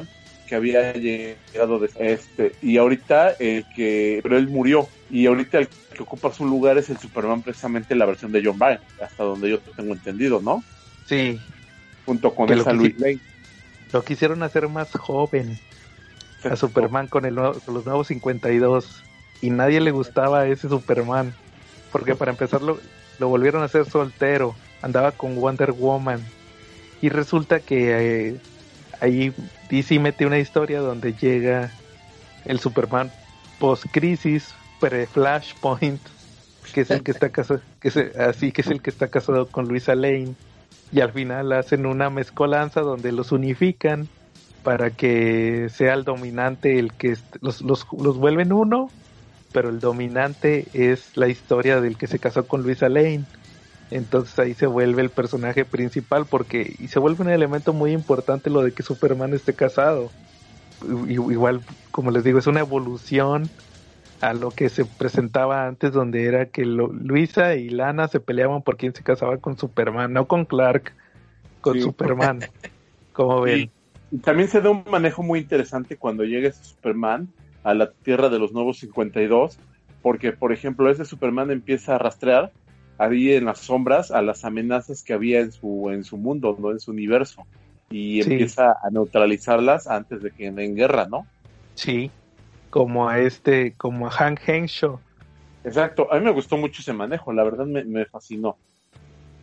que 0.48 0.56
había 0.56 0.94
llegado 0.94 1.80
de 1.80 1.90
este 1.98 2.52
y 2.62 2.76
ahorita 2.76 3.32
el 3.40 3.66
que 3.74 4.20
pero 4.22 4.38
él 4.38 4.50
murió 4.50 4.86
y 5.10 5.26
ahorita 5.26 5.60
el 5.60 5.68
que 5.68 6.04
ocupa 6.04 6.34
su 6.34 6.46
lugar 6.46 6.78
es 6.78 6.90
el 6.90 6.98
Superman 6.98 7.42
precisamente 7.42 7.96
la 7.96 8.06
versión 8.06 8.34
de 8.34 8.44
John 8.44 8.60
Byrne 8.60 8.82
hasta 9.02 9.24
donde 9.24 9.50
yo 9.50 9.60
tengo 9.60 9.94
entendido 9.94 10.42
no 10.42 10.62
sí. 11.06 11.40
Junto 12.06 12.36
con 12.36 12.52
esa 12.52 12.74
Luis 12.74 13.00
Lane. 13.00 13.20
lo 13.94 14.04
quisieron 14.04 14.44
hacer 14.44 14.68
más 14.68 14.92
joven 14.92 15.58
a 16.44 16.58
Superman 16.58 17.08
con 17.08 17.24
el 17.24 17.36
con 17.36 17.74
los 17.74 17.86
nuevos 17.86 18.08
52 18.08 19.04
y 19.42 19.50
nadie 19.50 19.82
le 19.82 19.92
gustaba 19.92 20.42
a 20.42 20.48
ese 20.48 20.70
Superman 20.70 21.34
porque 21.92 22.16
para 22.16 22.32
empezar 22.32 22.62
lo, 22.62 22.80
lo 23.20 23.28
volvieron 23.28 23.62
a 23.62 23.66
hacer 23.66 23.90
soltero 23.90 24.56
andaba 24.82 25.12
con 25.12 25.36
Wonder 25.36 25.72
Woman 25.72 26.22
y 27.02 27.10
resulta 27.10 27.60
que 27.60 28.30
eh, 28.30 28.38
ahí 29.00 29.34
DC 29.70 30.00
mete 30.00 30.26
una 30.26 30.40
historia 30.40 30.80
donde 30.80 31.14
llega 31.14 31.72
el 32.46 32.60
Superman 32.60 33.12
post-crisis, 33.60 34.54
pre-Flashpoint, 34.80 36.02
que 36.74 36.82
es 36.82 36.92
el 36.92 37.04
que 37.04 37.12
está 37.12 37.30
casado, 37.30 37.62
que 37.80 38.12
así 38.20 38.52
que 38.52 38.62
es 38.62 38.68
el 38.68 38.82
que 38.82 38.90
está 38.90 39.08
casado 39.08 39.48
con 39.48 39.68
Luisa 39.68 39.96
Lane, 39.96 40.36
y 40.92 41.02
al 41.02 41.12
final 41.12 41.52
hacen 41.54 41.86
una 41.86 42.10
mezcolanza 42.10 42.82
donde 42.82 43.12
los 43.12 43.32
unifican 43.32 44.08
para 44.64 44.92
que 44.92 45.70
sea 45.70 45.94
el 45.94 46.04
dominante 46.04 46.78
el 46.78 46.94
que 46.94 47.18
los, 47.42 47.62
los, 47.62 47.88
los 47.98 48.18
vuelven 48.18 48.54
uno, 48.54 48.90
pero 49.52 49.70
el 49.70 49.80
dominante 49.80 50.68
es 50.74 51.16
la 51.18 51.28
historia 51.28 51.82
del 51.82 51.98
que 51.98 52.08
se 52.08 52.20
casó 52.20 52.48
con 52.48 52.64
Luisa 52.64 52.90
Lane 52.90 53.26
entonces 53.92 54.40
ahí 54.40 54.54
se 54.54 54.66
vuelve 54.68 55.02
el 55.02 55.10
personaje 55.10 55.66
principal 55.66 56.26
porque 56.26 56.76
y 56.80 56.88
se 56.88 56.98
vuelve 56.98 57.24
un 57.24 57.30
elemento 57.30 57.74
muy 57.74 57.92
importante 57.92 58.50
lo 58.50 58.64
de 58.64 58.72
que 58.72 58.84
Superman 58.84 59.34
esté 59.34 59.54
casado. 59.54 60.10
Igual, 61.08 61.62
como 61.92 62.10
les 62.10 62.24
digo, 62.24 62.40
es 62.40 62.48
una 62.48 62.62
evolución 62.62 63.50
a 64.22 64.34
lo 64.34 64.50
que 64.52 64.70
se 64.70 64.86
presentaba 64.86 65.68
antes 65.68 65.92
donde 65.92 66.26
era 66.26 66.46
que 66.46 66.64
Luisa 66.66 67.56
y 67.56 67.70
Lana 67.70 68.08
se 68.08 68.22
peleaban 68.22 68.62
por 68.62 68.78
quién 68.78 68.96
se 68.96 69.04
casaba 69.04 69.38
con 69.38 69.58
Superman, 69.58 70.14
no 70.14 70.26
con 70.26 70.46
Clark, 70.46 70.94
con 71.60 71.80
Superman. 71.80 72.40
Como 73.12 73.42
ven. 73.42 73.70
Y, 74.12 74.18
también 74.20 74.48
se 74.48 74.62
da 74.62 74.70
un 74.70 74.84
manejo 74.90 75.22
muy 75.22 75.40
interesante 75.40 75.98
cuando 75.98 76.24
llega 76.24 76.50
ese 76.50 76.64
Superman 76.64 77.30
a 77.64 77.74
la 77.74 77.92
Tierra 77.92 78.30
de 78.30 78.40
los 78.40 78.54
Nuevos 78.54 78.80
52, 78.80 79.58
porque 80.02 80.32
por 80.32 80.52
ejemplo 80.52 80.90
ese 80.90 81.06
Superman 81.06 81.52
empieza 81.52 81.96
a 81.96 81.98
rastrear 81.98 82.52
había 83.02 83.36
en 83.36 83.46
las 83.46 83.60
sombras 83.60 84.12
a 84.12 84.22
las 84.22 84.46
amenazas 84.46 85.02
que 85.02 85.14
había 85.14 85.40
en 85.40 85.52
su, 85.52 85.90
en 85.90 86.04
su 86.04 86.18
mundo, 86.18 86.56
¿no? 86.60 86.70
En 86.70 86.80
su 86.80 86.92
universo. 86.92 87.48
Y 87.90 88.22
empieza 88.22 88.72
a 88.72 88.92
neutralizarlas 88.92 89.88
antes 89.88 90.22
de 90.22 90.30
que 90.30 90.46
en 90.46 90.76
guerra, 90.76 91.08
¿no? 91.08 91.26
Sí, 91.74 92.12
como 92.70 93.10
a 93.10 93.20
este, 93.20 93.74
como 93.74 94.06
a 94.06 94.12
Hank 94.12 94.40
Henshaw. 94.48 95.00
Exacto, 95.64 96.14
a 96.14 96.20
mí 96.20 96.26
me 96.26 96.32
gustó 96.32 96.58
mucho 96.58 96.82
ese 96.82 96.94
manejo, 96.94 97.34
la 97.34 97.44
verdad 97.44 97.66
me, 97.66 98.06
fascinó. 98.06 98.58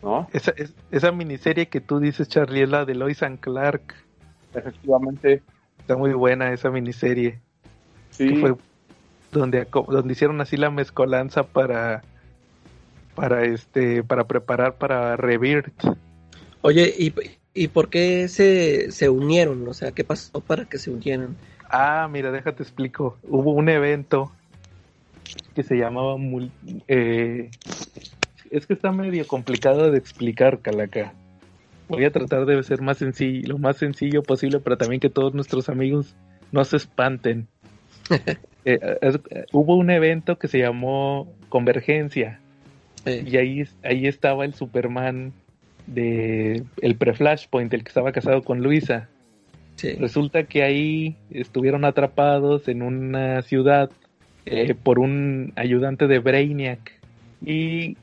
¿no? 0.01 0.29
Esa, 0.31 0.53
esa 0.89 1.11
miniserie 1.11 1.67
que 1.67 1.81
tú 1.81 1.99
dices, 1.99 2.29
Charlie, 2.29 2.63
es 2.63 2.69
la 2.69 2.85
de 2.85 2.95
Lois 2.95 3.21
and 3.23 3.41
Clark. 3.41 3.93
Efectivamente. 4.53 5.43
Está 5.79 5.97
muy 5.97 6.13
buena 6.13 6.53
esa 6.53 6.69
miniserie. 6.71 7.41
Sí. 8.19 8.35
fue 8.35 8.53
donde, 9.31 9.65
donde 9.87 10.11
hicieron 10.11 10.41
así 10.41 10.57
la 10.57 10.69
mezcolanza 10.69 11.43
para 11.43 12.03
para 13.15 13.45
este 13.45 14.03
para 14.03 14.25
preparar 14.25 14.75
para 14.75 15.15
Rebirth. 15.15 15.71
Oye, 16.61 16.93
¿y, 16.97 17.13
y 17.53 17.69
por 17.69 17.89
qué 17.89 18.27
se, 18.27 18.91
se 18.91 19.09
unieron? 19.09 19.65
O 19.67 19.73
sea, 19.73 19.93
¿qué 19.93 20.03
pasó 20.03 20.41
para 20.41 20.65
que 20.65 20.77
se 20.77 20.91
unieran? 20.91 21.37
Ah, 21.69 22.09
mira, 22.11 22.31
déjate 22.31 22.63
explico. 22.63 23.17
Hubo 23.23 23.53
un 23.53 23.69
evento 23.69 24.31
que 25.55 25.63
se 25.63 25.75
llamaba 25.75 26.15
eh, 26.87 27.49
es 28.51 28.67
que 28.67 28.73
está 28.73 28.91
medio 28.91 29.25
complicado 29.27 29.91
de 29.91 29.97
explicar, 29.97 30.59
Calaca. 30.59 31.13
Voy 31.87 32.03
a 32.03 32.11
tratar 32.11 32.45
de 32.45 32.61
ser 32.63 32.81
más 32.81 32.97
sencillo, 32.97 33.47
lo 33.47 33.57
más 33.57 33.77
sencillo 33.77 34.23
posible 34.23 34.59
para 34.59 34.75
también 34.75 34.99
que 34.99 35.09
todos 35.09 35.33
nuestros 35.33 35.69
amigos 35.69 36.15
no 36.51 36.63
se 36.65 36.77
espanten. 36.77 37.47
Eh, 38.65 38.77
eh, 39.01 39.45
hubo 39.53 39.77
un 39.77 39.89
evento 39.89 40.37
que 40.37 40.49
se 40.49 40.59
llamó 40.59 41.33
Convergencia. 41.47 42.39
Y 43.05 43.37
ahí, 43.37 43.63
ahí 43.83 44.05
estaba 44.05 44.43
el 44.43 44.53
Superman 44.53 45.31
de 45.87 46.63
el 46.81 46.95
pre-Flashpoint, 46.95 47.73
el 47.73 47.83
que 47.83 47.87
estaba 47.87 48.11
casado 48.11 48.43
con 48.43 48.61
Luisa. 48.61 49.07
Resulta 49.97 50.43
que 50.43 50.61
ahí 50.61 51.15
estuvieron 51.31 51.85
atrapados 51.85 52.67
en 52.67 52.81
una 52.81 53.41
ciudad 53.41 53.89
eh, 54.45 54.75
por 54.75 54.99
un 54.99 55.53
ayudante 55.55 56.07
de 56.07 56.19
Brainiac. 56.19 56.91
Y 57.43 57.95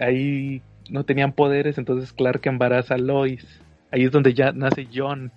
ahí 0.00 0.60
no 0.90 1.04
tenían 1.04 1.32
poderes, 1.32 1.78
entonces 1.78 2.12
Clark 2.12 2.40
embaraza 2.44 2.96
a 2.96 2.98
Lois. 2.98 3.46
Ahí 3.92 4.02
es 4.02 4.10
donde 4.10 4.34
ya 4.34 4.50
nace 4.52 4.88
John. 4.92 5.30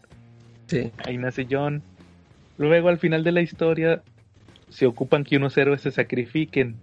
Ahí 1.05 1.17
nace 1.17 1.47
John. 1.49 1.83
Luego 2.57 2.89
al 2.89 2.97
final 2.97 3.23
de 3.23 3.31
la 3.31 3.41
historia 3.41 4.01
se 4.69 4.85
ocupan 4.85 5.23
que 5.23 5.37
unos 5.37 5.57
héroes 5.57 5.81
se 5.81 5.91
sacrifiquen 5.91 6.75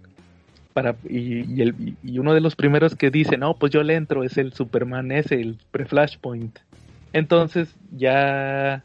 para 0.73 0.95
y, 1.07 1.61
el, 1.61 1.95
y 2.03 2.19
uno 2.19 2.33
de 2.33 2.41
los 2.41 2.55
primeros 2.55 2.95
que 2.95 3.09
dice, 3.09 3.37
no, 3.37 3.55
pues 3.55 3.71
yo 3.71 3.83
le 3.83 3.95
entro, 3.95 4.23
es 4.23 4.37
el 4.37 4.53
Superman 4.53 5.11
ese, 5.11 5.35
el 5.35 5.57
pre-Flashpoint. 5.71 6.59
Entonces 7.13 7.73
ya 7.95 8.83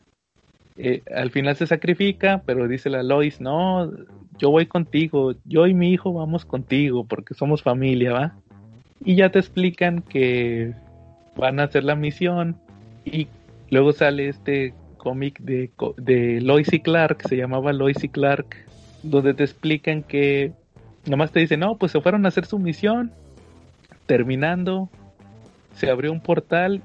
eh, 0.77 1.03
al 1.15 1.31
final 1.31 1.57
se 1.57 1.67
sacrifica, 1.67 2.43
pero 2.47 2.69
dice 2.69 2.91
la 2.91 3.03
Lois, 3.03 3.41
no, 3.41 3.91
yo 4.39 4.51
voy 4.51 4.67
contigo, 4.67 5.35
yo 5.45 5.67
y 5.67 5.75
mi 5.75 5.93
hijo 5.93 6.13
vamos 6.13 6.45
contigo 6.45 7.05
porque 7.05 7.35
somos 7.35 7.63
familia, 7.63 8.13
¿va? 8.13 8.35
Y 9.05 9.17
ya 9.17 9.31
te 9.31 9.41
explican 9.41 10.03
que 10.03 10.75
van 11.37 11.59
a 11.61 11.65
hacer 11.65 11.85
la 11.85 11.97
misión 11.97 12.57
y 13.05 13.29
luego 13.71 13.93
sale 13.93 14.29
este 14.29 14.75
cómic 15.01 15.41
de, 15.41 15.71
de 15.97 16.41
Lois 16.43 16.73
y 16.73 16.81
Clark, 16.81 17.27
se 17.27 17.37
llamaba 17.37 17.73
Lois 17.73 18.05
y 18.05 18.09
Clark, 18.09 18.47
donde 19.03 19.33
te 19.33 19.45
explican 19.45 20.03
que 20.03 20.53
nomás 21.07 21.33
te 21.33 21.41
dicen, 21.41 21.61
no, 21.61 21.77
pues 21.79 21.93
se 21.93 22.01
fueron 22.01 22.27
a 22.27 22.29
hacer 22.29 22.45
su 22.45 22.59
misión, 22.59 23.11
terminando, 24.07 24.91
se 25.75 25.91
abrió 25.91 26.13
un 26.13 26.21
portal 26.21 26.83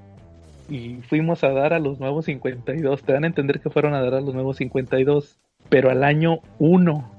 y 0.70 0.96
fuimos 1.08 1.44
a 1.44 1.50
dar 1.50 1.74
a 1.74 1.80
los 1.80 2.00
nuevos 2.00 2.26
52. 2.26 3.04
Te 3.04 3.14
dan 3.14 3.26
a 3.26 3.28
entender 3.28 3.60
que 3.60 3.70
fueron 3.70 3.94
a 3.94 4.02
dar 4.02 4.16
a 4.16 4.22
los 4.22 4.34
nuevos 4.34 4.58
52, 4.58 5.38
pero 5.70 5.92
al 5.92 6.04
año 6.04 6.40
1. 6.60 7.12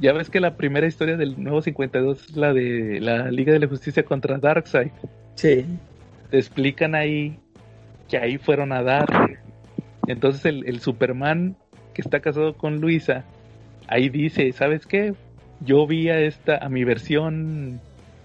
Ya 0.00 0.14
ves 0.14 0.30
que 0.30 0.40
la 0.40 0.56
primera 0.56 0.86
historia 0.86 1.16
del 1.18 1.42
nuevo 1.42 1.60
52 1.60 2.30
es 2.30 2.36
la 2.36 2.54
de 2.54 3.00
la 3.00 3.30
Liga 3.30 3.52
de 3.52 3.58
la 3.58 3.68
Justicia 3.68 4.02
contra 4.02 4.38
Darkseid. 4.38 4.92
Sí. 5.34 5.66
Te 6.30 6.38
explican 6.38 6.94
ahí 6.94 7.38
que 8.08 8.16
ahí 8.16 8.38
fueron 8.38 8.72
a 8.72 8.82
dar. 8.82 9.06
Entonces 10.10 10.44
el, 10.44 10.80
Superman 10.80 11.56
que 11.94 12.02
está 12.02 12.20
casado 12.20 12.54
con 12.54 12.80
Luisa, 12.80 13.24
ahí 13.86 14.08
dice, 14.08 14.50
¿sabes 14.52 14.86
qué? 14.86 15.14
Yo 15.60 15.86
vi 15.86 16.08
a 16.08 16.18
esta, 16.20 16.56
a 16.56 16.68
mi 16.68 16.84
versión 16.84 17.80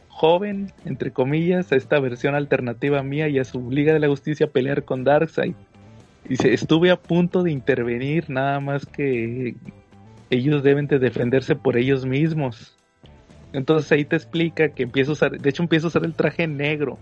joven, 0.10 0.72
entre 0.86 1.12
comillas, 1.12 1.72
a 1.72 1.76
esta 1.76 2.00
versión 2.00 2.36
alternativa 2.36 3.04
mía 3.04 3.28
y 3.28 3.38
a 3.38 3.44
su 3.44 3.70
Liga 3.70 3.94
de 3.94 4.00
la 4.00 4.08
Justicia 4.08 4.48
pelear 4.48 4.84
con 4.84 5.04
Darkseid. 5.04 5.56
Dice, 6.28 6.54
estuve 6.54 6.90
a 6.90 6.96
punto 6.96 7.44
de 7.44 7.52
intervenir, 7.52 8.30
nada 8.30 8.60
más 8.60 8.86
que 8.86 9.56
ellos 10.32 10.64
deben 10.64 10.88
de 10.88 10.98
defenderse 10.98 11.56
por 11.56 11.78
ellos 11.78 12.06
mismos. 12.06 12.76
Entonces 13.54 13.92
ahí 13.92 14.06
te 14.06 14.16
explica 14.16 14.70
que 14.70 14.84
empieza 14.84 15.12
a 15.12 15.14
usar, 15.14 15.40
de 15.40 15.50
hecho 15.50 15.62
empieza 15.62 15.86
a 15.86 15.90
usar 15.90 16.04
el 16.04 16.14
traje 16.14 16.48
negro. 16.48 16.98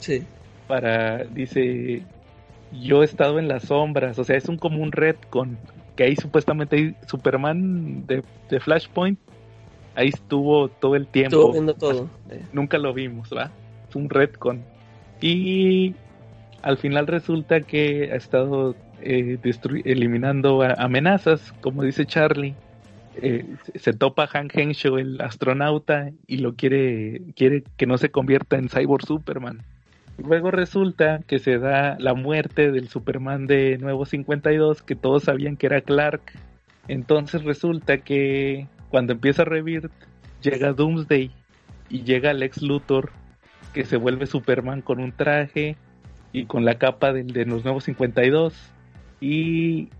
Sí. 0.00 0.24
Para, 0.66 1.24
dice, 1.24 2.02
yo 2.80 3.02
he 3.02 3.04
estado 3.04 3.38
en 3.38 3.48
las 3.48 3.64
sombras, 3.64 4.18
o 4.18 4.24
sea, 4.24 4.36
es 4.36 4.48
un 4.48 4.56
como 4.56 4.82
un 4.82 4.92
con 5.30 5.58
que 5.96 6.04
ahí 6.04 6.16
supuestamente 6.16 6.76
hay 6.76 6.96
Superman 7.06 8.06
de, 8.06 8.22
Flashpoint, 8.60 9.18
ahí 9.94 10.08
estuvo 10.08 10.68
todo 10.68 10.94
el 10.94 11.06
tiempo. 11.06 11.36
Estuvo 11.36 11.52
viendo 11.52 11.74
todo. 11.74 12.08
Nunca 12.52 12.78
lo 12.78 12.92
vimos, 12.92 13.30
¿va? 13.34 13.50
Es 13.88 13.96
un 13.96 14.08
con 14.38 14.62
Y 15.20 15.94
al 16.62 16.76
final 16.76 17.06
resulta 17.06 17.60
que 17.62 18.10
ha 18.12 18.16
estado 18.16 18.76
eh, 19.00 19.38
eliminando 19.84 20.62
amenazas, 20.62 21.52
como 21.60 21.82
dice 21.82 22.06
Charlie. 22.06 22.54
Eh, 23.22 23.46
se 23.74 23.94
topa 23.94 24.26
Hank 24.26 24.54
Henshaw, 24.54 24.98
el 24.98 25.20
astronauta, 25.22 26.10
y 26.26 26.38
lo 26.38 26.54
quiere, 26.54 27.22
quiere 27.34 27.64
que 27.78 27.86
no 27.86 27.96
se 27.96 28.10
convierta 28.10 28.58
en 28.58 28.68
Cyborg 28.68 29.06
Superman. 29.06 29.62
Luego 30.18 30.50
resulta 30.50 31.20
que 31.26 31.38
se 31.38 31.58
da 31.58 31.96
la 31.98 32.14
muerte 32.14 32.72
del 32.72 32.88
Superman 32.88 33.46
de 33.46 33.76
Nuevo 33.78 34.06
52, 34.06 34.82
que 34.82 34.94
todos 34.94 35.24
sabían 35.24 35.56
que 35.56 35.66
era 35.66 35.82
Clark. 35.82 36.22
Entonces 36.88 37.44
resulta 37.44 37.98
que 37.98 38.66
cuando 38.90 39.12
empieza 39.12 39.42
a 39.42 39.46
revivir, 39.46 39.90
llega 40.40 40.72
Doomsday 40.72 41.30
y 41.90 42.02
llega 42.02 42.32
Lex 42.32 42.62
Luthor, 42.62 43.10
que 43.74 43.84
se 43.84 43.98
vuelve 43.98 44.26
Superman 44.26 44.80
con 44.80 45.00
un 45.00 45.12
traje 45.12 45.76
y 46.32 46.46
con 46.46 46.64
la 46.64 46.78
capa 46.78 47.12
del 47.12 47.28
de 47.28 47.44
los 47.44 47.64
Nuevos 47.64 47.84
52. 47.84 48.54
Y 49.20 49.90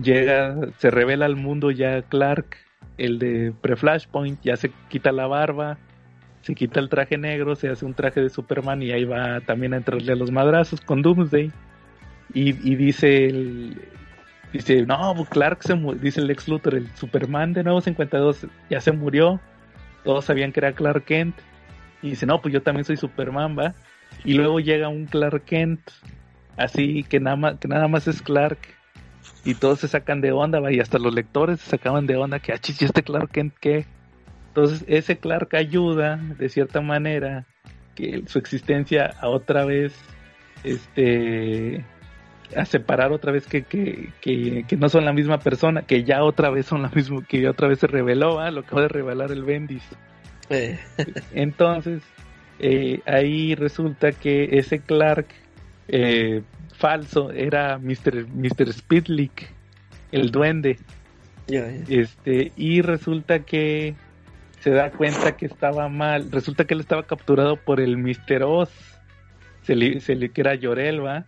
llega, 0.00 0.56
se 0.78 0.90
revela 0.90 1.26
al 1.26 1.36
mundo 1.36 1.70
ya 1.70 2.02
Clark, 2.02 2.56
el 2.96 3.18
de 3.18 3.52
Pre-Flashpoint, 3.60 4.40
ya 4.42 4.56
se 4.56 4.70
quita 4.88 5.12
la 5.12 5.26
barba, 5.26 5.78
se 6.48 6.54
quita 6.54 6.80
el 6.80 6.88
traje 6.88 7.18
negro, 7.18 7.56
se 7.56 7.68
hace 7.68 7.84
un 7.84 7.92
traje 7.92 8.22
de 8.22 8.30
Superman 8.30 8.82
y 8.82 8.90
ahí 8.90 9.04
va 9.04 9.42
también 9.42 9.74
a 9.74 9.76
entrarle 9.76 10.12
a 10.12 10.16
los 10.16 10.30
madrazos 10.30 10.80
con 10.80 11.02
Doomsday. 11.02 11.52
Y, 12.32 12.52
dice 12.52 13.26
el, 13.26 13.82
dice, 14.50 14.86
no, 14.86 15.12
pues 15.14 15.28
Clark 15.28 15.62
se 15.62 15.74
dice 16.00 16.22
el 16.22 16.30
ex 16.30 16.48
Luthor, 16.48 16.76
el 16.76 16.88
Superman 16.96 17.52
de 17.52 17.64
nuevo 17.64 17.82
52 17.82 18.46
ya 18.70 18.80
se 18.80 18.92
murió. 18.92 19.40
Todos 20.04 20.24
sabían 20.24 20.50
que 20.50 20.60
era 20.60 20.72
Clark 20.72 21.04
Kent. 21.04 21.36
Y 22.00 22.10
dice, 22.10 22.24
no, 22.24 22.40
pues 22.40 22.54
yo 22.54 22.62
también 22.62 22.86
soy 22.86 22.96
Superman, 22.96 23.54
va. 23.58 23.74
Y 24.24 24.32
luego 24.32 24.58
llega 24.58 24.88
un 24.88 25.04
Clark 25.04 25.44
Kent, 25.44 25.82
así 26.56 27.02
que 27.02 27.20
nada 27.20 27.36
más, 27.36 27.58
que 27.58 27.68
nada 27.68 27.88
más 27.88 28.08
es 28.08 28.22
Clark. 28.22 28.58
Y 29.44 29.52
todos 29.52 29.80
se 29.80 29.88
sacan 29.88 30.22
de 30.22 30.32
onda, 30.32 30.60
va. 30.60 30.72
Y 30.72 30.80
hasta 30.80 30.98
los 30.98 31.12
lectores 31.12 31.60
se 31.60 31.72
sacaban 31.72 32.06
de 32.06 32.16
onda, 32.16 32.38
que, 32.38 32.52
ah, 32.54 32.58
este 32.62 33.02
Clark 33.02 33.32
Kent, 33.32 33.52
¿qué? 33.60 33.84
Entonces 34.58 34.84
ese 34.88 35.18
Clark 35.18 35.54
ayuda 35.54 36.16
de 36.36 36.48
cierta 36.48 36.80
manera 36.80 37.46
que 37.94 38.24
su 38.26 38.40
existencia 38.40 39.14
a 39.20 39.28
otra 39.28 39.64
vez, 39.64 39.94
este, 40.64 41.84
a 42.56 42.64
separar 42.64 43.12
otra 43.12 43.30
vez 43.30 43.46
que, 43.46 43.62
que, 43.62 44.10
que, 44.20 44.76
no 44.76 44.88
son 44.88 45.04
la 45.04 45.12
misma 45.12 45.38
persona, 45.38 45.82
que 45.82 46.02
ya 46.02 46.24
otra 46.24 46.50
vez 46.50 46.66
son 46.66 46.82
la 46.82 46.88
misma, 46.88 47.24
que 47.24 47.48
otra 47.48 47.68
vez 47.68 47.78
se 47.78 47.86
reveló, 47.86 48.50
lo 48.50 48.60
acaba 48.62 48.82
de 48.82 48.88
revelar 48.88 49.30
el 49.30 49.44
Bendis. 49.44 49.84
Eh. 50.50 50.76
Entonces, 51.32 52.02
eh, 52.58 53.00
ahí 53.06 53.54
resulta 53.54 54.10
que 54.10 54.58
ese 54.58 54.80
Clark 54.80 55.28
eh, 55.86 56.42
falso 56.72 57.30
era 57.30 57.78
Mr. 57.78 58.26
Mr. 58.26 58.72
Speedlick, 58.72 59.52
el 60.10 60.32
duende. 60.32 60.78
Este, 61.46 62.50
y 62.56 62.82
resulta 62.82 63.38
que 63.38 63.94
se 64.60 64.70
da 64.70 64.90
cuenta 64.90 65.36
que 65.36 65.46
estaba 65.46 65.88
mal. 65.88 66.30
Resulta 66.30 66.64
que 66.64 66.74
él 66.74 66.80
estaba 66.80 67.04
capturado 67.04 67.56
por 67.56 67.80
el 67.80 67.96
Mister 67.96 68.42
Oz. 68.42 68.70
Se 69.62 69.74
le, 69.74 70.00
se 70.00 70.14
le 70.14 70.30
que 70.30 70.40
era 70.40 70.54
Llorel, 70.54 71.04
¿va? 71.04 71.26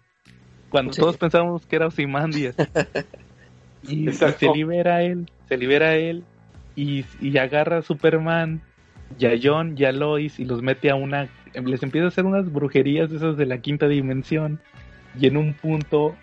Cuando 0.70 0.92
todos 0.92 1.16
pensábamos 1.16 1.66
que 1.66 1.76
era 1.76 1.88
Ozymandias. 1.88 2.54
y, 3.82 4.10
se 4.12 4.52
libera 4.54 5.02
él, 5.02 5.28
se 5.48 5.56
libera 5.56 5.96
él 5.96 6.24
y, 6.76 7.04
y 7.20 7.38
agarra 7.38 7.78
a 7.78 7.82
Superman 7.82 8.62
y 9.18 9.26
a 9.26 9.38
John 9.42 9.74
y 9.76 9.84
a 9.84 9.92
Lois 9.92 10.38
y 10.38 10.44
los 10.44 10.62
mete 10.62 10.90
a 10.90 10.94
una... 10.94 11.28
Les 11.54 11.82
empieza 11.82 12.06
a 12.06 12.08
hacer 12.08 12.24
unas 12.24 12.52
brujerías 12.52 13.10
de 13.10 13.16
esas 13.16 13.36
de 13.36 13.46
la 13.46 13.58
quinta 13.58 13.88
dimensión 13.88 14.60
y 15.18 15.26
en 15.26 15.36
un 15.36 15.54
punto 15.54 16.14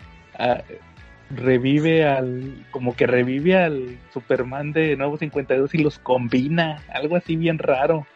revive 1.30 2.06
al, 2.06 2.66
como 2.70 2.96
que 2.96 3.06
revive 3.06 3.56
al 3.56 3.98
Superman 4.12 4.72
de 4.72 4.96
Nuevo 4.96 5.16
52 5.16 5.74
y 5.74 5.78
los 5.78 5.98
combina, 5.98 6.82
algo 6.92 7.16
así 7.16 7.36
bien 7.36 7.58
raro, 7.58 8.06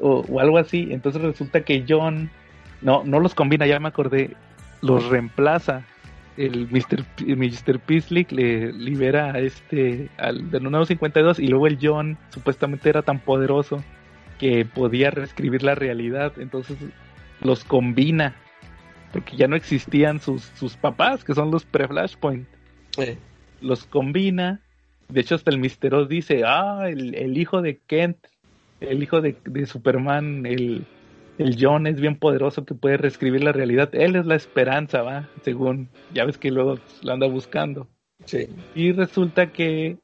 o, 0.00 0.40
algo 0.40 0.58
así. 0.58 0.88
Entonces 0.90 1.22
resulta 1.22 1.62
que 1.62 1.84
John, 1.88 2.30
no, 2.80 3.02
no 3.04 3.20
los 3.20 3.34
combina, 3.34 3.66
ya 3.66 3.80
me 3.80 3.88
acordé, 3.88 4.30
los 4.80 5.08
reemplaza. 5.08 5.84
El 6.38 6.66
Mr. 6.70 7.04
Mr. 7.26 7.80
le 8.30 8.72
libera 8.72 9.32
a 9.32 9.38
este, 9.38 10.08
al 10.16 10.50
de 10.50 10.60
Nuevo 10.60 10.86
52 10.86 11.38
y 11.38 11.48
luego 11.48 11.66
el 11.66 11.78
John 11.80 12.16
supuestamente 12.30 12.88
era 12.88 13.02
tan 13.02 13.18
poderoso 13.18 13.84
que 14.38 14.64
podía 14.64 15.10
reescribir 15.10 15.62
la 15.62 15.74
realidad, 15.74 16.32
entonces 16.38 16.78
los 17.42 17.64
combina 17.64 18.34
porque 19.12 19.36
ya 19.36 19.46
no 19.46 19.56
existían 19.56 20.20
sus, 20.20 20.42
sus 20.42 20.76
papás, 20.76 21.24
que 21.24 21.34
son 21.34 21.50
los 21.50 21.64
pre-Flashpoint. 21.64 22.46
Los 23.60 23.84
combina. 23.84 24.60
De 25.08 25.20
hecho, 25.20 25.34
hasta 25.34 25.50
el 25.50 25.58
Misteros 25.58 26.08
dice, 26.08 26.42
ah, 26.46 26.88
el, 26.88 27.36
hijo 27.36 27.60
de 27.60 27.78
Kent, 27.78 28.16
el 28.80 29.02
hijo 29.02 29.20
de, 29.20 29.36
Superman, 29.66 30.46
el, 30.46 30.86
el 31.38 31.56
John 31.60 31.86
es 31.86 32.00
bien 32.00 32.16
poderoso 32.16 32.64
que 32.64 32.74
puede 32.74 32.96
reescribir 32.96 33.44
la 33.44 33.52
realidad. 33.52 33.94
Él 33.94 34.16
es 34.16 34.24
la 34.24 34.36
esperanza, 34.36 35.02
va, 35.02 35.28
según, 35.42 35.88
ya 36.14 36.24
ves 36.24 36.38
que 36.38 36.50
luego 36.50 36.78
lo 37.02 37.12
anda 37.12 37.26
buscando. 37.26 37.88
Sí. 38.24 38.48
Y 38.74 38.92
resulta 38.92 39.52
que 39.52 39.98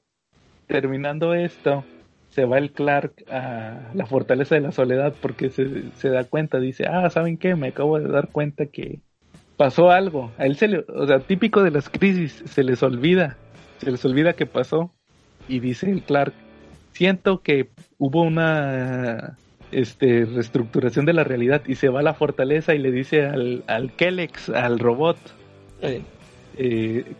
terminando 0.66 1.32
esto, 1.34 1.84
se 2.30 2.44
va 2.44 2.58
el 2.58 2.72
Clark 2.72 3.24
a 3.30 3.90
la 3.94 4.06
fortaleza 4.06 4.54
de 4.54 4.60
la 4.60 4.72
soledad 4.72 5.14
porque 5.20 5.50
se, 5.50 5.90
se 5.96 6.08
da 6.10 6.24
cuenta, 6.24 6.60
dice, 6.60 6.86
ah, 6.86 7.08
¿saben 7.10 7.36
qué? 7.38 7.54
Me 7.54 7.68
acabo 7.68 7.98
de 7.98 8.08
dar 8.08 8.28
cuenta 8.28 8.66
que 8.66 9.00
pasó 9.56 9.90
algo. 9.90 10.32
A 10.38 10.46
él 10.46 10.56
se 10.56 10.68
le, 10.68 10.84
o 10.88 11.06
sea, 11.06 11.20
típico 11.20 11.62
de 11.62 11.70
las 11.70 11.88
crisis, 11.88 12.42
se 12.46 12.62
les 12.64 12.82
olvida, 12.82 13.36
se 13.78 13.90
les 13.90 14.04
olvida 14.04 14.32
que 14.34 14.46
pasó. 14.46 14.92
Y 15.48 15.60
dice 15.60 15.90
el 15.90 16.02
Clark, 16.02 16.34
siento 16.92 17.42
que 17.42 17.68
hubo 17.98 18.22
una 18.22 19.36
este, 19.72 20.24
reestructuración 20.24 21.06
de 21.06 21.12
la 21.12 21.24
realidad 21.24 21.62
y 21.66 21.74
se 21.74 21.88
va 21.88 22.00
a 22.00 22.02
la 22.02 22.14
fortaleza 22.14 22.74
y 22.74 22.78
le 22.78 22.90
dice 22.90 23.24
al, 23.24 23.64
al 23.66 23.92
Kelex, 23.92 24.50
al 24.50 24.78
robot, 24.78 25.18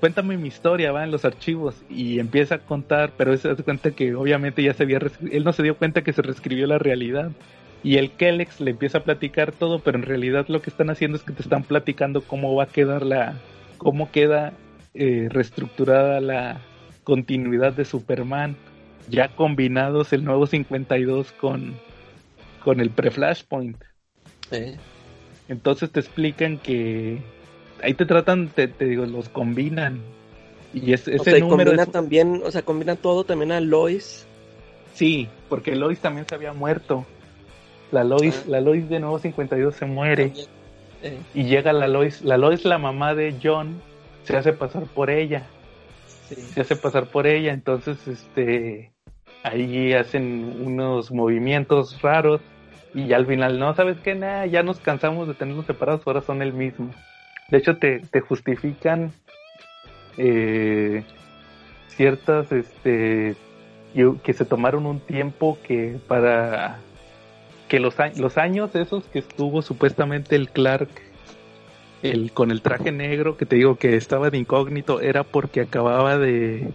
cuéntame 0.01 0.37
mi 0.37 0.49
historia, 0.49 0.91
va 0.91 1.05
en 1.05 1.13
los 1.13 1.25
archivos 1.25 1.77
y 1.89 2.19
empieza 2.19 2.57
a 2.57 2.59
contar, 2.59 3.13
pero 3.17 3.37
se 3.37 3.49
da 3.49 3.57
cuenta 3.57 3.93
que 3.93 4.15
obviamente 4.15 4.63
ya 4.63 4.75
se 4.75 4.83
había, 4.83 4.99
él 5.31 5.45
no 5.45 5.53
se 5.53 5.63
dio 5.63 5.77
cuenta 5.77 6.03
que 6.03 6.13
se 6.13 6.23
reescribió 6.23 6.67
la 6.67 6.79
realidad. 6.79 7.31
Y 7.85 7.97
el 7.97 8.11
Kelex 8.11 8.61
le 8.61 8.73
empieza 8.73 8.99
a 8.99 9.05
platicar 9.05 9.53
todo, 9.53 9.79
pero 9.79 9.97
en 9.97 10.05
realidad 10.05 10.47
lo 10.49 10.61
que 10.61 10.71
están 10.71 10.91
haciendo 10.91 11.17
es 11.17 11.23
que 11.23 11.33
te 11.33 11.43
están 11.43 11.63
platicando 11.63 12.23
cómo 12.23 12.55
va 12.57 12.65
a 12.65 12.67
quedar 12.67 13.07
la, 13.07 13.35
cómo 13.77 14.11
queda 14.11 14.53
eh, 14.95 15.29
reestructurada 15.31 16.21
la 16.21 16.61
continuidad 17.05 17.73
de 17.73 17.85
Superman, 17.85 18.57
ya 19.09 19.29
combinados 19.29 20.13
el 20.13 20.25
nuevo 20.25 20.47
52 20.47 21.31
con, 21.33 21.79
con 22.65 22.81
el 22.81 22.91
pre-Flashpoint. 22.91 23.77
Entonces 25.49 25.91
te 25.91 26.01
explican 26.01 26.59
que 26.59 27.23
ahí 27.83 27.95
te 27.95 28.07
tratan, 28.07 28.49
te, 28.49 28.67
digo, 28.67 29.07
los 29.07 29.29
combinan. 29.29 30.01
Y 30.75 30.93
es, 30.93 31.09
ese 31.09 31.19
o 31.19 31.25
sea, 31.25 31.39
número 31.39 31.71
combina 31.71 31.87
también, 31.87 32.43
o 32.45 32.51
sea, 32.51 32.63
combina 32.63 32.97
todo 32.97 33.25
también 33.25 33.53
a 33.53 33.61
Lois. 33.61 34.27
Sí, 34.95 35.29
porque 35.49 35.75
Lois 35.75 35.99
también 36.01 36.27
se 36.29 36.35
había 36.35 36.53
muerto. 36.53 37.07
La 37.91 38.05
Lois, 38.05 38.43
ah. 38.45 38.51
la 38.51 38.61
Lois 38.61 38.89
de 38.89 39.01
nuevo 39.01 39.19
52 39.19 39.75
se 39.75 39.87
muere. 39.87 40.33
Eh. 41.03 41.19
Y 41.35 41.45
llega 41.45 41.73
la 41.73 41.89
Lois, 41.89 42.23
la 42.23 42.37
Lois, 42.37 42.65
la 42.65 42.79
mamá 42.79 43.15
de 43.15 43.35
John, 43.43 43.81
se 44.25 44.37
hace 44.37 44.53
pasar 44.53 44.85
por 44.85 45.11
ella. 45.11 45.47
Se 46.53 46.61
hace 46.61 46.77
pasar 46.77 47.07
por 47.07 47.27
ella, 47.27 47.55
entonces 47.55 48.07
este 48.07 48.93
ahí 49.43 49.95
hacen 49.95 50.63
unos 50.63 51.11
movimientos 51.11 52.03
raros 52.03 52.41
y 52.95 53.13
al 53.13 53.27
final, 53.27 53.59
no, 53.59 53.75
¿sabes 53.75 53.99
qué? 54.01 54.15
Nah, 54.15 54.45
ya 54.47 54.63
nos 54.63 54.81
cansamos 54.81 55.29
de 55.29 55.35
tenerlos 55.35 55.67
separados, 55.67 56.03
ahora 56.07 56.21
son 56.21 56.43
el 56.43 56.53
mismo. 56.53 56.91
De 57.49 57.59
hecho, 57.59 57.79
te, 57.79 58.03
justifican 58.21 59.13
eh, 60.19 61.03
ciertas, 61.89 62.53
este, 62.53 63.37
que 64.23 64.33
se 64.35 64.45
tomaron 64.45 64.85
un 64.85 65.01
tiempo 65.01 65.59
que 65.67 65.99
para 66.07 66.79
que 67.69 67.81
los, 67.81 67.95
los 68.17 68.39
años 68.39 68.75
esos 68.75 69.05
que 69.05 69.21
estuvo 69.21 69.63
supuestamente 69.63 70.37
el 70.37 70.51
Clark 70.51 70.89
el, 72.03 72.33
con 72.33 72.51
el 72.51 72.63
traje 72.63 72.93
negro 72.93 73.37
que 73.37 73.45
te 73.45 73.57
digo 73.57 73.77
que 73.77 73.97
estaba 73.97 74.31
de 74.31 74.39
incógnito 74.39 75.01
era 75.01 75.25
porque 75.25 75.61
acababa 75.63 76.17
de, 76.17 76.71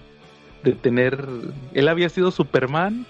de 0.64 0.72
tener, 0.74 1.26
él 1.74 1.88
había 1.88 2.10
sido 2.10 2.32
Superman 2.32 3.06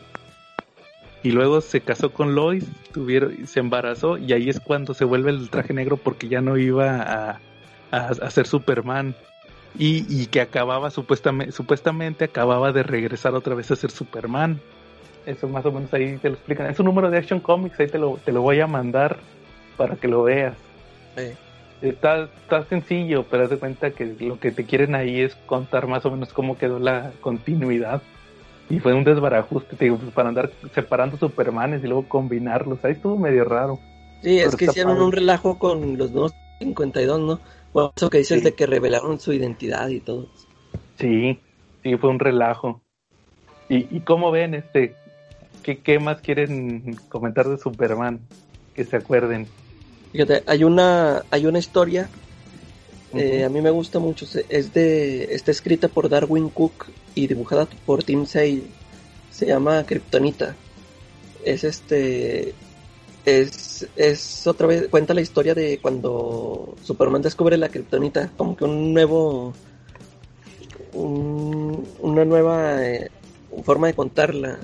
y 1.24 1.32
luego 1.32 1.62
se 1.62 1.82
casó 1.82 2.12
con 2.12 2.36
Lois, 2.36 2.66
tuvieron, 2.92 3.48
se 3.48 3.62
embarazó 3.62 4.18
y 4.18 4.34
ahí 4.34 4.50
es 4.50 4.60
cuando 4.60 4.94
se 4.94 5.06
vuelve 5.06 5.32
el 5.32 5.50
traje 5.50 5.74
negro 5.74 5.98
porque 5.98 6.28
ya 6.28 6.42
no 6.42 6.58
iba 6.58 7.02
a, 7.02 7.40
a, 7.94 8.32
ser 8.32 8.48
Superman 8.48 9.16
y, 9.78 10.26
que 10.28 10.42
acababa 10.42 10.90
supuestamente, 10.90 11.52
supuestamente 11.52 12.26
acababa 12.26 12.72
de 12.72 12.84
regresar 12.84 13.34
otra 13.36 13.56
vez 13.56 13.72
a 13.72 13.76
ser 13.76 13.92
Superman. 13.92 14.60
Eso 15.26 15.48
más 15.48 15.66
o 15.66 15.72
menos 15.72 15.94
ahí 15.94 16.18
te 16.18 16.30
lo 16.30 16.36
explican. 16.36 16.70
Es 16.70 16.80
un 16.80 16.86
número 16.86 17.10
de 17.10 17.18
Action 17.18 17.40
Comics, 17.40 17.80
ahí 17.80 17.88
te 17.88 17.98
lo, 17.98 18.20
te 18.24 18.32
lo 18.32 18.42
voy 18.42 18.60
a 18.60 18.68
mandar 18.68 19.18
para 19.78 19.96
que 19.96 20.08
lo 20.08 20.24
veas. 20.24 20.56
Está, 21.82 22.24
está 22.24 22.66
sencillo, 22.66 23.26
pero 23.30 23.44
haz 23.44 23.50
de 23.50 23.58
cuenta 23.58 23.92
que 23.92 24.06
lo 24.06 24.40
que 24.40 24.52
te 24.52 24.66
quieren 24.66 24.96
ahí 24.96 25.22
es 25.22 25.36
contar 25.46 25.88
más 25.88 26.06
o 26.06 26.12
menos 26.12 26.34
cómo 26.34 26.58
quedó 26.58 26.80
la 26.80 27.12
continuidad. 27.22 28.02
Y 28.70 28.80
fue 28.80 28.94
un 28.94 29.04
desbarajuste, 29.04 29.76
te 29.76 29.86
digo, 29.86 29.98
pues, 29.98 30.12
para 30.14 30.30
andar 30.30 30.50
separando 30.74 31.18
Supermanes 31.18 31.84
y 31.84 31.88
luego 31.88 32.08
combinarlos. 32.08 32.84
Ahí 32.84 32.94
estuvo 32.94 33.18
medio 33.18 33.44
raro. 33.44 33.80
Sí, 34.22 34.40
es 34.40 34.56
que 34.56 34.66
hicieron 34.66 35.02
un 35.02 35.12
relajo 35.12 35.60
con 35.60 35.98
los 35.98 36.12
nuevos 36.12 36.34
52, 36.60 37.20
¿no? 37.20 37.40
Bueno, 37.74 37.94
eso 37.96 38.10
que 38.10 38.20
dices 38.20 38.44
de 38.44 38.54
que 38.54 38.66
revelaron 38.66 39.20
su 39.20 39.34
identidad 39.34 39.90
y 39.90 40.00
todo. 40.00 40.28
Sí, 41.00 41.40
sí, 41.82 41.98
fue 41.98 42.10
un 42.10 42.20
relajo. 42.20 42.82
¿Y, 43.70 43.96
y 43.96 44.02
cómo 44.02 44.32
ven 44.32 44.54
este? 44.54 44.96
¿qué, 45.64 45.80
¿Qué 45.80 45.98
más 45.98 46.22
quieren 46.22 46.96
comentar 47.10 47.48
de 47.48 47.58
Superman? 47.58 48.20
Que 48.76 48.84
se 48.84 48.98
acuerden. 48.98 49.48
Fíjate, 50.12 50.44
hay 50.46 50.64
una, 50.64 51.24
hay 51.32 51.48
una 51.48 51.58
historia, 51.58 52.08
eh, 53.16 53.44
a 53.44 53.50
mí 53.50 53.62
me 53.62 53.72
gusta 53.72 53.98
mucho, 53.98 54.28
es 54.50 54.74
de, 54.74 55.24
está 55.34 55.50
escrita 55.50 55.88
por 55.88 56.10
Darwin 56.10 56.50
Cook 56.50 56.86
y 57.16 57.26
dibujada 57.26 57.68
por 57.86 58.04
Tim 58.04 58.28
Sale, 58.28 58.64
se 59.32 59.48
llama 59.48 59.84
Kryptonita. 59.86 60.56
Es 61.44 61.64
este, 61.64 62.54
es, 63.26 63.88
es 63.96 64.48
otra 64.48 64.68
vez, 64.68 64.88
cuenta 64.90 65.14
la 65.14 65.22
historia 65.22 65.54
de 65.54 65.80
cuando 65.82 66.76
Superman 66.84 67.22
descubre 67.22 67.58
la 67.58 67.70
kriptonita, 67.70 68.32
como 68.38 68.56
que 68.56 68.66
un 68.66 68.94
nuevo, 68.94 69.54
una 70.94 72.26
nueva 72.26 72.86
eh, 72.86 73.10
forma 73.64 73.88
de 73.88 73.94
contarla, 73.94 74.60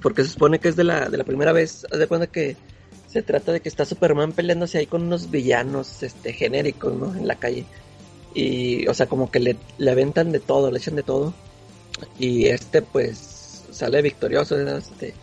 porque 0.00 0.24
se 0.24 0.30
supone 0.30 0.58
que 0.58 0.68
es 0.68 0.76
de 0.76 0.84
la, 0.84 1.08
de 1.08 1.18
la 1.18 1.24
primera 1.24 1.52
vez, 1.52 1.86
haz 1.90 1.98
de 1.98 2.06
cuenta 2.06 2.26
que 2.26 2.56
se 3.08 3.22
trata 3.22 3.52
de 3.52 3.60
que 3.60 3.68
está 3.68 3.84
Superman 3.84 4.32
peleándose 4.32 4.78
ahí 4.78 4.86
con 4.86 5.02
unos 5.02 5.30
villanos 5.30 6.02
este, 6.02 6.32
genéricos, 6.32 6.94
¿no? 6.94 7.14
En 7.14 7.28
la 7.28 7.36
calle. 7.36 7.64
Y, 8.34 8.88
o 8.88 8.94
sea, 8.94 9.06
como 9.06 9.30
que 9.30 9.38
le, 9.38 9.56
le 9.78 9.90
aventan 9.92 10.32
de 10.32 10.40
todo, 10.40 10.72
le 10.72 10.78
echan 10.78 10.96
de 10.96 11.04
todo. 11.04 11.32
Y 12.18 12.46
este, 12.46 12.82
pues, 12.82 13.62
sale 13.70 14.02
victorioso. 14.02 14.58
Este, 14.58 15.14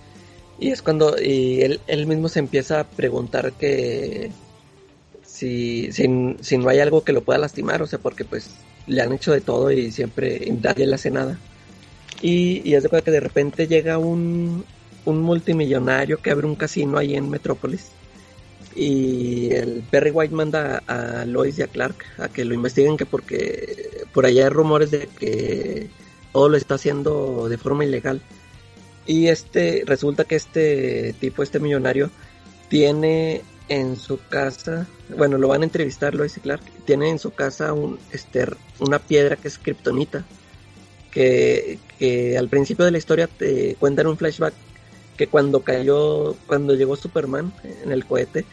y 0.62 0.70
es 0.72 0.82
cuando 0.84 1.16
y 1.20 1.62
él, 1.62 1.82
él 1.88 2.06
mismo 2.06 2.30
se 2.30 2.40
empieza 2.40 2.80
a 2.80 2.84
preguntar 2.84 3.52
que 3.54 4.32
si, 5.24 5.92
si, 5.92 6.08
no 6.08 6.70
hay 6.70 6.80
algo 6.80 7.04
que 7.04 7.14
lo 7.14 7.24
pueda 7.24 7.40
lastimar, 7.40 7.82
o 7.82 7.88
sea, 7.88 7.98
porque 7.98 8.26
pues 8.26 8.52
le 8.86 9.02
han 9.02 9.12
hecho 9.12 9.32
de 9.34 9.42
todo 9.42 9.72
y 9.72 9.92
siempre 9.92 10.54
nadie 10.62 10.86
le 10.86 10.96
hace 10.96 11.10
nada. 11.10 11.40
Y, 12.22 12.76
es 12.76 12.84
de 12.84 12.90
que 12.90 13.10
de 13.10 13.20
repente 13.20 13.68
llega 13.68 13.98
un, 13.98 14.64
un 15.06 15.22
multimillonario 15.22 16.22
que 16.22 16.30
abre 16.30 16.46
un 16.46 16.56
casino 16.56 17.00
ahí 17.00 17.16
en 17.16 17.32
Metrópolis. 17.32 17.90
Y 18.76 19.52
el 19.54 19.84
Perry 19.90 20.12
White 20.12 20.36
manda 20.36 20.84
a, 20.86 21.26
Lois 21.26 21.58
y 21.58 21.64
a 21.64 21.68
Clark 21.68 21.96
a 22.20 22.30
que 22.30 22.46
lo 22.46 22.54
investiguen, 22.54 22.98
que 22.98 23.08
porque 23.08 24.06
por 24.14 24.28
allá 24.28 24.44
hay 24.44 24.50
rumores 24.50 24.92
de 24.92 25.08
que 25.08 25.90
todo 26.32 26.50
lo 26.50 26.58
está 26.58 26.76
haciendo 26.76 27.50
de 27.50 27.58
forma 27.58 27.84
ilegal. 27.84 28.22
Y 29.06 29.28
este, 29.28 29.84
resulta 29.86 30.26
que 30.26 30.36
este 30.36 31.14
tipo, 31.20 31.44
este 31.44 31.60
millonario, 31.60 32.10
tiene 32.70 33.42
en 33.68 33.96
su 33.98 34.20
casa, 34.30 34.88
bueno, 35.18 35.38
lo 35.38 35.48
van 35.48 35.62
a 35.62 35.66
entrevistar, 35.66 36.14
lo 36.14 36.24
dice 36.24 36.42
Clark, 36.42 36.62
tiene 36.86 37.10
en 37.10 37.20
su 37.20 37.32
casa 37.32 37.74
un, 37.74 38.00
este, 38.12 38.46
una 38.80 39.00
piedra 39.00 39.36
que 39.36 39.48
es 39.48 39.58
kriptonita, 39.58 40.26
que, 41.10 41.80
que 41.98 42.38
al 42.38 42.50
principio 42.50 42.86
de 42.86 42.92
la 42.92 42.98
historia 42.98 43.28
te 43.28 43.76
cuentan 43.80 44.08
un 44.08 44.18
flashback 44.18 44.54
que 45.18 45.28
cuando 45.28 45.62
cayó, 45.62 46.36
cuando 46.48 46.74
llegó 46.76 46.96
Superman 46.96 47.54
en 47.84 47.92
el 47.92 48.06
cohete, 48.06 48.46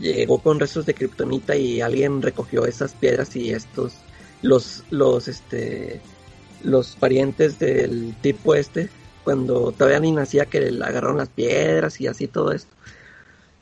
llegó 0.00 0.38
con 0.38 0.60
restos 0.60 0.86
de 0.86 0.94
kriptonita 0.94 1.56
y 1.56 1.80
alguien 1.80 2.22
recogió 2.22 2.66
esas 2.66 2.92
piedras 2.92 3.34
y 3.36 3.50
estos, 3.50 3.94
los, 4.42 4.84
los, 4.90 5.28
este, 5.28 6.00
los 6.62 6.96
parientes 6.96 7.58
del 7.58 8.14
tipo 8.20 8.54
este, 8.54 8.88
cuando 9.24 9.72
todavía 9.72 10.00
ni 10.00 10.12
nacía 10.12 10.46
que 10.46 10.60
le 10.60 10.84
agarraron 10.84 11.18
las 11.18 11.28
piedras 11.28 12.00
y 12.00 12.06
así 12.06 12.26
todo 12.28 12.52
esto. 12.52 12.72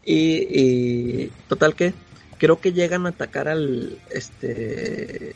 Y, 0.04 1.28
total 1.48 1.74
que 1.74 1.92
creo 2.38 2.60
que 2.60 2.72
llegan 2.72 3.06
a 3.06 3.10
atacar 3.10 3.48
al 3.48 3.98
este 4.10 5.34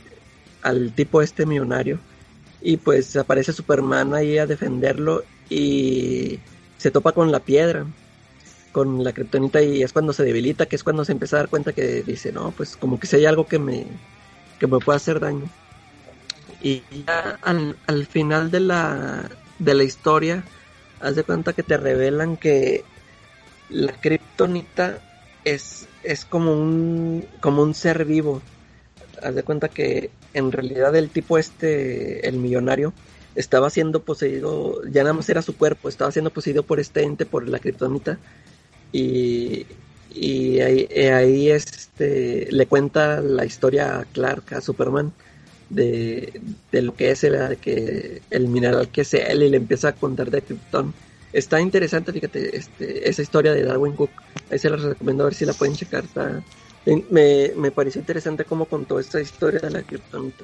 al 0.61 0.93
tipo 0.93 1.21
este 1.21 1.45
millonario 1.45 1.99
y 2.61 2.77
pues 2.77 3.15
aparece 3.17 3.53
Superman 3.53 4.13
ahí 4.13 4.37
a 4.37 4.45
defenderlo 4.45 5.23
y 5.49 6.39
se 6.77 6.91
topa 6.91 7.11
con 7.11 7.31
la 7.31 7.39
piedra 7.39 7.85
con 8.71 9.03
la 9.03 9.11
kriptonita 9.13 9.61
y 9.61 9.83
es 9.83 9.91
cuando 9.91 10.13
se 10.13 10.23
debilita 10.23 10.67
que 10.67 10.75
es 10.75 10.83
cuando 10.83 11.03
se 11.03 11.11
empieza 11.11 11.37
a 11.37 11.39
dar 11.39 11.49
cuenta 11.49 11.73
que 11.73 12.03
dice 12.03 12.31
no 12.31 12.51
pues 12.51 12.77
como 12.77 12.99
que 12.99 13.07
si 13.07 13.17
hay 13.17 13.25
algo 13.25 13.47
que 13.47 13.59
me 13.59 13.87
que 14.59 14.67
me 14.67 14.79
puede 14.79 14.97
hacer 14.97 15.19
daño 15.19 15.49
y 16.61 16.83
ya 17.05 17.39
al, 17.41 17.75
al 17.87 18.05
final 18.05 18.51
de 18.51 18.59
la 18.59 19.29
de 19.61 19.75
la 19.75 19.83
historia, 19.83 20.43
haz 20.99 21.15
de 21.15 21.23
cuenta 21.23 21.53
que 21.53 21.63
te 21.63 21.77
revelan 21.77 22.35
que 22.35 22.83
la 23.69 23.93
kriptonita 23.93 24.99
es, 25.45 25.87
es 26.03 26.25
como 26.25 26.53
un 26.53 27.25
como 27.39 27.61
un 27.61 27.73
ser 27.73 28.05
vivo. 28.05 28.41
Haz 29.21 29.35
de 29.35 29.43
cuenta 29.43 29.69
que 29.69 30.09
en 30.33 30.51
realidad 30.51 30.95
el 30.95 31.09
tipo 31.09 31.37
este, 31.37 32.27
el 32.27 32.37
millonario, 32.37 32.93
estaba 33.35 33.69
siendo 33.69 34.03
poseído, 34.03 34.81
ya 34.85 35.03
nada 35.03 35.13
más 35.13 35.29
era 35.29 35.41
su 35.41 35.55
cuerpo, 35.55 35.89
estaba 35.89 36.11
siendo 36.11 36.31
poseído 36.31 36.63
por 36.63 36.79
este 36.79 37.03
ente, 37.03 37.25
por 37.25 37.47
la 37.47 37.59
kriptonita. 37.59 38.17
Y, 38.91 39.67
y 40.13 40.59
ahí, 40.59 40.87
ahí, 41.13 41.49
este, 41.49 42.47
le 42.51 42.65
cuenta 42.65 43.21
la 43.21 43.45
historia 43.45 43.99
a 43.99 44.05
Clark, 44.05 44.53
a 44.55 44.61
Superman, 44.61 45.13
de, 45.73 46.41
lo 46.71 46.95
que 46.95 47.11
es 47.11 47.23
el, 47.23 47.57
que, 47.57 48.21
el 48.29 48.47
mineral 48.47 48.89
que 48.89 49.01
es 49.01 49.13
él 49.13 49.43
y 49.43 49.49
le 49.49 49.57
empieza 49.57 49.89
a 49.89 49.93
contar 49.93 50.29
de 50.29 50.41
Krypton. 50.41 50.93
Está 51.33 51.61
interesante, 51.61 52.11
fíjate, 52.11 52.57
este, 52.57 53.09
esa 53.09 53.21
historia 53.21 53.53
de 53.53 53.63
Darwin 53.63 53.95
Cook. 53.95 54.11
Ahí 54.51 54.59
se 54.59 54.69
las 54.69 54.81
recomiendo 54.81 55.23
a 55.23 55.27
ver 55.27 55.33
si 55.33 55.45
la 55.45 55.53
pueden 55.53 55.75
checar. 55.75 56.03
me, 57.09 57.51
me 57.55 57.71
pareció 57.71 57.99
interesante 57.99 58.43
cómo 58.43 58.65
contó 58.65 58.99
esta 58.99 59.21
historia 59.21 59.59
de 59.59 59.71
la 59.71 59.81
Kryptonita. 59.81 60.43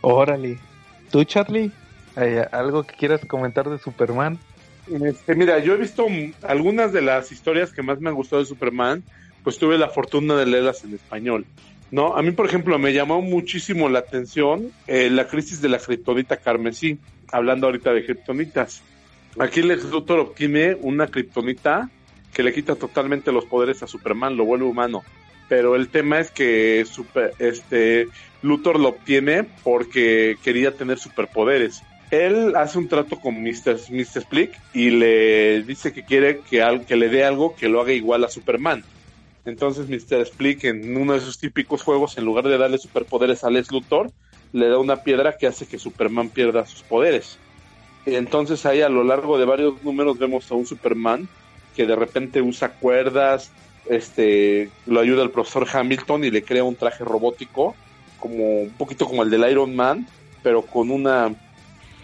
Órale. 0.00 0.58
¿Tú, 1.10 1.24
Charlie? 1.24 1.70
¿Algo 2.52 2.82
que 2.84 2.94
quieras 2.94 3.24
comentar 3.26 3.68
de 3.68 3.78
Superman? 3.78 4.38
Este, 4.90 5.34
mira, 5.34 5.58
yo 5.60 5.74
he 5.74 5.76
visto 5.76 6.06
algunas 6.42 6.92
de 6.92 7.02
las 7.02 7.30
historias 7.30 7.72
que 7.72 7.82
más 7.82 8.00
me 8.00 8.10
han 8.10 8.16
gustado 8.16 8.42
de 8.42 8.46
Superman, 8.46 9.02
pues 9.44 9.58
tuve 9.58 9.78
la 9.78 9.88
fortuna 9.88 10.36
de 10.36 10.46
leerlas 10.46 10.84
en 10.84 10.94
español. 10.94 11.46
No, 11.92 12.16
a 12.16 12.22
mí, 12.22 12.32
por 12.32 12.46
ejemplo, 12.46 12.78
me 12.78 12.92
llamó 12.92 13.20
muchísimo 13.20 13.88
la 13.88 14.00
atención 14.00 14.72
eh, 14.86 15.10
la 15.10 15.28
crisis 15.28 15.60
de 15.60 15.68
la 15.68 15.78
kriptonita 15.78 16.38
carmesí, 16.38 16.98
hablando 17.30 17.66
ahorita 17.66 17.92
de 17.92 18.04
kriptonitas. 18.04 18.82
Aquí 19.38 19.62
Luthor 19.62 20.18
obtiene 20.18 20.76
una 20.80 21.06
kriptonita 21.06 21.90
que 22.32 22.42
le 22.42 22.52
quita 22.52 22.76
totalmente 22.76 23.30
los 23.30 23.44
poderes 23.44 23.82
a 23.82 23.86
Superman, 23.86 24.36
lo 24.36 24.46
vuelve 24.46 24.64
humano. 24.64 25.02
Pero 25.48 25.76
el 25.76 25.88
tema 25.88 26.18
es 26.18 26.30
que 26.30 26.82
super, 26.90 27.34
este 27.38 28.08
Luthor 28.40 28.80
lo 28.80 28.88
obtiene 28.88 29.44
porque 29.62 30.36
quería 30.42 30.72
tener 30.72 30.98
superpoderes 30.98 31.82
él 32.12 32.54
hace 32.56 32.78
un 32.78 32.88
trato 32.88 33.18
con 33.18 33.42
Mr. 33.42 33.78
Mr. 33.90 34.18
Split 34.18 34.52
y 34.74 34.90
le 34.90 35.62
dice 35.62 35.94
que 35.94 36.04
quiere 36.04 36.40
que, 36.48 36.82
que 36.86 36.96
le 36.96 37.08
dé 37.08 37.24
algo 37.24 37.56
que 37.56 37.70
lo 37.70 37.80
haga 37.80 37.92
igual 37.92 38.22
a 38.22 38.28
Superman. 38.28 38.84
Entonces 39.44 39.88
Mr. 39.88 40.20
Split 40.20 40.64
en 40.64 40.96
uno 40.96 41.14
de 41.14 41.20
sus 41.20 41.38
típicos 41.38 41.82
juegos, 41.82 42.16
en 42.16 42.24
lugar 42.24 42.44
de 42.44 42.58
darle 42.58 42.78
superpoderes 42.78 43.44
a 43.44 43.50
Les 43.50 43.70
Luthor, 43.72 44.10
le 44.52 44.68
da 44.68 44.78
una 44.78 45.02
piedra 45.02 45.36
que 45.36 45.46
hace 45.46 45.66
que 45.66 45.78
Superman 45.78 46.28
pierda 46.28 46.66
sus 46.66 46.82
poderes. 46.82 47.38
Y 48.06 48.14
entonces 48.14 48.66
ahí 48.66 48.82
a 48.82 48.88
lo 48.88 49.04
largo 49.04 49.38
de 49.38 49.44
varios 49.44 49.82
números 49.82 50.18
vemos 50.18 50.50
a 50.50 50.54
un 50.54 50.66
Superman 50.66 51.28
que 51.74 51.86
de 51.86 51.96
repente 51.96 52.42
usa 52.42 52.70
cuerdas, 52.74 53.50
este, 53.88 54.70
lo 54.86 55.00
ayuda 55.00 55.22
el 55.22 55.30
profesor 55.30 55.66
Hamilton 55.72 56.24
y 56.24 56.30
le 56.30 56.42
crea 56.42 56.64
un 56.64 56.76
traje 56.76 57.04
robótico, 57.04 57.74
como 58.18 58.62
un 58.62 58.70
poquito 58.70 59.06
como 59.06 59.22
el 59.22 59.30
del 59.30 59.50
Iron 59.50 59.74
Man, 59.74 60.06
pero 60.42 60.62
con 60.62 60.90
una 60.90 61.34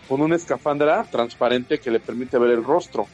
con 0.08 0.22
una 0.22 0.36
escafandra 0.36 1.04
transparente 1.04 1.78
que 1.78 1.90
le 1.90 2.00
permite 2.00 2.38
ver 2.38 2.52
el 2.52 2.64
rostro. 2.64 3.06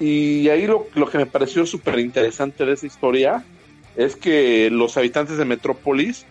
Y 0.00 0.48
ahí 0.48 0.68
lo, 0.68 0.86
que 1.10 1.18
me 1.18 1.26
pareció 1.26 1.66
súper 1.66 1.98
interesante 1.98 2.64
de 2.64 2.74
esa 2.74 2.86
historia 2.86 3.44
es 3.98 4.16
que 4.16 4.70
los 4.70 4.96
habitantes 4.96 5.36
de 5.36 5.44
Metrópolis, 5.44 6.24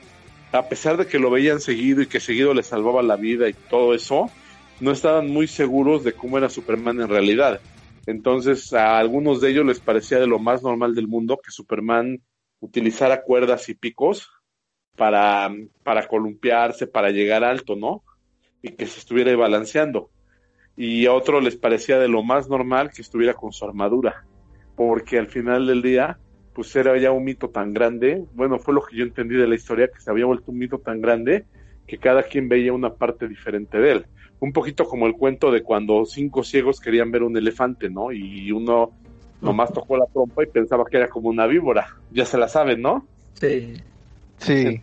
a 0.52 0.68
pesar 0.68 0.98
de 0.98 1.06
que 1.06 1.19
lo 1.19 1.30
veían 1.30 1.60
seguido 1.60 2.02
y 2.02 2.07
que 2.07 2.19
seguido 2.19 2.56
le 2.56 2.64
salvaba 2.64 3.03
la 3.03 3.15
vida 3.15 3.48
y 3.48 3.53
todo 3.53 3.94
eso, 3.94 4.31
no 4.80 4.89
estaban 4.89 5.30
muy 5.30 5.48
seguros 5.48 6.03
de 6.03 6.14
cómo 6.14 6.39
era 6.39 6.49
Superman 6.49 6.99
en 6.99 7.10
realidad. 7.10 7.61
Entonces 8.07 8.73
a 8.73 8.98
algunos 8.98 9.41
de 9.41 9.52
ellos 9.52 9.65
les 9.65 9.80
parecía 9.80 10.18
de 10.18 10.27
lo 10.27 10.39
más 10.39 10.64
normal 10.64 10.95
del 10.95 11.07
mundo 11.07 11.39
que 11.44 11.52
Superman 11.52 12.23
utilizara 12.60 13.22
cuerdas 13.22 13.69
y 13.69 13.76
picos 13.76 14.31
para, 14.95 15.53
para 15.84 16.07
columpiarse, 16.07 16.88
para 16.88 17.11
llegar 17.11 17.44
alto, 17.44 17.76
¿no? 17.76 18.03
y 18.61 18.69
que 18.69 18.88
se 18.88 18.99
estuviera 18.99 19.35
balanceando. 19.35 20.10
Y 20.76 21.06
a 21.06 21.14
otro 21.14 21.41
les 21.41 21.56
parecía 21.56 21.99
de 21.99 22.07
lo 22.07 22.23
más 22.23 22.49
normal 22.49 22.91
que 22.91 23.02
estuviera 23.02 23.34
con 23.34 23.52
su 23.52 23.65
armadura, 23.65 24.26
porque 24.76 25.18
al 25.18 25.27
final 25.27 25.68
del 25.68 25.81
día, 25.81 26.19
pues 26.58 26.76
era 26.76 26.98
ya 26.98 27.12
un 27.12 27.24
mito 27.24 27.50
tan 27.50 27.72
grande, 27.72 28.26
bueno, 28.34 28.58
fue 28.58 28.74
lo 28.74 28.82
que 28.82 28.96
yo 28.96 29.04
entendí 29.04 29.36
de 29.36 29.46
la 29.46 29.54
historia, 29.54 29.90
que 29.90 30.02
se 30.02 30.10
había 30.10 30.26
vuelto 30.26 30.52
un 30.52 30.58
mito 30.58 30.80
tan 30.80 31.00
grande 31.00 31.46
que 31.86 32.00
cada 32.00 32.24
quien 32.24 32.50
veía 32.50 32.74
una 32.74 32.96
parte 32.96 33.28
diferente 33.28 33.78
de 33.78 33.92
él. 33.92 34.06
Un 34.40 34.52
poquito 34.52 34.86
como 34.86 35.06
el 35.06 35.14
cuento 35.14 35.52
de 35.52 35.62
cuando 35.62 36.04
cinco 36.08 36.44
ciegos 36.44 36.80
querían 36.80 37.12
ver 37.12 37.22
un 37.22 37.38
elefante, 37.38 37.92
¿no? 37.92 38.12
Y 38.12 38.52
uno 38.52 38.92
nomás 39.40 39.72
tocó 39.72 39.98
la 39.98 40.08
trompa 40.08 40.42
y 40.42 40.48
pensaba 40.48 40.84
que 40.90 40.98
era 40.98 41.08
como 41.10 41.30
una 41.30 41.46
víbora. 41.46 41.96
Ya 42.12 42.26
se 42.26 42.40
la 42.40 42.48
saben, 42.48 42.82
¿no? 42.82 43.06
Sí. 43.34 43.76
Sí. 44.40 44.82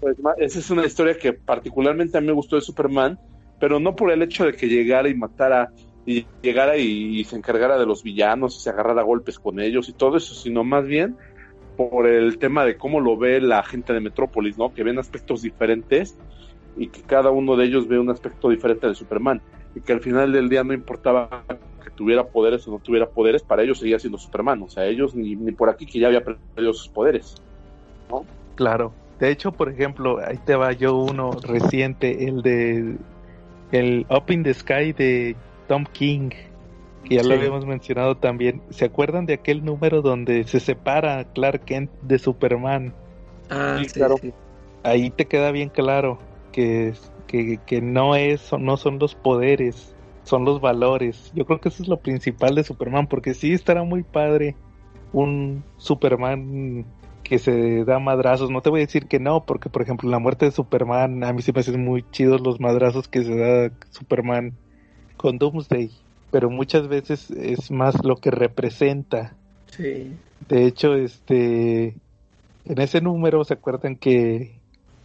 Pues, 0.00 0.16
esa 0.38 0.58
es 0.58 0.70
una 0.70 0.84
historia 0.84 1.16
que 1.16 1.34
particularmente 1.34 2.18
a 2.18 2.20
mí 2.20 2.26
me 2.26 2.32
gustó 2.32 2.56
de 2.56 2.62
Superman, 2.62 3.16
pero 3.60 3.78
no 3.78 3.94
por 3.94 4.10
el 4.10 4.22
hecho 4.22 4.44
de 4.44 4.54
que 4.54 4.66
llegara 4.66 5.08
y 5.08 5.14
matara 5.14 5.70
y 6.04 6.26
llegara 6.42 6.76
y, 6.76 7.22
se 7.24 7.36
encargara 7.36 7.78
de 7.78 7.86
los 7.86 8.02
villanos 8.02 8.56
y 8.56 8.60
se 8.60 8.70
agarrara 8.70 9.02
a 9.02 9.04
golpes 9.04 9.38
con 9.38 9.60
ellos 9.60 9.88
y 9.88 9.92
todo 9.92 10.16
eso, 10.16 10.34
sino 10.34 10.64
más 10.64 10.84
bien 10.84 11.16
por 11.76 12.06
el 12.06 12.38
tema 12.38 12.64
de 12.64 12.76
cómo 12.76 13.00
lo 13.00 13.16
ve 13.16 13.40
la 13.40 13.62
gente 13.62 13.92
de 13.92 14.00
Metrópolis, 14.00 14.58
¿no? 14.58 14.74
Que 14.74 14.82
ven 14.82 14.98
aspectos 14.98 15.42
diferentes 15.42 16.18
y 16.76 16.88
que 16.88 17.02
cada 17.02 17.30
uno 17.30 17.56
de 17.56 17.66
ellos 17.66 17.88
ve 17.88 17.98
un 17.98 18.10
aspecto 18.10 18.48
diferente 18.50 18.86
de 18.86 18.94
Superman 18.94 19.40
y 19.74 19.80
que 19.80 19.92
al 19.92 20.00
final 20.00 20.32
del 20.32 20.48
día 20.48 20.64
no 20.64 20.74
importaba 20.74 21.44
que 21.82 21.90
tuviera 21.90 22.24
poderes 22.24 22.66
o 22.68 22.72
no 22.72 22.78
tuviera 22.78 23.08
poderes, 23.08 23.42
para 23.42 23.62
ellos 23.62 23.78
seguía 23.78 23.98
siendo 23.98 24.18
Superman, 24.18 24.62
o 24.62 24.68
sea, 24.68 24.86
ellos 24.86 25.14
ni, 25.14 25.34
ni 25.36 25.52
por 25.52 25.70
aquí 25.70 25.86
que 25.86 25.98
ya 25.98 26.08
había 26.08 26.22
perdido 26.22 26.72
sus 26.74 26.88
poderes, 26.88 27.36
¿no? 28.10 28.24
Claro. 28.54 28.92
De 29.18 29.30
hecho, 29.30 29.52
por 29.52 29.68
ejemplo, 29.68 30.18
ahí 30.18 30.38
te 30.44 30.56
va 30.56 30.72
yo 30.72 30.96
uno 30.96 31.30
reciente, 31.30 32.26
el 32.26 32.42
de 32.42 32.96
el 33.70 34.06
Up 34.10 34.30
in 34.30 34.42
the 34.42 34.52
Sky 34.52 34.92
de 34.92 35.36
Tom 35.68 35.84
King, 35.92 36.30
que 37.04 37.16
ya 37.16 37.22
lo 37.22 37.34
habíamos 37.34 37.66
mencionado 37.66 38.16
también. 38.16 38.62
¿Se 38.70 38.84
acuerdan 38.84 39.26
de 39.26 39.34
aquel 39.34 39.64
número 39.64 40.02
donde 40.02 40.44
se 40.44 40.60
separa 40.60 41.24
Clark 41.32 41.64
Kent 41.64 41.90
de 42.02 42.18
Superman? 42.18 42.94
Ah, 43.50 43.80
sí, 43.82 43.90
claro. 43.90 44.16
Ahí 44.82 45.10
te 45.10 45.26
queda 45.26 45.52
bien 45.52 45.68
claro 45.68 46.18
que, 46.52 46.92
que, 47.26 47.58
que 47.66 47.80
no 47.80 48.16
es, 48.16 48.52
no 48.58 48.76
son 48.76 48.98
los 48.98 49.14
poderes, 49.14 49.94
son 50.24 50.44
los 50.44 50.60
valores. 50.60 51.32
Yo 51.34 51.46
creo 51.46 51.60
que 51.60 51.68
eso 51.68 51.82
es 51.82 51.88
lo 51.88 51.98
principal 51.98 52.54
de 52.54 52.64
Superman, 52.64 53.06
porque 53.06 53.34
sí 53.34 53.52
estará 53.52 53.84
muy 53.84 54.02
padre 54.02 54.56
un 55.12 55.64
Superman 55.76 56.86
que 57.22 57.38
se 57.38 57.84
da 57.84 57.98
madrazos. 57.98 58.50
No 58.50 58.60
te 58.60 58.70
voy 58.70 58.80
a 58.80 58.86
decir 58.86 59.06
que 59.06 59.20
no, 59.20 59.44
porque 59.44 59.70
por 59.70 59.82
ejemplo 59.82 60.10
la 60.10 60.18
muerte 60.18 60.46
de 60.46 60.52
Superman, 60.52 61.24
a 61.24 61.32
mí 61.32 61.42
sí 61.42 61.52
me 61.52 61.60
hacen 61.60 61.84
muy 61.84 62.04
chidos 62.10 62.40
los 62.40 62.60
madrazos 62.60 63.08
que 63.08 63.22
se 63.22 63.36
da 63.36 63.72
Superman 63.90 64.58
con 65.22 65.38
Doomsday. 65.38 65.90
Pero 66.30 66.50
muchas 66.50 66.88
veces 66.88 67.30
es 67.30 67.70
más 67.70 68.04
lo 68.04 68.16
que 68.16 68.30
representa. 68.30 69.34
Sí. 69.66 70.12
De 70.48 70.66
hecho, 70.66 70.94
este, 70.94 71.94
en 72.64 72.80
ese 72.80 73.00
número 73.00 73.44
se 73.44 73.54
acuerdan 73.54 73.96
que 73.96 74.58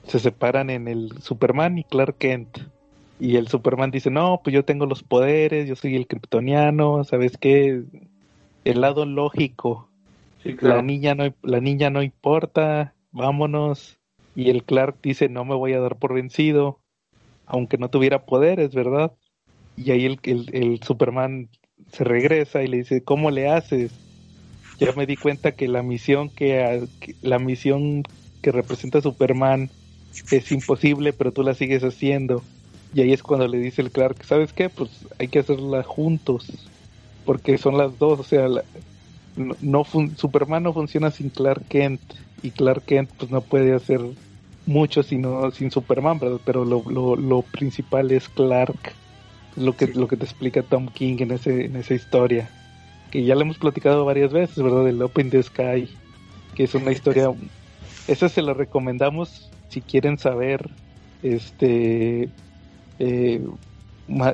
se 0.06 0.20
separan 0.20 0.70
en 0.70 0.88
el 0.88 1.22
Superman 1.22 1.78
y 1.78 1.84
Clark 1.86 2.18
Kent. 2.18 2.58
Y 3.20 3.38
el 3.38 3.48
Superman 3.48 3.92
dice, 3.92 4.10
no, 4.10 4.42
pues 4.44 4.54
yo 4.54 4.64
tengo 4.64 4.86
los 4.86 5.04
poderes, 5.04 5.68
yo 5.68 5.76
soy 5.76 5.96
el 5.96 6.08
kryptoniano, 6.08 7.04
¿sabes 7.04 7.38
qué? 7.38 7.84
El 8.66 8.82
lado 8.82 9.06
lógico 9.06 9.88
la 10.62 10.82
niña 10.82 11.16
no 11.16 11.34
la 11.44 11.60
niña 11.60 11.90
no 11.90 12.02
importa, 12.04 12.94
vámonos. 13.12 14.00
Y 14.36 14.50
el 14.50 14.64
Clark 14.64 14.98
dice, 15.02 15.30
"No 15.30 15.46
me 15.46 15.56
voy 15.56 15.74
a 15.74 15.80
dar 15.80 15.98
por 15.98 16.14
vencido." 16.14 16.80
Aunque 17.46 17.78
no 17.78 17.90
tuviera 17.90 18.26
poderes, 18.26 18.76
¿verdad? 18.76 19.14
Y 19.78 19.92
ahí 19.92 20.06
el, 20.06 20.20
el, 20.52 20.82
Superman 20.84 21.50
se 21.92 22.04
regresa 22.04 22.64
y 22.64 22.68
le 22.68 22.78
dice, 22.78 23.02
"¿Cómo 23.02 23.32
le 23.32 23.50
haces?" 23.50 23.92
Ya 24.80 24.92
me 24.92 25.06
di 25.06 25.16
cuenta 25.16 25.54
que 25.54 25.68
la 25.68 25.82
misión 25.82 26.30
que, 26.30 26.88
la 27.22 27.40
misión 27.40 28.04
que 28.42 28.52
representa 28.52 29.02
Superman 29.02 29.70
es 30.32 30.52
imposible, 30.52 31.14
pero 31.14 31.32
tú 31.32 31.44
la 31.44 31.54
sigues 31.54 31.84
haciendo. 31.84 32.44
Y 32.94 33.02
ahí 33.02 33.14
es 33.14 33.24
cuando 33.24 33.48
le 33.48 33.60
dice 33.60 33.82
el 33.82 33.92
Clark, 33.92 34.24
¿sabes 34.24 34.54
qué? 34.54 34.70
Pues 34.70 34.90
hay 35.20 35.28
que 35.28 35.40
hacerla 35.40 35.84
juntos, 35.84 36.48
porque 37.26 37.58
son 37.58 37.78
las 37.78 37.98
dos, 38.00 38.20
o 38.20 38.24
sea, 38.24 38.48
la, 38.48 38.64
no, 39.62 39.84
Superman 40.16 40.64
no 40.64 40.74
funciona 40.74 41.12
sin 41.12 41.30
Clark 41.30 41.64
Kent 41.68 42.02
y 42.42 42.52
Clark 42.52 42.84
Kent 42.84 43.10
pues 43.18 43.32
no 43.32 43.42
puede 43.42 43.74
hacer 43.74 44.02
mucho 44.66 45.04
sino 45.04 45.50
sin 45.52 45.72
Superman, 45.72 46.20
pero 46.44 46.66
lo, 46.66 46.84
lo, 47.16 47.42
principal 47.42 48.12
es 48.12 48.28
Clark, 48.28 48.94
lo 49.58 49.76
que, 49.76 49.88
lo 49.88 50.08
que 50.08 50.18
te 50.18 50.26
explica 50.26 50.64
Tom 50.64 50.88
King 50.88 51.18
en, 51.20 51.32
ese, 51.32 51.66
en 51.66 51.76
esa 51.76 51.94
historia, 51.94 52.50
que 53.12 53.24
ya 53.24 53.36
le 53.36 53.42
hemos 53.42 53.58
platicado 53.58 54.06
varias 54.06 54.32
veces, 54.32 54.62
¿verdad? 54.64 54.86
Del 54.86 55.02
Open 55.02 55.30
the 55.30 55.42
Sky, 55.42 55.90
que 56.56 56.64
es 56.64 56.76
una 56.76 56.92
historia, 56.94 57.32
esa 58.08 58.30
se 58.30 58.42
la 58.42 58.54
recomendamos 58.54 59.50
si 59.70 59.82
quieren 59.82 60.18
saber, 60.18 60.70
este, 61.24 62.30
eh, 63.00 63.46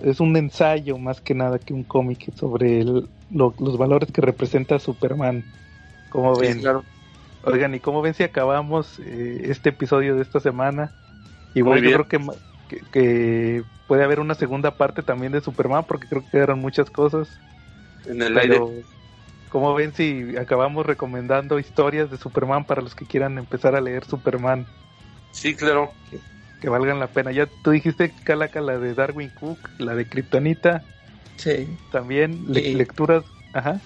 es 0.04 0.20
un 0.20 0.38
ensayo 0.38 0.98
más 0.98 1.22
que 1.22 1.34
nada 1.34 1.58
que 1.58 1.74
un 1.74 1.84
cómic 1.84 2.34
sobre 2.36 2.84
los 2.84 3.78
valores 3.78 4.12
que 4.12 4.22
representa 4.22 4.78
Superman. 4.78 5.44
Como 6.10 6.36
ven? 6.36 6.60
Claro. 6.60 6.84
Oigan, 7.46 7.74
¿y 7.74 7.80
cómo 7.80 8.02
ven 8.02 8.14
si 8.14 8.24
acabamos 8.24 9.00
eh, 9.00 9.42
este 9.46 9.70
episodio 9.70 10.16
de 10.16 10.22
esta 10.22 10.40
semana 10.40 10.94
Igual 11.56 11.84
yo 11.84 11.92
creo 11.92 12.08
que, 12.08 12.20
que, 12.74 12.82
que 12.92 13.64
puede 13.88 14.04
haber 14.04 14.20
una 14.20 14.36
segunda 14.36 14.72
parte 14.72 15.04
también 15.04 15.32
de 15.32 15.42
Superman 15.42 15.86
porque 15.88 16.08
creo 16.08 16.22
que 16.24 16.30
quedaron 16.30 16.60
muchas 16.60 16.90
cosas. 16.90 17.28
En 18.06 18.22
el 18.22 18.38
aire. 18.38 18.54
Pero, 18.56 18.72
¿cómo 19.50 19.74
ven 19.74 19.94
si 19.94 20.36
acabamos 20.38 20.86
recomendando 20.86 21.60
historias 21.60 22.10
de 22.12 22.18
Superman 22.18 22.66
para 22.66 22.82
los 22.82 22.96
que 22.96 23.06
quieran 23.06 23.38
empezar 23.38 23.76
a 23.76 23.82
leer 23.82 24.04
Superman? 24.06 24.66
Sí, 25.32 25.54
claro. 25.56 25.92
Que 26.62 26.70
valgan 26.70 27.00
la 27.00 27.08
pena. 27.08 27.32
Ya 27.32 27.48
tú 27.62 27.72
dijiste, 27.72 28.12
Calaca, 28.24 28.62
la 28.62 28.78
de 28.78 28.94
Darwin 28.94 29.30
Cook, 29.30 29.60
la 29.80 29.96
de 29.96 30.06
Kryptonita, 30.06 30.84
Sí. 31.38 31.68
también 31.92 32.46
le- 32.48 32.62
Y- 32.62 32.76
lecturas. 32.76 33.24
Ajá. 33.54 33.80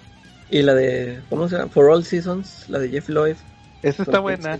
Y 0.49 0.61
la 0.61 0.73
de, 0.75 1.19
¿cómo 1.29 1.47
se 1.47 1.57
llama? 1.57 1.69
For 1.69 1.89
All 1.89 2.03
Seasons, 2.03 2.69
la 2.69 2.79
de 2.79 2.89
Jeff 2.89 3.09
Lloyd. 3.09 3.35
Esa 3.81 4.03
está 4.03 4.19
buena. 4.19 4.59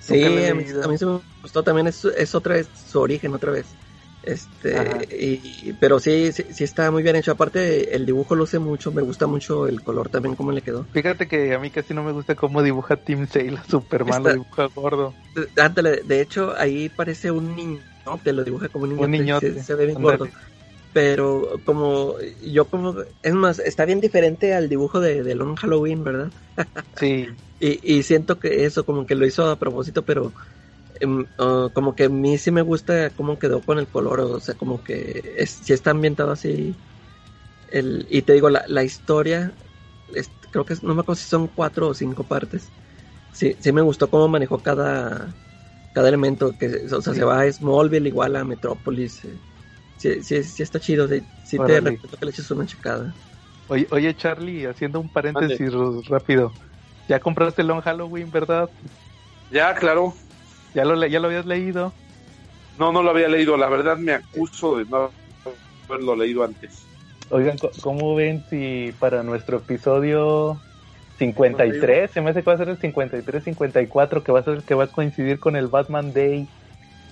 Sí, 0.00 0.48
a 0.48 0.54
mí, 0.54 0.64
a 0.82 0.88
mí 0.88 0.98
se 0.98 1.06
me 1.06 1.22
gustó 1.42 1.62
también, 1.64 1.86
es, 1.86 2.04
es 2.04 2.34
otra 2.34 2.54
vez 2.54 2.70
su 2.74 3.00
origen, 3.00 3.34
otra 3.34 3.52
vez. 3.52 3.78
Este, 4.22 5.06
y, 5.10 5.74
pero 5.74 5.98
sí, 6.00 6.32
sí, 6.32 6.44
sí 6.54 6.64
está 6.64 6.90
muy 6.90 7.02
bien 7.02 7.16
hecho. 7.16 7.32
Aparte, 7.32 7.94
el 7.96 8.06
dibujo 8.06 8.34
luce 8.34 8.58
mucho, 8.58 8.92
me 8.92 9.02
gusta 9.02 9.26
mucho 9.26 9.66
el 9.68 9.82
color 9.82 10.08
también, 10.10 10.36
cómo 10.36 10.52
le 10.52 10.62
quedó. 10.62 10.88
Fíjate 10.92 11.26
que 11.28 11.52
a 11.54 11.58
mí 11.58 11.70
casi 11.72 11.94
no 11.94 12.02
me 12.04 12.12
gusta 12.12 12.36
cómo 12.36 12.62
dibuja 12.62 12.96
Tim 12.96 13.26
Sale 13.26 13.60
Superman, 13.68 14.22
Está- 14.22 14.24
lo 14.24 14.30
dibuja 14.30 14.66
gordo. 14.66 15.18
Ándale, 15.56 16.02
de 16.04 16.20
hecho, 16.20 16.54
ahí 16.56 16.88
parece 16.88 17.30
un 17.30 17.54
niño, 17.54 17.84
te 18.24 18.32
lo 18.32 18.42
dibuja 18.44 18.68
como 18.68 18.84
un 18.84 18.90
niño. 18.90 19.06
Un 19.06 19.10
niñote, 19.10 19.52
Se, 19.52 19.58
se 19.58 19.74
ve 19.76 19.86
bien 19.86 19.98
ándale. 19.98 20.00
gordo. 20.00 20.32
Pero 20.92 21.62
como 21.64 22.16
yo 22.40 22.68
como 22.68 22.96
es 23.22 23.34
más, 23.34 23.58
está 23.60 23.84
bien 23.84 24.00
diferente 24.00 24.54
al 24.54 24.68
dibujo 24.68 25.00
de, 25.00 25.22
de 25.22 25.34
Long 25.36 25.56
Halloween, 25.56 26.02
¿verdad? 26.04 26.32
Sí, 26.94 27.26
Y, 27.58 27.98
y 27.98 28.02
siento 28.02 28.38
que 28.38 28.64
eso 28.64 28.86
como 28.86 29.06
que 29.06 29.14
lo 29.14 29.26
hizo 29.26 29.48
a 29.50 29.58
propósito, 29.58 30.04
pero 30.04 30.34
em, 31.00 31.28
ah, 31.38 31.70
como 31.74 31.94
que 31.96 32.04
a 32.04 32.08
mí 32.10 32.38
sí 32.38 32.50
me 32.52 32.62
gusta 32.62 33.10
cómo 33.14 33.38
quedó 33.38 33.64
con 33.64 33.78
el 33.78 33.88
color, 33.88 34.20
o 34.20 34.40
sea, 34.40 34.56
como 34.56 34.82
que 34.84 35.34
es, 35.38 35.50
sí 35.52 35.72
está 35.74 35.90
ambientado 35.92 36.32
así. 36.32 36.76
El, 37.68 38.06
y 38.10 38.22
te 38.22 38.32
digo, 38.34 38.50
la, 38.50 38.64
la 38.68 38.84
historia, 38.84 39.58
es- 40.08 40.32
creo 40.50 40.64
que 40.64 40.74
es- 40.74 40.82
no 40.82 40.94
me 40.94 41.02
acuerdo 41.02 41.20
si 41.20 41.28
son 41.28 41.48
cuatro 41.48 41.88
o 41.88 41.94
cinco 41.94 42.24
partes. 42.28 42.72
Sí, 43.32 43.56
sí 43.60 43.72
me 43.72 43.82
gustó 43.82 44.10
cómo 44.10 44.28
manejó 44.28 44.62
cada, 44.62 45.36
cada 45.92 46.08
elemento, 46.08 46.56
que 46.58 46.68
o 46.92 47.02
sea, 47.02 47.14
se 47.14 47.24
va 47.24 47.40
a 47.42 47.52
Smallville 47.52 48.08
igual 48.08 48.36
a 48.36 48.44
Metrópolis. 48.44 49.24
eh. 49.26 49.40
Sí, 50.00 50.22
sí, 50.22 50.42
sí 50.44 50.62
está 50.62 50.80
chido, 50.80 51.06
sí, 51.08 51.28
sí 51.42 51.60
te 51.60 51.80
recomiendo 51.80 52.16
que 52.18 52.24
le 52.26 52.30
eches 52.30 52.50
una 52.50 52.64
checada. 52.66 53.18
Oye, 53.66 53.86
oye, 53.90 54.14
Charlie, 54.16 54.66
haciendo 54.66 54.98
un 55.00 55.10
paréntesis 55.10 55.72
r- 55.74 56.00
rápido. 56.06 56.58
Ya 57.06 57.20
compraste 57.20 57.62
Long 57.64 57.82
Halloween, 57.82 58.30
¿verdad? 58.30 58.70
Ya, 59.50 59.74
claro. 59.74 60.14
Ya 60.74 60.84
lo, 60.84 60.94
le- 60.96 61.10
ya 61.10 61.20
lo 61.20 61.28
habías 61.28 61.46
leído. 61.46 62.00
No, 62.74 62.92
no 62.92 63.02
lo 63.02 63.10
había 63.10 63.28
leído. 63.28 63.56
La 63.56 63.68
verdad 63.68 63.96
me 63.98 64.12
acuso 64.12 64.76
de 64.78 64.86
no 64.86 65.14
haberlo 65.88 66.16
leído 66.16 66.42
antes. 66.44 66.90
Oigan, 67.28 67.58
¿cómo 67.80 68.14
ven 68.16 68.44
si 68.48 68.92
para 68.98 69.22
nuestro 69.22 69.58
episodio 69.58 70.64
53, 71.16 72.10
se 72.12 72.20
me 72.20 72.30
hace 72.30 72.42
que 72.42 72.50
va 72.50 72.54
a 72.54 72.58
ser 72.58 72.68
el 72.68 72.78
53, 72.78 73.44
54, 73.44 74.24
que 74.24 74.32
va 74.32 74.40
a 74.40 74.42
ser 74.44 74.54
el 74.54 74.64
que 74.64 74.74
va 74.74 74.84
a 74.84 74.90
coincidir 74.92 75.38
con 75.38 75.54
el 75.56 75.68
Batman 75.68 76.12
Day? 76.12 76.50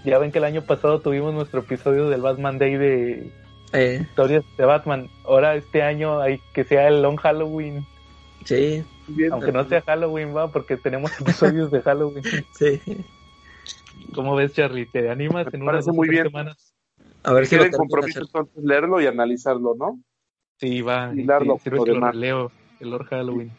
Ya 0.05 0.19
ven 0.19 0.33
que 0.33 0.39
el 0.39 0.45
año 0.45 0.62
pasado 0.62 1.01
tuvimos 1.01 1.35
nuestro 1.35 1.61
episodio 1.61 2.09
del 2.09 2.23
Batman 2.23 2.59
Day 2.59 2.77
de 2.77 3.33
Eh, 3.73 3.99
historias 4.01 4.45
de 4.57 4.65
Batman. 4.65 5.09
Ahora 5.25 5.55
este 5.57 5.83
año 5.83 6.20
hay 6.20 6.41
que 6.55 6.65
sea 6.65 6.89
el 6.89 7.03
Long 7.03 7.16
Halloween, 7.19 7.85
sí, 8.45 8.85
Bien. 9.09 9.33
aunque 9.33 9.53
no 9.53 9.65
sea 9.69 9.83
Halloween, 9.83 10.35
va, 10.35 10.51
porque 10.51 10.77
tenemos 10.77 11.19
episodios 11.20 11.70
de 11.70 11.83
Halloween. 11.83 12.23
sí. 12.59 12.81
¿Cómo 14.15 14.35
ves, 14.37 14.55
Charlie? 14.55 14.87
¿Te 14.87 15.11
animas 15.11 15.47
Me 15.53 15.59
en 15.59 15.62
unas 15.62 15.85
dos 15.85 15.95
muy 15.95 16.09
bien. 16.09 16.25
semanas? 16.25 16.75
A 17.25 17.33
ver 17.33 17.47
si 17.47 17.59
compromiso 17.70 18.20
entonces 18.20 18.65
leerlo 18.65 19.01
y 19.01 19.07
analizarlo, 19.07 19.75
¿no? 19.79 20.01
Sí, 20.59 20.81
va. 20.81 21.12
Y 21.15 21.20
y 21.20 21.25
darlo 21.25 21.59
sí, 21.62 21.70
que 21.70 21.77
lo 21.77 22.01
releo, 22.01 22.51
el 22.81 22.91
Lord 22.91 23.07
Halloween. 23.07 23.51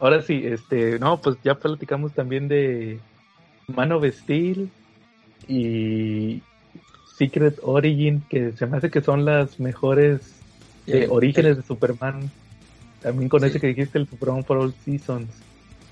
Ahora 0.00 0.22
sí, 0.22 0.42
este, 0.44 0.98
no, 0.98 1.20
pues 1.20 1.36
ya 1.44 1.54
platicamos 1.54 2.12
también 2.12 2.48
de 2.48 2.98
Man 3.68 3.92
of 3.92 4.04
Steel 4.04 4.68
y 5.48 6.42
Secret 7.16 7.58
Origin, 7.62 8.22
que 8.28 8.52
se 8.52 8.66
me 8.66 8.76
hace 8.78 8.90
que 8.90 9.00
son 9.02 9.24
las 9.24 9.58
mejores 9.60 10.20
eh, 10.86 11.02
Eh, 11.04 11.06
orígenes 11.08 11.56
de 11.56 11.62
Superman. 11.62 12.30
También 13.02 13.28
con 13.28 13.40
Sí. 13.42 13.46
ese 13.48 13.60
que 13.60 13.68
dijiste, 13.68 13.98
el 13.98 14.08
Superman 14.08 14.44
for 14.44 14.58
All 14.58 14.74
Seasons. 14.84 15.28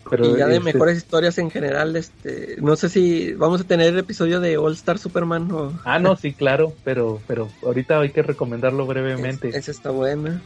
Pero 0.08 0.34
y 0.34 0.38
ya 0.38 0.46
de 0.48 0.56
este, 0.56 0.72
mejores 0.72 0.96
historias 0.96 1.38
en 1.38 1.50
general, 1.50 1.94
este, 1.94 2.56
no 2.60 2.74
sé 2.74 2.88
si 2.88 3.32
vamos 3.34 3.60
a 3.60 3.64
tener 3.64 3.88
el 3.88 3.98
episodio 3.98 4.40
de 4.40 4.56
All 4.56 4.72
Star 4.72 4.98
Superman 4.98 5.50
o 5.52 5.72
Ah, 5.84 5.98
no, 6.00 6.16
sí, 6.16 6.32
claro, 6.32 6.72
pero, 6.84 7.20
pero 7.28 7.48
ahorita 7.62 8.00
hay 8.00 8.10
que 8.10 8.22
recomendarlo 8.22 8.86
brevemente. 8.86 9.50
Es- 9.50 9.54
esa 9.56 9.70
está 9.70 9.90
buena. 9.90 10.40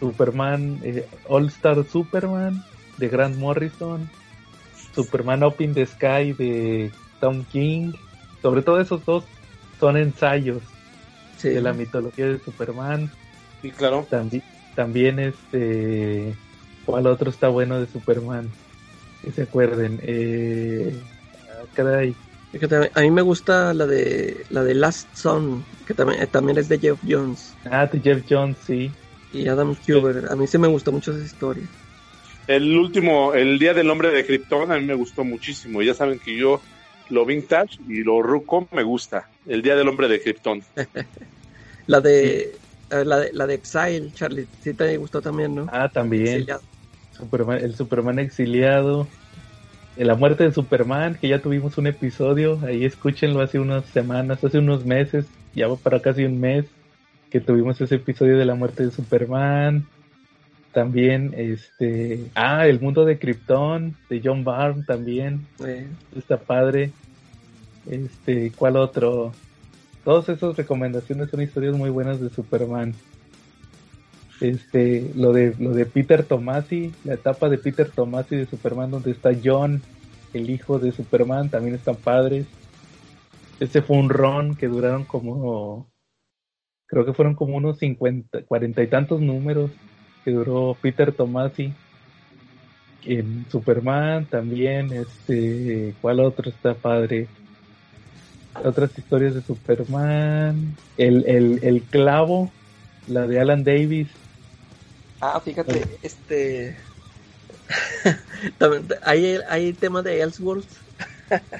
Superman, 0.00 0.80
eh, 0.82 1.06
All 1.28 1.46
Star 1.46 1.84
Superman 1.84 2.62
de 2.96 3.08
Grant 3.08 3.36
Morrison, 3.36 4.08
Superman 4.94 5.44
Up 5.44 5.56
in 5.60 5.74
the 5.74 5.86
Sky 5.86 6.32
de 6.32 6.90
Tom 7.20 7.44
King, 7.52 7.92
sobre 8.44 8.60
todo 8.60 8.78
esos 8.78 9.02
dos 9.06 9.24
son 9.80 9.96
ensayos 9.96 10.60
Sí. 11.38 11.48
de 11.48 11.62
la 11.62 11.72
mitología 11.72 12.26
de 12.26 12.38
Superman. 12.38 13.10
Sí, 13.62 13.70
claro. 13.70 14.06
También, 14.10 14.42
también 14.74 15.18
este, 15.18 16.34
¿cuál 16.84 17.06
otro 17.06 17.30
está 17.30 17.48
bueno 17.48 17.80
de 17.80 17.86
Superman? 17.86 18.50
Que 19.22 19.32
se 19.32 19.42
acuerden. 19.44 19.98
Eh, 20.02 20.94
ah, 21.50 21.64
caray. 21.72 22.14
A 22.94 23.00
mí 23.00 23.10
me 23.10 23.22
gusta 23.22 23.72
la 23.74 23.86
de 23.86 24.44
la 24.50 24.62
de 24.62 24.74
Last 24.74 25.08
Son, 25.16 25.64
que 25.86 25.94
también, 25.94 26.22
eh, 26.22 26.26
también 26.26 26.58
es 26.58 26.68
de 26.68 26.78
Jeff 26.78 26.98
Jones 27.08 27.54
Ah, 27.64 27.86
de 27.86 27.98
Jeff 28.00 28.22
Jones, 28.30 28.56
sí. 28.66 28.92
y 29.32 29.48
Adam 29.48 29.74
Huber. 29.88 30.26
A 30.30 30.36
mí 30.36 30.46
sí 30.46 30.58
me 30.58 30.68
gustó 30.68 30.92
mucho 30.92 31.12
esa 31.12 31.24
historia. 31.24 31.64
El 32.46 32.76
último, 32.76 33.32
el 33.34 33.58
Día 33.58 33.72
del 33.74 33.90
Hombre 33.90 34.10
de 34.10 34.24
Krypton, 34.26 34.70
a 34.70 34.76
mí 34.78 34.84
me 34.84 34.94
gustó 34.94 35.24
muchísimo. 35.24 35.80
Ya 35.82 35.94
saben 35.94 36.18
que 36.20 36.36
yo 36.36 36.60
lo 37.10 37.24
vintage 37.24 37.78
y 37.88 38.02
lo 38.02 38.22
ruco 38.22 38.68
me 38.72 38.82
gusta. 38.82 39.28
El 39.46 39.62
Día 39.62 39.76
del 39.76 39.88
Hombre 39.88 40.08
de 40.08 40.20
Krypton. 40.20 40.62
La 41.86 42.00
de 42.00 42.56
la 42.90 43.18
de, 43.18 43.32
la 43.32 43.46
de 43.46 43.54
Exile, 43.54 44.10
Charlie, 44.14 44.46
sí 44.62 44.72
te 44.72 44.96
gustó 44.96 45.20
también, 45.20 45.54
¿no? 45.54 45.66
Ah, 45.70 45.90
también. 45.92 46.28
Exiliado. 46.28 46.62
Superman, 47.12 47.58
el 47.58 47.74
Superman 47.74 48.18
exiliado, 48.18 49.06
la 49.96 50.14
muerte 50.14 50.44
de 50.44 50.52
Superman, 50.52 51.16
que 51.20 51.28
ya 51.28 51.40
tuvimos 51.40 51.78
un 51.78 51.86
episodio, 51.86 52.58
ahí 52.64 52.84
escúchenlo 52.84 53.40
hace 53.40 53.58
unas 53.58 53.84
semanas, 53.86 54.42
hace 54.42 54.58
unos 54.58 54.84
meses, 54.84 55.26
ya 55.54 55.68
va 55.68 55.76
para 55.76 56.00
casi 56.00 56.24
un 56.24 56.40
mes 56.40 56.66
que 57.30 57.40
tuvimos 57.40 57.80
ese 57.80 57.96
episodio 57.96 58.36
de 58.36 58.44
la 58.44 58.54
muerte 58.54 58.84
de 58.84 58.90
Superman. 58.90 59.86
También, 60.74 61.32
este, 61.36 62.32
ah, 62.34 62.66
el 62.66 62.80
mundo 62.80 63.04
de 63.04 63.16
Krypton, 63.16 63.96
de 64.10 64.20
John 64.22 64.44
Byrne 64.44 64.82
también, 64.84 65.46
Eh, 65.64 65.86
está 66.16 66.36
padre. 66.36 66.90
Este, 67.88 68.50
¿cuál 68.50 68.76
otro? 68.76 69.32
Todas 70.04 70.28
esas 70.28 70.56
recomendaciones 70.56 71.30
son 71.30 71.42
historias 71.42 71.76
muy 71.76 71.90
buenas 71.90 72.20
de 72.20 72.28
Superman. 72.28 72.92
Este, 74.40 75.12
lo 75.14 75.32
de 75.32 75.54
lo 75.60 75.70
de 75.70 75.86
Peter 75.86 76.24
Tomasi, 76.24 76.92
la 77.04 77.14
etapa 77.14 77.48
de 77.48 77.58
Peter 77.58 77.88
Tomasi 77.88 78.34
de 78.34 78.46
Superman 78.46 78.90
donde 78.90 79.12
está 79.12 79.30
John, 79.42 79.80
el 80.32 80.50
hijo 80.50 80.80
de 80.80 80.90
Superman, 80.90 81.50
también 81.50 81.76
están 81.76 81.94
padres. 81.94 82.46
Ese 83.60 83.80
fue 83.80 83.96
un 83.96 84.08
ron 84.08 84.56
que 84.56 84.66
duraron 84.66 85.04
como 85.04 85.88
creo 86.86 87.04
que 87.06 87.12
fueron 87.12 87.34
como 87.36 87.56
unos 87.56 87.78
50, 87.78 88.42
cuarenta 88.42 88.82
y 88.82 88.88
tantos 88.88 89.20
números 89.20 89.70
que 90.24 90.32
duró 90.32 90.78
Peter 90.82 91.14
Tomasi 91.14 91.78
en 93.02 93.48
Superman 93.50 94.28
también, 94.28 94.92
este, 94.92 95.96
¿cuál 96.00 96.20
otro 96.20 96.50
está 96.50 96.80
padre? 96.80 97.34
Otras 98.54 98.96
historias 98.98 99.34
de 99.34 99.42
Superman, 99.42 100.78
el, 100.96 101.24
el, 101.26 101.60
el 101.62 101.88
clavo, 101.88 102.56
la 103.06 103.26
de 103.26 103.40
Alan 103.40 103.64
Davis, 103.64 104.10
Ah, 105.20 105.40
fíjate, 105.40 105.98
este 106.02 106.86
también 108.58 108.88
hay 109.02 109.38
hay 109.48 109.74
tema 109.74 110.02
de 110.02 110.20
Ellsworth. 110.22 110.68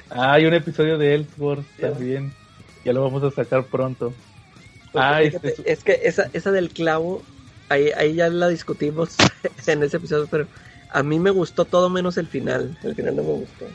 ah, 0.09 0.33
hay 0.33 0.45
un 0.45 0.53
episodio 0.53 0.97
de 0.97 1.13
Ellsworth 1.15 1.67
también, 1.79 2.37
ya 2.83 2.93
lo 2.93 3.01
vamos 3.03 3.23
a 3.23 3.31
sacar 3.31 3.69
pronto. 3.69 4.21
Porque 4.91 5.13
Ah, 5.13 5.21
fíjate, 5.21 5.55
este 5.55 5.71
es 5.71 5.83
que 5.83 5.99
esa, 6.03 6.29
esa 6.33 6.51
del 6.51 6.71
clavo, 6.73 7.29
ahí, 7.69 7.89
ahí 7.95 8.15
ya 8.15 8.29
la 8.29 8.47
discutimos 8.47 9.15
en 9.67 9.83
ese 9.83 9.97
episodio, 9.97 10.27
pero 10.29 10.47
a 10.89 11.03
mí 11.03 11.19
me 11.19 11.31
gustó 11.31 11.65
todo 11.65 11.89
menos 11.89 12.17
el 12.17 12.27
final. 12.27 12.77
El 12.83 12.95
final 12.95 13.15
no 13.15 13.23
me 13.23 13.31
gustó. 13.33 13.65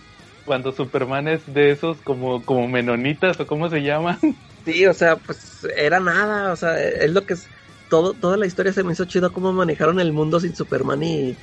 Cuando 0.44 0.72
Superman 0.72 1.28
es 1.28 1.52
de 1.52 1.70
esos 1.70 1.98
como, 1.98 2.44
como 2.44 2.66
menonitas 2.66 3.38
o 3.40 3.46
cómo 3.46 3.68
se 3.68 3.82
llaman. 3.82 4.18
Sí, 4.62 4.84
o 4.84 4.92
sea, 4.92 5.16
pues 5.16 5.66
era 5.74 6.00
nada, 6.00 6.52
o 6.52 6.56
sea, 6.56 6.78
es 6.78 7.10
lo 7.10 7.24
que 7.24 7.32
es. 7.32 7.46
Todo, 7.88 8.12
toda 8.12 8.36
la 8.36 8.44
historia 8.44 8.74
se 8.74 8.84
me 8.84 8.92
hizo 8.92 9.06
chido 9.06 9.32
cómo 9.32 9.54
manejaron 9.54 9.98
el 10.00 10.12
mundo 10.12 10.38
sin 10.38 10.54
Superman 10.54 11.02
y, 11.02 11.34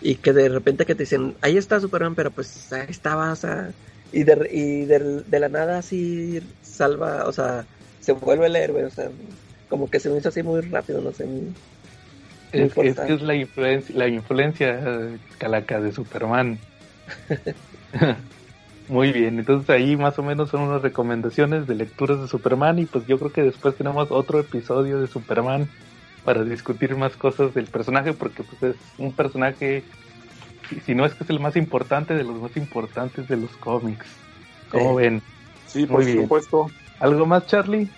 y 0.00 0.14
que 0.14 0.32
de 0.32 0.48
repente 0.48 0.86
que 0.86 0.94
te 0.94 1.02
dicen, 1.02 1.36
ahí 1.42 1.58
está 1.58 1.80
Superman, 1.80 2.14
pero 2.14 2.30
pues 2.30 2.72
ahí 2.72 2.86
estaba, 2.88 3.30
o 3.30 3.36
sea, 3.36 3.70
y, 4.10 4.24
de, 4.24 4.48
y 4.50 4.84
de, 4.86 4.98
de 5.20 5.38
la 5.38 5.50
nada 5.50 5.78
así 5.78 6.42
salva, 6.62 7.26
o 7.26 7.32
sea, 7.32 7.66
se 8.00 8.12
vuelve 8.12 8.46
el 8.46 8.56
héroe, 8.56 8.86
o 8.86 8.90
sea, 8.90 9.10
como 9.68 9.88
que 9.90 10.00
se 10.00 10.08
me 10.08 10.18
hizo 10.18 10.30
así 10.30 10.42
muy 10.42 10.62
rápido, 10.62 11.02
no 11.02 11.12
sé. 11.12 11.24
Muy, 11.24 11.52
es, 12.52 12.72
es, 12.76 13.00
que 13.00 13.14
es 13.14 13.22
la 13.22 13.34
influencia, 13.34 13.96
la 13.96 14.08
influencia 14.08 15.08
calaca 15.38 15.80
de 15.80 15.92
Superman. 15.92 16.58
Muy 18.88 19.12
bien, 19.12 19.38
entonces 19.38 19.70
ahí 19.70 19.96
más 19.96 20.18
o 20.18 20.22
menos 20.22 20.50
son 20.50 20.62
unas 20.62 20.82
recomendaciones 20.82 21.66
de 21.66 21.74
lecturas 21.74 22.20
de 22.20 22.28
Superman 22.28 22.78
y 22.78 22.86
pues 22.86 23.06
yo 23.06 23.18
creo 23.18 23.32
que 23.32 23.42
después 23.42 23.76
tenemos 23.76 24.10
otro 24.10 24.40
episodio 24.40 25.00
de 25.00 25.06
Superman 25.06 25.68
para 26.24 26.44
discutir 26.44 26.96
más 26.96 27.16
cosas 27.16 27.54
del 27.54 27.66
personaje 27.66 28.12
porque 28.12 28.42
pues 28.42 28.74
es 28.74 28.76
un 28.98 29.12
personaje, 29.12 29.84
si, 30.84 30.94
no 30.94 31.06
es 31.06 31.14
que 31.14 31.24
es 31.24 31.30
el 31.30 31.40
más 31.40 31.56
importante 31.56 32.14
de 32.14 32.24
los 32.24 32.40
más 32.40 32.56
importantes 32.56 33.28
de 33.28 33.36
los 33.36 33.50
cómics. 33.52 34.06
¿Cómo 34.70 34.96
ven? 34.96 35.22
Sí, 35.66 35.86
por 35.86 36.04
supuesto. 36.04 36.66
¿Algo 36.98 37.24
más, 37.26 37.46
Charlie? 37.46 37.88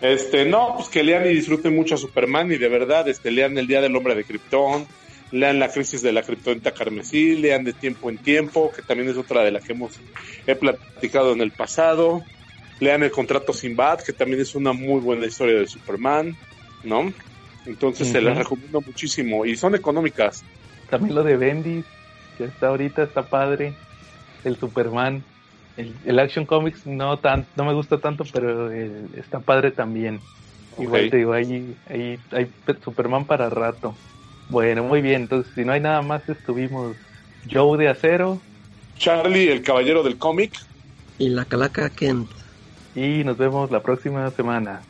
Este, 0.00 0.44
no, 0.44 0.74
pues 0.76 0.88
que 0.88 1.02
lean 1.02 1.26
y 1.26 1.34
disfruten 1.34 1.74
mucho 1.74 1.96
a 1.96 1.98
Superman 1.98 2.52
y 2.52 2.56
de 2.56 2.68
verdad, 2.68 3.08
este, 3.08 3.30
lean 3.30 3.58
El 3.58 3.66
Día 3.66 3.80
del 3.80 3.96
Hombre 3.96 4.14
de 4.14 4.24
Krypton, 4.24 4.86
lean 5.32 5.58
La 5.58 5.70
Crisis 5.70 6.02
de 6.02 6.12
la 6.12 6.22
Kryptonita 6.22 6.72
Carmesí, 6.72 7.36
lean 7.36 7.64
De 7.64 7.72
Tiempo 7.72 8.08
en 8.08 8.18
Tiempo, 8.18 8.70
que 8.74 8.82
también 8.82 9.08
es 9.08 9.16
otra 9.16 9.42
de 9.42 9.50
las 9.50 9.64
que 9.64 9.72
hemos 9.72 9.98
he 10.46 10.54
platicado 10.54 11.32
en 11.32 11.40
el 11.40 11.50
pasado, 11.50 12.22
lean 12.78 13.02
El 13.02 13.10
Contrato 13.10 13.52
Sin 13.52 13.74
Bad, 13.74 14.02
que 14.02 14.12
también 14.12 14.40
es 14.40 14.54
una 14.54 14.72
muy 14.72 15.00
buena 15.00 15.26
historia 15.26 15.58
de 15.58 15.66
Superman, 15.66 16.36
¿no? 16.84 17.12
Entonces 17.66 18.08
se 18.08 18.22
las 18.22 18.38
recomiendo 18.38 18.80
muchísimo 18.80 19.44
y 19.44 19.56
son 19.56 19.74
económicas. 19.74 20.42
También 20.88 21.14
lo 21.14 21.22
de 21.22 21.36
Bendy, 21.36 21.84
que 22.38 22.44
está 22.44 22.68
ahorita, 22.68 23.02
está 23.02 23.28
padre, 23.28 23.74
el 24.44 24.56
Superman. 24.56 25.22
El, 26.04 26.18
Action 26.18 26.44
Comics 26.44 26.86
no 26.86 27.18
tan, 27.18 27.46
no 27.56 27.64
me 27.64 27.72
gusta 27.72 27.98
tanto, 27.98 28.24
pero 28.32 28.70
está 28.72 29.38
padre 29.40 29.70
también. 29.70 30.20
Igual 30.78 31.10
te 31.10 31.18
digo, 31.18 31.32
ahí, 31.32 31.76
ahí 31.88 32.18
hay 32.32 32.48
Superman 32.84 33.24
para 33.24 33.48
rato. 33.48 33.94
Bueno, 34.48 34.82
muy 34.84 35.00
bien. 35.00 35.22
Entonces, 35.22 35.52
si 35.54 35.64
no 35.64 35.72
hay 35.72 35.80
nada 35.80 36.02
más, 36.02 36.28
estuvimos 36.28 36.96
Joe 37.50 37.78
de 37.78 37.88
Acero. 37.88 38.40
Charlie, 38.96 39.50
el 39.50 39.62
caballero 39.62 40.02
del 40.02 40.18
cómic. 40.18 40.52
Y 41.18 41.28
la 41.28 41.44
calaca 41.44 41.90
Kent. 41.90 42.28
Y 42.94 43.22
nos 43.24 43.36
vemos 43.36 43.70
la 43.70 43.82
próxima 43.82 44.30
semana. 44.30 44.82